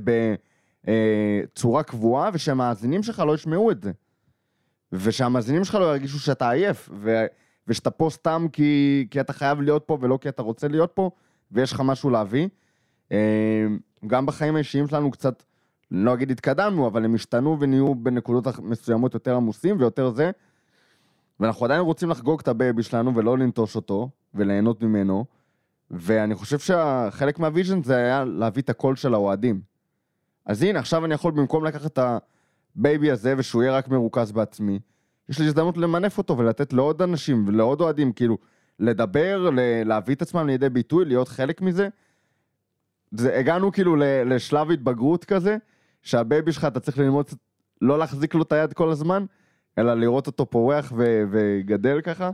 בצורה 0.84 1.84
קבועה, 1.84 2.30
ושהמאזינים 2.34 3.04
שלך 3.04 3.20
לא 3.20 3.36
ישמעו 3.36 3.72
את 3.72 3.82
זה. 3.82 3.92
ושהמאזינים 4.92 5.64
שלך 5.64 5.76
לא 5.76 5.86
ירגישו 5.86 6.20
שאתה 6.20 6.50
עייף, 6.50 6.90
ו... 6.94 7.26
ושאתה 7.68 7.92
פה 7.92 8.10
סתם 8.10 8.46
כי, 8.54 9.08
כי 9.12 9.22
אתה 9.22 9.34
חייב 9.34 9.62
להיות 9.62 9.84
פה 9.86 9.98
ולא 10.02 10.18
כי 10.22 10.30
אתה 10.30 10.42
רוצה 10.42 10.68
להיות 10.68 10.92
פה, 10.94 11.12
ויש 11.52 11.72
לך 11.72 11.82
משהו 11.86 12.10
להביא. 12.10 12.48
אה, 13.12 13.68
גם 14.08 14.26
בחיים 14.26 14.56
האישיים 14.56 14.88
שלנו 14.88 15.12
קצת, 15.12 15.44
לא 15.92 16.14
אגיד 16.14 16.32
התקדמנו, 16.32 16.88
אבל 16.88 17.06
הם 17.06 17.16
השתנו 17.16 17.60
ונהיו 17.60 17.96
בנקודות 17.96 18.60
מסוימות 18.60 19.14
יותר 19.14 19.36
עמוסים 19.36 19.80
ויותר 19.80 20.10
זה. 20.10 20.32
ואנחנו 21.40 21.66
עדיין 21.66 21.82
רוצים 21.82 22.10
לחגוג 22.10 22.40
את 22.40 22.48
ה 22.48 22.55
baby 22.55 22.84
שלנו 22.84 23.16
ולא 23.16 23.38
לנטוש 23.38 23.76
אותו 23.76 24.10
וליהנות 24.34 24.82
ממנו. 24.82 25.26
ואני 25.92 26.36
חושב 26.36 26.60
שחלק 26.60 27.40
מה 27.40 27.51
vision 27.51 27.84
זה 27.84 27.96
היה 27.96 28.26
להביא 28.26 28.62
את 28.62 28.70
הקול 28.70 28.96
של 28.96 29.14
האוהדים. 29.14 29.62
אז 30.46 30.64
הנה, 30.64 30.80
עכשיו 30.80 31.06
אני 31.06 31.14
יכול 31.14 31.32
במקום 31.32 31.66
לקחת 31.66 31.86
את 31.86 32.00
ה 32.76 32.83
baby 32.83 33.12
הזה 33.12 33.34
ושהוא 33.38 33.64
יהיה 33.64 33.78
רק 33.78 33.88
מרוכז 33.88 34.32
בעצמי, 34.32 34.80
יש 35.30 35.40
לי 35.40 35.46
הזדמנות 35.46 35.78
למנף 35.78 36.18
אותו 36.18 36.38
ולתת 36.38 36.74
לעוד 36.74 37.02
אנשים 37.02 37.48
ולעוד 37.48 37.82
אוהדים, 37.82 38.14
כאילו, 38.14 38.38
לדבר, 38.80 39.50
להביא 39.86 40.16
את 40.16 40.22
עצמם 40.22 40.48
לידי 40.48 40.70
ביטוי, 40.70 41.06
להיות 41.06 41.28
חלק 41.28 41.62
מזה. 41.62 41.88
זה, 43.12 43.38
הגענו 43.40 43.72
כאילו 43.72 43.96
לשלב 44.26 44.72
התבגרות 44.72 45.26
כזה, 45.26 45.58
שה 46.02 46.23
baby 46.23 46.52
שלך, 46.52 46.66
אתה 46.66 46.80
צריך 46.80 46.98
ללמוד 46.98 47.30
לא 47.82 48.00
להחזיק 48.00 48.36
לו 48.36 48.42
את 48.44 48.52
היד 48.52 48.74
כל 48.74 48.90
הזמן, 48.90 49.26
אלא 49.78 49.94
לראות 49.94 50.28
אותו 50.28 50.46
פורח 50.46 50.94
וגדל 51.32 52.02
ככה. 52.02 52.32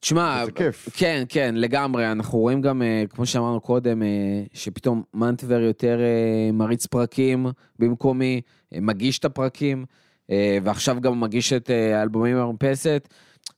תשמע, 0.00 0.44
כן, 0.92 1.22
כן, 1.28 1.54
לגמרי. 1.54 2.12
אנחנו 2.12 2.38
רואים 2.38 2.60
גם, 2.60 2.82
אה, 2.82 3.04
כמו 3.10 3.26
שאמרנו 3.26 3.60
קודם, 3.60 4.02
אה, 4.02 4.08
שפתאום 4.52 5.02
מנטבר 5.14 5.60
יותר 5.60 5.98
אה, 6.00 6.52
מריץ 6.52 6.86
פרקים 6.86 7.46
במקומי, 7.78 8.40
מגיש 8.72 9.18
את 9.18 9.24
הפרקים, 9.24 9.84
ועכשיו 10.62 11.00
גם 11.00 11.20
מגיש 11.20 11.52
את 11.52 11.70
האלבומים 11.70 12.36
במרפסת. 12.36 13.08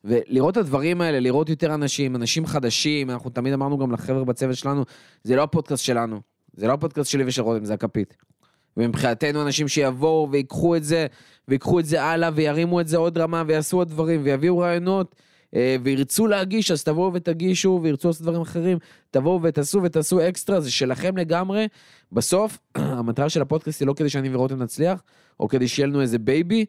ולראות 0.05 0.53
את 0.53 0.57
הדברים 0.57 1.01
האלה, 1.01 1.21
לראות 1.21 1.49
יותר 1.49 1.75
אנשים, 1.75 2.17
אנשים 2.17 2.47
חדשים, 2.47 3.11
אנחנו 3.11 3.31
תמיד 3.31 3.53
אמרנו 3.53 3.79
גם 3.79 3.93
לחבר'ה 3.93 4.25
בצוות 4.25 4.57
שלנו, 4.57 4.85
זה 5.23 5.37
לא 5.37 5.43
הפודקאסט 5.43 5.85
שלנו, 5.85 6.21
זה 6.53 6.67
לא 6.67 6.73
הפודקאסט 6.73 7.11
שלי 7.11 7.25
ושל 7.27 7.43
רותם, 7.43 7.65
זה 7.65 7.75
הכפית. 7.75 8.17
ומבחינתנו 8.77 9.43
אנשים 9.43 9.69
שיבואו 9.69 10.29
ויקחו 10.31 10.77
את 10.77 10.85
זה, 10.85 11.07
ויקחו 11.49 11.81
את 11.81 11.87
זה 11.87 12.03
הלאה, 12.03 12.31
וירימו 12.35 12.81
את 12.81 12.89
זה 12.89 12.97
עוד 12.97 13.19
רמה, 13.19 13.43
ויעשו 13.47 13.77
עוד 13.77 13.89
דברים, 13.89 14.21
ויביאו 14.25 14.59
רעיונות, 14.59 15.15
וירצו 15.53 16.27
להגיש, 16.27 16.71
אז 16.71 16.85
תבואו 16.85 17.13
ותגישו, 17.15 17.81
וירצו 17.83 18.09
לעשות 18.09 18.23
דברים 18.23 18.41
אחרים, 18.41 18.79
תבואו 19.11 19.43
ותעשו 19.43 19.83
ותעשו 19.83 20.29
אקסטרה, 20.29 20.61
זה 20.61 20.71
שלכם 20.71 21.17
לגמרי. 21.17 21.69
בסוף, 22.13 22.59
המטרה 22.75 23.29
של 23.29 23.43
הפודקאסט 23.43 23.81
היא 23.81 23.87
לא 23.87 23.93
כדי 23.93 24.09
שאני 24.09 24.35
ורותם 24.35 24.63
נצליח, 24.63 25.03
או 25.41 25.49
כדי 25.49 25.69
שיהיה 25.69 25.87
לנו 25.87 26.01
איזה 26.01 26.19
baby, 26.19 26.65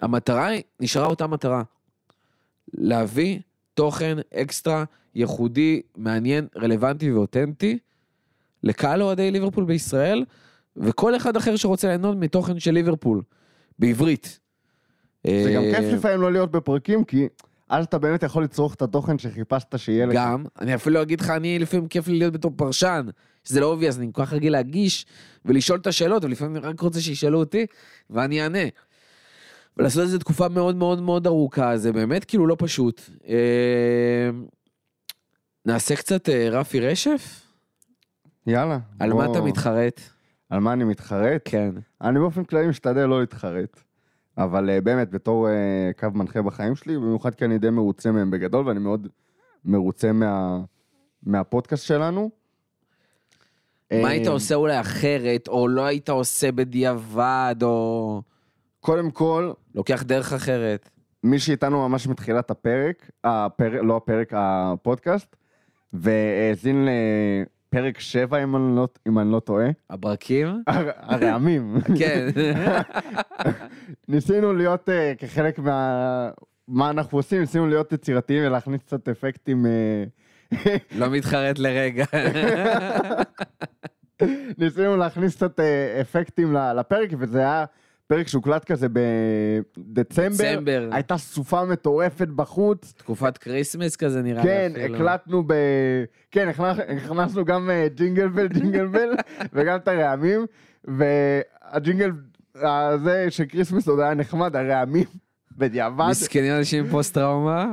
המטרה 0.00 0.46
היא, 0.46 0.62
נשארה 0.80 1.06
אותה 1.06 1.26
מטרה. 1.26 1.62
להביא 2.74 3.38
תוכן 3.74 4.16
אקסטרה, 4.34 4.84
ייחודי, 5.14 5.82
מעניין, 5.96 6.46
רלוונטי 6.56 7.12
ואותנטי, 7.12 7.78
לקהל 8.62 9.02
אוהדי 9.02 9.30
ליברפול 9.30 9.64
בישראל, 9.64 10.24
וכל 10.76 11.16
אחד 11.16 11.36
אחר 11.36 11.56
שרוצה 11.56 11.88
ליהנות 11.88 12.16
מתוכן 12.16 12.58
של 12.58 12.70
ליברפול, 12.70 13.22
בעברית. 13.78 14.40
זה 15.26 15.52
גם 15.54 15.62
כיף 15.62 15.84
אה, 15.84 15.94
לפעמים 15.94 16.20
לא 16.20 16.32
להיות 16.32 16.50
בפרקים, 16.50 17.04
כי 17.04 17.28
אז 17.70 17.84
אתה 17.84 17.98
באמת 17.98 18.22
יכול 18.22 18.44
לצרוך 18.44 18.74
את 18.74 18.82
התוכן 18.82 19.18
שחיפשת 19.18 19.78
שיהיה 19.78 20.06
לך. 20.06 20.14
גם, 20.14 20.44
אני 20.60 20.74
אפילו 20.74 21.02
אגיד 21.02 21.20
לך, 21.20 21.30
אני 21.30 21.58
לפעמים 21.58 21.88
כיף 21.88 22.08
לי 22.08 22.18
להיות 22.18 22.32
בתור 22.32 22.52
פרשן, 22.56 23.06
שזה 23.44 23.60
לא 23.60 23.66
obvious, 23.66 23.98
אני 23.98 24.10
כל 24.12 24.24
כך 24.24 24.32
רגיל 24.32 24.52
להגיש 24.52 25.06
ולשאול 25.44 25.78
את 25.78 25.86
השאלות, 25.86 26.24
ולפעמים 26.24 26.56
אני 26.56 26.66
רק 26.66 26.80
רוצה 26.80 27.00
שישאלו 27.00 27.38
אותי, 27.38 27.66
ואני 28.10 28.42
אענה. 28.42 28.58
ולעשות 29.76 30.04
את 30.04 30.08
זה 30.08 30.18
תקופה 30.18 30.48
מאוד 30.48 30.76
מאוד 30.76 31.02
מאוד 31.02 31.26
ארוכה, 31.26 31.76
זה 31.76 31.92
באמת 31.92 32.24
כאילו 32.24 32.46
לא 32.46 32.56
פשוט. 32.58 33.00
אה, 33.28 34.30
נעשה 35.66 35.96
קצת 35.96 36.28
אה, 36.28 36.48
רפי 36.50 36.80
רשף? 36.80 37.42
יאללה. 38.46 38.78
על 38.98 39.10
בוא... 39.10 39.24
מה 39.24 39.32
אתה 39.32 39.40
מתחרט? 39.40 40.00
על 40.50 40.60
מה 40.60 40.72
אני 40.72 40.84
מתחרט? 40.84 41.42
כן. 41.44 41.70
אני 42.00 42.18
באופן 42.18 42.44
כללי 42.44 42.66
משתדל 42.66 43.06
לא 43.06 43.20
להתחרט. 43.20 43.80
אבל 44.44 44.70
uh, 44.78 44.80
באמת, 44.80 45.10
בתור 45.10 45.48
uh, 45.48 46.00
קו 46.00 46.08
מנחה 46.14 46.42
בחיים 46.42 46.74
שלי, 46.74 46.96
במיוחד 46.96 47.34
כי 47.34 47.44
אני 47.44 47.58
די 47.58 47.70
מרוצה 47.70 48.12
מהם 48.12 48.30
בגדול, 48.30 48.68
ואני 48.68 48.78
מאוד 48.78 49.08
מרוצה 49.64 50.12
מה, 50.12 50.60
מהפודקאסט 51.22 51.86
שלנו. 51.86 52.30
מה 53.92 54.08
היית 54.08 54.26
עושה 54.26 54.54
אולי 54.54 54.80
אחרת, 54.80 55.48
או 55.48 55.68
לא 55.68 55.84
היית 55.84 56.08
עושה 56.08 56.52
בדיעבד, 56.52 57.54
או... 57.62 58.22
קודם 58.80 59.10
כל... 59.10 59.52
לוקח 59.74 60.02
דרך 60.02 60.32
אחרת. 60.32 60.90
מי 61.24 61.38
שאיתנו 61.38 61.88
ממש 61.88 62.06
מתחילת 62.06 62.50
הפרק, 62.50 63.10
הפרק, 63.24 63.80
לא 63.82 63.96
הפרק, 63.96 64.32
הפודקאסט, 64.36 65.36
והאזין 65.92 66.88
לפרק 67.74 68.00
7, 68.00 68.42
אם 68.42 68.56
אני 68.56 68.76
לא, 68.76 68.88
אם 69.08 69.18
אני 69.18 69.32
לא 69.32 69.40
טועה. 69.40 69.70
הברקים? 69.90 70.62
הרעמים. 70.96 71.76
כן. 71.98 72.28
ניסינו 74.08 74.52
להיות 74.52 74.88
uh, 74.88 75.18
כחלק 75.18 75.58
מה... 75.58 76.30
מה 76.68 76.90
אנחנו 76.90 77.18
עושים, 77.18 77.40
ניסינו 77.40 77.66
להיות 77.66 77.92
יצירתיים 77.92 78.46
ולהכניס 78.46 78.82
קצת 78.82 79.08
אפקטים. 79.08 79.66
Uh... 79.66 80.56
לא 80.98 81.10
מתחרט 81.10 81.58
לרגע. 81.58 82.04
ניסינו 84.58 84.96
להכניס 84.96 85.36
קצת 85.36 85.60
uh, 85.60 85.62
אפקטים 86.00 86.54
לפרק, 86.76 87.10
וזה 87.18 87.38
היה 87.38 87.64
פרק 88.10 88.28
שהוקלט 88.28 88.64
כזה 88.64 88.86
בדצמבר, 89.78 90.54
דצמבר. 90.54 90.88
הייתה 90.92 91.16
סופה 91.16 91.64
מטורפת 91.64 92.28
בחוץ. 92.28 92.92
תקופת 92.96 93.38
כריסמס 93.38 93.96
כזה 93.96 94.22
נראה 94.22 94.42
כן, 94.42 94.72
לי 94.74 94.84
אפילו. 94.84 94.98
כן, 94.98 95.04
הקלטנו 95.04 95.42
ב... 95.46 95.54
כן, 96.30 96.48
הכנסנו 96.48 97.44
גם 97.44 97.70
אה, 97.70 97.86
jingle 97.94 98.28
bell, 98.28 98.48
jingle 98.48 98.86
bell, 98.86 99.10
וגם 99.52 99.76
את 99.76 99.88
הרעמים, 99.88 100.46
והג'ינגל 100.84 102.10
הזה 102.54 103.30
של 103.30 103.44
כריסמס 103.44 103.88
עוד 103.88 104.00
היה 104.00 104.14
נחמד, 104.14 104.56
הרעמים. 104.56 105.04
בדיעבד. 105.56 106.06
מסכנים 106.10 106.52
אנשים 106.52 106.84
עם 106.84 106.90
פוסט 106.90 107.14
טראומה. 107.14 107.66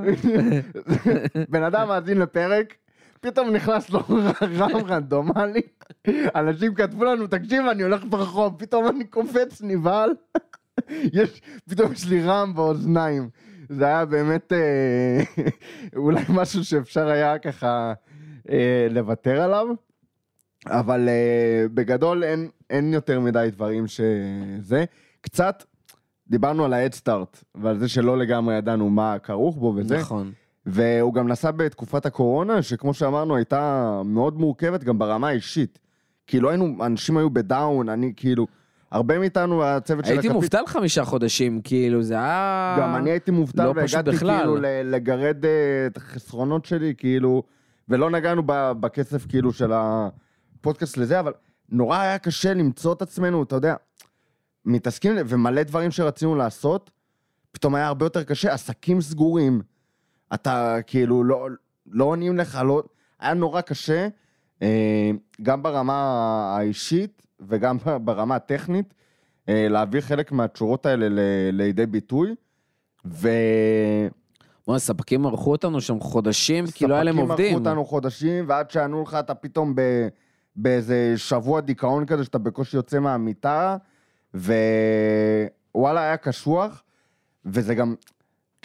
בן 1.50 1.64
אדם 1.64 1.88
מאזין 1.88 2.18
לפרק, 2.18 2.74
פתאום 3.22 3.50
נכנס 3.50 3.90
לו 3.90 4.00
רעם 4.60 4.86
רנדומלי, 4.88 5.62
אנשים 6.36 6.76
כתבו 6.76 7.04
לנו, 7.04 7.28
תקשיב, 7.28 7.66
אני 7.72 7.84
הולך 7.84 8.04
ברחוב, 8.10 8.56
פתאום 8.58 8.88
אני 8.88 9.04
קופץ, 9.04 9.62
נבהל, 9.62 10.10
יש, 11.20 11.42
פתאום 11.70 11.92
יש 11.92 12.08
לי 12.08 12.24
רעם 12.24 12.54
באוזניים. 12.56 13.30
זה 13.70 13.86
היה 13.86 14.06
באמת 14.06 14.54
אה, 14.54 15.20
אולי 15.96 16.22
משהו 16.30 16.64
שאפשר 16.64 17.08
היה 17.08 17.40
ככה 17.40 17.94
אה, 18.50 18.88
לוותר 18.90 19.42
עליו, 19.42 19.68
אבל 20.68 21.10
אה, 21.10 21.66
בגדול 21.74 22.24
אין, 22.24 22.50
אין 22.70 22.94
יותר 22.94 23.20
מדי 23.20 23.48
דברים 23.52 23.88
שזה. 23.88 24.86
קצת 25.22 25.64
דיברנו 26.28 26.66
על 26.66 26.74
ה-Head 26.74 27.10
ועל 27.56 27.78
זה 27.78 27.90
שלא 27.90 28.18
לגמרי 28.18 28.56
ידענו 28.56 28.90
מה 28.90 29.20
כרוך 29.20 29.58
בו 29.58 29.74
וזה. 29.76 29.98
נכון. 29.98 30.32
והוא 30.68 31.14
גם 31.14 31.28
נסע 31.28 31.52
בתקופת 31.52 32.06
הקורונה, 32.06 32.62
שכמו 32.62 32.94
שאמרנו, 32.94 33.36
הייתה 33.36 34.02
מאוד 34.06 34.38
מורכבת 34.40 34.84
גם 34.84 35.00
ברמה 35.00 35.28
האישית. 35.28 35.80
כאילו 36.28 36.50
היינו, 36.50 36.86
אנשים 36.86 37.18
היו 37.18 37.30
בדאון, 37.30 37.90
אני 37.90 38.14
כאילו... 38.16 38.48
הרבה 38.92 39.20
מאיתנו, 39.20 39.64
הצוות 39.64 40.06
של 40.06 40.12
הכפית... 40.12 40.24
הייתי 40.24 40.34
מובטל 40.34 40.68
חמישה 40.68 41.06
חודשים, 41.06 41.62
כאילו, 41.62 42.04
זה 42.04 42.14
היה... 42.14 42.76
גם 42.80 42.96
אני 42.96 43.10
הייתי 43.10 43.32
מובטל, 43.32 43.66
לא 43.66 43.74
והגעתי. 43.76 44.18
כאילו 44.18 44.58
לגרד 44.84 45.44
uh, 45.44 45.48
את 45.88 45.98
החסרונות 45.98 46.66
שלי, 46.66 46.94
כאילו, 46.98 47.44
ולא 47.90 48.10
נגענו 48.10 48.44
בכסף, 48.80 49.26
כאילו, 49.26 49.54
של 49.54 49.72
הפודקאסט 49.74 50.98
לזה, 50.98 51.20
אבל 51.20 51.34
נורא 51.70 52.00
היה 52.00 52.18
קשה 52.18 52.54
למצוא 52.54 52.94
את 52.94 53.02
עצמנו, 53.02 53.44
אתה 53.44 53.56
יודע, 53.56 53.76
מתעסקים, 54.66 55.14
ומלא 55.28 55.64
דברים 55.64 55.92
שרצינו 55.92 56.36
לעשות, 56.36 56.92
פתאום 57.52 57.76
היה 57.76 57.88
הרבה 57.88 58.06
יותר 58.06 58.24
קשה, 58.24 58.54
עסקים 58.54 59.02
סגורים. 59.02 59.62
אתה 60.34 60.78
כאילו 60.88 61.24
לא, 61.24 61.48
לא 61.92 62.04
עונים 62.04 62.38
לך, 62.38 62.60
לא... 62.66 62.84
היה 63.20 63.34
נורא 63.34 63.62
קשה, 63.62 64.08
אה, 64.62 65.12
גם 65.42 65.64
ברמה 65.64 65.94
האישית 66.58 67.22
וגם 67.40 67.78
ברמה 68.06 68.36
הטכנית, 68.36 68.94
אה, 69.50 69.68
להביא 69.70 70.02
חלק 70.02 70.32
מהתשורות 70.32 70.86
האלה 70.86 71.10
ל- 71.10 71.50
לידי 71.52 71.86
ביטוי, 71.86 72.36
ו... 73.06 73.30
בוא, 74.68 74.76
הספקים 74.76 75.26
ערכו 75.26 75.52
אותנו 75.52 75.82
שם 75.82 76.00
חודשים, 76.00 76.66
כי 76.68 76.88
לא 76.88 76.94
היה 76.94 77.04
להם 77.04 77.18
עובדים. 77.18 77.36
ספקים 77.36 77.58
ערכו 77.58 77.70
אותנו 77.70 77.86
חודשים, 77.86 78.46
ועד 78.48 78.72
שענו 78.72 79.04
לך 79.04 79.14
אתה 79.20 79.36
פתאום 79.36 79.76
ב... 79.76 79.82
באיזה 80.56 81.14
שבוע 81.16 81.62
דיכאון 81.62 82.06
כזה, 82.06 82.24
שאתה 82.24 82.38
בקושי 82.38 82.78
יוצא 82.78 83.00
מהמיטה, 83.00 83.78
ו... 84.36 84.54
וואלה 85.76 86.02
היה 86.02 86.18
קשוח, 86.18 86.84
וזה 87.46 87.76
גם, 87.76 87.96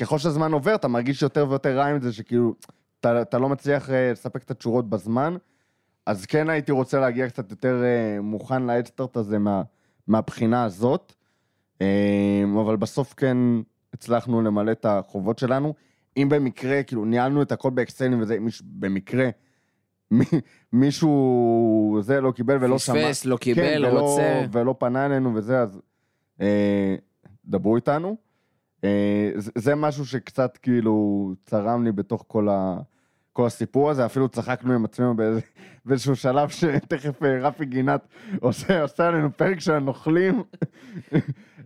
ככל 0.03 0.19
שהזמן 0.19 0.53
עובר, 0.53 0.75
אתה 0.75 0.89
מרגיש 0.89 1.23
יותר 1.23 1.47
ויותר 1.49 1.77
רע 1.79 1.85
עם 1.87 2.01
זה, 2.01 2.13
שכאילו, 2.13 2.55
אתה, 3.01 3.23
אתה 3.23 3.39
לא 3.39 3.49
מצליח 3.49 3.91
אה, 3.91 4.13
לספק 4.13 4.43
את 4.43 4.51
התשורות 4.51 4.89
בזמן, 4.91 5.37
אז 6.07 6.27
כן 6.27 6.51
הייתי 6.51 6.73
רוצה 6.73 7.01
להגיע 7.01 7.29
קצת 7.29 7.51
יותר 7.51 7.83
אה, 7.85 8.21
מוכן 8.21 8.63
לאדסטארט 8.63 9.17
הזה 9.17 9.39
מה, 9.39 9.63
מהבחינה 10.07 10.65
הזאת, 10.65 11.13
אה, 11.83 11.87
אבל 12.65 12.77
בסוף 12.77 13.15
כן 13.15 13.37
הצלחנו 13.95 14.43
למלא 14.43 14.73
את 14.73 14.87
החובות 14.89 15.39
שלנו. 15.39 15.75
אם 16.17 16.29
במקרה, 16.31 16.83
כאילו, 16.83 17.05
ניהלנו 17.05 17.43
את 17.43 17.53
הכל 17.53 17.71
באקסלים 17.71 18.21
וזה, 18.21 18.41
מישהו- 18.41 18.65
במקרה, 18.69 19.29
מי- 20.11 20.25
מישהו 20.73 21.99
זה 22.03 22.21
לא 22.21 22.31
קיבל 22.31 22.57
ולא 22.61 22.79
שמע. 22.79 22.95
פספס, 22.95 23.25
לא 23.25 23.37
קיבל, 23.37 23.63
כן, 23.63 23.79
ולא, 23.79 24.01
רוצה. 24.01 24.45
ולא 24.53 24.75
פנה 24.79 25.07
אלינו 25.07 25.35
וזה, 25.35 25.61
אז 25.61 25.81
אה, 26.41 26.95
דברו 27.45 27.77
איתנו. 27.77 28.17
אה, 28.85 29.31
זה, 29.37 29.75
משהו 29.75 30.07
שקצת 30.07 30.57
כאילו 30.57 31.29
צרם 31.45 31.85
לי 31.85 31.93
בתוך 31.93 32.25
כל, 32.29 32.49
ה, 32.49 32.77
כל 33.33 33.47
הסיפור 33.47 33.91
הזה, 33.91 34.07
אפילו 34.07 34.29
צחקנו 34.29 34.73
עם 34.73 34.85
עצמנו 34.85 35.15
באיזשהו 35.85 36.17
שלב 36.17 36.49
שתכף 36.49 37.23
אה, 37.23 37.39
רפי 37.41 37.65
גינת 37.65 38.07
עושה, 38.41 38.83
עושה 38.83 39.09
עלינו 39.09 39.37
פרק 39.37 39.61
של 39.61 39.73
הנוכלים, 39.73 40.43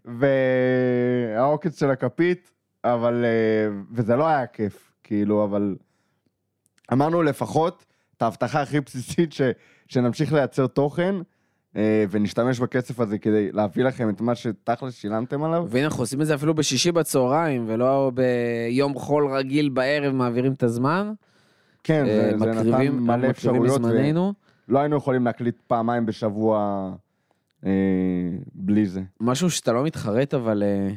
והעוקץ 0.04 1.80
של 1.80 1.90
הכפית, 1.90 2.52
אבל, 2.84 3.24
אה, 3.24 3.80
וזה 3.92 4.16
לא 4.16 4.26
היה 4.26 4.46
כיף, 4.46 4.92
כאילו, 5.02 5.44
אבל 5.44 5.76
אמרנו 6.92 7.22
לפחות 7.22 7.84
את 8.16 8.22
ההבטחה 8.22 8.62
הכי 8.62 8.80
בסיסית 8.80 9.32
ש, 9.32 9.40
שנמשיך 9.88 10.32
לייצר 10.32 10.66
תוכן. 10.66 11.14
אה, 11.76 12.04
ונשתמש 12.10 12.60
בכסף 12.60 13.00
הזה 13.00 13.18
כדי 13.18 13.52
להביא 13.52 13.84
לכם 13.84 14.08
את 14.08 14.20
מה 14.20 14.34
שתכלס 14.34 14.94
שילמתם 14.94 15.42
עליו. 15.42 15.66
והנה, 15.68 15.86
אנחנו 15.86 16.02
עושים 16.02 16.20
את 16.20 16.26
זה 16.26 16.34
אפילו 16.34 16.54
בשישי 16.54 16.92
בצהריים, 16.92 17.64
ולא 17.68 18.12
ביום 18.14 18.94
חול 18.94 19.26
רגיל 19.26 19.68
בערב 19.68 20.14
מעבירים 20.14 20.52
את 20.52 20.62
הזמן. 20.62 21.12
כן, 21.84 22.04
אה, 22.06 22.30
זה, 22.38 22.38
זה 22.38 22.46
נתן 22.46 22.92
מלא 22.92 23.30
אפשרויות. 23.30 23.80
ולא 24.68 24.78
היינו 24.78 24.96
יכולים 24.96 25.24
להקליט 25.24 25.56
פעמיים 25.66 26.06
בשבוע 26.06 26.90
אה, 27.66 27.70
בלי 28.54 28.86
זה. 28.86 29.02
משהו 29.20 29.50
שאתה 29.50 29.72
לא 29.72 29.84
מתחרט, 29.84 30.34
אבל 30.34 30.62
אה, 30.62 30.94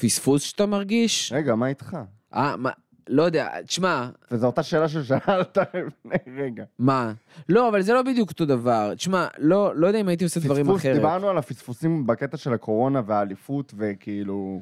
פספוס 0.00 0.42
שאתה 0.42 0.66
מרגיש? 0.66 1.32
רגע, 1.32 1.54
מה 1.54 1.66
איתך? 1.66 1.96
אה, 2.34 2.56
מה, 2.56 2.70
לא 3.08 3.22
יודע, 3.22 3.62
תשמע, 3.62 4.08
וזו 4.30 4.46
אותה 4.46 4.62
שאלה 4.62 4.88
ששאלת 4.88 5.58
לפני 5.58 6.42
רגע. 6.42 6.64
מה? 6.78 7.12
לא, 7.48 7.68
אבל 7.68 7.82
זה 7.82 7.92
לא 7.92 8.02
בדיוק 8.02 8.30
אותו 8.30 8.44
דבר. 8.44 8.94
תשמע, 8.94 9.26
לא, 9.38 9.76
לא 9.76 9.86
יודע 9.86 10.00
אם 10.00 10.08
הייתי 10.08 10.24
עושה 10.24 10.40
דברים 10.40 10.64
פספוס, 10.66 10.80
אחרת. 10.80 10.96
דיברנו 10.96 11.28
על 11.28 11.38
הפספוסים 11.38 12.06
בקטע 12.06 12.36
של 12.36 12.52
הקורונה 12.52 13.02
והאליפות, 13.06 13.74
וכאילו... 13.76 14.60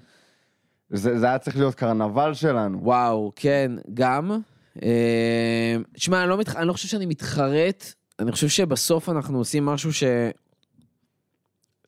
זה, 0.90 1.18
זה 1.18 1.26
היה 1.26 1.38
צריך 1.38 1.56
להיות 1.56 1.74
קרנבל 1.74 2.34
שלנו. 2.34 2.78
וואו, 2.82 3.32
כן, 3.36 3.72
גם. 3.94 4.40
אה, 4.82 5.76
תשמע, 5.92 6.20
אני 6.22 6.28
לא, 6.30 6.38
מתח... 6.38 6.56
אני 6.56 6.68
לא 6.68 6.72
חושב 6.72 6.88
שאני 6.88 7.06
מתחרט, 7.06 7.92
אני 8.18 8.32
חושב 8.32 8.48
שבסוף 8.48 9.08
אנחנו 9.08 9.38
עושים 9.38 9.66
משהו 9.66 9.92
ש... 9.92 10.04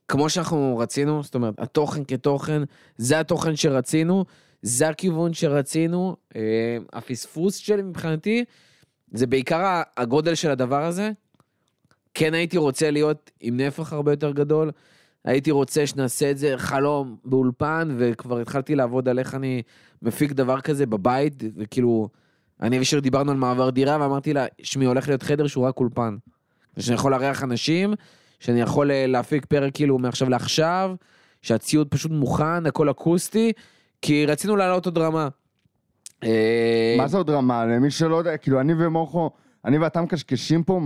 כמו 0.09 0.31
שאנחנו 0.31 0.79
רצינו, 0.79 1.23
זאת 1.23 1.35
אומרת, 1.35 1.55
התוכן 1.59 2.05
כתוכן, 2.05 2.63
זה 2.97 3.21
התוכן 3.21 3.57
שרצינו, 3.57 4.25
זה 4.63 4.89
הכיוון 4.89 5.33
שרצינו. 5.35 6.17
אה, 6.37 6.79
הפספוס 6.93 7.57
שלי 7.57 7.83
מבחינתי, 7.83 8.45
זה 9.13 9.27
בעיקר 9.27 9.83
הגודל 9.97 10.35
של 10.35 10.51
הדבר 10.51 10.85
הזה. 10.85 11.11
כן 12.15 12.35
הייתי 12.35 12.59
רוצה 12.59 12.91
להיות 12.91 13.31
עם 13.41 13.57
נפח 13.57 13.93
הרבה 13.93 14.13
יותר 14.13 14.33
גדול. 14.33 14.71
הייתי 15.25 15.51
רוצה 15.51 15.87
שנעשה 15.87 16.31
את 16.31 16.39
זה 16.39 16.55
חלום 16.57 17.17
באולפן, 17.25 17.95
וכבר 17.99 18.39
התחלתי 18.39 18.75
לעבוד 18.75 19.09
על 19.09 19.19
איך 19.19 19.35
אני 19.35 19.63
מפיק 20.03 20.33
דבר 20.33 20.61
כזה 20.61 20.87
בבית, 20.87 21.43
וכאילו, 21.57 22.09
אני 22.61 22.81
ושיר 22.81 23.01
דיברנו 23.01 23.31
על 23.31 23.37
מעבר 23.37 23.71
דירה, 23.71 23.99
ואמרתי 24.01 24.33
לה, 24.33 24.47
שמי, 24.63 24.85
הולך 24.85 25.09
להיות 25.09 25.23
חדר 25.23 25.47
שהוא 25.47 25.65
רק 25.65 25.81
אולפן. 25.81 26.17
שאני 26.79 26.95
יכול 26.95 27.13
לארח 27.13 27.43
אנשים, 27.43 27.95
שאני 28.41 28.61
יכול 28.61 28.91
אה, 28.91 29.07
להפיק 29.07 29.47
פרק 29.47 29.75
כאילו 29.75 29.99
מעכשיו 29.99 30.29
לעכשיו, 30.29 30.95
שהציוד 31.43 31.89
פשוט 31.89 32.13
מוכן, 32.13 32.67
הכל 32.67 32.91
אקוסטי, 32.91 33.53
כי 34.03 34.27
רצינו 34.27 34.57
לעלות 34.57 34.87
עוד 34.87 34.99
רמה. 34.99 35.29
אה, 36.25 36.95
מה 36.99 37.09
זה 37.09 37.17
עוד 37.17 37.31
רמה? 37.31 37.67
למי 37.67 37.91
שלא 37.91 38.17
יודע, 38.17 38.37
כאילו, 38.37 38.61
אני 38.61 38.73
ומוחו, 38.79 39.31
אני 39.65 39.79
ואתה 39.79 40.01
מקשקשים 40.01 40.63
פה 40.63 40.81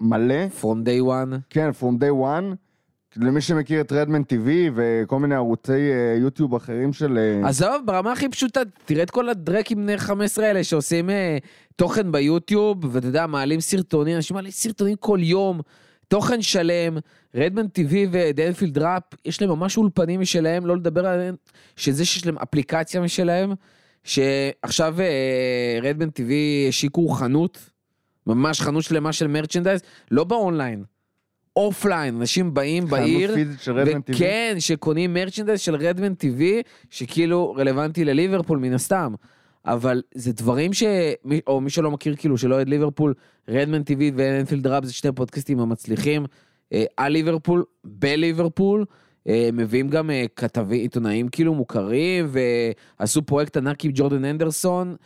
מלא. 0.00 0.46
From 0.60 0.86
day 0.86 1.06
one. 1.06 1.36
כן, 1.50 1.70
From 1.80 2.02
Day 2.02 2.24
One. 2.24 2.54
למי 3.16 3.40
שמכיר 3.40 3.80
את 3.80 3.92
רדמן 3.92 4.22
TV 4.22 4.48
וכל 4.74 5.18
מיני 5.18 5.34
ערוצי 5.34 5.72
אה, 5.72 6.16
יוטיוב 6.18 6.54
אחרים 6.54 6.92
של... 6.92 7.18
אה, 7.18 7.48
עזוב, 7.48 7.82
ברמה 7.84 8.12
הכי 8.12 8.28
פשוטה, 8.28 8.60
תראה 8.84 9.02
את 9.02 9.10
כל 9.10 9.28
הדרקים 9.28 9.78
בני 9.78 9.98
15 9.98 10.46
האלה 10.46 10.64
שעושים 10.64 11.10
תוכן 11.76 12.12
ביוטיוב, 12.12 12.78
ואתה 12.94 13.06
יודע, 13.06 13.26
מעלים 13.26 13.60
סרטונים, 13.60 14.16
אנשים 14.16 14.34
מעלים 14.34 14.50
סרטונים 14.50 14.96
כל 14.96 15.18
יום, 15.22 15.60
תוכן 16.12 16.42
שלם, 16.42 16.98
רדמן 17.34 17.66
TV 17.78 17.94
ודנפילד 18.10 18.78
ראפ, 18.78 19.02
יש 19.24 19.40
להם 19.42 19.50
ממש 19.50 19.76
אולפנים 19.76 20.20
משלהם, 20.20 20.66
לא 20.66 20.76
לדבר 20.76 21.06
עליהם, 21.06 21.34
שזה 21.76 22.04
שיש 22.04 22.26
להם 22.26 22.38
אפליקציה 22.38 23.00
משלהם, 23.00 23.52
שעכשיו 24.04 25.00
אה, 25.00 25.78
Redmen 25.82 26.08
TV 26.08 26.32
השיקו 26.68 27.08
חנות, 27.08 27.70
ממש 28.26 28.60
חנות 28.60 28.84
שלמה 28.84 29.12
של 29.12 29.26
merchandise, 29.26 29.80
לא 30.10 30.24
באונליין, 30.24 30.84
אופליין, 31.56 32.16
אנשים 32.16 32.54
באים 32.54 32.86
בעיר, 32.86 33.28
חנות 33.28 33.38
פיזית 33.38 33.60
של 33.60 33.72
Redmen 33.72 34.00
TV. 34.00 34.14
וכן, 34.14 34.56
שקונים 34.58 35.14
merchandise 35.14 35.60
של 35.60 35.74
Redmen 35.74 36.12
TV, 36.12 36.42
שכאילו 36.90 37.54
רלוונטי 37.58 38.04
לליברפול 38.04 38.58
מן 38.58 38.72
הסתם. 38.72 39.14
אבל 39.66 40.02
זה 40.14 40.32
דברים 40.32 40.72
ש... 40.72 40.82
או 41.46 41.60
מי 41.60 41.70
שלא 41.70 41.90
מכיר, 41.90 42.16
כאילו, 42.16 42.38
שלא 42.38 42.54
אוהד 42.54 42.68
ליברפול, 42.68 43.14
Redmen 43.48 43.80
TV 43.80 44.00
ו 44.16 44.22
Anfield 44.22 44.66
Wrap 44.66 44.84
זה 44.84 44.92
שני 44.92 45.12
פודקאסטים 45.12 45.60
המצליחים 45.60 46.26
אה, 46.72 46.84
על 46.96 47.12
ליברפול, 47.12 47.64
בליברפול. 47.84 48.84
אה, 49.28 49.48
מביאים 49.52 49.88
גם 49.88 50.10
אה, 50.10 50.24
כתבי 50.36 50.76
עיתונאים 50.76 51.28
כאילו 51.28 51.54
מוכרים, 51.54 52.30
ועשו 53.00 53.22
פרויקט 53.22 53.56
ענק 53.56 53.84
עם 53.84 53.90
ג'ורדן 53.94 54.24
אנדרסון 54.24 54.96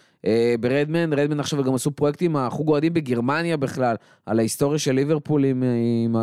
ברדמן, 0.61 1.13
רדמן 1.13 1.41
עכשיו 1.41 1.65
גם 1.65 1.75
עשו 1.75 1.91
פרויקט 1.91 2.23
עם 2.23 2.37
החוג 2.37 2.69
אוהדים 2.69 2.95
בגרמניה 2.95 3.57
בכלל, 3.57 3.97
על 4.27 4.39
ההיסטוריה 4.39 4.79
של 4.79 4.93
ליברפול 4.93 5.45
עם, 5.45 5.63
עם 6.05 6.17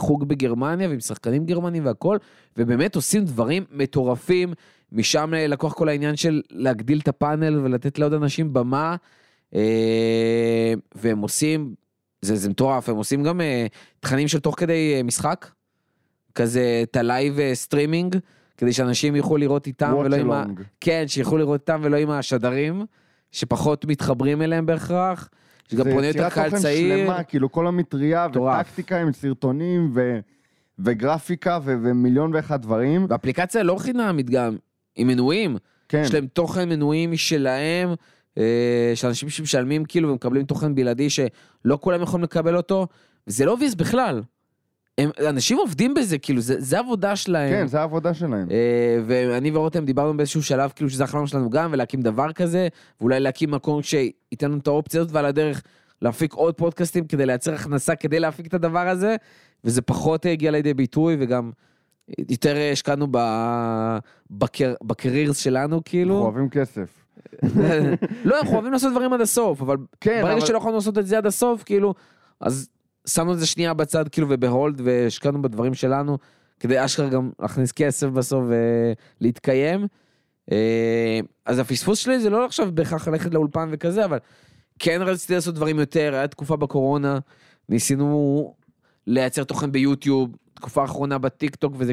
החוג 0.00 0.24
בגרמניה 0.24 0.88
ועם 0.88 1.00
שחקנים 1.00 1.46
גרמנים 1.46 1.86
והכל, 1.86 2.16
ובאמת 2.56 2.96
עושים 2.96 3.24
דברים 3.24 3.64
מטורפים, 3.72 4.52
משם 4.92 5.32
לקוח 5.34 5.72
כל 5.72 5.88
העניין 5.88 6.16
של 6.16 6.42
להגדיל 6.50 6.98
את 6.98 7.08
הפאנל 7.08 7.58
ולתת 7.58 7.98
לעוד 7.98 8.12
אנשים 8.12 8.52
במה, 8.52 8.96
אה, 9.54 10.74
והם 10.94 11.18
עושים, 11.18 11.74
זה, 12.22 12.36
זה 12.36 12.48
מטורף, 12.48 12.88
הם 12.88 12.96
עושים 12.96 13.22
גם 13.22 13.40
אה, 13.40 13.66
תכנים 14.00 14.28
של 14.28 14.40
תוך 14.40 14.54
כדי 14.58 14.94
אה, 14.96 15.02
משחק, 15.02 15.50
כזה 16.34 16.80
את 16.82 16.96
ה 16.96 17.04
live 17.04 17.38
streaming, 17.54 18.16
כדי 18.56 18.72
שאנשים 18.72 19.16
יוכלו 19.16 19.36
לראות 19.36 19.66
איתם 19.66 19.94
ולא 20.04 20.16
עם 20.16 20.30
ה... 20.30 20.44
כן, 20.80 21.04
שיוכלו 21.06 21.38
לראות 21.38 21.60
איתם 21.60 21.80
ולא 21.84 21.96
עם 21.96 22.10
השדרים, 22.10 22.86
שפחות 23.32 23.84
מתחברים 23.84 24.42
אליהם 24.42 24.66
בהכרח, 24.66 25.30
שגם 25.70 25.84
זה 25.84 25.90
פונה 25.90 26.06
יותר 26.06 26.18
יצירת 26.18 26.32
קהל 26.32 26.50
תוכן 26.50 26.62
צעיר. 26.62 26.98
שלמה, 26.98 27.22
כאילו 27.22 27.52
כל 27.52 27.66
המטריה 27.66 28.28
מטורף. 28.28 28.60
וטקטיקה 28.60 29.00
עם 29.00 29.12
סרטונים 29.12 29.90
ו... 29.94 30.18
וגרפיקה 30.78 31.58
ו... 31.64 31.76
ומיליון 31.82 32.34
ואחד 32.34 32.62
דברים. 32.62 33.06
ואפליקציה 33.08 33.62
לא 33.62 33.76
חינמית 33.78 34.30
גם, 34.30 34.56
עם 34.96 35.06
מנויים. 35.06 35.56
כן, 35.88 36.02
יש 36.04 36.14
להם 36.14 36.26
תוכן 36.26 36.68
מנויים 36.68 37.12
משלהם, 37.12 37.94
אה, 38.38 38.92
של 38.94 39.06
אנשים 39.06 39.28
שמשלמים 39.28 39.84
כאילו 39.84 40.08
ומקבלים 40.08 40.44
תוכן 40.44 40.74
בלעדי 40.74 41.10
שלא 41.10 41.78
כולם 41.80 42.02
יכולים 42.02 42.24
לקבל 42.24 42.56
אותו, 42.56 42.86
וזה 43.26 43.44
לא 43.44 43.56
obvious 43.60 43.76
בכלל. 43.76 44.22
הם, 45.00 45.10
אנשים 45.28 45.58
עובדים 45.58 45.94
בזה, 45.94 46.18
כאילו, 46.18 46.40
זה, 46.40 46.54
זה 46.58 46.78
עבודה 46.78 47.16
שלהם. 47.16 47.50
כן, 47.50 47.66
זה 47.66 47.80
העבודה 47.80 48.14
שלהם. 48.14 48.50
אה, 48.50 48.56
ואני 49.06 49.50
ורותם 49.50 49.84
דיברנו 49.84 50.16
באיזשהו 50.16 50.42
שלב, 50.42 50.72
כאילו 50.76 50.90
שזה 50.90 51.04
החלום 51.04 51.26
שלנו 51.26 51.50
גם, 51.50 51.70
ולהקים 51.72 52.02
דבר 52.02 52.32
כזה, 52.32 52.68
ואולי 53.00 53.20
להקים 53.20 53.50
מקום 53.50 53.82
שייתן 53.82 54.50
לנו 54.50 54.58
את 54.58 54.66
האופציה 54.66 55.00
הזאת, 55.00 55.12
ועל 55.12 55.24
הדרך 55.26 55.62
להפיק 56.02 56.32
עוד 56.32 56.54
פודקאסטים 56.54 57.04
כדי 57.06 57.26
לייצר 57.26 57.54
הכנסה 57.54 57.94
כדי 57.94 58.20
להפיק 58.20 58.46
את 58.46 58.54
הדבר 58.54 58.88
הזה, 58.88 59.16
וזה 59.64 59.82
פחות 59.82 60.26
אה, 60.26 60.32
הגיע 60.32 60.50
לידי 60.50 60.74
ביטוי, 60.74 61.16
וגם 61.20 61.50
יותר 62.28 62.56
השקענו 62.72 63.06
בקר- 64.30 64.74
בקרירס 64.84 65.36
שלנו, 65.38 65.62
אנחנו 65.64 65.82
כאילו. 65.84 66.18
אוהבים 66.18 66.48
כסף. 66.48 66.88
לא, 68.24 68.38
אנחנו 68.40 68.54
אוהבים 68.54 68.72
לעשות 68.72 68.90
דברים 68.92 69.12
עד 69.12 69.20
הסוף, 69.20 69.62
אבל 69.62 69.76
כן, 70.00 70.20
ברגע 70.22 70.32
אבל- 70.36 70.46
שלא 70.46 70.56
יכולנו 70.58 70.76
לעשות 70.76 70.98
את 70.98 71.06
זה 71.06 71.18
עד 71.18 71.26
הסוף, 71.26 71.62
כאילו, 71.62 71.94
אז 72.40 72.68
שמנו 73.06 73.32
את 73.32 73.38
זה 73.38 73.46
שנייה 73.46 73.74
בצד, 73.74 74.08
כאילו, 74.08 74.26
ובהולד, 74.30 74.80
והשקענו 74.84 75.42
בדברים 75.42 75.74
שלנו, 75.74 76.18
כדי 76.60 76.84
אשכרה 76.84 77.08
גם 77.08 77.30
להכניס 77.40 77.72
כסף 77.72 78.06
בסוף 78.06 78.44
ולהתקיים. 79.20 79.86
אה, 80.52 81.20
אז 81.46 81.58
הפספוס 81.58 81.98
שלי 81.98 82.20
זה 82.20 82.30
לא 82.30 82.44
עכשיו 82.44 82.74
בהכרח 82.74 83.08
ללכת 83.08 83.34
לאולפן 83.34 83.68
וכזה, 83.72 84.04
אבל 84.04 84.18
כן 84.78 85.02
רציתי 85.02 85.34
לעשות 85.34 85.54
דברים 85.54 85.78
יותר, 85.78 86.14
היה 86.14 86.28
תקופה 86.28 86.56
בקורונה, 86.56 87.18
ניסינו 87.68 88.54
לייצר 89.06 89.44
תוכן 89.44 89.72
ביוטיוב, 89.72 90.36
תקופה 90.54 90.82
האחרונה 90.82 91.18
בטיק 91.18 91.56
טוק, 91.56 91.72
וזה 91.78 91.92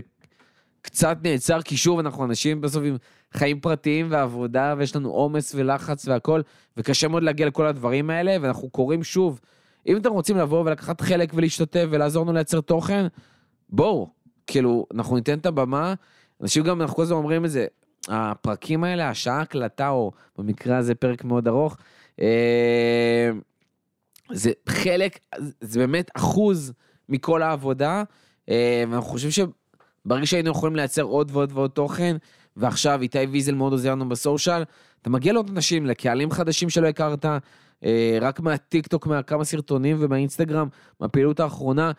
קצת 0.82 1.18
נעצר, 1.24 1.62
כי 1.62 1.78
שוב, 1.78 2.00
אנחנו 2.00 2.26
אנשים 2.26 2.62
בסוף 2.62 2.84
עם 2.86 2.98
חיים 3.34 3.60
פרטיים 3.60 4.08
ועבודה, 4.10 4.76
ויש 4.78 4.96
לנו 4.96 5.10
עומס 5.10 5.56
ולחץ 5.56 6.08
והכל, 6.08 6.42
וקשה 6.78 7.08
מאוד 7.08 7.24
להגיע 7.24 7.48
לכל 7.48 7.66
הדברים 7.66 8.10
האלה, 8.10 8.38
ואנחנו 8.42 8.70
קוראים 8.70 9.04
שוב, 9.04 9.40
אם 9.88 9.98
אתם 9.98 10.12
רוצים 10.12 10.38
לבוא 10.38 10.62
ולקחת 10.66 11.02
חלק 11.02 11.32
ולהשתתף 11.34 11.86
ולעזור 11.90 12.24
לנו 12.24 12.34
לייצר 12.34 12.62
תוכן, 12.62 13.06
בואו, 13.70 14.10
כאילו, 14.48 14.86
אנחנו 14.94 15.16
ניתן 15.16 15.40
את 15.40 15.46
הבמה. 15.46 15.94
אנשים 16.42 16.64
גם, 16.64 16.82
אנחנו 16.82 16.96
כל 16.96 17.02
הזמן 17.02 17.18
אומרים 17.18 17.46
את 17.46 17.52
זה, 17.52 17.66
הפרקים 18.08 18.84
האלה, 18.84 19.10
השעה 19.10 19.42
הקלטה, 19.42 19.90
או 19.90 20.12
במקרה 20.38 20.78
הזה 20.78 20.96
פרק 20.96 21.24
מאוד 21.24 21.48
ארוך, 21.48 21.78
אה, 22.22 23.30
זה 24.32 24.52
חלק, 24.70 25.20
זה 25.62 25.80
באמת 25.80 26.12
אחוז 26.14 26.74
מכל 27.10 27.42
העבודה, 27.42 28.04
אה, 28.50 28.84
ואנחנו 28.90 29.10
חושבים 29.10 29.32
שברגע 29.32 30.26
שהיינו 30.26 30.52
יכולים 30.52 30.76
לייצר 30.76 31.02
עוד 31.02 31.32
ועוד 31.34 31.52
ועוד 31.54 31.72
תוכן, 31.72 32.18
ועכשיו 32.58 33.02
איתי 33.02 33.20
ויזל 33.20 33.56
מאוד 33.56 33.72
עוזר 33.72 33.92
לנו 33.92 34.10
בסושיאל, 34.10 34.64
אתה 35.02 35.10
מגיע 35.10 35.34
לעוד 35.34 35.50
אנשים, 35.50 35.86
לקהלים 35.86 36.32
חדשים 36.32 36.70
שלא 36.70 36.88
הכרת, 36.88 37.26
רק 38.22 38.40
מהטיק 38.40 38.88
טוק, 38.88 39.08
מהכמה 39.08 39.44
סרטונים 39.44 39.98
ומהאינסטגרם, 40.00 40.68
מהפעילות 41.00 41.40
האחרונה, 41.40 41.92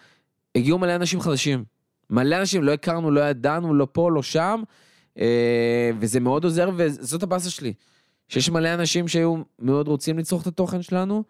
הגיעו 0.55 0.79
מלא 0.79 0.95
אנשים 0.95 1.21
חדשים. 1.21 1.65
מלא 2.11 2.37
אנשים, 2.37 2.63
לא 2.63 2.73
הכרנו, 2.73 3.11
לא 3.11 3.21
ידענו, 3.21 3.75
לא 3.75 3.87
פה, 3.93 4.11
לא 4.11 4.23
שם, 4.23 4.63
אה, 5.19 5.91
וזה 6.01 6.21
מאוד 6.21 6.45
עוזר, 6.45 6.71
וזאת 6.77 7.23
הבאסה 7.23 7.51
שלי. 7.51 7.73
שיש 8.29 8.51
מלא 8.51 8.75
אנשים 8.75 9.09
שהיו 9.09 9.37
מאוד 9.59 9.89
רוצים 9.89 10.19
לצרוך 10.19 10.43
את 10.43 10.47
התוכן 10.47 10.83
שלנו, 10.83 11.25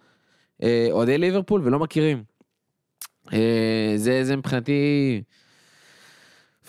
אה, 0.62 0.88
אוהדי 0.90 1.18
ליברפול, 1.18 1.60
ולא 1.64 1.78
מכירים. 1.78 2.24
אה, 3.32 3.92
זה, 3.96 4.24
זה 4.24 4.36
מבחינתי 4.36 5.22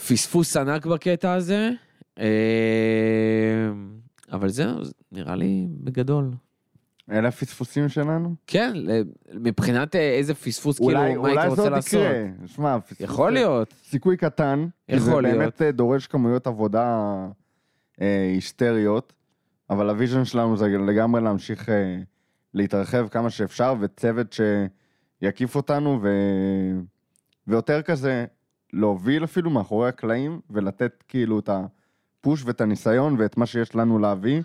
פספוס 0.07 0.57
ענק 0.57 0.85
בקטע 0.85 1.33
הזה, 1.33 1.69
אבל 4.31 4.49
זהו, 4.49 4.75
נראה 5.11 5.35
לי 5.35 5.67
בגדול. 5.69 6.31
אלה 7.11 7.27
הפספוסים 7.27 7.89
שלנו? 7.89 8.35
כן, 8.47 8.73
מבחינת 9.33 9.95
איזה 9.95 10.33
פספוס, 10.33 10.79
אולי, 10.79 11.07
כאילו, 11.07 11.21
מה 11.21 11.27
היית 11.27 11.49
רוצה 11.49 11.69
לעשות? 11.69 11.93
אולי 11.93 12.09
זה 12.09 12.17
עוד 12.17 12.25
יקרה, 12.33 12.47
שמע, 12.47 12.79
פספוס... 12.79 13.01
יכול 13.01 13.31
להיות. 13.31 13.73
סיכוי 13.83 14.17
קטן. 14.17 14.67
יכול 14.89 15.23
להיות. 15.23 15.37
זה 15.37 15.65
באמת 15.65 15.75
דורש 15.75 16.07
כמויות 16.07 16.47
עבודה 16.47 17.15
אה, 18.01 18.29
היסטריות, 18.33 19.13
אבל 19.69 19.89
ה 19.89 19.94
vision 19.94 20.25
שלנו 20.25 20.57
זה 20.57 20.67
לגמרי 20.67 21.21
להמשיך 21.21 21.69
אה, 21.69 21.97
להתרחב 22.53 23.07
כמה 23.07 23.29
שאפשר, 23.29 23.75
וצוות 23.79 24.35
שיקיף 25.21 25.55
אותנו, 25.55 25.99
ו... 26.01 26.09
ויותר 27.47 27.81
כזה 27.81 28.25
להוביל 28.73 29.23
אפילו 29.23 29.49
מאחורי 29.49 29.89
הקלעים, 29.89 30.39
ולתת 30.49 31.03
כאילו 31.07 31.39
את 31.39 31.49
הפוש 31.49 32.43
ואת 32.45 32.61
הניסיון 32.61 33.15
ואת 33.19 33.37
מה 33.37 33.45
שיש 33.45 33.75
לנו 33.75 33.99
להביא. 33.99 34.41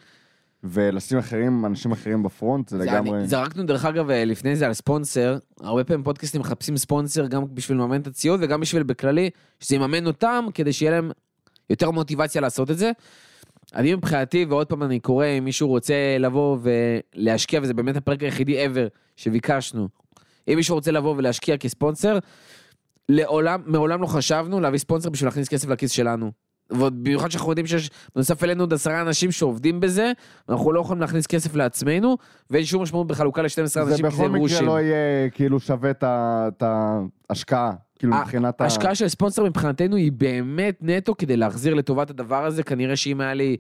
ולשים 0.65 1.19
אחרים, 1.19 1.67
אנשים 1.67 1.93
אחרים 1.93 2.23
בפרונט, 2.23 2.69
זה, 2.69 2.79
זה 2.79 2.85
לגמרי... 2.85 3.19
אני, 3.19 3.27
זרקנו 3.27 3.67
דרך 3.67 3.85
אגב 3.85 4.11
אה, 4.11 4.25
לפני 4.25 4.57
זה 4.57 4.67
על 4.67 4.73
ספונסר, 4.73 5.39
הרבה 5.61 5.85
פעמים 5.85 6.05
פודקאסטים 6.05 6.41
מחפשים 6.41 6.77
ספונסר 6.77 7.27
גם 7.27 7.45
בשביל 7.55 7.79
לממן 7.79 8.01
את 8.01 8.07
הציוד 8.07 8.41
וגם 8.43 8.61
בשביל 8.61 8.83
בכללי, 8.83 9.31
שזה 9.61 9.77
יממן 9.77 10.07
אותם 10.07 10.45
כדי 10.55 10.73
שיהיה 10.73 10.93
להם 10.93 11.11
יותר 11.71 11.91
מוטיבציה 11.91 12.41
לעשות 12.41 12.71
את 12.71 12.79
זה. 12.79 12.91
אני 13.75 13.95
מבחינתי, 13.95 14.47
ועוד 14.49 14.67
פעם 14.67 14.83
אני 14.83 15.01
קורא, 15.01 15.27
אם 15.27 15.45
מישהו 15.45 15.69
רוצה 15.69 15.95
לבוא 16.19 16.59
ולהשקיע, 16.63 17.61
וזה 17.63 17.75
באמת 17.75 17.97
הפרק 17.97 18.23
היחידי 18.23 18.67
ever 18.67 18.89
שביקשנו, 19.17 19.89
אם 20.49 20.55
מישהו 20.57 20.75
רוצה 20.75 20.91
לבוא 20.91 21.15
ולהשקיע 21.17 21.57
כספונסר, 21.57 22.19
לעולם, 23.09 23.63
מעולם 23.67 24.03
לא 24.03 24.07
חשבנו 24.07 24.61
להביא 24.61 24.79
ספונסר 24.79 25.11
בשביל 25.11 25.29
להכניס 25.29 25.49
כסף 25.49 25.69
לכיס 25.69 25.91
שלנו. 25.91 26.44
ובמיוחד 26.71 27.31
שאנחנו 27.31 27.51
יודעים 27.51 27.67
שיש 27.67 27.91
בנוסף 28.15 28.45
אלינו 28.45 28.63
עוד 28.63 28.73
עשרה 28.73 29.01
אנשים 29.01 29.33
שעובדים 29.33 29.81
בזה, 29.81 30.13
ואנחנו 30.49 30.73
לא 30.73 30.81
יכולים 30.81 31.01
להכניס 31.01 31.27
כסף 31.27 31.55
לעצמנו, 31.55 32.17
ואין 32.51 32.65
שום 32.65 32.83
משמעות 32.83 33.07
בחלוקה 33.07 33.43
ל-12 33.43 33.51
אנשים, 33.61 33.83
כי 33.85 33.95
זה 33.95 34.03
בכל 34.03 34.29
מקרה 34.29 34.61
לא 34.61 34.81
יהיה 34.81 35.31
כאילו 35.31 35.61
שווה 35.61 35.91
את 35.91 36.63
ההשקעה. 36.63 37.73
כאילו 37.99 38.17
מבחינת 38.17 38.61
ה... 38.61 38.65
ההשקעה 38.65 38.95
של 38.95 39.09
ספונסר 39.09 39.45
מבחינתנו 39.45 39.97
היא 39.97 40.13
באמת 40.13 40.79
נטו 40.81 41.15
כדי 41.17 41.37
להחזיר 41.37 41.75
לטובת 41.75 42.11
הדבר 42.11 42.45
הזה, 42.45 42.63
כנראה 42.63 42.97
שאם 42.97 43.21
היה 43.21 43.35
לי 43.35 43.57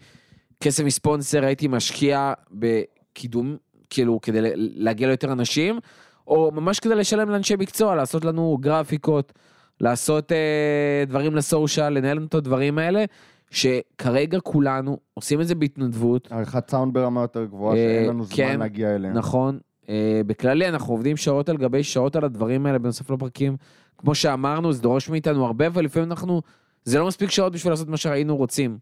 כסף 0.60 0.85
מספונסר 0.85 1.44
הייתי 1.44 1.68
משקיע 1.68 2.32
בקידום, 2.52 3.56
כאילו 3.90 4.20
כדי 4.20 4.39
להגיע 4.56 5.09
ליותר 5.09 5.32
אנשים, 5.32 5.78
או 6.26 6.51
ממש 6.55 6.81
כדי 6.81 6.94
לשלם 6.94 7.31
לאנשי 7.31 7.56
מקצוע, 7.59 7.94
לעשות 7.94 8.24
לנו 8.24 8.59
גרפיקות. 8.60 9.32
לעשות 9.80 10.32
אה, 10.32 11.05
דברים 11.06 11.36
לסושיאל, 11.36 11.92
לנהל 11.92 12.24
את 12.28 12.34
הדברים 12.34 12.78
האלה, 12.78 13.05
שכרגע 13.51 14.40
כולנו 14.40 14.98
עושים 15.14 15.40
את 15.40 15.46
זה 15.46 15.55
בהתנדבות. 15.55 16.32
עריכת 16.32 16.70
סאונד 16.70 16.94
ברמה 16.94 17.20
יותר 17.20 17.44
גבוהה, 17.44 17.76
אה, 17.76 17.82
שאין 17.82 18.09
לנו 18.09 18.24
כן, 18.30 18.48
זמן 18.48 18.59
להגיע 18.59 18.94
אליה. 18.94 19.12
נכון. 19.12 19.59
אה, 19.88 20.20
בכללי 20.26 20.68
אנחנו 20.68 20.94
עובדים 20.94 21.16
שעות 21.16 21.48
על 21.48 21.56
גבי 21.56 21.82
שעות 21.82 22.16
על 22.16 22.24
הדברים 22.24 22.66
האלה, 22.66 22.78
בנוסף 22.78 23.10
לפרקים. 23.10 23.56
כמו 23.98 24.14
שאמרנו, 24.14 24.72
זה 24.72 24.82
דורש 24.82 25.09
מאיתנו 25.09 25.46
הרבה, 25.46 25.66
ולפעמים 25.72 26.10
אנחנו, 26.10 26.42
זה 26.84 26.98
לא 26.98 27.06
מספיק 27.06 27.30
שעות 27.30 27.52
בשביל 27.52 27.72
לעשות 27.72 27.88
מה 27.88 27.96
שהיינו 27.96 28.36
רוצים. 28.36 28.78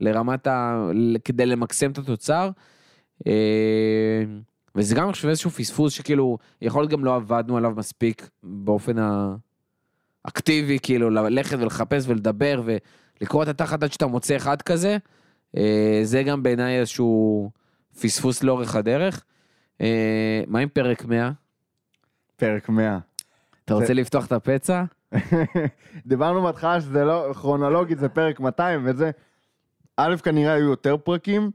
לרמת 0.00 0.46
ה... 0.46 0.88
כדי 1.24 1.46
למקסם 1.46 1.90
את 1.90 1.98
התוצר. 1.98 2.50
אה, 3.26 4.24
וזה 4.74 4.94
גם, 4.94 5.04
אני 5.04 5.12
חושב, 5.12 5.28
איזשהו 5.28 5.50
פספוס 5.50 5.92
שכאילו, 5.92 6.38
יכול 6.62 6.82
להיות 6.82 6.92
גם 6.92 7.04
לא 7.04 7.14
עבדנו 7.14 7.56
עליו 7.56 7.72
מספיק 7.76 8.28
באופן 8.42 8.98
ה... 8.98 9.34
אקטיבי, 10.24 10.78
כאילו, 10.82 11.10
ללכת 11.10 11.56
ולחפש 11.60 12.04
ולדבר 12.08 12.62
ולקרוא 12.64 13.42
את 13.42 13.48
התחת 13.48 13.82
עד 13.82 13.92
שאתה 13.92 14.06
מוצא 14.06 14.36
אחד 14.36 14.62
כזה. 14.62 14.96
אה, 15.56 16.00
זה 16.02 16.22
גם 16.22 16.42
בעיניי 16.42 16.80
איזשהו 16.80 17.50
פספוס 18.00 18.42
לאורך 18.42 18.76
הדרך. 18.76 19.24
אה, 19.80 20.42
מה 20.46 20.58
עם 20.58 20.68
פרק 20.68 21.04
100? 21.04 21.30
פרק 22.36 22.68
100. 22.68 22.98
אתה 23.64 23.74
רוצה 23.74 23.92
לפתוח 23.92 24.26
את 24.26 24.32
הפצע? 24.32 24.84
דיברנו 26.06 26.42
בהתחלה 26.42 26.80
שזה 26.80 27.04
לא, 27.04 27.32
כרונולוגית 27.34 27.98
זה 27.98 28.08
פרק 28.08 28.40
200 28.40 28.80
וזה, 28.84 29.10
א', 29.96 30.14
כנראה 30.22 30.52
היו 30.52 30.70
יותר 30.70 30.96
פרקים, 30.96 31.50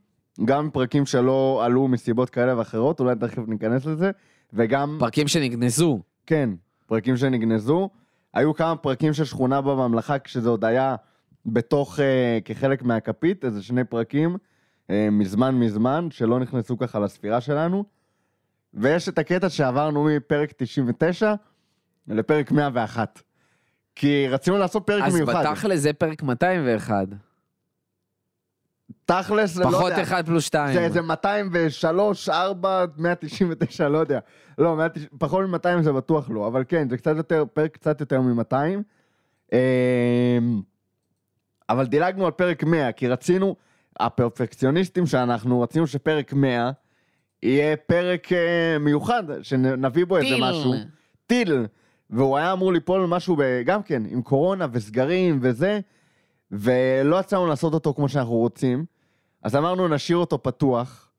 גם 0.46 0.70
פרקים 0.74 1.06
שלא 1.06 1.62
עלו 1.66 1.88
מסיבות 1.88 2.30
כאלה 2.30 2.58
ואחרות, 2.58 3.00
אולי 3.00 3.16
תכף 3.16 3.48
ניכנס 3.48 3.86
לזה, 3.86 4.12
וגם... 4.54 4.98
פרקים 5.00 5.28
שנגנזו. 5.28 6.00
כן, 6.26 6.50
פרקים 6.88 7.18
שנגנזו. 7.18 7.90
היו 8.34 8.54
כמה 8.54 8.76
פרקים 8.76 9.14
של 9.14 9.26
שכונה 9.26 9.62
בממלכה 9.62 10.20
כשזה 10.20 10.50
עוד 10.50 10.66
היה 10.66 10.96
בתוך, 11.46 12.00
אה, 12.00 12.40
כחלק 12.46 12.84
מהכפית, 12.84 13.46
איזה 13.46 13.64
שני 13.64 13.84
פרקים 13.84 14.38
אה, 14.90 15.08
מזמן 15.12 15.56
מזמן, 15.56 16.08
שלא 16.12 16.40
נכנסו 16.40 16.78
ככה 16.78 17.00
לספירה 17.00 17.42
שלנו. 17.42 17.84
ויש 18.74 19.10
את 19.10 19.18
הקטע 19.18 19.50
שעברנו 19.50 20.04
מפרק 20.04 20.54
99 20.58 21.34
לפרק 22.08 22.52
101. 22.52 23.22
כי 23.96 24.28
רצינו 24.28 24.58
לעשות 24.58 24.88
פרק 24.88 25.04
אז 25.04 25.16
מיוחד. 25.16 25.46
אז 25.46 25.52
בתכל'ס 25.52 25.80
זה 25.80 25.94
פרק 25.94 26.24
201. 26.24 27.08
תכלס, 29.06 29.56
לא 29.56 29.66
יודע. 29.66 29.78
פחות 29.78 29.92
1 29.92 30.26
פלוס 30.26 30.44
2. 30.44 30.74
זה 30.74 30.80
איזה 30.80 31.02
203, 31.02 32.30
4, 32.30 32.86
199, 32.98 33.90
לא 33.90 33.98
יודע. 33.98 34.20
לא, 34.58 34.76
190, 34.76 35.08
פחות 35.18 35.46
מ-200 35.46 35.82
זה 35.82 35.94
בטוח 35.94 36.30
לא, 36.30 36.48
אבל 36.48 36.64
כן, 36.68 36.90
זה 36.90 36.98
קצת 36.98 37.16
יותר, 37.18 37.44
פרק 37.54 37.74
קצת 37.74 38.00
יותר 38.00 38.22
מ-200. 38.22 38.56
אמ, 39.54 40.62
אבל 41.70 41.86
דילגנו 41.86 42.26
על 42.26 42.32
פרק 42.32 42.64
100, 42.64 42.92
כי 42.92 43.08
רצינו, 43.08 43.56
הפרפקציוניסטים 44.00 45.06
שאנחנו, 45.06 45.62
רצינו 45.62 45.88
שפרק 45.88 46.34
100 46.34 46.72
יהיה 47.44 47.76
פרק 47.78 48.34
אה, 48.34 48.78
מיוחד, 48.80 49.24
שנביא 49.42 50.06
בו 50.06 50.18
איזה 50.18 50.36
משהו. 50.40 50.74
טיל. 51.28 51.66
והוא 52.10 52.38
היה 52.38 52.54
אמור 52.54 52.74
ליפול 52.74 53.06
משהו, 53.06 53.38
גם 53.66 53.84
כן, 53.84 54.04
עם 54.10 54.22
קורונה 54.22 54.68
וסגרים 54.72 55.40
וזה. 55.42 55.80
ולא 56.52 57.20
יצאנו 57.20 57.48
לעשות 57.48 57.74
אותו 57.74 57.94
כמו 57.94 58.10
שאנחנו 58.10 58.34
רוצים, 58.34 58.86
אז 59.44 59.56
אמרנו 59.56 59.88
נשאיר 59.88 60.18
אותו 60.18 60.44
פתוח, 60.44 61.12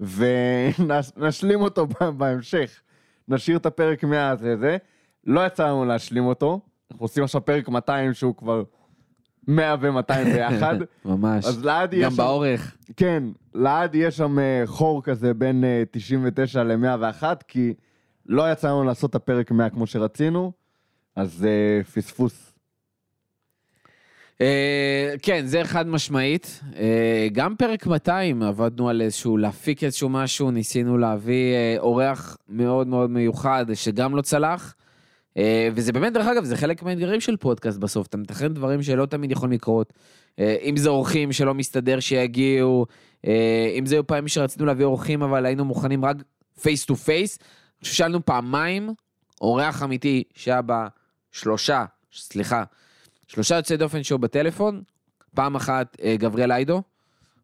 ונשלים 0.00 1.60
אותו 1.60 1.86
בהמשך. 2.16 2.80
נשאיר 3.28 3.56
את 3.56 3.66
הפרק 3.66 4.04
100 4.04 4.30
הזה, 4.30 4.56
זה. 4.56 4.76
לא 5.26 5.46
יצא 5.46 5.84
להשלים 5.86 6.26
אותו, 6.26 6.60
אנחנו 6.90 7.04
עושים 7.04 7.24
עכשיו 7.24 7.44
פרק 7.44 7.68
200 7.68 8.14
שהוא 8.14 8.34
כבר 8.36 8.62
100 9.48 9.74
ו-200 9.80 10.24
ביחד. 10.24 10.74
ממש, 11.04 11.44
אז 11.44 11.64
לעד 11.64 11.94
גם 11.94 12.12
באורך. 12.12 12.76
כן, 12.96 13.22
לעד 13.54 13.94
יהיה 13.94 14.10
שם 14.10 14.38
אה, 14.38 14.62
חור 14.66 15.02
כזה 15.02 15.34
בין 15.34 15.64
99 15.90 16.58
אה, 16.58 16.64
ל-101, 16.64 17.22
כי 17.48 17.74
לא 18.26 18.52
יצא 18.52 18.68
לנו 18.68 18.84
לעשות 18.84 19.10
את 19.10 19.14
הפרק 19.14 19.50
100 19.50 19.70
כמו 19.70 19.86
שרצינו, 19.86 20.52
אז 21.16 21.46
uh, 21.46 21.86
פספוס 21.86 22.47
אה, 22.47 22.47
כן, 25.22 25.46
זה 25.46 25.64
חד 25.64 25.88
משמעית. 25.88 26.60
אה, 26.76 27.28
גם 27.32 27.56
פרק 27.56 27.86
200 27.86 28.42
עבדנו 28.42 28.88
על 28.88 29.02
איזשהו, 29.02 29.36
להפיק 29.36 29.84
איזשהו 29.84 30.08
משהו, 30.08 30.50
ניסינו 30.50 30.98
להביא 30.98 31.54
אה, 31.54 31.76
אורח 31.78 32.36
מאוד 32.48 32.86
מאוד 32.86 33.10
מיוחד 33.10 33.66
שגם 33.74 34.16
לא 34.16 34.22
צלח. 34.22 34.74
אה, 35.38 35.68
וזה 35.74 35.92
באמת, 35.92 36.12
דרך 36.12 36.26
אגב, 36.26 36.44
זה 36.44 36.56
חלק 36.56 36.82
מהאתגרים 36.82 37.20
של 37.20 37.36
פודקאסט 37.36 37.78
בסוף, 37.78 38.06
אתה 38.06 38.16
מתכנן 38.16 38.54
דברים 38.54 38.82
שלא 38.82 39.06
תמיד 39.06 39.30
יכולים 39.30 39.52
לקרות. 39.52 39.92
אה, 40.38 40.56
אם 40.62 40.76
זה 40.76 40.88
אורחים 40.88 41.32
שלא 41.32 41.54
מסתדר 41.54 42.00
שיגיעו, 42.00 42.86
אה, 43.26 43.74
אם 43.78 43.86
זה 43.86 43.94
היו 43.94 44.06
פעמים 44.06 44.28
שרצינו 44.28 44.66
להביא 44.66 44.84
אורחים, 44.84 45.22
אבל 45.22 45.46
היינו 45.46 45.64
מוכנים 45.64 46.04
רק 46.04 46.16
face 46.60 46.84
to 46.84 46.96
face. 46.96 47.38
שאלנו 47.82 48.24
פעמיים, 48.24 48.90
אורח 49.40 49.82
אמיתי 49.82 50.22
שהיה 50.34 50.60
בשלושה, 50.62 51.84
סליחה, 52.12 52.64
שלושה 53.28 53.54
יוצאי 53.54 53.76
דופן 53.76 54.02
שהיו 54.02 54.18
בטלפון, 54.18 54.82
פעם 55.34 55.56
אחת 55.56 55.96
אה, 56.02 56.16
גבריאל 56.18 56.52
היידו, 56.52 56.82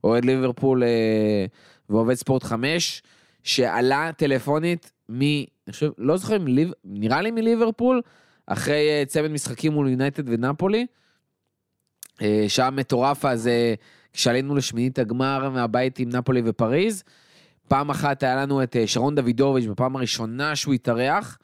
אוהד 0.05 0.25
ליברפול 0.25 0.83
אה, 0.83 1.47
ועובד 1.89 2.15
ספורט 2.15 2.43
5, 2.43 3.03
שעלה 3.43 4.11
טלפונית 4.17 4.93
מ... 5.09 5.21
אני 5.23 5.73
חושב, 5.73 5.91
לא 5.99 6.17
זוכר 6.17 6.37
אם 6.37 6.47
ליב... 6.47 6.71
נראה 6.85 7.23
לי 7.23 7.31
מליברפול, 7.31 8.03
אחרי 8.47 8.89
אה, 8.89 9.03
צמד 9.07 9.31
משחקים 9.31 9.73
מול 9.73 9.89
יונייטד 9.89 10.29
ונפולי. 10.29 10.87
שהיה 12.49 12.71
מטורף 12.71 13.25
אז 13.25 13.51
כשעלינו 14.13 14.55
לשמינית 14.55 14.99
הגמר 14.99 15.51
מהבית 15.51 15.99
עם 15.99 16.09
נפולי 16.09 16.43
ופריז. 16.45 17.05
פעם 17.69 17.91
אחת 17.91 18.23
היה 18.23 18.37
לנו 18.37 18.63
את 18.63 18.77
שרון 18.87 19.15
דוידוביץ' 19.15 19.67
בפעם 19.67 19.97
הראשונה 19.97 20.57
שהוא 20.57 20.75
התארח, 20.75 21.39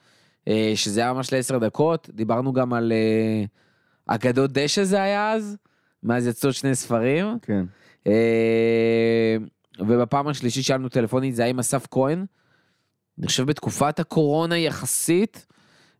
שזה 0.75 1.01
היה 1.01 1.13
ממש 1.13 1.33
לעשר 1.33 1.57
דקות. 1.57 2.09
דיברנו 2.13 2.53
גם 2.53 2.73
על 2.73 2.91
אגדות 4.15 4.51
דשא 4.51 4.83
זה 4.83 5.01
היה 5.01 5.31
אז, 5.31 5.57
מאז 6.03 6.27
יצאו 6.27 6.53
שני 6.53 6.75
ספרים. 6.75 7.37
כן. 7.41 7.65
אה, 8.07 9.37
ובפעם 9.79 10.27
השלישית 10.27 10.65
שאלנו 10.65 10.89
טלפונית 10.89 11.35
זה 11.35 11.41
היה 11.41 11.49
עם 11.49 11.59
אסף 11.59 11.87
כהן. 11.91 12.25
אני 13.19 13.27
חושב 13.27 13.43
בתקופת 13.43 13.99
הקורונה 13.99 14.57
יחסית, 14.57 15.45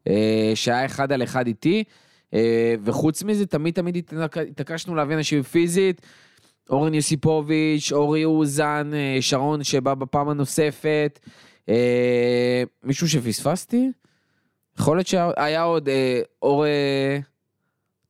אה, 0.07 0.51
שהיה 0.55 0.85
אחד 0.85 1.11
על 1.11 1.23
אחד 1.23 1.47
איתי. 1.47 1.83
אה, 2.33 2.75
וחוץ 2.83 3.23
מזה, 3.23 3.45
תמיד 3.45 3.73
תמיד 3.73 3.95
התעק- 3.97 4.37
התעקשנו 4.37 4.95
להביא 4.95 5.15
אנשים 5.15 5.43
פיזית. 5.43 6.01
אורן 6.69 6.93
יוסיפוביץ', 6.93 7.91
אורי 7.91 8.25
אוזן, 8.25 8.91
שרון 9.21 9.63
שבא 9.63 9.93
בפעם 9.93 10.29
הנוספת. 10.29 11.19
מישהו 12.83 13.09
שפספסתי? 13.09 13.91
יכול 14.79 14.97
להיות 14.97 15.07
שהיה 15.07 15.63
עוד 15.63 15.89
אור... 16.41 16.65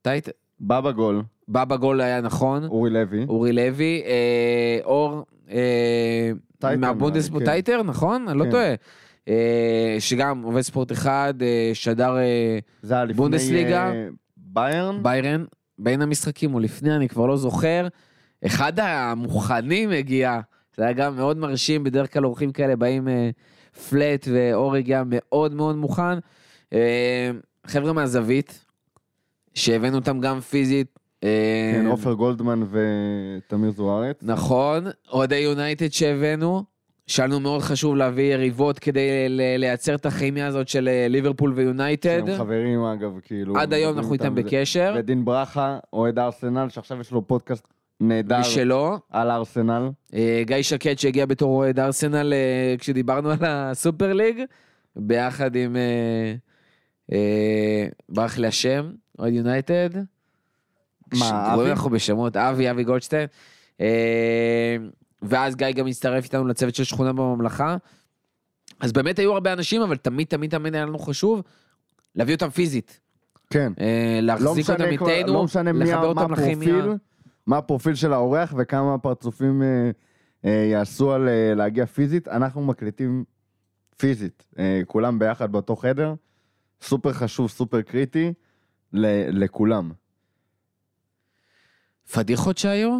טייט... 0.01 0.29
בא 0.59 0.81
בגול, 0.81 1.23
בא 1.47 1.65
בגול 1.65 2.01
היה 2.01 2.21
נכון. 2.21 2.63
אורי 2.65 2.89
לוי. 2.89 3.25
אורי 3.29 3.53
לוי, 3.53 4.01
אה, 4.05 4.79
אור 4.83 5.25
אה, 5.51 6.31
מהבונדספורט 6.77 7.43
כן. 7.43 7.49
טייטר, 7.49 7.83
נכון? 7.83 8.27
אני 8.27 8.39
לא 8.39 8.43
כן. 8.43 8.51
טועה. 8.51 8.73
אה, 9.27 9.95
שגם 9.99 10.41
עובד 10.41 10.61
ספורט 10.61 10.91
אחד, 10.91 11.33
אה, 11.41 11.71
שדר 11.73 12.17
אה, 12.17 12.59
זה 12.81 12.93
היה 12.93 13.03
לפני 13.03 13.17
בונדסליגה. 13.17 13.91
אה, 13.91 14.07
ביירן. 14.37 15.03
ביירן, 15.03 15.45
בין 15.79 16.01
המשחקים 16.01 16.53
או 16.53 16.59
לפני, 16.59 16.95
אני 16.95 17.09
כבר 17.09 17.25
לא 17.25 17.37
זוכר. 17.37 17.87
אחד 18.45 18.79
המוכנים 18.79 19.89
הגיע, 19.89 20.39
זה 20.77 20.83
היה 20.83 20.93
גם 20.93 21.15
מאוד 21.15 21.37
מרשים, 21.37 21.83
בדרך 21.83 22.13
כלל 22.13 22.25
אורחים 22.25 22.51
כאלה 22.51 22.75
באים 22.75 23.07
אה, 23.07 23.29
פלט, 23.89 24.27
ואור 24.31 24.75
הגיע 24.75 25.03
מאוד 25.05 25.53
מאוד 25.53 25.75
מוכן. 25.75 26.19
אה, 26.73 27.31
חבר'ה 27.67 27.93
מהזווית, 27.93 28.60
שהבאנו 29.53 29.97
אותם 29.97 30.19
גם 30.19 30.39
פיזית. 30.39 30.99
אה, 31.23 31.71
כן, 31.75 31.85
עופר 31.87 32.13
גולדמן 32.13 32.63
ותמיר 32.71 33.71
זוארץ. 33.71 34.17
נכון, 34.21 34.85
אוהדי 35.11 35.35
יונייטד 35.35 35.91
שהבאנו, 35.91 36.63
שאלנו 37.07 37.39
מאוד 37.39 37.61
חשוב 37.61 37.95
להביא 37.95 38.33
יריבות 38.33 38.79
כדי 38.79 39.29
לייצר 39.57 39.95
את 39.95 40.05
הכימיה 40.05 40.47
הזאת 40.47 40.67
של 40.67 40.87
אה, 40.87 41.07
ליברפול 41.09 41.53
ויונייטד. 41.55 42.23
שהם 42.27 42.37
חברים 42.37 42.83
אגב, 42.83 43.11
כאילו. 43.23 43.57
עד 43.57 43.73
היום 43.73 43.97
אנחנו 43.97 44.13
איתם 44.13 44.35
בקשר. 44.35 44.93
ודין 44.97 45.25
ברכה, 45.25 45.79
אוהד 45.93 46.19
ארסנל, 46.19 46.69
שעכשיו 46.69 47.01
יש 47.01 47.11
לו 47.11 47.27
פודקאסט 47.27 47.67
נהדר 48.01 48.39
משלו. 48.39 48.97
על 49.09 49.31
ארסנל. 49.31 49.89
אה, 50.13 50.43
גיא 50.45 50.61
שקד 50.61 50.99
שהגיע 50.99 51.25
בתור 51.25 51.55
אוהד 51.55 51.79
ארסנל 51.79 52.33
אה, 52.33 52.75
כשדיברנו 52.77 53.29
על 53.29 53.37
הסופר 53.41 54.13
ליג, 54.13 54.41
ביחד 54.95 55.55
עם, 55.55 55.75
אה, 55.75 56.33
אה, 57.11 57.87
ברח 58.09 58.37
לי 58.37 58.47
השם, 58.47 58.91
אוהד 59.19 59.33
יונייטד. 59.33 59.89
מה, 61.19 61.53
אבי? 61.53 61.69
אנחנו 61.71 61.89
בשמות, 61.89 62.35
אבי, 62.37 62.71
אבי 62.71 62.83
גולדשטיין. 62.83 63.27
אה, 63.81 64.75
ואז 65.21 65.55
גיא 65.55 65.71
גם 65.71 65.87
הצטרף 65.87 66.23
איתנו 66.23 66.47
לצוות 66.47 66.75
של 66.75 66.83
שכונה 66.83 67.13
בממלכה. 67.13 67.77
אז 68.79 68.91
באמת 68.93 69.19
היו 69.19 69.33
הרבה 69.33 69.53
אנשים, 69.53 69.81
אבל 69.81 69.97
תמיד 69.97 70.27
תמיד 70.27 70.51
תמיד 70.51 70.75
היה 70.75 70.85
לנו 70.85 70.99
חשוב 70.99 71.41
להביא 72.15 72.35
אותם 72.35 72.49
פיזית. 72.49 72.99
כן. 73.49 73.73
אה, 73.79 74.19
לא 74.21 74.27
להחזיק 74.27 74.69
אותם 74.69 74.83
משנה, 74.83 74.97
כבר- 74.97 75.09
איתנו, 75.09 75.33
לא 75.33 75.43
משנה 75.43 75.71
מי, 75.73 75.79
לחבר 75.85 76.13
מה 76.13 76.21
אותם 76.21 76.33
לכימיה. 76.33 76.85
מה 77.47 77.57
הפרופיל 77.57 77.95
של 77.95 78.13
האורח 78.13 78.53
וכמה 78.57 78.97
פרצופים 78.97 79.61
אה, 79.63 79.91
אה, 80.45 80.67
יעשו 80.71 81.11
על 81.13 81.29
אה, 81.29 81.53
להגיע 81.55 81.85
פיזית, 81.85 82.27
אנחנו 82.27 82.61
מקליטים 82.65 83.23
פיזית, 83.97 84.45
אה, 84.59 84.81
כולם 84.87 85.19
ביחד 85.19 85.51
באותו 85.51 85.75
חדר, 85.75 86.13
סופר 86.81 87.13
חשוב, 87.13 87.49
סופר 87.49 87.81
קריטי 87.81 88.33
ל- 88.93 89.43
לכולם. 89.43 89.91
פדיחות 92.13 92.57
שהיו? 92.57 92.99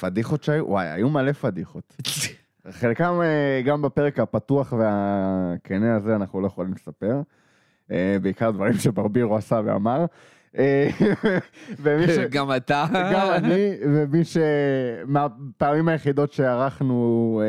פדיחות 0.00 0.44
שהיו, 0.44 0.66
וואי, 0.68 0.86
היו 0.86 1.08
מלא 1.08 1.32
פדיחות. 1.32 1.96
חלקם 2.70 3.20
אה, 3.22 3.62
גם 3.64 3.82
בפרק 3.82 4.18
הפתוח 4.18 4.72
והכנה 4.72 5.96
הזה 5.96 6.16
אנחנו 6.16 6.40
לא 6.40 6.46
יכולים 6.46 6.72
לספר. 6.72 7.20
אה, 7.90 8.16
בעיקר 8.22 8.50
דברים 8.50 8.74
שברבירו 8.74 9.36
עשה 9.36 9.60
ואמר. 9.64 10.04
אה, 10.58 10.88
ומי 11.82 12.06
ש... 12.06 12.18
גם 12.18 12.56
אתה. 12.56 12.86
גם 13.12 13.30
אני, 13.34 13.70
ומי 13.82 14.24
ש... 14.24 14.36
מהפעמים 15.06 15.88
היחידות 15.88 16.32
שערכנו, 16.32 17.42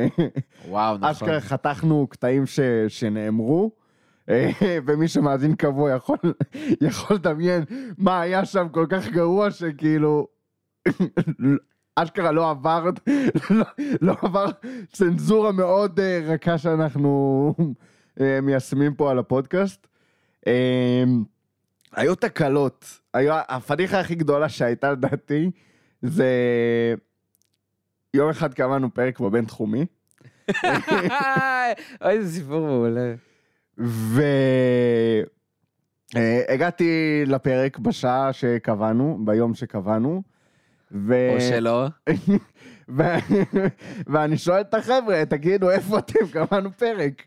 וואו, 0.68 0.98
נכון. 0.98 1.10
אשכרה 1.10 1.42
חתכנו 1.42 2.08
קטעים 2.10 2.46
ש... 2.46 2.60
שנאמרו, 2.88 3.72
ומי 4.86 5.08
שמאזין 5.08 5.56
קבוע 5.56 5.96
יכול, 5.96 6.18
יכול 6.88 7.16
לדמיין 7.16 7.64
מה 7.98 8.22
היה 8.22 8.46
שם 8.46 8.70
כל 8.70 8.86
כך 8.90 9.08
גרוע 9.08 9.52
שכאילו... 9.52 10.28
אשכרה 11.96 12.32
לא 12.32 12.50
עבר, 12.50 12.90
לא, 13.50 13.66
לא 14.02 14.16
עבר 14.22 14.46
צנזורה 14.92 15.52
מאוד 15.52 16.00
אה, 16.00 16.20
רכה 16.24 16.58
שאנחנו 16.58 17.54
אה, 18.22 18.42
מיישמים 18.42 18.94
פה 18.94 19.12
על 19.12 19.20
הפודקאסט. 19.20 19.88
אה, 20.48 21.04
היו 21.96 22.16
תקלות, 22.16 23.00
היו, 23.14 23.34
הפדיחה 23.34 24.00
הכי 24.00 24.16
גדולה 24.16 24.50
שהייתה 24.50 24.92
לדעתי 24.92 25.52
זה 26.02 26.30
יום 28.14 28.30
אחד 28.30 28.54
קבענו 28.54 28.94
פרק 28.94 29.20
בבינתחומי 29.20 29.86
אוי, 32.02 32.12
איזה 32.12 32.40
סיפור 32.40 32.60
מעולה. 32.60 33.14
והגעתי 36.14 37.24
לפרק 37.28 37.78
בשעה 37.78 38.34
שקבענו, 38.34 39.20
ביום 39.26 39.54
שקבענו. 39.54 40.24
ו... 40.92 41.36
או 41.36 41.42
שלא. 41.42 41.88
ו... 42.98 43.04
ואני 44.08 44.38
שואל 44.38 44.62
את 44.62 44.74
החבר'ה, 44.74 45.24
תגידו, 45.30 45.72
איפה 45.72 46.00
אתם? 46.00 46.28
קבענו 46.32 46.72
פרק. 46.78 47.24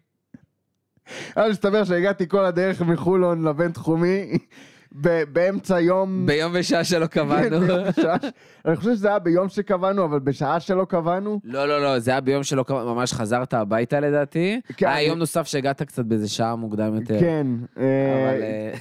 אז 1.36 1.50
מסתבר 1.50 1.84
שהגעתי 1.84 2.28
כל 2.28 2.44
הדרך 2.44 2.82
מחולון 2.82 3.44
לבינתחומי, 3.44 4.38
באמצע 5.32 5.80
יום... 5.80 6.26
ביום 6.26 6.52
ושעה 6.54 6.84
שלא 6.84 7.06
קבענו. 7.06 7.56
כן, 7.96 8.28
אני 8.64 8.76
חושב 8.76 8.94
שזה 8.94 9.08
היה 9.08 9.18
ביום 9.18 9.48
שקבענו, 9.48 10.04
אבל 10.04 10.18
בשעה 10.18 10.60
שלא 10.60 10.84
קבענו, 10.84 11.40
לא, 11.44 11.68
לא, 11.68 11.82
לא, 11.82 11.98
זה 11.98 12.10
היה 12.10 12.20
ביום 12.20 12.42
שלא 12.42 12.62
קבענו, 12.62 12.94
ממש 12.94 13.12
חזרת 13.12 13.54
הביתה 13.54 14.00
לדעתי. 14.00 14.60
כן, 14.76 14.88
היה 14.88 15.08
יום 15.08 15.18
נוסף 15.18 15.46
שהגעת 15.46 15.82
קצת 15.82 16.04
באיזה 16.04 16.28
שעה 16.28 16.56
מוקדם 16.56 16.94
יותר. 16.94 17.20
כן. 17.20 17.46
אה. 17.78 17.84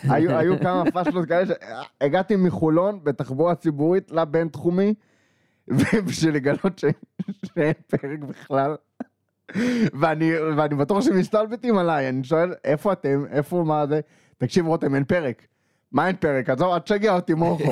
אה, 0.09 0.15
היו, 0.39 0.59
כמה 0.59 0.83
פאשלות 0.91 1.25
כאלה, 1.27 1.45
שהגעתי 1.45 2.35
מחולון 2.35 2.99
בתחבורה 3.03 3.55
ציבורית 3.55 4.11
לבינתחומי, 4.11 4.93
ובשביל 5.67 6.35
לגלות. 6.35 6.81
שאין 7.45 7.73
פרק 7.87 8.19
בכלל. 8.19 8.75
ואני, 9.99 10.31
ואני 10.57 10.75
בטוח 10.75 11.01
שמסתלבטים 11.01 11.77
עליי, 11.77 12.09
אני 12.09 12.23
שואל, 12.23 12.53
איפה 12.63 12.93
אתם? 12.93 13.23
איפה 13.31 13.63
מה 13.67 13.87
זה? 13.87 13.99
תקשיב 14.37 14.67
רותם, 14.67 14.95
אין 14.95 15.03
פרק. 15.03 15.47
מה 15.93 16.07
אין 16.07 16.15
פרק? 16.15 16.49
עזוב, 16.49 16.73
אל 16.73 16.79
תשגע 16.79 17.15
אותי 17.15 17.33
מורכו. 17.33 17.71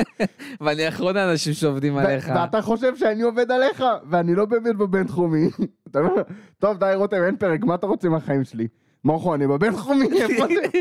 ואני 0.60 0.88
אחרון 0.88 1.16
האנשים 1.16 1.52
שעובדים 1.52 1.96
עליך. 1.96 2.30
ואתה 2.34 2.62
חושב 2.62 2.96
שאני 2.96 3.22
עובד 3.22 3.50
עליך, 3.50 3.84
ואני 4.10 4.34
לא 4.34 4.44
באמת 4.44 4.76
בבינתחומי. 4.76 5.48
אתה 5.90 5.98
אומר, 5.98 6.22
טוב, 6.58 6.78
די 6.78 6.92
רותם, 6.94 7.24
אין 7.26 7.36
פרק, 7.36 7.64
מה 7.64 7.74
אתה 7.74 7.86
רוצה 7.86 8.08
מהחיים 8.08 8.44
שלי? 8.44 8.68
מורכו, 9.04 9.34
אני 9.34 9.46
בבינתחומי, 9.46 10.06
איפה 10.20 10.46
זה? 10.54 10.78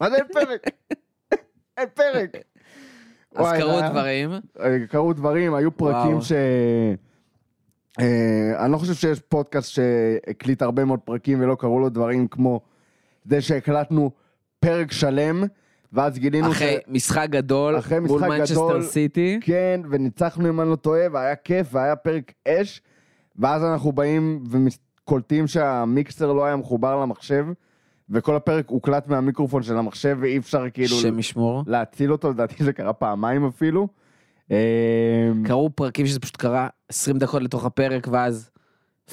מה 0.00 0.10
זה 0.10 0.16
אין 0.16 0.26
פרק? 0.32 0.60
אין 1.76 1.88
פרק. 1.94 2.36
אז 3.34 3.52
קרו 3.58 3.80
דברים. 3.90 4.30
אה, 4.60 4.86
קרו 4.90 5.12
דברים, 5.12 5.54
היו 5.54 5.76
פרקים. 5.76 6.20
ש... 6.20 6.32
אה, 8.00 8.64
אני 8.64 8.72
לא 8.72 8.78
חושב 8.78 8.94
שיש 8.94 9.20
פודקאסט 9.20 9.70
שהקליט 9.70 10.62
הרבה 10.62 10.84
מאוד 10.84 11.00
פרקים 11.00 11.40
ולא 11.42 11.54
קרו 11.54 11.80
לו 11.80 11.88
דברים 11.88 12.28
כמו 12.28 12.60
זה 13.24 13.40
שהקלטנו 13.40 14.10
פרק 14.60 14.92
שלם, 14.92 15.44
ואז 15.94 16.18
גילינו 16.18 16.50
אחרי 16.50 16.76
משחק 16.88 17.26
גדול, 17.30 17.78
אחרי 17.78 18.00
מול 18.00 18.20
משחק 18.20 18.28
מנצ'סטר 18.28 18.54
גדול, 18.54 18.82
סיטי. 18.82 19.38
כן, 19.42 19.80
וניצחנו 19.90 20.48
אם 20.48 20.60
אני 20.60 20.70
לא 20.70 20.76
טועה, 20.76 21.06
והיה 21.12 21.36
כיף, 21.36 21.66
והיה 21.70 21.96
פרק 21.96 22.32
אש, 22.48 22.80
ואז 23.36 23.64
אנחנו 23.64 23.92
באים 23.92 24.44
וקולטים 24.50 25.46
שהמיקסר 25.46 26.32
לא 26.32 26.44
היה 26.44 26.56
מחובר 26.56 27.02
למחשב, 27.02 27.46
וכל 28.10 28.36
הפרק 28.36 28.68
הוקלט 28.68 29.08
מהמיקרופון 29.08 29.62
של 29.62 29.76
המחשב, 29.76 30.16
ואי 30.20 30.38
אפשר 30.38 30.70
כאילו 30.70 30.96
השם 30.96 31.18
ישמור. 31.18 31.62
להציל 31.66 32.12
אותו, 32.12 32.30
לדעתי 32.30 32.64
זה 32.64 32.72
קרה 32.72 32.92
פעמיים 32.92 33.46
אפילו. 33.46 33.88
אה, 34.50 35.30
קרו 35.44 35.70
פרקים 35.74 36.06
שזה 36.06 36.20
פשוט 36.20 36.36
קרה 36.36 36.68
20 36.88 37.18
דקות 37.18 37.42
לתוך 37.42 37.64
הפרק, 37.64 38.08
ואז 38.10 38.50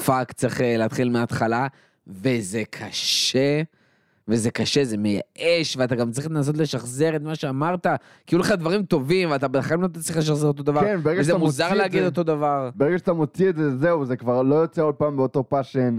fuck 0.05 0.31
צריך 0.31 0.61
אה, 0.61 0.77
להתחיל 0.77 1.09
מההתחלה, 1.09 1.67
וזה 2.07 2.63
קשה, 2.69 3.61
וזה 4.27 4.51
קשה, 4.51 4.83
זה 4.83 4.97
מייאש, 4.97 5.77
ואתה 5.77 5.95
גם 5.95 6.11
צריך 6.11 6.27
לנסות 6.27 6.57
לשחזר 6.57 7.15
את 7.15 7.21
מה 7.21 7.35
שאמרת, 7.35 7.87
כי 8.27 8.35
היו 8.35 8.39
לך 8.39 8.51
דברים 8.51 8.83
טובים, 8.83 9.31
ואתה 9.31 9.47
בחיים 9.47 9.81
לא 9.81 9.87
תצליח 9.87 10.17
לשחזר 10.17 10.47
אותו 10.47 10.63
דבר, 10.63 10.81
כן, 10.81 10.99
ברגע 11.03 11.19
וזה 11.21 11.37
מוזר 11.37 11.73
להגיד 11.73 12.01
זה- 12.01 12.05
אותו 12.07 12.23
דבר. 12.23 12.69
ברגע 12.75 12.97
שאתה 12.97 13.13
מוציא 13.13 13.49
את 13.49 13.55
זה, 13.55 13.77
זהו, 13.77 14.05
זה 14.05 14.15
כבר 14.17 14.41
לא 14.41 14.55
יוצא 14.55 14.81
עוד 14.81 14.95
פעם 14.95 15.17
באותו 15.17 15.43
passion. 15.49 15.97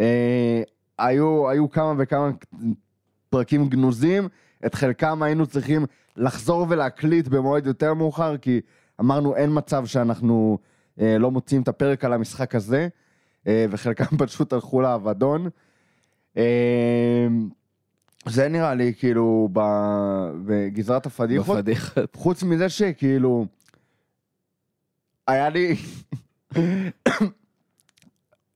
אה, 0.00 0.62
היו, 0.98 1.48
היו 1.50 1.70
כמה 1.70 1.94
וכמה 1.98 2.30
פרקים 3.30 3.68
גנוזים, 3.68 4.28
את 4.66 4.74
חלקם 4.74 5.22
היינו 5.22 5.46
צריכים 5.46 5.84
לחזור 6.16 6.66
ולהקליט 6.68 7.28
במועד 7.28 7.66
יותר 7.66 7.94
מאוחר, 7.94 8.36
כי 8.36 8.60
אמרנו 9.00 9.36
אין 9.36 9.50
מצב 9.52 9.86
שאנחנו 9.86 10.58
אה, 11.00 11.18
לא 11.18 11.30
מוציאים 11.30 11.62
את 11.62 11.68
הפרק 11.68 12.04
על 12.04 12.12
המשחק 12.12 12.54
הזה, 12.54 12.88
אה, 13.46 13.66
וחלקם 13.70 14.04
פשוט 14.26 14.52
הלכו 14.52 14.80
לאבדון. 14.80 15.48
אה, 16.36 17.26
זה 18.26 18.48
נראה 18.48 18.74
לי 18.74 18.92
כאילו 18.98 19.48
בגזרת 20.44 21.06
הפדיחות. 21.06 21.58
בפדיחות. 21.58 22.16
חוץ 22.16 22.42
מזה 22.42 22.68
שכאילו, 22.68 23.46
היה 25.26 25.48
לי, 25.48 25.76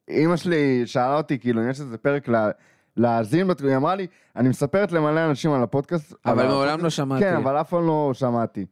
אימא 0.09 0.37
שלי 0.37 0.83
שאלה 0.87 1.17
אותי, 1.17 1.39
כאילו, 1.39 1.63
אם 1.63 1.71
יש 1.71 1.81
איזה 1.81 1.99
פרק 1.99 2.29
לה- 2.29 2.51
להאזין, 2.97 3.51
היא 3.67 3.77
אמרה 3.77 3.95
לי, 3.95 4.07
אני 4.37 4.49
מספרת 4.49 4.93
למלא 4.93 5.27
אנשים 5.31 5.53
על 5.53 5.63
הפודקאסט. 5.63 6.15
אבל 6.27 6.35
מעולם 6.47 6.55
הפודקאסט." 6.69 6.83
לא 6.83 6.91
שמעתי. 6.91 7.25
כן, 7.25 7.37
אבל 7.37 7.61
אף 7.61 7.71
פעם 7.71 7.87
לא 7.87 8.11
שמעתי. 8.15 8.67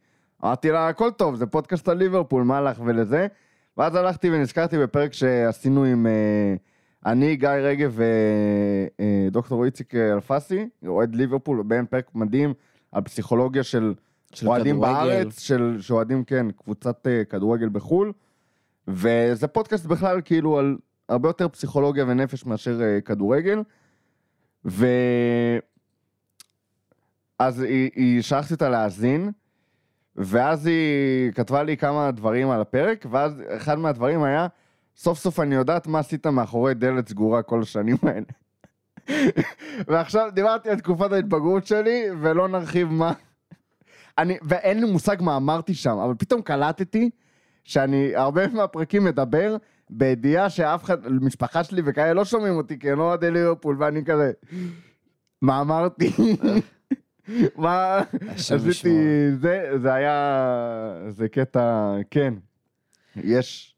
אמרתי 0.45 0.71
לה, 0.71 0.89
הכל 0.89 1.11
טוב, 1.11 1.35
זה 1.35 1.47
פודקאסט 1.47 1.89
על 1.89 1.97
ליברפול, 1.97 2.43
מה 2.43 2.61
לך 2.61 2.81
ולזה? 2.85 3.27
ואז 3.77 3.95
הלכתי 3.95 4.31
ונזכרתי 4.31 4.79
בפרק 4.79 5.13
שעשינו 5.13 5.85
עם 5.85 6.07
אה, 6.07 6.55
אני, 7.13 7.37
גיא 7.37 7.49
רגב 7.49 7.99
ודוקטור 9.29 9.65
איציק 9.65 9.95
אלפסי, 9.95 10.69
אוהד 10.87 11.15
ליברפול, 11.15 11.63
בין 11.63 11.87
פרק 11.87 12.15
מדהים 12.15 12.55
על 12.93 13.03
פסיכולוגיה 13.03 13.63
של 13.63 13.95
אוהדים. 14.47 14.81
בארץ, 14.81 15.41
של, 15.41 15.77
שאוהדים, 15.81 16.25
כן, 16.25 16.47
קבוצת 16.51 17.07
uh, 17.07 17.25
כדורגל 17.31 17.69
בחו"ל, 17.69 18.13
וזה 18.89 19.47
פודקאסט 19.47 19.87
בכלל 19.87 20.21
כאילו 20.25 20.59
על 20.59 20.77
הרבה 21.09 21.29
יותר 21.29 21.49
פסיכולוגיה 21.49 22.05
ונפש 22.09 22.47
מאשר 22.47 22.81
כדורגל, 23.05 23.63
ו... 24.65 24.87
אז 27.39 27.61
היא, 27.61 27.91
היא 27.95 28.23
שלחתי 28.23 28.55
אותה 28.55 28.69
להאזין, 28.69 29.31
ואז 30.17 30.67
היא 30.67 31.33
כתבה 31.33 31.63
לי 31.63 31.77
כמה 31.77 32.11
דברים 32.11 32.51
על 32.51 32.61
הפרק, 32.61 33.07
ואז 33.11 33.43
אחד 33.49 33.79
מהדברים 33.79 34.23
היה, 34.23 34.47
סוף 34.99 35.19
סוף 35.19 35.41
אני 35.41 35.55
יודעת 35.55 35.87
מה 35.87 35.99
עשית 35.99 36.27
מאחורי 36.27 36.75
דלת 36.75 37.09
סגורה 37.09 37.43
כל 37.43 37.63
השנים 37.63 37.97
האלה. 38.03 38.27
ועכשיו 39.89 40.31
דיברתי 40.35 40.71
על 40.71 40.79
תקופת 40.79 41.13
ההתבגרות 41.13 41.67
שלי, 41.67 42.05
ולא 42.21 42.49
נרחיב 42.49 42.89
מה. 42.89 43.13
אני, 44.19 44.39
ואין 44.43 44.81
לי 44.81 44.93
מושג 44.93 45.17
מה 45.21 45.37
אמרתי 45.37 45.75
שם, 45.75 45.99
אבל 45.99 46.15
פתאום 46.19 46.43
קלטתי 46.43 47.11
שאני 47.65 48.17
הרבה 48.17 48.49
מהפרקים 48.49 49.05
מדבר 49.05 49.57
בידיעה 49.91 50.51
שאף 50.51 50.85
אחד, 50.85 51.09
משפחה 51.13 51.65
שלי 51.65 51.83
וכאלה 51.85 52.13
לא 52.13 52.25
שומעים 52.25 52.57
אותי, 52.57 52.79
כי 52.79 52.91
הם 52.91 52.99
לא 52.99 53.03
אוהדי 53.03 53.31
ליברפול, 53.31 53.77
ואני 53.79 54.05
כזה, 54.05 54.33
מה 55.43 55.61
אמרתי? 55.61 56.13
מה 57.57 58.01
עשיתי. 58.29 59.31
זה, 59.41 59.71
זה 59.83 59.95
היה, 59.95 61.01
זה 61.09 61.29
קטע, 61.29 61.95
כן, 62.11 62.35
יש, 63.17 63.78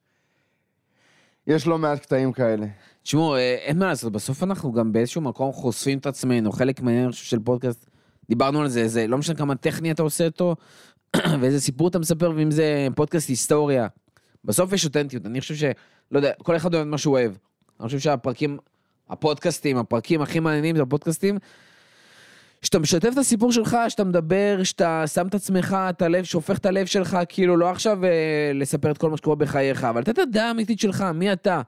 יש 1.50 1.66
לא 1.66 1.78
מעט 1.78 1.98
קטעים 1.98 2.32
כאלה. 2.32 2.66
תשמעו, 3.02 3.34
אה, 3.34 3.54
אין 3.54 3.78
מה 3.78 3.86
לעשות, 3.86 4.12
בסוף 4.12 4.42
אנחנו 4.42 4.72
גם 4.72 4.92
באיזשהו 4.92 5.20
מקום 5.20 5.52
חושפים 5.52 5.98
את 5.98 6.06
עצמנו, 6.06 6.52
חלק 6.52 6.80
מהעניין 6.80 7.12
של 7.12 7.38
פודקאסט, 7.38 7.90
דיברנו 8.28 8.60
על 8.60 8.68
זה, 8.68 8.88
זה 8.88 9.06
לא 9.06 9.18
משנה 9.18 9.34
כמה 9.34 9.54
טכני 9.54 9.90
אתה 9.90 10.02
עושה 10.02 10.24
אותו, 10.26 10.56
ואיזה 11.40 11.60
סיפור 11.60 11.88
אתה 11.88 11.98
מספר, 11.98 12.32
ואם 12.36 12.50
זה 12.50 12.88
פודקאסט 12.94 13.28
היסטוריה. 13.28 13.86
בסוף 14.44 14.72
יש 14.72 14.84
אותנטיות, 14.84 15.26
אני 15.26 15.40
חושב 15.40 15.54
ש... 15.54 15.64
לא 16.10 16.18
יודע, 16.18 16.32
כל 16.42 16.56
אחד 16.56 16.74
אוהב 16.74 16.86
מה 16.86 16.98
שהוא 16.98 17.12
אוהב. 17.12 17.32
אני 17.80 17.86
חושב 17.86 17.98
שהפרקים, 17.98 18.58
הפודקאסטים, 19.10 19.76
הפרקים 19.76 20.22
הכי 20.22 20.40
מעניינים 20.40 20.76
זה 20.76 20.82
הפודקאסטים, 20.82 21.38
שאתה 22.62 22.78
משתף 22.78 23.08
את 23.12 23.18
הסיפור 23.18 23.52
שלך, 23.52 23.76
שאתה 23.88 24.04
מדבר, 24.04 24.60
שאתה 24.62 25.04
שם 25.06 25.26
את 25.26 25.34
עצמך, 25.34 25.76
את 25.90 26.02
הלב, 26.02 26.24
שהופך 26.24 26.58
את 26.58 26.66
הלב 26.66 26.86
שלך, 26.86 27.18
כאילו 27.28 27.56
לא 27.56 27.70
עכשיו 27.70 28.04
אה, 28.04 28.50
לספר 28.54 28.90
את 28.90 28.98
כל 28.98 29.10
מה 29.10 29.16
שקורה 29.16 29.36
בחייך, 29.36 29.84
אבל 29.84 30.00
לתת 30.00 30.10
את 30.10 30.18
הדעה 30.18 30.48
האמיתית 30.48 30.80
שלך, 30.80 31.04
מי 31.14 31.32
אתה. 31.32 31.60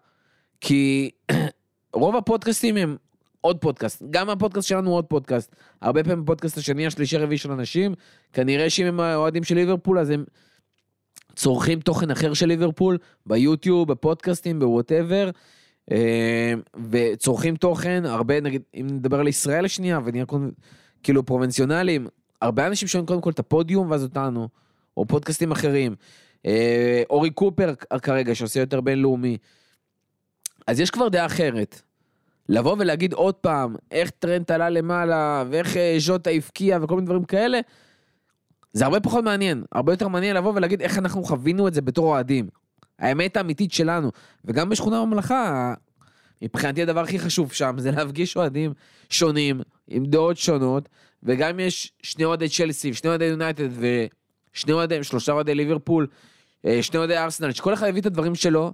כי 0.60 1.10
רוב 1.94 2.16
הפודקאסטים 2.16 2.76
הם 2.76 2.96
עוד 3.40 3.58
פודקאסט, 3.58 4.02
גם 4.10 4.30
הפודקאסט 4.30 4.68
שלנו 4.68 4.90
הוא 4.90 4.96
עוד 4.96 5.04
פודקאסט. 5.04 5.56
הרבה 5.82 6.04
פעמים 6.04 6.22
בפודקאסט 6.22 6.58
השני, 6.58 6.86
השלישי, 6.86 7.16
הרביעי 7.16 7.38
של 7.38 7.52
אנשים, 7.52 7.94
כנראה 8.32 8.70
שאם 8.70 8.86
הם 8.86 9.00
אוהדים 9.00 9.44
של 9.44 9.54
ליברפול, 9.54 9.98
אז 9.98 10.10
הם 10.10 10.24
צורכים 11.36 11.80
תוכן 11.80 12.10
אחר 12.10 12.34
של 12.34 12.46
ליברפול, 12.46 12.98
ביוטיוב, 13.26 13.92
בפודקאסטים, 13.92 14.58
ב 14.58 14.65
whatever, 14.65 15.30
וצורכים 16.90 17.56
תוכן, 17.56 18.02
הרבה, 18.06 18.40
נגיד, 18.40 18.62
אם 18.74 18.86
נדבר 18.90 19.20
על 19.20 19.28
ישראל 19.28 19.64
השנייה, 19.64 20.00
ונהיה 20.04 20.26
כאילו 21.02 21.26
פרובינציאליים, 21.26 22.06
הרבה 22.40 22.66
אנשים 22.66 22.88
שומעים 22.88 23.06
קודם 23.06 23.20
כל 23.20 23.30
את 23.30 23.38
הפודיום 23.38 23.90
ואז 23.90 24.02
אותנו, 24.02 24.48
או 24.96 25.06
פודקאסטים 25.06 25.52
אחרים. 25.52 25.94
אה, 26.46 27.02
אורי 27.10 27.30
קופר 27.30 27.74
כרגע, 28.02 28.34
שעושה 28.34 28.60
יותר 28.60 28.80
בינלאומי. 28.80 29.38
אז 30.66 30.80
יש 30.80 30.90
כבר 30.90 31.08
דעה 31.08 31.26
אחרת. 31.26 31.82
לבוא 32.48 32.76
ולהגיד 32.78 33.12
עוד 33.12 33.34
פעם, 33.34 33.76
איך 33.90 34.10
טרנט 34.10 34.50
עלה 34.50 34.70
למעלה, 34.70 35.44
ואיך 35.50 35.76
אה, 35.76 35.94
ז'וטה 35.98 36.30
הבקיע, 36.30 36.78
וכל 36.82 36.94
מיני 36.94 37.06
דברים 37.06 37.24
כאלה, 37.24 37.60
זה 38.72 38.84
הרבה 38.84 39.00
פחות 39.00 39.24
מעניין. 39.24 39.64
הרבה 39.72 39.92
יותר 39.92 40.08
מעניין 40.08 40.36
לבוא 40.36 40.52
ולהגיד 40.54 40.82
איך 40.82 40.98
אנחנו 40.98 41.22
חווינו 41.22 41.68
את 41.68 41.74
זה 41.74 41.80
בתור 41.80 42.06
אוהדים. 42.06 42.48
האמת 42.98 43.36
האמיתית 43.36 43.72
שלנו. 43.72 44.10
וגם 44.44 44.68
בשכונה 44.68 45.02
בממלכה, 45.02 45.74
מבחינתי 46.42 46.82
הדבר 46.82 47.00
הכי 47.00 47.18
חשוב 47.18 47.52
שם 47.52 47.74
זה 47.78 47.90
להפגיש 47.90 48.36
אוהדים 48.36 48.72
שונים, 49.10 49.60
עם 49.92 50.04
דעות 50.04 50.36
שונות, 50.36 50.88
וגם 51.22 51.60
יש 51.60 51.92
שני 52.02 52.24
אוהדי 52.24 52.48
צ'לסי, 52.48 52.94
שני 52.94 53.10
אוהדי 53.10 53.24
יונייטד 53.24 53.68
ושני 53.72 54.72
אוהדי, 54.72 55.04
שלושה 55.04 55.32
אוהדי 55.32 55.54
ליברפול, 55.54 56.06
אה, 56.66 56.82
שני 56.82 56.98
אוהדי 56.98 57.16
ארסנל, 57.16 57.52
שכל 57.52 57.74
אחד 57.74 57.88
יביא 57.88 58.00
את 58.00 58.06
הדברים 58.06 58.34
שלו, 58.34 58.72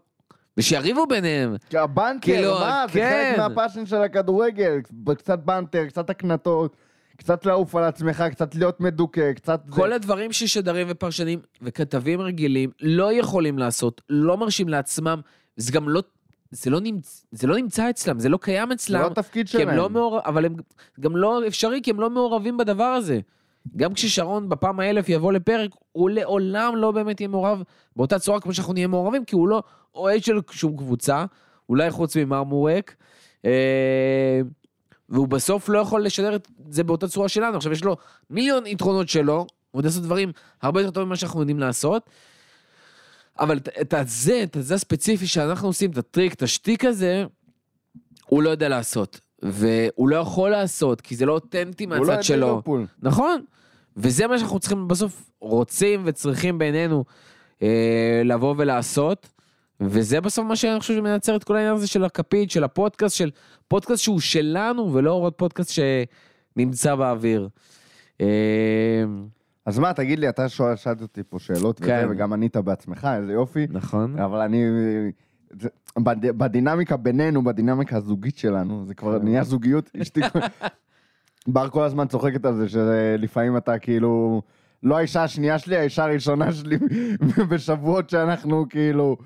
ושיריבו 0.56 1.06
ביניהם. 1.06 1.56
הבנקר, 1.72 2.32
כאילו, 2.32 2.54
מה? 2.54 2.84
זה 2.92 2.98
כן. 2.98 3.34
חלק 3.36 3.38
מהפאשן 3.38 3.86
של 3.86 4.02
הכדורגל. 4.02 4.78
קצת 5.18 5.38
בנטר, 5.38 5.86
קצת 5.86 6.10
הקנטות, 6.10 6.76
קצת 7.16 7.46
לעוף 7.46 7.74
על 7.74 7.84
עצמך, 7.84 8.24
קצת 8.30 8.54
להיות 8.54 8.80
מדוכא, 8.80 9.32
קצת... 9.32 9.60
זה. 9.66 9.72
כל 9.72 9.92
הדברים 9.92 10.32
ששדרים 10.32 10.86
ופרשנים 10.90 11.40
וכתבים 11.62 12.20
רגילים 12.20 12.70
לא 12.80 13.12
יכולים 13.12 13.58
לעשות, 13.58 14.02
לא 14.08 14.36
מרשים 14.36 14.68
לעצמם, 14.68 15.20
זה 15.56 15.72
גם 15.72 15.88
לא, 15.88 16.02
זה 16.50 16.70
לא, 16.70 16.80
נמצ, 16.80 17.26
זה 17.32 17.46
לא 17.46 17.56
נמצא 17.56 17.90
אצלם, 17.90 18.18
זה 18.18 18.28
לא 18.28 18.36
קיים 18.36 18.68
זה 18.68 18.74
אצלם, 18.74 19.00
לא 19.00 19.06
התפקיד 19.06 19.40
הם 19.40 19.46
שלהם. 19.46 19.76
לא 19.76 19.90
מעורב, 19.90 20.22
אבל 20.24 20.44
הם 20.44 20.54
גם 21.00 21.16
לא 21.16 21.46
אפשרי, 21.46 21.80
כי 21.82 21.90
הם 21.90 22.00
לא 22.00 22.10
מעורבים 22.10 22.56
בדבר 22.56 22.84
הזה. 22.84 23.20
גם 23.76 23.94
כששרון 23.94 24.48
בפעם 24.48 24.80
האלף 24.80 25.08
יבוא 25.08 25.32
לפרק, 25.32 25.70
הוא 25.92 26.10
לעולם 26.10 26.76
לא 26.76 26.90
באמת 26.90 27.20
יהיה 27.20 27.28
מעורב 27.28 27.62
באותה 27.96 28.18
צורה 28.18 28.40
כמו 28.40 28.54
שאנחנו 28.54 28.72
נהיה 28.72 28.86
מעורבים, 28.86 29.24
כי 29.24 29.34
הוא 29.34 29.48
לא 29.48 29.62
אוהד 29.94 30.24
של 30.24 30.38
שום 30.50 30.76
קבוצה, 30.76 31.24
אולי 31.68 31.90
חוץ 31.90 32.16
ממרמורק, 32.16 32.94
אה, 33.44 34.40
והוא 35.08 35.28
בסוף 35.28 35.68
לא 35.68 35.78
יכול 35.78 36.04
לשדר 36.04 36.34
את 36.34 36.48
זה 36.70 36.84
באותה 36.84 37.08
צורה 37.08 37.28
שלנו. 37.28 37.56
עכשיו 37.56 37.72
יש 37.72 37.84
לו 37.84 37.96
מיליון 38.30 38.66
יתרונות 38.66 39.08
שלו, 39.08 39.46
הוא 39.70 39.80
יודע 39.80 39.88
לעשות 39.88 40.02
דברים 40.02 40.32
הרבה 40.62 40.80
יותר 40.80 40.90
טובים 40.90 41.06
ממה 41.06 41.16
שאנחנו 41.16 41.40
יודעים 41.40 41.58
לעשות, 41.58 42.10
אבל 43.40 43.56
את- 43.80 43.94
הזה, 43.94 44.42
את 44.42 44.56
הזה 44.56 44.74
הספציפי 44.74 45.26
שאנחנו 45.26 45.68
עושים, 45.68 45.90
את 45.90 45.98
הטריק, 45.98 46.34
את 46.34 46.42
השטיק 46.42 46.84
הזה, 46.84 47.24
הוא 48.26 48.42
לא 48.42 48.50
יודע 48.50 48.68
לעשות. 48.68 49.20
והוא 49.42 50.08
לא 50.08 50.16
יכול 50.16 50.50
לעשות, 50.50 51.00
כי 51.00 51.16
זה 51.16 51.26
לא 51.26 51.32
אותנטי 51.32 51.86
לא 51.86 51.98
מהצד 51.98 52.12
את 52.12 52.22
שלו. 52.24 52.46
ליברפול. 52.46 52.86
נכון. 53.02 53.44
וזה 53.96 54.26
מה 54.26 54.38
שאנחנו 54.38 54.58
צריכים 54.58 54.88
בסוף, 54.88 55.30
רוצים 55.40 56.02
וצריכים 56.04 56.58
בעינינו 56.58 57.04
אה, 57.62 58.22
לבוא 58.24 58.54
ולעשות. 58.58 59.28
וזה 59.80 60.20
בסוף 60.20 60.46
מה 60.46 60.56
שאני 60.56 60.80
חושב 60.80 60.94
שמייצר 60.94 61.36
את 61.36 61.44
כל 61.44 61.56
העניין 61.56 61.74
הזה 61.74 61.86
של 61.86 62.04
הכפית, 62.04 62.50
של 62.50 62.64
הפודקאסט, 62.64 63.16
של 63.16 63.30
פודקאסט 63.68 64.02
שהוא 64.02 64.20
שלנו, 64.20 64.92
ולא 64.94 65.12
עוד 65.12 65.32
פודקאסט 65.32 65.78
נמצא 66.56 66.94
באוויר. 66.94 67.48
אה, 68.20 68.26
אז 69.68 69.78
מה, 69.78 69.92
תגיד 69.92 70.18
לי, 70.18 70.28
אתה 70.28 70.48
שואל, 70.48 70.76
שאלת 70.76 71.02
אותי 71.02 71.22
פה 71.28 71.38
שאלות, 71.38 71.80
כן. 71.80 72.02
וזה, 72.04 72.12
וגם 72.14 72.32
ענית 72.32 72.56
בעצמך, 72.56 73.08
איזה 73.20 73.32
יופי. 73.32 73.66
נכון. 73.70 74.18
אבל 74.18 74.38
אני... 74.40 74.64
זה- 75.60 75.68
בד- 75.98 76.38
בדינמיקה 76.38 76.96
בינינו, 76.96 77.44
בדינמיקה 77.44 77.96
הזוגית 77.96 78.38
שלנו, 78.38 78.84
זה 78.86 78.94
כבר 78.94 79.18
כן. 79.18 79.24
נהיה 79.24 79.44
זוגיות, 79.44 79.90
אשתי... 80.02 80.20
בר 81.46 81.68
כל 81.68 81.82
הזמן 81.84 82.06
צוחקת 82.06 82.44
על 82.44 82.54
זה, 82.54 82.68
שלפעמים 82.68 83.56
אתה 83.56 83.78
כאילו... 83.78 84.42
לא 84.82 84.96
האישה 84.98 85.22
השנייה 85.24 85.58
שלי, 85.58 85.76
האישה 85.76 86.04
הראשונה 86.04 86.52
שלי 86.52 86.78
בשבועות 87.50 88.10
שאנחנו 88.10 88.66
כאילו... 88.68 89.16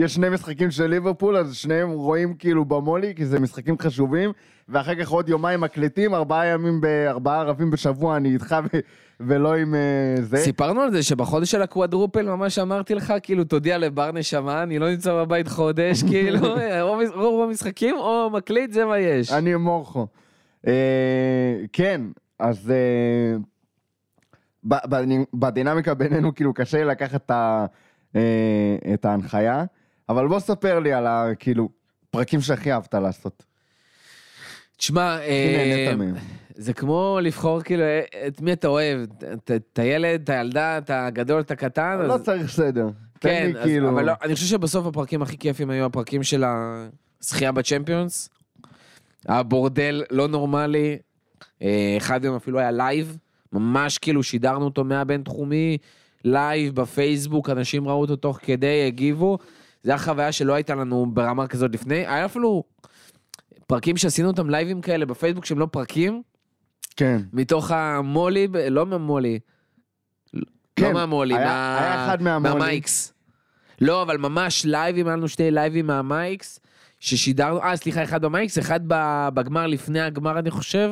יש 0.00 0.14
שני 0.14 0.28
משחקים 0.28 0.70
של 0.70 0.86
ליברפול, 0.86 1.36
אז 1.36 1.54
שניהם 1.54 1.90
רואים 1.90 2.34
כאילו 2.34 2.64
במולי, 2.64 3.14
כי 3.14 3.26
זה 3.26 3.40
משחקים 3.40 3.78
חשובים, 3.78 4.32
ואחר 4.68 4.94
כך 4.94 5.08
עוד 5.08 5.28
יומיים 5.28 5.60
מקליטים, 5.60 6.14
ארבעה 6.14 6.46
ימים, 6.46 6.80
ארבעה 7.08 7.40
ערבים 7.40 7.70
בשבוע 7.70 8.16
אני 8.16 8.32
איתך 8.34 8.56
ו- 8.74 8.78
ולא 9.20 9.54
עם 9.56 9.74
אה, 9.74 10.22
זה. 10.22 10.36
סיפרנו 10.36 10.80
על 10.80 10.90
זה 10.90 11.02
שבחודש 11.02 11.50
של 11.50 11.62
הקוואדרופל 11.62 12.22
ממש 12.26 12.58
אמרתי 12.58 12.94
לך, 12.94 13.14
כאילו, 13.22 13.44
תודיע 13.44 13.78
לבר 13.78 14.12
נשמה, 14.12 14.62
אני 14.62 14.78
לא 14.78 14.90
נמצא 14.90 15.12
בבית 15.14 15.48
חודש, 15.48 16.02
כאילו, 16.10 16.38
רוב 16.80 17.00
רוב 17.14 17.48
המשחקים 17.48 17.94
או 17.96 18.30
מקליט, 18.32 18.72
זה 18.72 18.84
מה 18.84 18.98
יש. 18.98 19.32
אני 19.32 19.54
מורכו. 19.54 20.06
אה, 20.66 20.72
כן, 21.72 22.00
אז 22.38 22.70
אה, 22.70 23.36
ב- 24.68 25.04
בדינמיקה 25.34 25.94
בינינו 25.94 26.34
כאילו 26.34 26.54
קשה 26.54 26.84
לקחת 26.84 27.30
אה, 27.30 27.66
את 28.94 29.04
ההנחיה, 29.04 29.64
אבל 30.10 30.28
בוא 30.28 30.38
ספר 30.40 30.78
לי 30.78 30.92
על 30.92 31.06
ה... 31.06 31.26
כאילו, 31.38 31.68
פרקים 32.10 32.40
שהכי 32.40 32.72
אהבת 32.72 32.94
לעשות. 32.94 33.42
תשמע, 34.76 35.18
אה. 35.20 35.94
זה 36.54 36.72
כמו 36.72 37.18
לבחור 37.22 37.62
כאילו 37.62 37.82
את 38.26 38.40
מי 38.40 38.52
אתה 38.52 38.68
אוהב, 38.68 39.00
את- 39.44 39.78
הילד, 39.78 40.20
את 40.20 40.28
הילדה, 40.28 40.78
את 40.78 40.90
הגדול, 40.94 41.40
את 41.40 41.50
הקטן. 41.50 41.98
לא 42.08 42.14
אז- 42.14 42.22
צריך 42.22 42.50
סדר. 42.50 42.88
כן, 43.20 43.52
אז- 43.58 43.64
כאילו... 43.64 43.88
אבל 43.90 44.04
לא, 44.04 44.12
אני 44.22 44.34
חושב 44.34 44.46
שבסוף 44.46 44.86
הפרקים 44.86 45.22
הכי 45.22 45.38
כיפים 45.38 45.70
היו 45.70 45.84
הפרקים 45.86 46.22
של 46.22 46.44
הזכייה 46.46 47.52
בצ'מפיונס. 47.52 48.28
הבורדל 49.26 50.02
לא 50.10 50.28
נורמלי, 50.28 50.98
אה, 51.62 51.94
אחד 51.98 52.22
מהם 52.26 52.34
אפילו 52.36 52.58
היה 52.58 52.70
live, 52.70 53.16
ממש 53.52 53.98
כאילו 53.98 54.22
שידרנו 54.22 54.64
אותו 54.64 54.84
מהבינתחומי, 54.84 55.78
live 56.24 56.74
בפייסבוק, 56.74 57.50
אנשים 57.50 57.88
ראו 57.88 58.00
אותו 58.00 58.16
תוך 58.16 58.38
כדי, 58.42 58.84
הגיבו. 58.86 59.38
זו 59.82 59.92
הייתה 59.92 60.04
חוויה 60.04 60.32
שלא 60.32 60.52
הייתה 60.54 60.74
לנו 60.74 61.06
ברמה 61.14 61.46
כזאת 61.46 61.70
לפני, 61.74 61.94
היה 62.06 62.24
אפילו 62.24 62.64
פרקים 63.66 63.96
שעשינו 63.96 64.28
אותם 64.28 64.50
לייבים 64.50 64.80
כאלה 64.80 65.06
בפייסבוק 65.06 65.44
שהם 65.44 65.58
לא 65.58 65.66
פרקים, 65.66 66.22
כן. 66.96 67.20
מתוך 67.32 67.70
המולי, 67.70 68.48
לא 68.70 68.86
מהמולי, 68.86 69.38
כן, 70.76 70.86
לא 70.86 70.92
מהמולי, 70.92 71.34
היה- 71.36 71.44
מה- 71.46 71.78
היה 71.80 72.06
אחד 72.06 72.22
מהמולי. 72.22 72.54
מהמייקס. 72.54 73.12
לא, 73.80 74.02
אבל 74.02 74.16
ממש 74.16 74.64
לייבים, 74.64 75.06
היה 75.06 75.16
לנו 75.16 75.28
שני 75.28 75.50
לייבים 75.50 75.86
מהמייקס, 75.86 76.60
ששידרנו, 77.00 77.62
אה, 77.62 77.76
סליחה, 77.76 78.04
אחד 78.04 78.22
במייקס, 78.24 78.58
אחד 78.58 78.80
בגמר, 79.34 79.66
לפני 79.66 80.00
הגמר, 80.00 80.38
אני 80.38 80.50
חושב, 80.50 80.90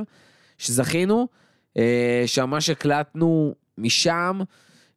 שזכינו, 0.59 1.28
אה, 1.77 2.23
שממש 2.27 2.70
הקלטנו 2.70 3.55
משם, 3.78 4.40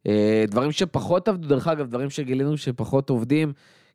אה, 0.08 0.46
דברים 0.48 0.72
שפחות 0.72 1.28
עבדו, 1.28 1.48
דרך 1.48 1.68
אגב, 1.68 1.88
דברים 1.88 2.10
שגילינו 2.10 2.58
שפחות 2.58 3.10
עובדים, 3.10 3.54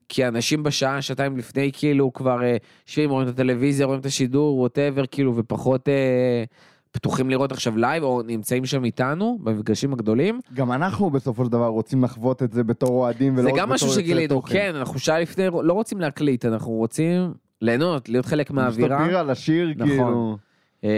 כי 0.09 0.28
אנשים 0.28 0.62
בשעה, 0.62 1.03
שעתיים 1.03 1.37
לפני, 1.37 1.70
כאילו, 1.73 2.12
כבר 2.12 2.43
אה, 2.43 2.57
יושבים, 2.89 3.11
רואים 3.11 3.28
את 3.28 3.33
הטלוויזיה, 3.33 3.87
רואים 3.87 4.01
את 4.01 4.07
השידור, 4.07 4.59
whatever, 4.59 5.07
כאילו, 5.07 5.37
ופחות 5.37 5.89
אה, 5.89 6.45
פתוחים 6.93 7.31
לראות 7.31 7.53
עכשיו 7.53 7.77
live, 7.77 8.03
או 8.03 8.23
נמצאים 8.27 8.66
שם 8.66 8.85
איתנו, 8.85 9.39
במפגשים 9.43 9.93
הגדולים. 9.93 10.41
גם 10.55 10.73
אנחנו 10.73 11.11
בסופו 11.11 11.45
של 11.45 11.51
דבר 11.51 11.66
רוצים 11.66 12.05
לחוות 12.05 12.43
את 12.43 12.53
זה 12.53 12.65
בתור 12.65 12.91
אוהדים 12.91 13.33
ולא 13.35 13.43
זה 13.43 13.49
רק 13.49 13.57
גם 13.57 13.69
משהו 13.69 13.87
בתור 13.87 13.99
יוצרי 14.01 14.05
שגילינו. 14.05 14.43
כן, 14.43 14.74
אנחנו 14.74 14.99
שעה 14.99 15.20
לפני, 15.20 15.45
לא 15.62 15.73
רוצים 15.73 16.01
להקליט, 16.01 16.45
אנחנו 16.45 16.73
רוצים 16.73 17.35
ליהנות, 17.62 18.09
להיות 18.09 18.27
חלק 18.27 18.51
מהאווירה. 18.51 18.97
לשתות 18.97 19.09
בירה, 19.09 19.23
לשיר, 19.23 19.69
נכון. 19.77 19.89
כאילו... 19.89 20.37
אמ, 20.85 20.89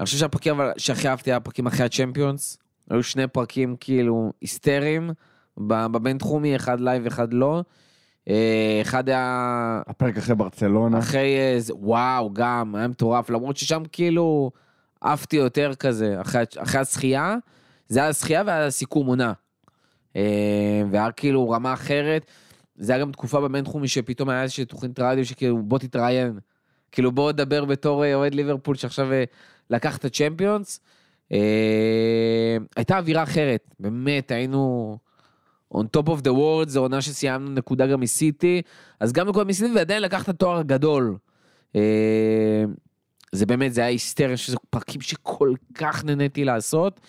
אני 0.00 0.06
חושב 0.06 0.18
שהפרקים 0.18 0.54
שהכי 0.76 1.08
אהבתי 1.08 1.30
היה 1.30 1.36
הפרקים 1.36 1.66
אחרי 1.66 1.86
הצ'מפיונס. 1.86 2.58
היו 2.90 3.02
שני 3.02 3.26
פרקים 3.26 3.76
כאילו 3.80 4.32
היסטריים 4.40 5.10
בבינתחומי, 5.58 6.56
אחד 6.56 6.80
live, 6.80 7.06
אחד 7.06 7.34
לא. 7.34 7.62
אה, 8.28 8.78
אחד 8.82 9.08
היה 9.08 9.82
הפרק 9.86 10.16
אחרי 10.16 10.34
ברצלונה. 10.34 10.98
אחרי 10.98 11.38
איזה, 11.38 11.74
וואו, 11.76 12.32
גם, 12.32 12.74
היה 12.74 12.88
מטורף, 12.88 13.30
למרות 13.30 13.56
ששם 13.56 13.82
כאילו 13.92 14.50
עפתי 15.00 15.36
יותר 15.36 15.74
כזה, 15.74 16.20
אחרי, 16.20 16.42
אחרי 16.58 16.80
הזכייה, 16.80 17.36
זה 17.88 18.00
היה 18.00 18.08
הזכייה 18.08 18.42
והיה 18.46 18.70
סיכום 18.70 19.06
עונה. 19.06 19.32
אה, 20.16 20.82
והיה 20.90 21.12
כאילו 21.12 21.50
רמה 21.50 21.72
אחרת, 21.72 22.26
זה 22.76 22.92
היה 22.92 23.02
גם 23.02 23.12
תקופה 23.12 23.40
בבינתחומי 23.40 23.88
שפתאום 23.88 24.28
היה 24.28 24.42
איזושהי 24.42 24.64
תוכנית 24.64 25.00
רדיו 25.00 25.26
שכאילו 25.26 25.62
בוא 25.62 25.78
תתראיין, 25.78 26.38
כאילו 26.92 27.12
בוא 27.12 27.32
דבר 27.32 27.64
בתור 27.64 28.04
אה, 28.04 28.14
אוהד 28.14 28.34
ליברפול 28.34 28.76
שעכשיו 28.76 29.12
אה, 29.12 29.24
לקח 29.70 29.96
את 29.96 30.04
הצ'מפיונס. 30.04 30.80
אה, 31.32 32.56
הייתה 32.76 32.98
אווירה 32.98 33.22
אחרת, 33.22 33.74
באמת, 33.80 34.30
היינו 34.30 34.98
on 35.74 35.80
top 35.96 36.06
of 36.06 36.20
the 36.22 36.30
world, 36.30 36.68
זו 36.68 36.80
עונה 36.80 37.02
שסיימנו 37.02 37.50
נקודה 37.50 37.86
גם 37.86 38.00
מסיטי, 38.00 38.62
אז 39.00 39.12
גם 39.12 39.28
נקודה 39.28 39.44
מסיטי 39.44 39.72
ועדיין 39.74 40.02
לקח 40.02 40.22
את 40.22 40.28
התואר 40.28 40.58
הגדול. 40.58 41.16
אה, 41.76 42.64
זה 43.32 43.46
באמת, 43.46 43.74
זה 43.74 43.80
היה 43.80 43.90
היסטריה, 43.90 44.36
שזה 44.36 44.56
פרקים 44.70 45.00
שכל 45.00 45.54
כך 45.74 46.04
נהניתי 46.04 46.44
לעשות. 46.44 47.00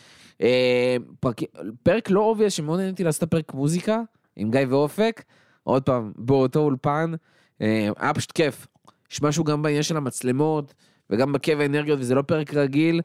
אה, 0.42 0.96
פרק, 1.20 1.42
פרק 1.84 2.10
לא 2.10 2.20
אובייס 2.20 2.54
שמאוד 2.54 2.80
נהניתי 2.80 3.04
לעשות 3.04 3.24
את 3.24 3.24
הפרק 3.24 3.54
מוזיקה, 3.54 4.02
עם 4.36 4.52
גיא 4.52 4.62
ואופק, 4.70 5.24
עוד 5.64 5.84
פעם, 5.84 6.12
באותו 6.16 6.60
אולפן, 6.60 7.14
אה, 7.62 7.90
היה 7.98 8.14
פשוט 8.14 8.32
כיף. 8.32 8.68
יש 9.12 9.22
משהו 9.22 9.44
גם 9.44 9.62
בעניין 9.62 9.84
של 9.84 9.98
המצלמות, 9.98 10.74
וגם 11.10 11.34
בכיף 11.34 11.60
האנרגיות, 11.60 12.00
וזה 12.00 12.16
לא 12.16 12.22
פרק 12.22 12.54
רגיל, 12.54 13.02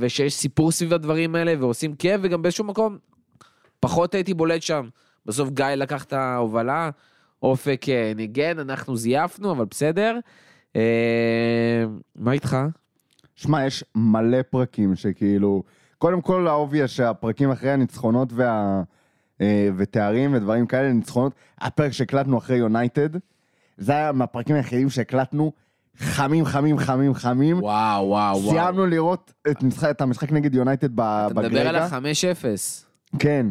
ושיש 0.00 0.34
סיפור 0.34 0.72
סביב 0.72 0.94
הדברים 0.94 1.34
האלה, 1.34 1.54
ועושים 1.58 1.94
כיף, 1.94 2.20
וגם 2.22 2.42
באיזשהו 2.42 2.64
מקום, 2.64 2.98
פחות 3.80 4.14
הייתי 4.14 4.34
בולט 4.34 4.62
שם. 4.62 4.88
בסוף 5.26 5.50
גיא 5.50 5.64
לקח 5.66 6.04
את 6.04 6.12
ההובלה, 6.12 6.90
אופק 7.42 7.88
אה, 7.88 8.12
ניגן, 8.16 8.58
אנחנו 8.58 8.96
זייפנו, 8.96 9.52
אבל 9.52 9.64
בסדר. 9.70 10.18
אה, 10.76 11.84
מה 12.16 12.32
איתך? 12.32 12.56
שמע, 13.34 13.66
יש 13.66 13.84
מלא 13.94 14.42
פרקים 14.50 14.96
שכאילו... 14.96 15.62
קודם 15.98 16.20
כל, 16.20 16.48
האוביה 16.48 16.88
שהפרקים 16.88 17.50
אחרי 17.50 17.70
הניצחונות 17.70 18.32
וה... 18.32 18.82
אה, 19.40 19.68
ותארים 19.76 20.34
ודברים 20.34 20.66
כאלה, 20.66 20.92
ניצחונות, 20.92 21.32
הפרק 21.60 21.92
שהקלטנו 21.92 22.38
אחרי 22.38 22.56
יונייטד, 22.56 23.08
זה 23.78 23.92
היה 23.92 24.12
מהפרקים 24.12 24.56
היחידים 24.56 24.90
שהקלטנו 24.90 25.52
חמים, 25.98 26.44
חמים, 26.44 26.78
חמים, 26.78 27.14
חמים. 27.14 27.58
וואו, 27.62 28.06
וואו, 28.06 28.38
וואו. 28.42 28.50
סיימנו 28.50 28.86
לראות 28.86 29.32
את, 29.50 29.62
משחק, 29.62 29.90
את 29.90 30.00
המשחק 30.00 30.32
נגד 30.32 30.54
יונייטד 30.54 30.96
ב- 30.96 31.00
אתה 31.00 31.28
מדבר 31.34 31.68
על 31.68 31.78
בגרגע. 31.78 31.84
ה-5-0. 31.84 32.44
כן. 33.18 33.46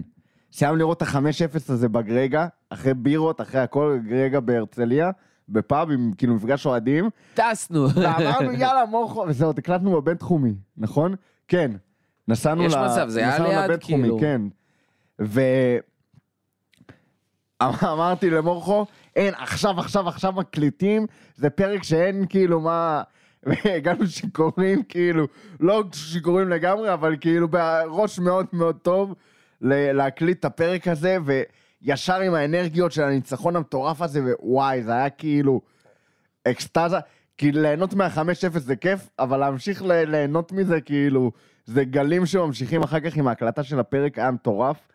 סיימנו 0.52 0.78
לראות 0.78 1.04
את 1.04 1.08
ה-5-0 1.08 1.56
הזה 1.70 1.90
בגרגע, 1.90 2.48
אחרי 2.70 2.94
בירות, 2.94 3.42
אחרי 3.42 3.62
הכל, 3.62 4.00
גרגע 4.08 4.40
בהרצליה, 4.40 5.12
בפאב 5.50 5.92
עם 5.92 6.12
כאילו 6.18 6.36
מפגש 6.36 6.66
אוהדים. 6.66 7.10
טסנו. 7.34 7.88
ואמרנו 7.96 8.52
יאללה 8.52 8.86
מורכו, 8.86 9.26
וזהו, 9.28 9.54
הקלטנו 9.58 9.92
בבינתחומי, 10.02 10.54
נכון? 10.78 11.16
כן. 11.48 11.72
נסענו 12.28 12.64
יש 12.64 12.74
ל- 12.74 12.86
מצב, 12.86 13.10
זה 13.10 13.20
היה 13.20 13.68
ליד, 13.68 13.80
כאילו. 13.80 14.20
כן. 14.20 14.42
ו... 15.22 15.42
אמרתי 17.64 18.30
למורכו, 18.30 18.86
אין, 19.16 19.34
עכשיו, 19.38 19.80
עכשיו, 19.80 20.08
עכשיו 20.08 20.32
מקליטים, 20.32 21.08
זה 21.36 21.50
פרק 21.50 21.84
שאין 21.84 22.26
כאילו 22.30 22.60
מה... 22.60 23.02
והגענו 23.48 24.08
שיכורים, 24.08 24.84
כאילו, 24.84 25.28
לא 25.60 25.84
שיכורים 25.94 26.50
לגמרי, 26.50 26.94
אבל 26.94 27.16
כאילו 27.22 27.48
בראש 27.48 28.20
מאוד 28.20 28.46
מאוד 28.54 28.76
טוב 28.82 29.16
להקליט 29.62 30.40
את 30.40 30.46
הפרק 30.46 30.88
הזה, 30.88 31.18
וישר 31.26 32.20
עם 32.20 32.34
האנרגיות 32.34 32.92
של 32.92 33.04
הניצחון 33.04 33.56
המטורף 33.56 34.02
הזה, 34.02 34.22
ווואי, 34.24 34.84
זה 34.84 34.92
היה 34.92 35.10
כאילו 35.10 35.62
אקסטזה. 36.48 36.98
כי 37.38 37.52
ליהנות 37.52 37.94
מה-5-0 37.94 38.60
זה 38.60 38.76
כיף, 38.76 39.10
אבל 39.20 39.38
להמשיך 39.38 39.82
ליהנות 39.86 40.52
מזה, 40.52 40.82
כאילו, 40.82 41.32
זה 41.66 41.84
גלים 41.84 42.26
שממשיכים 42.26 42.84
אחר 42.84 43.00
כך 43.00 43.18
עם 43.18 43.28
ההקלטה 43.28 43.64
של 43.64 43.80
הפרק, 43.80 44.20
היה 44.20 44.32
מטורף. 44.32 44.88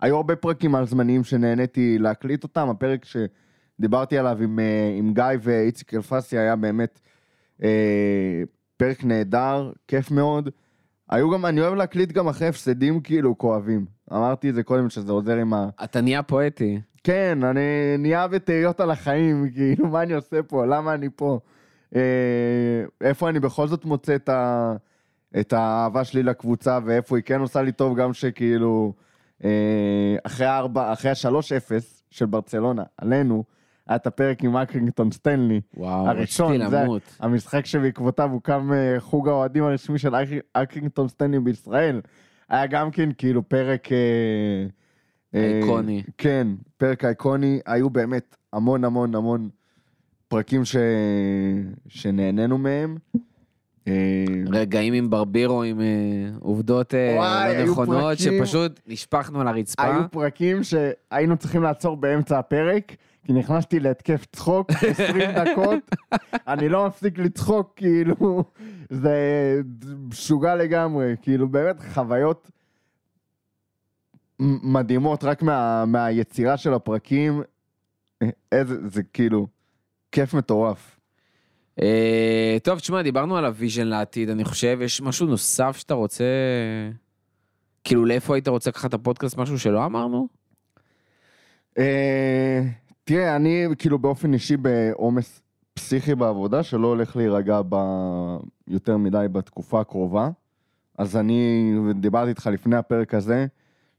היו 0.00 0.16
הרבה 0.16 0.36
פרקים 0.36 0.74
על 0.74 0.86
זמניים 0.86 1.24
שנהניתי 1.24 1.98
להקליט 1.98 2.42
אותם, 2.42 2.68
הפרק 2.68 3.04
שדיברתי 3.04 4.18
עליו 4.18 4.38
עם, 4.42 4.58
אה, 4.58 4.94
עם 4.98 5.14
גיא 5.14 5.24
ואיציק 5.40 5.94
אלפסי 5.94 6.38
היה 6.38 6.56
באמת 6.56 7.00
אה, 7.62 8.42
פרק 8.76 9.04
נהדר, 9.04 9.72
כיף 9.88 10.10
מאוד. 10.10 10.48
היו 11.10 11.30
גם, 11.30 11.46
אני 11.46 11.60
אוהב 11.60 11.74
להקליט 11.74 12.12
גם 12.12 12.28
אחרי 12.28 12.48
הפסדים 12.48 13.00
כאילו 13.00 13.38
כואבים. 13.38 13.86
אמרתי 14.12 14.50
את 14.50 14.54
זה 14.54 14.62
קודם 14.62 14.90
שזה 14.90 15.12
עוזר 15.12 15.36
עם 15.36 15.54
ה... 15.54 15.68
אתה 15.84 16.00
נהיה 16.00 16.22
פואטי. 16.22 16.80
כן, 17.04 17.38
אני 17.44 17.96
נהיה 17.98 18.28
בתהיות 18.28 18.80
על 18.80 18.90
החיים, 18.90 19.46
כאילו, 19.54 19.88
מה 19.88 20.02
אני 20.02 20.12
עושה 20.12 20.42
פה? 20.42 20.66
למה 20.66 20.94
אני 20.94 21.08
פה? 21.16 21.40
אה, 21.96 22.00
איפה 23.00 23.28
אני 23.28 23.40
בכל 23.40 23.66
זאת 23.66 23.84
מוצא 23.84 24.14
את, 24.14 24.28
ה, 24.28 24.74
את 25.40 25.52
האהבה 25.52 26.04
שלי 26.04 26.22
לקבוצה, 26.22 26.78
ואיפה 26.84 27.16
היא 27.16 27.24
כן 27.24 27.40
עושה 27.40 27.62
לי 27.62 27.72
טוב, 27.72 27.98
גם 27.98 28.12
שכאילו, 28.12 28.92
אה, 29.44 30.16
אחרי 30.24 30.46
אחרי 30.74 31.10
השלוש 31.10 31.52
אפס 31.52 32.02
של 32.10 32.26
ברצלונה, 32.26 32.82
עלינו, 32.98 33.44
היה 33.88 33.96
את 33.96 34.06
הפרק 34.06 34.44
עם 34.44 34.56
אקרינגטון 34.56 35.10
סטנלי. 35.10 35.60
וואו, 35.76 36.08
הראשון, 36.08 36.68
זה 36.68 36.80
למות. 36.82 37.02
המשחק 37.20 37.66
שבעקבותיו 37.66 38.30
הוקם 38.32 38.72
אה, 38.72 39.00
חוג 39.00 39.28
האוהדים 39.28 39.64
הרשמי 39.64 39.98
של 39.98 40.14
אקר- 40.14 40.40
אקרינגטון 40.52 41.08
סטנלי 41.08 41.40
בישראל. 41.40 42.00
היה 42.48 42.66
גם 42.66 42.90
כן 42.90 43.08
כאילו 43.18 43.48
פרק... 43.48 43.92
אה, 43.92 43.98
אה, 45.34 45.58
איקוני. 45.60 46.02
כן, 46.18 46.48
פרק 46.76 47.04
אייקוני. 47.04 47.60
היו 47.66 47.90
באמת 47.90 48.36
המון 48.52 48.84
המון 48.84 49.14
המון 49.14 49.48
פרקים 50.28 50.64
ש... 50.64 50.76
שנהנינו 51.88 52.58
מהם. 52.58 52.96
אה, 53.88 54.24
רגעים 54.50 54.94
עם 54.94 55.10
ברבירו, 55.10 55.62
עם 55.62 55.80
אה, 55.80 55.86
עובדות 56.40 56.94
אה, 56.94 57.54
לא 57.58 57.64
נכונות, 57.64 58.18
שפשוט 58.18 58.80
נשפכנו 58.86 59.40
על 59.40 59.48
הרצפה. 59.48 59.82
היו 59.84 60.02
פרקים 60.10 60.56
שהיינו 60.62 61.36
צריכים 61.36 61.62
לעצור 61.62 61.96
באמצע 61.96 62.38
הפרק, 62.38 62.92
כי 63.24 63.32
נכנסתי 63.32 63.80
להתקף 63.80 64.26
צחוק 64.32 64.70
20 64.70 65.30
דקות, 65.44 65.78
אני 66.32 66.68
לא 66.68 66.86
מפסיק 66.86 67.18
לצחוק, 67.18 67.72
כאילו, 67.76 68.44
זה 68.90 69.16
משוגע 70.08 70.54
לגמרי, 70.54 71.14
כאילו 71.22 71.48
באמת 71.48 71.76
חוויות 71.94 72.50
מדהימות 74.62 75.24
רק 75.24 75.42
מה, 75.42 75.84
מהיצירה 75.86 76.56
של 76.56 76.74
הפרקים, 76.74 77.42
איזה, 78.52 78.88
זה 78.88 79.02
כאילו, 79.02 79.46
כיף 80.12 80.34
מטורף. 80.34 81.00
אה, 81.82 82.56
טוב, 82.62 82.78
תשמע, 82.78 83.02
דיברנו 83.02 83.36
על 83.36 83.44
ה 83.44 83.50
vision 83.50 83.86
לעתיד, 83.86 84.30
אני 84.30 84.44
חושב, 84.44 84.78
יש 84.82 85.00
משהו 85.00 85.26
נוסף 85.26 85.76
שאתה 85.76 85.94
רוצה... 85.94 86.24
כאילו, 87.84 88.04
לאיפה 88.04 88.34
היית 88.34 88.48
רוצה 88.48 88.70
לקחת 88.70 88.88
את 88.88 88.94
הפודקאסט, 88.94 89.36
משהו 89.36 89.58
שלא 89.58 89.84
אמרנו? 89.84 90.28
אה, 91.78 92.62
תראה, 93.04 93.36
אני 93.36 93.66
כאילו 93.78 93.98
באופן 93.98 94.32
אישי 94.34 94.56
בעומס 94.56 95.42
פסיכי 95.74 96.14
בעבודה, 96.14 96.62
שלא 96.62 96.86
הולך 96.86 97.16
להירגע 97.16 97.60
ב... 97.68 97.76
יותר 98.68 98.96
מדי 98.96 99.26
בתקופה 99.32 99.80
הקרובה. 99.80 100.30
אז 100.98 101.16
אני 101.16 101.72
דיברתי 101.94 102.28
איתך 102.30 102.46
לפני 102.52 102.76
הפרק 102.76 103.14
הזה, 103.14 103.46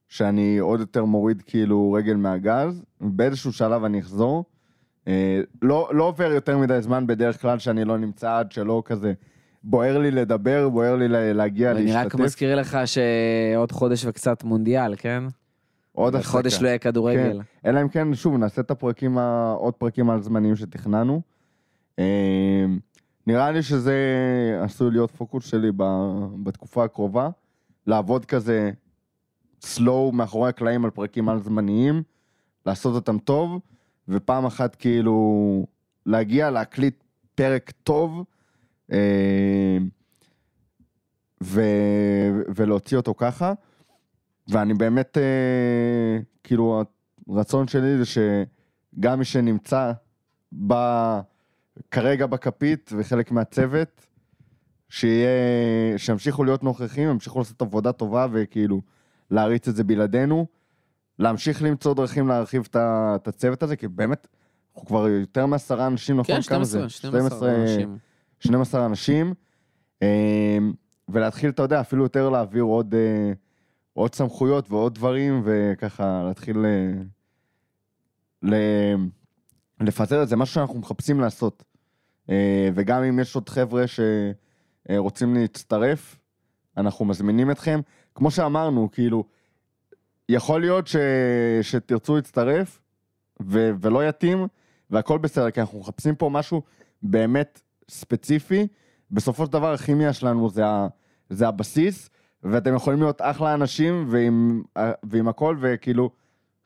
שאני 0.10 0.58
עוד 0.58 0.80
יותר 0.80 1.06
מוריד 1.06 1.42
כאילו 1.46 1.92
רגל 1.92 2.16
מהגז, 2.16 2.84
באיזשהו 3.02 3.54
שלב 3.54 3.84
אני 3.84 4.00
אחזור. 4.00 4.46
אה, 5.08 5.42
לא, 5.62 5.90
לא 5.94 6.04
עובר 6.04 6.32
יותר 6.32 6.58
מדי 6.58 6.82
זמן 6.82 7.08
בדרך 7.08 7.42
כלל 7.42 7.60
שאני 7.60 7.86
לא 7.86 7.98
נמצא 7.98 8.38
עד 8.38 8.52
שלא 8.52 8.84
כזה 8.86 9.14
בוער 9.64 9.98
לי 9.98 10.12
לדבר, 10.12 10.70
בוער 10.70 10.96
לי 10.96 11.08
לה- 11.08 11.34
להגיע 11.34 11.72
אני 11.72 11.92
רק 11.92 12.04
להשתתף. 12.04 12.20
מזכיר 12.20 12.56
לך 12.60 12.78
שעוד 12.86 13.72
חודש 13.72 14.06
וקצת 14.06 14.44
מונדיאל, 14.44 14.96
כן? 14.98 15.24
עוד 15.96 16.16
הפסקה. 16.16 16.32
חודש 16.32 16.62
לא 16.62 16.68
יהיה 16.68 16.78
כדורגל. 16.78 17.40
כן. 17.64 17.70
אלא 17.70 17.82
אם 17.82 17.90
כן, 17.90 18.16
שוב, 18.16 18.38
נעשה 18.38 18.62
את 18.62 18.72
הפרקים, 18.72 19.18
עוד 19.58 19.74
פרקים 19.74 20.10
על 20.10 20.22
זמנים 20.22 20.56
שתכננו. 20.56 21.22
אה, 22.00 22.66
נראה 23.28 23.52
לי 23.52 23.62
שזה 23.62 23.96
עשוי 24.62 24.92
להיות 24.92 25.12
פוקוס 25.12 25.46
שלי 25.46 25.72
בתקופה 26.44 26.84
הקרובה. 26.84 27.30
לעבוד 27.88 28.26
כזה 28.26 28.72
סלואו 29.62 30.12
מאחורי 30.12 30.50
הקלעים 30.50 30.86
על 30.86 30.92
פרקים 30.92 31.30
על 31.30 31.40
זמניים, 31.40 32.04
לעשות 32.66 32.96
אותם 32.96 33.18
טוב, 33.20 33.60
ופעם 34.08 34.46
אחת 34.46 34.76
כאילו 34.76 35.66
להגיע 36.06 36.50
להקליט 36.52 37.04
פרק 37.36 37.72
טוב, 37.84 38.24
אה, 38.92 39.78
ו... 41.44 41.62
ולהוציא 42.56 42.98
אותו 42.98 43.14
ככה. 43.18 43.54
ואני 44.48 44.74
באמת, 44.74 45.18
אה, 45.18 46.20
כאילו, 46.44 46.84
הרצון 47.30 47.68
שלי 47.68 47.98
זה 47.98 48.04
שגם 48.06 49.20
מי 49.20 49.26
שנמצא 49.26 49.92
ב... 50.68 50.74
כרגע 51.92 52.26
בכפית 52.26 52.92
וחלק 52.98 53.32
מהצוות, 53.32 54.06
שיהיה, 54.90 55.98
שימשיכו 55.98 56.44
להיות 56.44 56.64
נוכחים, 56.64 57.10
ימשיכו 57.10 57.40
לעשות 57.40 57.62
עבודה 57.62 57.92
טובה 57.92 58.28
וכאילו 58.32 58.82
להריץ 59.32 59.68
את 59.68 59.76
זה 59.76 59.84
בלעדינו, 59.84 60.46
להמשיך 61.20 61.64
למצוא 61.64 61.94
דרכים 61.94 62.28
להרחיב 62.28 62.68
את 62.76 63.28
הצוות 63.28 63.64
הזה, 63.64 63.76
כי 63.76 63.88
באמת, 63.88 64.28
אנחנו 64.76 64.88
כבר 64.88 65.08
יותר 65.08 65.46
מעשרה 65.46 65.88
אנשים, 65.88 66.20
נכון? 66.20 66.36
כן, 66.36 66.42
כמה 66.42 66.64
זה? 66.64 66.90
12, 66.90 67.30
12 67.30 67.56
אנשים. 67.56 67.98
12 68.40 68.86
אנשים, 68.86 69.34
אה, 70.02 70.58
ולהתחיל, 71.10 71.50
אתה 71.50 71.64
יודע, 71.64 71.82
אפילו 71.82 72.04
יותר 72.04 72.30
להעביר 72.30 72.64
עוד, 72.64 72.96
אה, 72.96 73.32
עוד 73.94 74.16
סמכויות 74.16 74.72
ועוד 74.72 74.96
דברים, 74.96 75.42
וככה 75.46 76.24
להתחיל 76.28 76.66
אה, 76.66 77.02
ל... 78.42 78.56
לפזר 79.80 80.24
את 80.24 80.28
זה, 80.28 80.36
משהו 80.36 80.56
שאנחנו 80.56 80.80
מחפשים 80.80 81.20
לעשות. 81.20 81.64
אה, 82.30 82.70
וגם 82.76 83.04
אם 83.04 83.20
יש 83.20 83.36
עוד 83.36 83.50
חבר'ה 83.50 83.84
שרוצים 83.88 85.34
להצטרף, 85.34 86.20
אנחנו 86.78 87.06
מזמינים 87.06 87.52
אתכם. 87.52 87.80
כמו 88.16 88.32
שאמרנו, 88.32 88.92
כאילו, 88.92 89.24
יכול 90.30 90.62
להיות 90.62 90.88
ש... 90.88 90.96
שתרצו 91.62 92.16
להצטרף, 92.16 92.80
ו... 93.42 93.72
ולא 93.82 94.10
יתאים, 94.10 94.48
והכל 94.90 95.18
בסדר, 95.18 95.52
כי 95.52 95.62
אנחנו 95.62 95.80
מחפשים 95.80 96.16
פה 96.16 96.30
משהו 96.30 96.62
באמת 97.04 97.62
ספציפי. 97.90 98.68
בסופו 99.12 99.46
של 99.46 99.52
דבר 99.52 99.74
הכימיה 99.74 100.14
שלנו 100.14 100.50
זה, 100.50 100.66
ה... 100.66 100.88
זה 101.30 101.48
הבסיס, 101.48 102.10
ואתם 102.44 102.76
יכולים 102.76 103.00
להיות 103.00 103.22
אחלה 103.22 103.54
אנשים 103.54 104.06
ועם, 104.10 104.64
ועם 105.04 105.28
הכל, 105.28 105.58
וכאילו, 105.62 106.10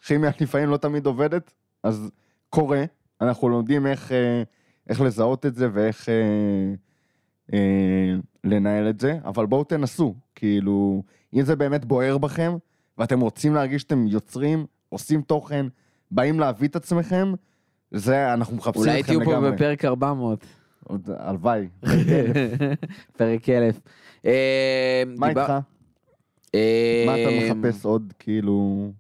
כימיה 0.06 0.32
לפעמים 0.42 0.70
לא 0.70 0.78
תמיד 0.78 1.06
עובדת, 1.06 1.54
אז 1.84 2.12
קורה. 2.50 2.84
אנחנו 3.22 3.50
לומדים 3.50 3.88
איך, 3.88 4.12
אה, 4.12 4.44
איך 4.90 5.02
לזהות 5.02 5.46
את 5.46 5.56
זה 5.56 5.70
ואיך 5.74 6.10
אה, 6.10 6.14
אה, 7.54 8.16
לנהל 8.44 8.90
את 8.90 9.00
זה, 9.00 9.18
אבל 9.26 9.46
בואו 9.46 9.64
תנסו, 9.64 10.16
כאילו, 10.36 11.04
אם 11.34 11.42
זה 11.42 11.56
באמת 11.56 11.86
בוער 11.86 12.18
בכם, 12.18 12.58
ואתם 12.98 13.20
רוצים 13.20 13.54
להרגיש 13.54 13.82
שאתם 13.82 14.08
יוצרים, 14.08 14.66
עושים 14.90 15.22
תוכן, 15.22 15.66
באים 16.12 16.40
להביא 16.40 16.68
את 16.68 16.76
עצמכם, 16.76 17.34
זה, 17.92 18.34
אנחנו 18.34 18.56
מחפשים 18.56 18.82
אולי 18.82 19.00
אתכם 19.00 19.14
תהיו 19.14 19.26
פה 19.26 19.32
לגמרי. 19.32 19.52
בפרק 19.52 19.86
400. 19.86 20.46
עוד- 20.88 21.10
הלוואי. 21.18 21.68
פרק 23.18 23.50
1000. 23.50 23.80
אה, 24.26 25.04
מה 25.18 25.30
איתך? 25.30 25.52
אה, 26.56 27.04
מה 27.08 27.14
אתה 27.16 27.30
מחפש 27.56 27.86
עוד, 27.86 28.14
כאילו... 28.20 28.92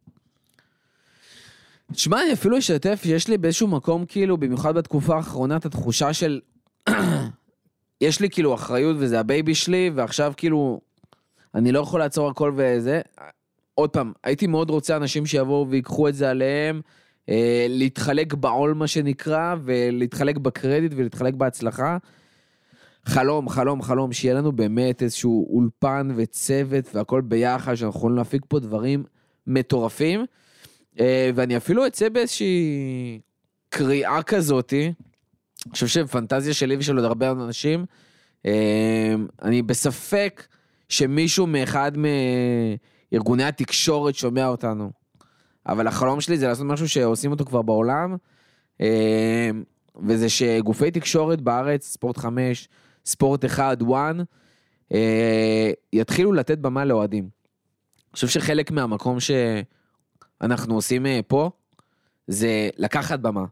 תשמע, 1.93 2.22
אני 2.23 2.34
אפילו 2.34 2.57
אשתף, 2.57 3.01
יש 3.05 3.27
לי 3.27 3.38
באיזשהו 3.38 3.68
מקום, 3.68 4.05
כאילו, 4.05 4.38
במיוחד 4.38 4.76
בתקופה 4.76 5.15
האחרונה, 5.15 5.57
את 5.57 5.65
התחושה 5.65 6.14
של... 6.14 6.39
יש 8.01 8.19
לי 8.22 8.30
כאילו 8.30 8.53
אחריות 8.55 8.95
וזה 8.99 9.19
ה 9.19 9.27
baby 9.27 9.55
שלי, 9.55 9.91
ועכשיו 9.95 10.34
כאילו, 10.38 10.81
אני 11.55 11.72
לא 11.72 11.80
יכול 11.80 11.99
לעצור 11.99 12.30
הכל 12.30 12.53
וזה. 12.55 13.01
עוד 13.73 13.89
פעם, 13.89 14.14
הייתי 14.23 14.47
מאוד 14.47 14.69
רוצה 14.69 14.97
אנשים 14.97 15.26
שיבואו 15.26 15.68
ויקחו 15.69 16.07
את 16.07 16.15
זה 16.15 16.30
עליהם, 16.30 16.76
אה, 16.77 16.81
להתחלק 17.69 18.33
בעול 18.33 18.73
מה 18.73 18.87
שנקרא, 18.87 19.55
ולהתחלק 19.63 20.37
בקרדיט 20.37 20.91
ולהתחלק 20.95 21.33
בהצלחה. 21.33 21.97
חלום, 23.05 23.49
חלום, 23.49 23.81
חלום, 23.81 24.13
שיהיה 24.13 24.33
לנו 24.33 24.51
באמת 24.51 25.03
איזשהו 25.03 25.47
אולפן 25.49 26.09
וצוות 26.15 26.95
והכל 26.95 27.21
ביחד, 27.21 27.75
שאנחנו 27.75 27.99
יכולים 27.99 28.17
להפיק 28.17 28.41
פה 28.47 28.59
דברים 28.59 29.03
מטורפים. 29.47 30.25
אה, 30.99 31.29
ואני 31.35 31.57
אפילו 31.57 31.87
אצא 31.87 32.09
באיזושהי 32.09 33.19
קריאה 33.69 34.23
כזאתי, 34.23 34.93
אני 35.65 35.73
חושב 35.73 35.87
שפנטזיה 35.87 36.53
שלי 36.53 36.77
ושל 36.77 36.95
עוד 36.95 37.05
הרבה 37.05 37.31
אנשים, 37.31 37.85
אה, 38.45 39.15
אני 39.41 39.61
בספק 39.61 40.47
שמישהו 40.89 41.47
מאחד 41.47 41.91
מארגוני 43.11 43.43
התקשורת 43.43 44.15
שומע 44.15 44.47
אותנו. 44.47 44.91
אבל 45.68 45.88
החלום 45.88 46.22
שלי 46.22 46.38
זה 46.38 46.48
לעשות 46.48 46.65
משהו 46.65 46.89
שעושים 46.89 47.31
אותו 47.31 47.45
כבר 47.45 47.61
בעולם, 47.61 48.15
אה, 48.81 49.49
וזה 50.07 50.30
שגופי 50.30 50.91
תקשורת 50.91 51.41
בארץ, 51.41 51.88
ספורט 51.88 52.18
5, 52.18 52.69
ספורט 53.06 53.45
1, 53.45 53.81
1, 53.81 54.15
אה, 54.94 55.72
יתחילו 55.94 56.34
לתת 56.34 56.57
במה 56.57 56.85
לאוהדים. 56.85 57.23
אני 57.23 58.14
חושב 58.14 58.27
שחלק 58.27 58.72
מהמקום 58.72 59.18
שאנחנו 59.19 60.76
עושים 60.76 61.06
אה, 61.06 61.19
פה, 61.27 61.49
זה 62.27 62.69
לקחת 62.77 63.19
במה. 63.19 63.45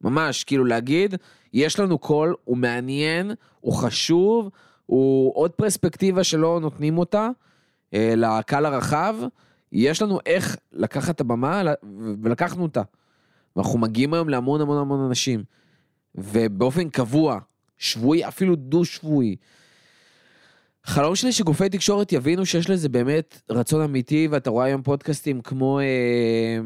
ממש, 0.00 0.44
כאילו 0.44 0.64
להגיד, 0.64 1.14
יש 1.52 1.80
לנו 1.80 1.98
קול, 1.98 2.34
הוא 2.44 2.56
מעניין, 2.56 3.32
הוא 3.60 3.72
חשוב, 3.72 4.50
הוא 4.86 5.32
עוד 5.36 5.50
פרספקטיבה 5.50 6.24
שלא 6.24 6.58
נותנים 6.60 6.98
אותה 6.98 7.28
לקהל 7.92 8.66
הרחב, 8.66 9.14
יש 9.72 10.02
לנו 10.02 10.18
איך 10.26 10.56
לקחת 10.72 11.14
את 11.14 11.20
הבמה 11.20 11.62
ולקחנו 12.22 12.62
אותה. 12.62 12.82
ואנחנו 13.56 13.78
מגיעים 13.78 14.14
היום 14.14 14.28
להמון 14.28 14.60
המון 14.60 14.78
המון 14.78 15.06
אנשים. 15.06 15.44
ובאופן 16.14 16.90
קבוע, 16.90 17.38
שבועי, 17.78 18.28
אפילו 18.28 18.56
דו-שבועי. 18.56 19.36
חלום 20.84 21.16
שלי 21.16 21.32
שגופי 21.32 21.68
תקשורת 21.68 22.12
יבינו 22.12 22.46
שיש 22.46 22.70
לזה 22.70 22.88
באמת 22.88 23.42
רצון 23.50 23.82
אמיתי, 23.82 24.28
ואתה 24.30 24.50
רואה 24.50 24.66
היום 24.66 24.82
פודקאסטים 24.82 25.40
כמו, 25.40 25.80
אה, 25.80 26.58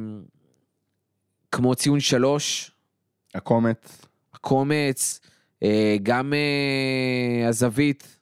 כמו 1.52 1.74
ציון 1.74 2.01
שלוש, 2.01 2.70
הקומץ. 3.35 4.06
הקומץ, 4.35 5.20
אה, 5.62 5.97
גם 6.02 6.32
אה, 6.35 7.48
הזווית. 7.48 8.18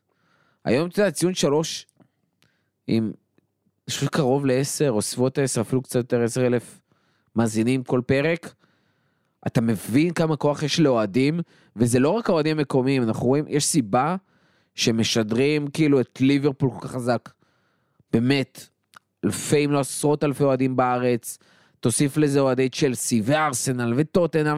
היום, 0.65 0.89
אתה 0.89 1.01
יודע, 1.01 1.11
ציון 1.11 1.35
שלוש, 1.35 1.87
עם, 2.87 3.13
אני 3.89 3.95
חושב 3.95 4.07
קרוב 4.07 4.47
לעשר, 4.47 4.91
או 4.91 5.03
סביבות 5.03 5.39
עשר, 5.39 5.61
אפילו 5.61 5.83
קצת 5.83 5.95
יותר, 5.95 6.23
עשר 6.23 6.47
אלף 6.47 6.81
מאזינים 7.37 7.85
כל 7.85 8.01
פרק. 8.07 8.55
אתה 9.47 9.61
מבין 9.61 10.13
כמה 10.13 10.37
כוח 10.37 10.63
יש 10.63 10.81
לאוהדים, 10.81 11.41
וזה 11.77 11.99
לא 11.99 12.11
רק 12.11 12.31
האוהדים 12.31 12.59
המקומיים, 12.59 13.03
אנחנו 13.03 13.27
רואים, 13.27 13.45
יש 13.49 13.65
סיבה 13.65 14.17
שמשדרים 14.75 15.67
כאילו 15.67 16.01
את 16.01 16.21
ליברפול 16.21 16.71
כל 16.71 16.89
כך 16.89 16.91
חזק. 16.91 17.29
באמת, 18.13 18.67
אלפי 19.25 19.65
אם 19.65 19.73
לא 19.73 19.81
עשרות 19.81 20.25
אלפי 20.25 20.45
אוהדים 20.45 20.77
בארץ, 20.77 21.39
תוסיף 21.81 22.17
לזה 22.17 22.41
אוהדי 22.41 22.69
צ'לסי 22.69 23.23
וארסנל 23.25 23.95
וטוטנה, 23.97 24.55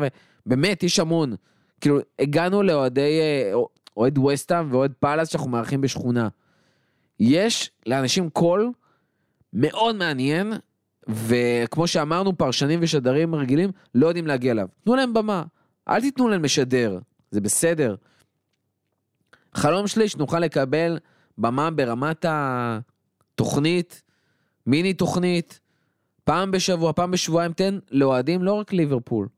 ובאמת, 0.47 0.83
יש 0.83 0.99
המון. 0.99 1.35
כאילו, 1.81 1.99
הגענו 2.19 2.63
לאוהדי, 2.63 3.21
אה, 3.21 3.53
אוהד 3.97 4.19
וסטאם 4.19 4.73
ואוהד 4.73 4.93
פאלאס 5.01 5.29
שאנחנו 5.29 5.51
מארחים 5.51 5.81
בשכונה. 5.81 6.29
יש 7.21 7.71
לאנשים 7.87 8.31
קול 8.31 8.73
מאוד 9.55 9.97
מעניין, 9.97 10.53
וכמו 11.09 11.87
שאמרנו, 11.87 12.39
פרשנים 12.39 12.79
ושדרים 12.83 13.35
רגילים 13.35 13.71
לא 13.95 14.07
יודעים 14.07 14.27
להגיע 14.27 14.53
אליו. 14.53 14.69
תנו 14.85 14.97
להם 14.97 15.15
במה, 15.15 15.43
אל 15.89 16.01
תיתנו 16.01 16.29
להם 16.29 16.45
לשדר, 16.45 16.99
זה 17.31 17.41
בסדר. 17.41 17.95
חלום 19.55 19.87
שלי 19.87 20.09
שנוכל 20.09 20.41
לקבל 20.41 20.99
במה 21.39 21.71
ברמת 21.71 22.25
התוכנית, 22.29 24.03
מיני 24.67 24.95
תוכנית, 24.95 25.61
פעם 26.25 26.51
בשבוע, 26.51 26.93
פעם 26.93 27.11
בשבועיים, 27.11 27.53
תן 27.53 27.79
לאוהדים 27.91 28.43
לא 28.43 28.53
רק 28.53 28.73
ליברפול, 28.73 29.29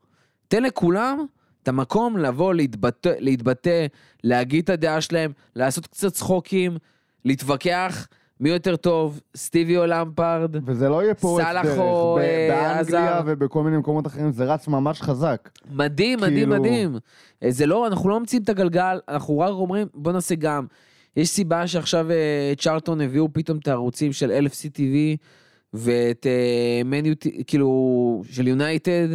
תן 0.48 0.62
לכולם 0.62 1.26
את 1.62 1.68
המקום 1.68 2.16
לבוא, 2.16 2.54
להתבטא, 2.54 3.12
להתבטא, 3.18 3.86
להגיד 4.24 4.62
את 4.64 4.70
הדעה 4.70 5.00
שלהם, 5.00 5.32
לעשות 5.56 5.86
קצת 5.86 6.12
צחוקים, 6.12 6.76
להתווכח. 7.24 8.08
מי 8.40 8.48
יותר 8.48 8.76
טוב, 8.76 9.20
סטיבי 9.36 9.76
או 9.76 9.86
למפרד, 9.86 10.56
וזה 10.66 10.88
לא 10.88 11.02
יהיה 11.02 11.14
פורץ 11.14 11.44
סאלח 11.44 11.64
דרך. 11.64 11.78
או, 11.78 12.14
ב- 12.18 12.22
אה, 12.22 12.48
באנגליה 12.50 12.80
עזר. 13.18 13.20
ובכל 13.26 13.62
מיני 13.62 13.76
מקומות 13.76 14.06
אחרים 14.06 14.32
זה 14.32 14.44
רץ 14.44 14.68
ממש 14.68 15.02
חזק. 15.02 15.50
מדהים, 15.70 16.18
מדהים, 16.20 16.34
כאילו- 16.34 16.56
מדהים. 16.60 16.96
אה, 17.42 17.50
זה 17.50 17.66
לא, 17.66 17.86
אנחנו 17.86 18.08
לא 18.08 18.20
ממציאים 18.20 18.42
את 18.42 18.48
הגלגל, 18.48 18.98
אנחנו 19.08 19.38
רק 19.38 19.50
אומרים, 19.50 19.86
בוא 19.94 20.12
נעשה 20.12 20.34
גם. 20.34 20.66
יש 21.16 21.28
סיבה 21.28 21.66
שעכשיו 21.66 22.10
אה, 22.10 22.52
צ'רלטון 22.58 23.00
הביאו 23.00 23.28
פתאום 23.32 23.58
את 23.58 23.68
הערוצים 23.68 24.12
של 24.12 24.30
LFC 24.46 24.70
TV 24.78 25.16
ואת 25.74 26.26
אה, 26.26 26.82
מניו, 26.84 27.14
כאילו, 27.46 28.22
של 28.30 28.48
יונייטד, 28.48 29.08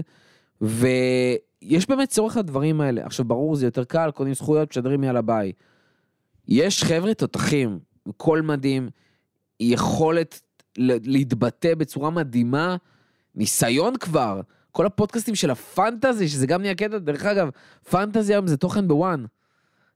ויש 0.61 1.89
באמת 1.89 2.10
צורך 2.10 2.38
לדברים 2.38 2.81
האלה. 2.81 3.06
עכשיו, 3.06 3.26
ברור, 3.26 3.56
זה 3.56 3.65
יותר 3.68 3.84
קל, 3.84 4.11
קונים 4.11 4.34
זכויות, 4.34 4.69
משדרים 4.69 5.03
יאללה 5.03 5.22
ביי. 5.22 5.52
יש 6.48 6.84
חבר'ה 6.84 7.14
תותחים, 7.14 7.80
קול 8.18 8.41
מדהים, 8.41 8.89
יכולת 9.62 10.42
להתבטא 10.78 11.76
בצורה 11.76 12.10
מדהימה, 12.10 12.76
ניסיון 13.36 13.98
כבר. 13.98 14.42
כל 14.72 14.86
הפודקאסטים 14.86 15.36
של 15.36 15.52
הפנטזי, 15.52 16.28
שזה 16.28 16.48
גם 16.48 16.62
נהיה 16.62 16.76
קטע, 16.76 16.98
דרך 16.98 17.26
אגב, 17.26 17.50
פנטזי 17.90 18.34
היום 18.34 18.48
זה 18.48 18.58
תוכן 18.58 18.88
בוואן. 18.88 19.26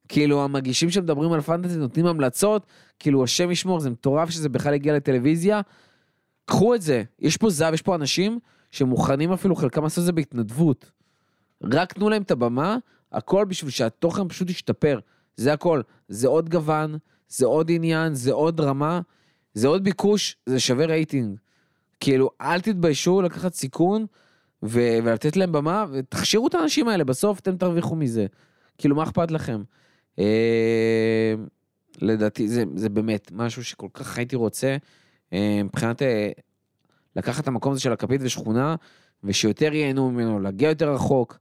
כאילו, 0.08 0.44
המגישים 0.44 0.90
שמדברים 0.90 1.32
על 1.32 1.42
פנטזי 1.42 1.80
נותנים 1.80 2.06
המלצות, 2.06 2.66
כאילו, 3.00 3.24
השם 3.24 3.52
ישמור, 3.52 3.80
זה 3.80 3.90
מטורף 3.90 4.30
שזה 4.30 4.50
בכלל 4.50 4.74
הגיע 4.74 4.94
לטלוויזיה. 4.96 5.62
קחו 6.46 6.76
את 6.76 6.82
זה, 6.82 7.04
יש 7.20 7.38
פה 7.38 7.50
זהב, 7.50 7.74
יש 7.74 7.82
פה 7.82 7.96
אנשים 7.96 8.40
שמוכנים 8.72 9.32
אפילו, 9.32 9.56
חלקם 9.56 9.84
לעשות 9.84 10.00
את 10.00 10.06
זה 10.06 10.12
בהתנדבות. 10.12 10.92
רק 11.64 11.94
תנו 11.94 12.10
להם 12.10 12.22
את 12.22 12.32
הבמה, 12.32 12.78
הכל 13.12 13.46
בשביל 13.46 13.72
שהתוכן 13.72 14.28
פשוט 14.28 14.50
ישתפר. 14.50 15.00
זה 15.38 15.54
הכל. 15.54 15.82
זה 16.08 16.28
עוד 16.28 16.50
גוון, 16.50 16.98
זה 17.28 17.46
עוד 17.46 17.72
עניין, 17.72 18.14
זה 18.14 18.34
עוד 18.34 18.60
רמה, 18.60 19.02
זה 19.56 19.68
עוד 19.68 19.84
ביקוש, 19.84 20.38
זה 20.46 20.60
שווה 20.60 20.86
רייטינג. 20.86 21.38
כאילו, 22.00 22.30
אל 22.42 22.62
תתביישו 22.62 23.22
לקחת 23.22 23.54
סיכון 23.54 24.06
ו- 24.64 24.98
ולתת 25.04 25.38
להם 25.38 25.52
במה, 25.52 25.86
ותכשירו 25.92 26.48
את 26.48 26.56
האנשים 26.56 26.88
האלה, 26.88 27.04
בסוף 27.04 27.40
אתם 27.40 27.58
תרוויחו 27.58 27.96
מזה. 27.96 28.26
כאילו, 28.78 28.96
מה 28.96 29.04
אכפת 29.04 29.32
לכם? 29.32 29.64
אה, 30.20 31.36
לדעתי, 32.02 32.48
זה, 32.48 32.64
זה 32.76 32.90
באמת 32.90 33.32
משהו 33.32 33.64
שכל 33.64 33.88
כך 33.94 34.18
הייתי 34.18 34.36
רוצה, 34.36 34.78
אה, 35.34 35.62
מבחינת 35.64 36.02
אה, 36.02 36.30
לקחת 37.16 37.44
את 37.44 37.48
המקום 37.48 37.72
הזה 37.72 37.82
של 37.82 37.94
הכפית 37.94 38.22
ושכונה, 38.24 38.76
ושיותר 39.24 39.74
ייהנו 39.74 40.12
ממנו, 40.12 40.40
להגיע 40.40 40.70
יותר 40.70 40.94
רחוק. 40.94 41.40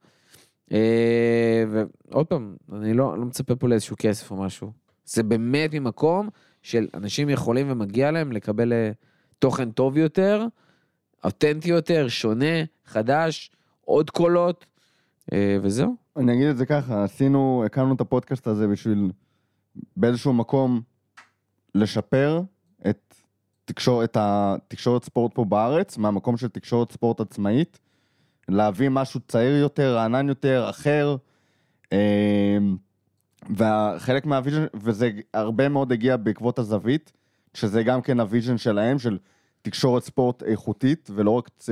אה, 0.72 1.64
ועוד 1.70 2.26
פעם, 2.26 2.56
אני 2.72 2.94
לא, 2.94 3.18
לא 3.18 3.24
מצפה 3.24 3.56
פה 3.56 3.68
לאיזשהו 3.68 3.96
כסף 3.98 4.30
או 4.30 4.36
משהו. 4.36 4.72
זה 5.04 5.22
באמת 5.22 5.74
ממקום 5.74 6.28
של 6.64 6.86
אנשים 6.94 7.28
יכולים 7.30 7.70
ומגיע 7.70 8.10
להם 8.10 8.32
לקבל 8.32 8.72
אה, 8.72 8.90
תוכן 9.38 9.70
טוב 9.70 9.96
יותר, 9.96 10.46
אותנטי 11.24 11.70
יותר, 11.70 12.08
שונה, 12.08 12.64
חדש, 12.86 13.50
עוד 13.80 14.10
קולות, 14.10 14.66
אה, 15.32 15.56
וזהו. 15.62 15.96
אני 16.16 16.32
אגיד 16.32 16.46
את 16.46 16.56
זה 16.56 16.66
ככה, 16.66 17.04
עשינו, 17.04 17.62
הקמנו 17.66 17.94
את 17.94 18.00
הפודקאסט 18.00 18.46
הזה 18.46 18.66
בשביל 18.66 19.10
באיזשהו 19.96 20.32
מקום 20.32 20.80
לשפר 21.74 22.42
את, 22.90 23.14
תקשור, 23.64 24.04
את 24.04 24.16
התקשורת 24.20 25.04
ספורט 25.04 25.34
פה 25.34 25.44
בארץ, 25.44 25.98
מהמקום 25.98 26.36
של 26.36 26.48
תקשורת 26.48 26.92
ספורט 26.92 27.20
עצמאית, 27.20 27.80
להביא 28.48 28.88
משהו 28.88 29.20
צעיר 29.28 29.56
יותר, 29.56 29.94
רענן 29.94 30.28
יותר, 30.28 30.66
אחר. 30.70 31.16
אה, 33.60 33.94
וחלק 33.96 34.26
מה 34.26 34.35
vision, 34.35 34.66
וזה 34.74 35.10
הרבה 35.34 35.68
מאוד 35.68 35.92
הגיע 35.92 36.16
בעקבות 36.16 36.58
הזווית, 36.58 37.12
שזה 37.54 37.82
גם 37.82 38.02
כן 38.02 38.20
ה 38.20 38.25
vision 38.25 38.58
שלהם, 38.58 38.98
של 38.98 39.18
תקשורת 39.62 40.02
ספורט 40.02 40.42
איכותית, 40.42 41.10
ולא 41.14 41.30
רק 41.30 41.48
צ... 41.56 41.70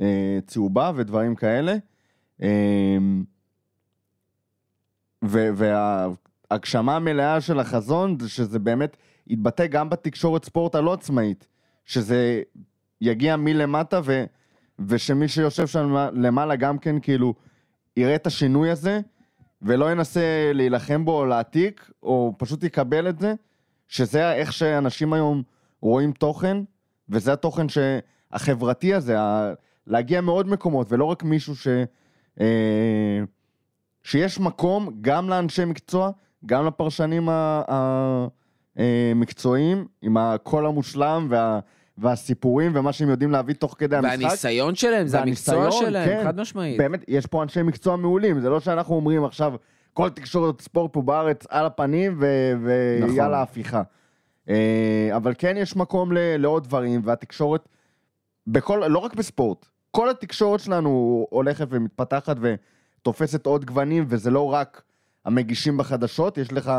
אה, 0.00 0.38
צהובה 0.46 0.92
ודברים 0.94 1.34
כאלה. 1.34 1.74
אמ, 2.42 3.24
ו- 5.24 5.50
וההגשמה 5.54 6.96
המלאה 6.96 7.40
של 7.40 7.60
החזון 7.60 8.18
זה 8.20 8.28
שזה 8.28 8.58
באמת 8.58 8.96
יתבטא 9.26 9.66
גם 9.66 9.90
בתקשורת 9.90 10.44
ספורט 10.44 10.74
הלא 10.74 10.92
עצמאית, 10.92 11.46
שזה 11.84 12.42
יגיע 13.00 13.36
מלמטה 13.36 14.00
ו- 14.04 14.24
ושמי 14.78 15.28
שיושב 15.28 15.66
שם 15.66 15.96
למעלה 16.12 16.56
גם 16.56 16.78
כן 16.78 17.00
כאילו 17.00 17.34
יראה 17.96 18.14
את 18.14 18.26
השינוי 18.26 18.70
הזה 18.70 19.00
ולא 19.62 19.90
ינסה 19.90 20.50
להילחם 20.54 21.04
בו 21.04 21.18
או 21.18 21.26
להעתיק 21.26 21.90
או 22.02 22.34
פשוט 22.38 22.64
יקבל 22.64 23.08
את 23.08 23.18
זה, 23.18 23.34
שזה 23.88 24.32
איך 24.32 24.52
שאנשים 24.52 25.12
היום 25.12 25.42
רואים 25.80 26.12
תוכן 26.12 26.56
וזה 27.08 27.32
התוכן 27.32 27.66
החברתי 28.32 28.94
הזה, 28.94 29.16
להגיע 29.86 30.20
מעוד 30.20 30.48
מקומות 30.48 30.92
ולא 30.92 31.04
רק 31.04 31.22
מישהו 31.22 31.56
ש... 31.56 31.68
אה, 32.40 33.20
שיש 34.02 34.40
מקום 34.40 34.88
גם 35.00 35.28
לאנשי 35.28 35.64
מקצוע, 35.64 36.10
גם 36.46 36.66
לפרשנים 36.66 37.28
המקצועיים, 38.76 39.86
עם 40.02 40.16
הקול 40.16 40.66
המושלם 40.66 41.26
וה, 41.30 41.60
והסיפורים 41.98 42.72
ומה 42.74 42.92
שהם 42.92 43.08
יודעים 43.08 43.30
להביא 43.30 43.54
תוך 43.54 43.74
כדי 43.78 43.96
המשחק. 43.96 44.18
והניסיון 44.20 44.74
שלהם, 44.74 45.06
זה 45.06 45.20
המקצוע 45.20 45.72
שלהם, 45.72 46.08
כן. 46.08 46.24
חד 46.24 46.40
משמעית. 46.40 46.78
באמת, 46.78 47.04
יש 47.08 47.26
פה 47.26 47.42
אנשי 47.42 47.62
מקצוע 47.62 47.96
מעולים, 47.96 48.40
זה 48.40 48.50
לא 48.50 48.60
שאנחנו 48.60 48.94
אומרים 48.94 49.24
עכשיו, 49.24 49.54
כל 49.92 50.08
תקשורת 50.08 50.60
ספורט 50.60 50.92
פה 50.92 51.02
בארץ 51.02 51.46
על 51.48 51.66
הפנים 51.66 52.18
ויאללה 52.18 53.06
נכון. 53.06 53.34
הפיכה. 53.34 53.82
אה, 54.48 55.10
אבל 55.16 55.32
כן 55.38 55.56
יש 55.56 55.76
מקום 55.76 56.12
לעוד 56.14 56.64
דברים, 56.64 57.00
והתקשורת, 57.04 57.68
בכל, 58.46 58.82
לא 58.88 58.98
רק 58.98 59.14
בספורט, 59.14 59.66
כל 59.90 60.10
התקשורת 60.10 60.60
שלנו 60.60 61.26
הולכת 61.30 61.66
ומתפתחת 61.70 62.36
ותופסת 62.40 63.46
עוד 63.46 63.64
גוונים, 63.64 64.04
וזה 64.08 64.30
לא 64.30 64.52
רק 64.52 64.82
המגישים 65.24 65.76
בחדשות, 65.76 66.38
יש 66.38 66.52
לך 66.52 66.72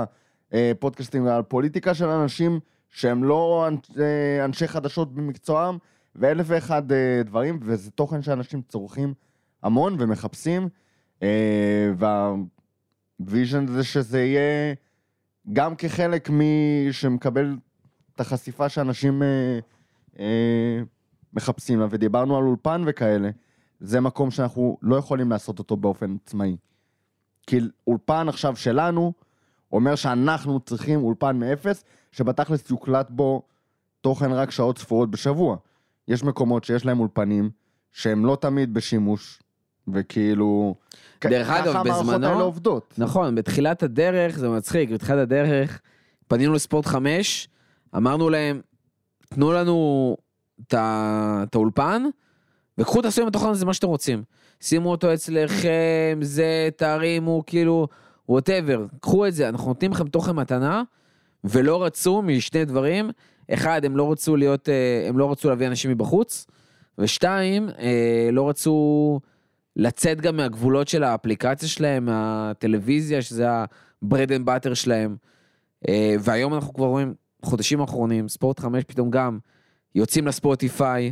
אה, 0.53 0.71
פודקאסטים 0.79 1.27
על 1.27 1.41
פוליטיקה 1.41 1.93
של 1.93 2.07
אנשים 2.07 2.59
שהם 2.93 3.23
לא 3.23 3.69
אה, 3.99 4.45
אנשי 4.45 4.67
חדשות 4.67 5.13
במקצועם, 5.13 5.77
ואלף 6.15 6.45
ואחד 6.49 6.91
אה, 6.91 7.21
דברים, 7.25 7.59
וזה 7.61 7.91
תוכן 7.91 8.21
שאנשים 8.21 8.61
צורכים 8.61 9.13
המון 9.63 9.95
ומחפשים, 9.99 10.69
אה, 11.23 11.91
והוויז'ן 13.19 13.67
זה 13.67 13.83
שזה 13.83 14.23
יהיה 14.23 14.73
גם 15.53 15.75
כחלק 15.75 16.29
מי 16.29 16.87
שמקבל 16.91 17.57
את 18.15 18.19
החשיפה 18.19 18.69
שאנשים 18.69 19.21
מחפשים 21.33 21.79
לה, 21.79 21.87
ודיברנו 21.89 22.37
על 22.37 22.43
אולפן 22.43 22.83
וכאלה, 22.85 23.29
זה 23.79 24.01
מקום 24.01 24.31
שאנחנו 24.31 24.77
לא 24.81 24.95
יכולים 24.95 25.29
לעשות 25.29 25.59
אותו 25.59 25.77
באופן 25.77 26.15
עצמאי. 26.25 26.57
כי 27.47 27.59
אולפן 27.87 28.29
עכשיו 28.29 28.55
שלנו 28.55 29.13
אומר 29.73 29.95
שאנחנו 29.95 30.59
צריכים 30.59 31.03
אולפן 31.03 31.39
מאפס, 31.39 31.83
שבתכלס 32.11 32.69
יוקלט 32.69 33.09
בו 33.09 33.41
תוכן 34.01 34.31
רק 34.31 34.51
שעות 34.51 34.77
ספורות 34.77 35.11
בשבוע. 35.11 35.57
יש 36.07 36.23
מקומות 36.23 36.63
שיש 36.63 36.85
להם 36.85 36.99
אולפנים 36.99 37.49
שהם 37.91 38.25
לא 38.25 38.37
תמיד 38.41 38.73
בשימוש, 38.73 39.39
וכאילו... 39.87 40.75
דרך 41.23 41.49
אגב, 41.49 41.69
ככה 41.69 41.79
המערכות 41.79 42.05
בזמנו- 42.05 42.27
האלה 42.27 42.41
עובדות. 42.43 42.93
נכון, 42.97 43.35
בתחילת 43.35 43.83
הדרך, 43.83 44.37
זה 44.39 44.49
מצחיק, 44.49 44.89
בתחילת 44.89 45.19
הדרך 45.19 45.81
פנינו 46.27 46.53
לספורט 46.53 46.85
5, 46.85 47.47
אמרנו 47.97 48.29
להם, 48.29 48.61
תנו 49.29 49.51
לנו 49.51 50.17
את 50.67 51.55
האולפן, 51.55 52.03
וקחו 52.77 53.01
תעשו 53.01 53.21
עם 53.21 53.27
התוכן 53.27 53.49
הזה 53.49 53.65
מה 53.65 53.73
שאתם 53.73 53.87
רוצים. 53.87 54.23
שימו 54.61 54.91
אותו 54.91 55.13
אצלכם, 55.13 56.19
זה, 56.21 56.69
תרימו, 56.77 57.43
כאילו, 57.47 57.87
ווטאבר, 58.29 58.85
קחו 59.01 59.27
את 59.27 59.33
זה, 59.33 59.49
אנחנו 59.49 59.67
נותנים 59.67 59.91
לכם 59.91 60.07
תוכן 60.07 60.31
מתנה, 60.31 60.83
ולא 61.43 61.83
רצו 61.83 62.21
משני 62.21 62.65
דברים, 62.65 63.09
אחד, 63.53 63.85
הם 63.85 63.97
לא 63.97 64.11
רצו 64.11 64.35
להיות, 64.35 64.69
אה, 64.69 65.05
הם 65.09 65.17
לא 65.17 65.31
רצו 65.31 65.49
להביא 65.49 65.67
אנשים 65.67 65.91
מבחוץ, 65.91 66.47
ושתיים, 66.97 67.69
אה, 67.79 68.29
לא 68.31 68.49
רצו 68.49 69.19
לצאת 69.75 70.21
גם 70.21 70.37
מהגבולות 70.37 70.87
של 70.87 71.03
האפליקציה 71.03 71.69
שלהם, 71.69 72.05
מהטלוויזיה, 72.05 73.21
שזה 73.21 73.51
ה-bread 73.51 74.29
and 74.29 74.47
butter 74.47 74.75
שלהם. 74.75 75.15
אה, 75.87 76.15
והיום 76.19 76.53
אנחנו 76.53 76.73
כבר 76.73 76.85
רואים, 76.85 77.13
חודשים 77.41 77.81
האחרונים, 77.81 78.27
ספורט 78.27 78.59
5 78.59 78.83
פתאום 78.83 79.11
גם 79.11 79.39
יוצאים 79.95 80.27
לספוטיפיי, 80.27 81.11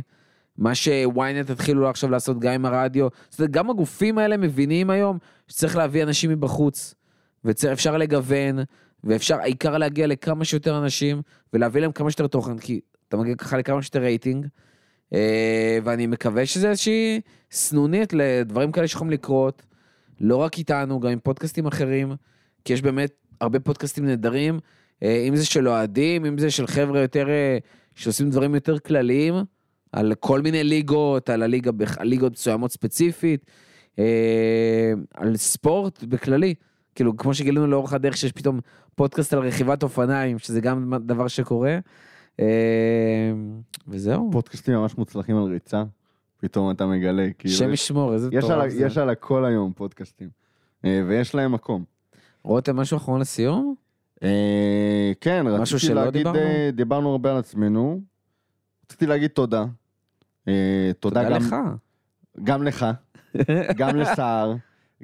מה 0.58 0.74
שוויינט 0.74 1.50
התחילו 1.50 1.88
עכשיו 1.88 2.10
לעשות 2.10 2.38
גם 2.38 2.52
עם 2.52 2.66
הרדיו. 2.66 3.08
זאת 3.30 3.40
אומרת, 3.40 3.50
גם 3.50 3.70
הגופים 3.70 4.18
האלה 4.18 4.36
מבינים 4.36 4.90
היום 4.90 5.18
שצריך 5.48 5.76
להביא 5.76 6.02
אנשים 6.02 6.30
מבחוץ, 6.30 6.94
ואפשר 7.44 7.96
לגוון, 7.96 8.58
ואפשר, 9.04 9.36
העיקר 9.40 9.78
להגיע 9.78 10.06
לכמה 10.06 10.44
שיותר 10.44 10.78
אנשים, 10.78 11.22
ולהביא 11.52 11.80
להם 11.80 11.92
כמה 11.92 12.10
שיותר 12.10 12.26
תוכן, 12.26 12.58
כי 12.58 12.80
אתה 13.08 13.16
מגיע 13.16 13.34
ככה 13.34 13.58
לכמה 13.58 13.82
שיותר 13.82 14.00
רייטינג. 14.00 14.46
אה, 15.14 15.78
ואני 15.84 16.06
מקווה 16.06 16.46
שזה 16.46 16.70
איזושהי 16.70 17.20
סנונית 17.50 18.12
לדברים 18.12 18.72
כאלה 18.72 18.88
שיכולים 18.88 19.10
לקרות, 19.10 19.62
לא 20.20 20.36
רק 20.36 20.58
איתנו, 20.58 21.00
גם 21.00 21.10
עם 21.10 21.18
פודקאסטים 21.18 21.66
אחרים, 21.66 22.12
כי 22.64 22.72
יש 22.72 22.82
באמת 22.82 23.10
הרבה 23.40 23.60
פודקאסטים 23.60 24.06
נהדרים, 24.06 24.58
אה, 25.02 25.24
אם 25.28 25.36
זה 25.36 25.46
של 25.46 25.68
אוהדים, 25.68 26.24
אם 26.24 26.38
זה 26.38 26.50
של 26.50 26.66
חבר'ה 26.66 27.00
יותר, 27.00 27.28
אה, 27.28 27.58
שעושים 27.94 28.30
דברים 28.30 28.54
יותר 28.54 28.78
כלליים, 28.78 29.34
על 29.92 30.14
כל 30.20 30.40
מיני 30.40 30.64
ליגות, 30.64 31.30
על 31.30 31.42
הליגה, 31.42 31.72
בכ- 31.72 31.98
על 31.98 32.08
ליגות 32.08 32.32
מסוימות 32.32 32.72
ספציפית, 32.72 33.46
על 35.14 35.36
ספורט 35.36 36.04
בכללי. 36.04 36.54
כאילו, 36.94 37.16
כמו 37.16 37.34
שגילינו 37.34 37.66
לאורך 37.66 37.92
הדרך 37.92 38.16
שיש 38.16 38.32
פתאום 38.32 38.60
פודקאסט 38.94 39.32
על 39.32 39.38
רכיבת 39.46 39.82
אופניים, 39.82 40.38
שזה 40.38 40.60
גם 40.60 40.92
דבר 41.06 41.28
שקורה. 41.28 41.78
אה, 42.40 42.46
וזהו. 43.88 44.28
פודקאסטים 44.32 44.74
ממש 44.74 44.98
מוצלחים 44.98 45.36
על 45.36 45.42
ריצה, 45.44 45.82
פתאום 46.38 46.70
אתה 46.70 46.86
מגלה, 46.86 47.26
כאילו... 47.38 47.54
השם 47.54 47.72
יש- 47.72 47.80
ישמור, 47.82 48.12
איזה 48.14 48.28
מטורף 48.28 48.68
זה. 48.70 48.86
יש 48.86 48.98
על 48.98 49.10
הכל 49.10 49.44
היום 49.44 49.72
פודקאסטים, 49.72 50.28
אה, 50.84 51.02
ויש 51.08 51.34
להם 51.34 51.52
מקום. 51.52 51.84
רותם, 52.44 52.76
משהו 52.76 52.96
אחרון 52.96 53.20
לסיום? 53.20 53.74
אה, 54.22 55.12
כן, 55.20 55.44
רציתי 55.48 55.94
להגיד, 55.94 56.12
דיברנו? 56.12 56.38
אה, 56.38 56.70
דיברנו 56.72 57.10
הרבה 57.10 57.30
על 57.30 57.36
עצמנו. 57.36 58.00
רציתי 58.86 59.06
להגיד 59.06 59.30
תודה. 59.30 59.64
תודה 60.44 60.52
תודה 61.00 61.24
גם, 61.24 61.30
לך. 61.36 61.56
גם 62.44 62.62
לך, 62.62 62.86
גם 63.78 63.96
לסער, 63.96 64.54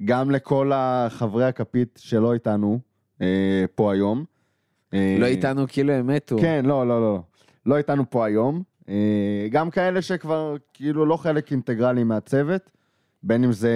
גם 0.04 0.30
לכל 0.30 0.70
החברי 0.74 1.44
הכפית 1.44 1.98
שלא 2.02 2.34
איתנו 2.34 2.78
אה, 3.22 3.64
פה 3.74 3.92
היום. 3.92 4.24
אה, 4.94 5.16
לא 5.18 5.26
איתנו 5.26 5.64
כאילו 5.68 5.92
הם 5.92 6.06
מתו. 6.06 6.36
כן, 6.40 6.64
לא, 6.66 6.88
לא, 6.88 7.00
לא. 7.00 7.20
לא 7.66 7.76
איתנו 7.76 8.10
פה 8.10 8.26
היום. 8.26 8.62
אה, 8.88 9.46
גם 9.50 9.70
כאלה 9.70 10.02
שכבר 10.02 10.56
כאילו 10.74 11.06
לא 11.06 11.16
חלק 11.16 11.52
אינטגרלי 11.52 12.04
מהצוות, 12.04 12.70
בין 13.22 13.44
אם 13.44 13.52
זה 13.52 13.72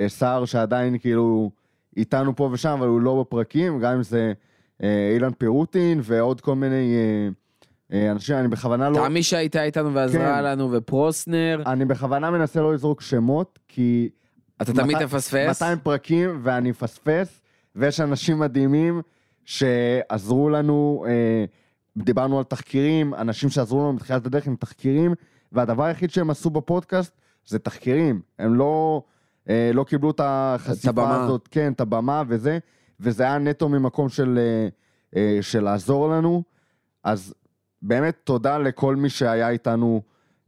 אה, 0.00 0.08
סער 0.08 0.44
שעדיין 0.44 0.98
כאילו 0.98 1.50
איתנו 1.96 2.36
פה 2.36 2.48
ושם, 2.52 2.70
אבל 2.78 2.88
הוא 2.88 3.00
לא 3.00 3.20
בפרקים, 3.20 3.80
גם 3.80 3.94
אם 3.94 4.02
זה 4.02 4.32
אה, 4.82 5.10
אילן 5.14 5.32
פירוטין 5.32 6.00
ועוד 6.02 6.40
כל 6.40 6.54
מיני 6.54 6.94
אה, 6.96 7.28
אה, 7.92 8.10
אנשים, 8.10 8.36
אני 8.36 8.48
בכוונה 8.48 8.90
לא... 8.90 9.04
תמי 9.08 9.22
שהייתה 9.22 9.62
איתנו 9.62 9.94
ועזרה 9.94 10.36
כן. 10.36 10.44
לנו, 10.44 10.72
ופרוסנר. 10.72 11.62
אני 11.66 11.84
בכוונה 11.84 12.30
מנסה 12.30 12.60
לא 12.60 12.74
לזרוק 12.74 13.00
שמות, 13.00 13.58
כי 13.68 14.08
אתה 14.62 14.72
תמיד 14.72 14.96
מתי- 14.96 15.04
תפספס. 15.06 15.48
200 15.62 15.78
פרקים 15.78 16.40
ואני 16.42 16.70
אפספס, 16.70 17.40
ויש 17.76 18.00
אנשים 18.00 18.38
מדהימים 18.38 19.02
שעזרו 19.44 20.50
לנו, 20.50 21.04
אה, 21.08 21.44
דיברנו 21.96 22.38
על 22.38 22.44
תחקירים, 22.44 23.14
אנשים 23.14 23.50
שעזרו 23.50 23.78
לנו 23.80 23.96
בתחילת 23.96 24.26
הדרך 24.26 24.46
עם 24.46 24.56
תחקירים, 24.56 25.14
והדבר 25.52 25.84
היחיד 25.84 26.10
שהם 26.10 26.30
עשו 26.30 26.50
בפודקאסט 26.50 27.12
זה 27.46 27.58
תחקירים. 27.58 28.20
הם 28.38 28.54
לא, 28.54 29.02
אה, 29.48 29.70
לא 29.74 29.84
קיבלו 29.84 30.10
את 30.10 30.20
החשיפה 30.24 30.88
הבמה. 30.90 31.24
הזאת, 31.24 31.48
כן, 31.50 31.72
את 31.72 31.80
הבמה 31.80 32.22
וזה, 32.28 32.58
וזה 33.00 33.22
היה 33.22 33.38
נטו 33.38 33.68
ממקום 33.68 34.08
של, 34.08 34.38
אה, 34.38 34.68
אה, 35.16 35.38
של 35.40 35.64
לעזור 35.64 36.08
לנו. 36.08 36.42
אז 37.04 37.34
באמת 37.82 38.16
תודה 38.24 38.58
לכל 38.58 38.96
מי 38.96 39.08
שהיה 39.10 39.48
איתנו 39.48 40.02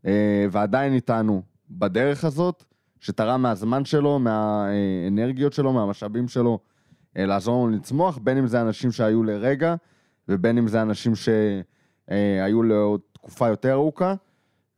אה, 0.06 0.46
ועדיין 0.50 0.92
איתנו 0.94 1.42
בדרך 1.70 2.24
הזאת, 2.24 2.64
שתרם 3.00 3.42
מהזמן 3.42 3.84
שלו, 3.84 4.18
מהאנרגיות 4.18 5.52
שלו, 5.52 5.72
מהמשאבים 5.72 6.28
שלו, 6.28 6.58
אה, 7.16 7.26
לעזור 7.26 7.66
לנו 7.66 7.76
לצמוח, 7.76 8.18
בין 8.18 8.38
אם 8.38 8.46
זה 8.46 8.60
אנשים 8.60 8.92
שהיו 8.92 9.22
לרגע, 9.22 9.74
ובין 10.28 10.58
אם 10.58 10.68
זה 10.68 10.82
אנשים 10.82 11.12
שהיו 11.14 12.62
לעוד 12.62 13.00
תקופה 13.12 13.48
יותר 13.48 13.72
ארוכה, 13.72 14.14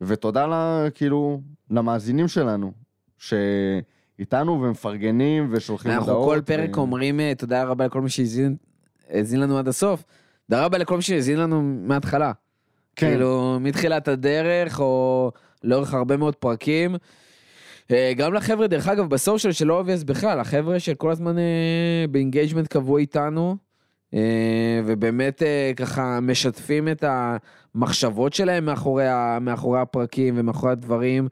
ותודה 0.01 0.47
לה, 0.47 0.87
כאילו, 0.95 1.41
למאזינים 1.69 2.27
שלנו, 2.27 2.71
שאיתנו 3.17 4.61
ומפרגנים 4.61 5.47
ושולחים 5.51 5.91
הודעות. 5.91 6.09
אנחנו 6.09 6.23
כל 6.23 6.41
פרק 6.45 6.77
ו- 6.77 6.79
אומרים 6.79 7.19
אה, 7.19 7.33
תודה 7.37 7.63
רבה 7.63 7.85
לכל 7.85 8.01
מי 8.01 8.09
שהאזין 8.09 8.55
האזין 9.09 9.39
לנו 9.39 9.57
עד 9.57 9.67
הסוף. 9.67 10.03
תודה 10.49 10.65
רבה 10.65 10.77
לכל 10.77 10.95
מי 10.95 11.01
שהאזין 11.01 11.39
לנו 11.39 11.61
מההתחלה. 11.61 12.31
כן. 12.95 13.09
כאילו, 13.09 13.57
מתחילת 13.61 14.07
הדרך, 14.07 14.79
או 14.79 15.31
לאורך 15.63 15.93
הרבה 15.93 16.17
מאוד 16.17 16.35
פרקים. 16.35 16.95
אה, 17.91 18.13
גם 18.17 18.33
לחבר'ה, 18.33 18.67
דרך 18.67 18.87
אגב, 18.87 19.09
ב 19.09 19.15
social 19.15 19.53
של 19.53 19.71
אובייס 19.71 20.03
בכלל, 20.03 20.39
החבר'ה 20.39 20.79
שכל 20.79 21.11
הזמן 21.11 21.37
אה, 21.37 22.05
ב 22.11 22.16
engagement 22.16 22.67
קבוע 22.67 22.99
איתנו, 22.99 23.57
אה, 24.13 24.81
ובאמת 24.85 25.41
ככה 25.75 26.19
משתפים 26.19 26.87
את 26.87 27.03
המחשבות 27.07 28.33
שלהם 28.33 28.65
מאחורי, 28.65 29.05
מאחורי 29.41 29.79
הפרקים 29.79 30.33
ומאחורי 30.37 30.71
הדברים, 30.71 31.27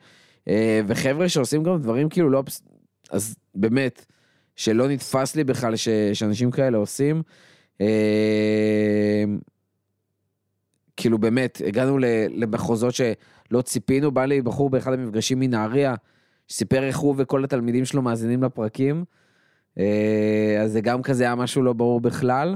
וחבר'ה 0.88 1.30
שעושים 1.30 1.64
גם 1.64 1.82
דברים 1.82 2.10
כאילו 2.10 2.30
לא... 2.30 2.44
אז 3.12 3.36
באמת, 3.56 4.06
שלא 4.56 4.88
נתפס 4.88 5.36
לי 5.36 5.44
בכלל 5.44 5.76
ש, 5.76 5.90
שאנשים 6.14 6.52
כאלה 6.52 6.78
עושים. 6.78 7.22
כאילו 10.98 11.18
באמת, 11.18 11.62
הגענו 11.68 11.98
למחוזות 12.30 12.94
שלא 12.94 13.62
ציפינו, 13.62 14.12
בא 14.12 14.26
לי 14.26 14.42
בחור 14.42 14.70
באחד 14.70 14.94
המפגשים 14.94 15.40
מנהריה, 15.40 15.96
שסיפר 16.52 16.84
איך 16.84 16.98
הוא 16.98 17.16
וכל 17.18 17.44
התלמידים 17.44 17.86
שלו 17.86 18.02
מאזינים 18.02 18.44
לפרקים. 18.44 19.04
אה, 19.80 20.58
אז 20.62 20.72
זה 20.72 20.82
גם 20.82 21.02
כזה 21.02 21.24
היה 21.24 21.36
משהו 21.36 21.62
לא 21.62 21.74
ברור 21.74 22.02
בכלל. 22.02 22.56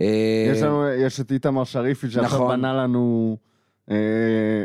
אה, 0.00 0.46
יש 0.52 0.62
לנו, 0.62 0.88
יש 0.88 1.20
את 1.20 1.32
איתמר 1.32 1.64
שריפי 1.64 2.10
שעכשיו 2.10 2.22
נכון. 2.24 2.56
בנה 2.56 2.72
לנו, 2.74 3.36
אה, 3.90 3.96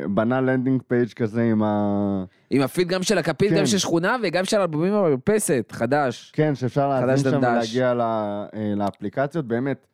בנה 0.09 0.41
landing 0.41 0.81
page 0.87 1.09
כזה 1.13 1.43
עם 1.43 1.63
ה... 1.63 2.23
עם 2.49 2.61
הפיד 2.61 2.87
גם 2.87 3.03
של 3.03 3.17
הכפית, 3.17 3.49
כן. 3.49 3.57
גם 3.57 3.65
של 3.65 3.77
שכונה 3.77 4.15
וגם 4.23 4.45
של 4.45 4.57
אלבומים 4.57 4.93
במרפסת, 4.93 5.69
חדש. 5.71 6.31
כן, 6.35 6.55
שאפשר 6.55 6.89
להזין 7.05 7.31
שם 7.31 7.31
דנדש. 7.31 7.75
ולהגיע 7.75 7.93
ל- 7.93 8.01
אה, 8.01 8.73
לאפליקציות, 8.75 9.45
באמת. 9.45 9.85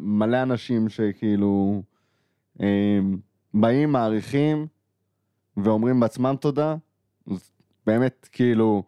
מלא 0.00 0.42
אנשים 0.42 0.88
שכאילו 0.88 1.82
באים, 3.54 3.92
מעריכים 3.92 4.66
ואומרים 5.56 6.00
בעצמם 6.00 6.34
תודה. 6.40 6.76
באמת, 7.88 8.28
כאילו, 8.32 8.82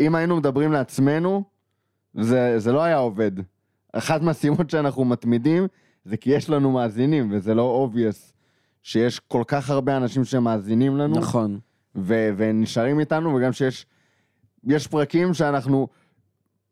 אם 0.00 0.14
היינו 0.14 0.36
מדברים 0.36 0.72
לעצמנו, 0.72 1.42
זה, 2.14 2.58
זה 2.58 2.72
לא 2.72 2.82
היה 2.82 2.96
עובד. 2.96 3.32
אחת 3.92 4.22
מהסיבות 4.22 4.70
שאנחנו 4.70 5.04
מתמידים 5.04 5.66
זה 6.04 6.16
כי 6.16 6.30
יש 6.30 6.50
לנו 6.50 6.72
מאזינים, 6.72 7.28
וזה 7.32 7.54
לא 7.54 7.88
obvious 7.88 8.32
שיש 8.82 9.20
כל 9.20 9.42
כך 9.46 9.70
הרבה 9.70 9.96
אנשים 9.96 10.24
שמאזינים 10.24 10.96
לנו. 10.96 11.14
נכון. 11.14 11.58
ו- 11.96 12.30
ונשארים 12.36 13.00
איתנו, 13.00 13.34
וגם 13.34 13.52
שיש 13.52 13.86
יש 14.64 14.86
פרקים 14.86 15.34
שאנחנו 15.34 15.88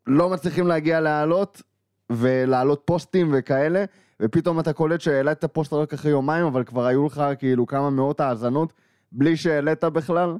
לא 0.07 0.31
מצליחים 0.31 0.67
להגיע 0.67 1.01
להעלות, 1.01 1.63
ולהעלות 2.11 2.83
פוסטים 2.85 3.35
וכאלה, 3.39 3.85
ופתאום 4.21 4.61
אתה 4.61 4.73
קולט 4.73 5.01
שהעלית 5.01 5.45
פוסט 5.45 5.73
רק 5.73 5.93
אחרי 5.93 6.11
יומיים, 6.11 6.47
אבל 6.47 6.65
כבר 6.65 6.87
היו 6.87 7.07
לך 7.07 7.23
כאילו 7.39 7.67
כמה 7.67 7.91
מאות 7.91 8.21
האזנות, 8.21 8.73
בלי 9.13 9.37
שהעלית 9.37 9.85
בכלל, 9.85 10.37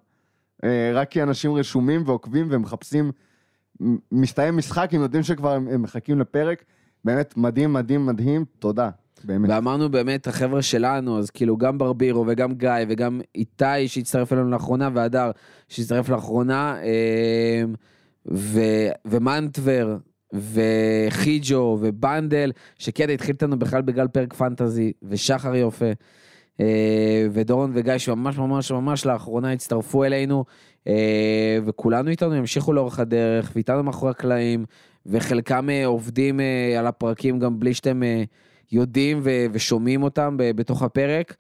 רק 0.95 1.11
כי 1.11 1.23
אנשים 1.23 1.55
רשומים 1.55 2.03
ועוקבים 2.07 2.47
ומחפשים 2.51 3.13
מסתיים 4.13 4.57
משחק, 4.57 4.89
הם 4.93 5.01
יודעים 5.01 5.23
שכבר 5.23 5.53
הם, 5.53 5.83
מחכים 5.83 6.21
לפרק. 6.21 6.65
באמת 7.05 7.37
מדהים, 7.37 7.73
מדהים, 7.73 8.07
מדהים, 8.07 8.45
תודה. 8.59 8.91
באמת. 9.25 9.51
ואמרנו 9.51 9.91
באמת, 9.91 10.27
החבר'ה 10.27 10.63
שלנו, 10.63 11.19
אז 11.19 11.31
כאילו 11.31 11.57
גם 11.57 11.79
ברבירו 11.79 12.25
וגם 12.29 12.55
גיא 12.55 12.71
וגם 12.89 13.21
איתי 13.35 13.89
שהצטרף 13.89 14.33
אלינו 14.33 14.51
לאחרונה, 14.51 14.89
והדר 14.95 15.31
שהצטרף 15.69 16.09
לאחרונה, 16.09 16.77
אמ, 16.83 17.75
ו, 18.33 18.61
ומנטבר, 19.05 19.97
וחיג'ו, 20.33 21.79
ובנדל, 21.81 22.53
שקטע 22.79 23.13
התחיל 23.13 23.33
איתנו 23.33 23.59
בכלל 23.59 23.83
בגלל 23.83 24.09
פרק 24.09 24.35
פנטזי, 24.35 24.93
ושחר 25.03 25.55
יופה, 25.55 25.87
אה, 25.87 25.93
ודורון 27.31 27.71
וגיא 27.75 27.99
שממש 27.99 28.39
ממש 28.39 28.71
ממש 28.71 29.07
לאחרונה 29.07 29.53
הצטרפו 29.53 30.05
אלינו, 30.05 30.45
אה, 30.87 31.59
וכולנו 31.67 32.11
איתנו 32.11 32.35
ימשיכו 32.35 32.73
לאורך 32.73 32.99
הדרך, 32.99 33.53
ואיתנו 33.55 33.83
מאחורי 33.83 34.11
הקלעים, 34.11 34.65
וחלקם 35.07 35.71
אה, 35.71 35.87
עובדים 35.87 36.41
אה, 36.41 36.79
על 36.79 36.87
הפרקים 36.87 37.39
גם 37.39 37.59
בלי 37.61 37.75
שאתם... 37.75 38.03
אה, 38.03 38.25
יודעים 38.73 39.21
ושומעים 39.53 40.03
אותם 40.03 40.35
בתוך 40.39 40.83
הפרק. 40.83 41.37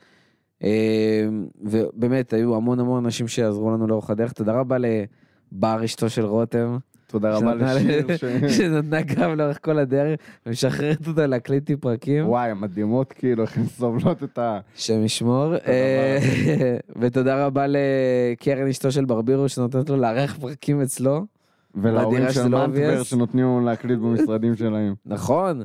אה, 0.65 1.29
ובאמת, 1.61 2.33
היו 2.33 2.57
המון 2.57 2.81
המון 2.81 3.05
אנשים 3.05 3.29
שעזרו 3.29 3.71
לנו 3.71 3.87
לאורך 3.87 4.11
הדרך. 4.11 4.33
תודה 4.33 4.53
רבה 4.53 4.77
לבר 4.79 5.85
אשתו 5.85 6.11
של 6.11 6.25
רותם, 6.25 6.77
תודה 7.17 7.37
רבה 7.37 7.55
לשיר. 7.55 8.07
שנתנה 8.57 9.03
גם 9.03 9.37
לאורך 9.37 9.59
כל 9.65 9.79
הדרך, 9.79 10.21
ומשחררת 10.47 11.09
אותה 11.09 11.27
להקליט 11.27 11.71
לי 11.71 11.77
פרקים. 11.77 12.29
וואי, 12.29 12.51
המדהימות, 12.51 13.13
כאילו, 13.13 13.43
איך 13.43 13.57
הן 13.57 13.67
סובלות 13.67 14.23
את 14.23 14.39
ה... 14.39 14.61
השם 14.77 15.05
ישמור. 15.05 15.55
אה, 15.67 16.19
ותודה 17.01 17.47
רבה 17.47 17.67
לקרן 17.69 18.69
אשתו 18.69 18.93
של 18.93 19.05
ברבירו, 19.05 19.49
שנותנת 19.49 19.91
לו 19.91 19.97
לארח 19.97 20.37
פרקים 20.41 20.83
אצלו. 20.83 21.27
ולהורים 21.75 22.31
של 22.31 22.49
מנטבר. 22.49 23.03
שנותנים 23.03 23.45
לנו 23.45 23.65
להקליט 23.65 23.99
במשרדים 23.99 24.57
שלהם. 24.61 24.95
נכון, 25.07 25.63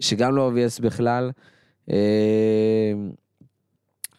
שגם 0.00 0.36
לא 0.36 0.50
OVS 0.50 0.82
בכלל. 0.82 1.30
אה, 1.90 2.92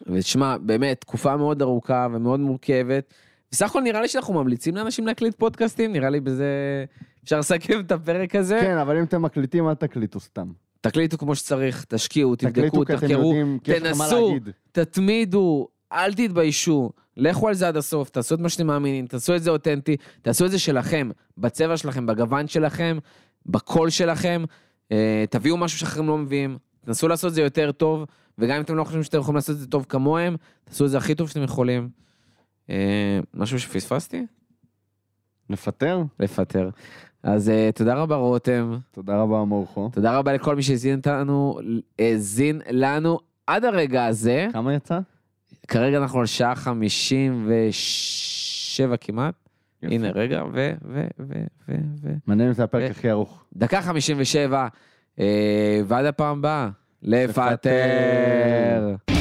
ותשמע, 0.07 0.57
באמת, 0.57 1.02
תקופה 1.02 1.38
מאוד 1.38 1.61
ארוכה 1.61 2.07
ומאוד 2.11 2.39
מורכבת. 2.39 3.14
בסך 3.51 3.69
הכל 3.69 3.81
נראה 3.81 4.01
לי 4.01 4.07
שאנחנו 4.07 4.33
ממליצים 4.33 4.75
לאנשים 4.75 5.07
להקליט 5.07 5.35
פודקאסטים, 5.35 5.93
נראה 5.93 6.09
לי 6.09 6.19
בזה 6.19 6.85
אפשר 7.23 7.39
לסכם 7.39 7.79
את 7.79 7.91
הפרק 7.91 8.35
הזה. 8.35 8.59
כן, 8.61 8.77
אבל 8.77 8.97
אם 8.97 9.03
אתם 9.03 9.21
מקליטים, 9.21 9.69
אל 9.69 9.73
תקליטו 9.73 10.19
סתם. 10.19 10.47
תקליטו 10.81 11.17
כמו 11.17 11.35
שצריך, 11.35 11.85
תשקיעו, 11.87 12.35
תבדקו, 12.35 12.85
תחקרו, 12.85 13.33
תנסו. 13.63 14.35
תתמידו, 14.71 15.67
אל 15.91 16.13
תתביישו, 16.13 16.91
לכו 17.17 17.47
על 17.47 17.53
זה 17.53 17.67
עד 17.67 17.77
הסוף, 17.77 18.09
תעשו 18.09 18.35
את 18.35 18.39
מה 18.39 18.49
שאתם 18.49 18.67
מאמינים, 18.67 19.07
תעשו 19.07 19.35
את 19.35 19.43
זה 19.43 19.49
אותנטי, 19.49 19.97
תעשו 20.21 20.45
את 20.45 20.51
זה 20.51 20.59
שלכם, 20.59 21.09
בצבע 21.37 21.77
שלכם, 21.77 22.05
בגוון 22.05 22.47
שלכם, 22.47 22.97
בקול 23.45 23.89
שלכם, 23.89 24.43
אה, 24.91 25.25
תביאו 25.29 25.57
משהו 25.57 25.79
שאחרים 25.79 26.07
לא 26.07 26.17
מביאים, 26.17 26.57
תנסו 26.85 27.07
לעשות 27.07 27.29
את 27.29 27.35
זה 27.35 27.41
יותר 27.41 27.71
טוב, 27.71 28.05
וגם 28.37 28.55
אם 28.55 28.61
אתם 28.61 28.75
לא 28.75 28.83
חושבים 28.83 29.03
שאתם 29.03 29.17
יכולים 29.17 29.35
לעשות 29.35 29.55
את 29.55 29.59
זה 29.59 29.67
טוב 29.67 29.85
כמוהם, 29.89 30.35
תעשו 30.63 30.85
את 30.85 30.89
זה 30.89 30.97
הכי 30.97 31.15
טוב 31.15 31.29
שאתם 31.29 31.43
יכולים. 31.43 31.89
אה, 32.69 33.19
משהו 33.34 33.60
שפספסתי? 33.60 34.26
לפטר? 35.49 36.03
לפטר. 36.19 36.69
אז 37.23 37.49
אה, 37.49 37.69
תודה 37.76 37.95
רבה 37.95 38.15
רותם, 38.15 38.77
תודה 38.91 39.22
רבה, 39.22 39.44
מורכו. 39.44 39.89
תודה 39.94 40.18
רבה 40.18 40.34
לכל 40.34 40.56
מי 40.56 40.64
שהאזין 40.64 40.98
אותנו, 40.98 41.60
האזין 41.99 42.61
לנו 42.69 43.19
עד 43.48 43.65
הרגע 43.65 44.06
הזה. 44.06 44.48
כמה 44.53 44.73
יצא? 44.73 44.99
כרגע 45.68 45.98
אנחנו 45.98 46.19
על 46.19 46.26
שעה 46.26 46.56
57 46.56 48.98
כמעט. 48.98 49.34
יפה. 49.84 49.95
הנה, 49.95 50.11
רגע, 50.11 50.44
ו... 50.53 50.73
ו... 50.85 51.06
ו... 51.19 51.34
ו... 51.68 51.76
ו... 52.02 52.10
מעניין 52.27 52.49
אם 52.49 52.53
זה 52.53 52.64
הפרק. 52.64 52.91
הכי 52.91 53.11
ארוך. 53.11 53.44
דקה 53.56 53.81
57, 53.81 54.68
אה, 55.19 55.81
ועד 55.88 56.06
הפעם 56.06 56.38
הבאה, 56.38 56.69
לפטר. 57.02 57.53
לפטר. 57.53 59.16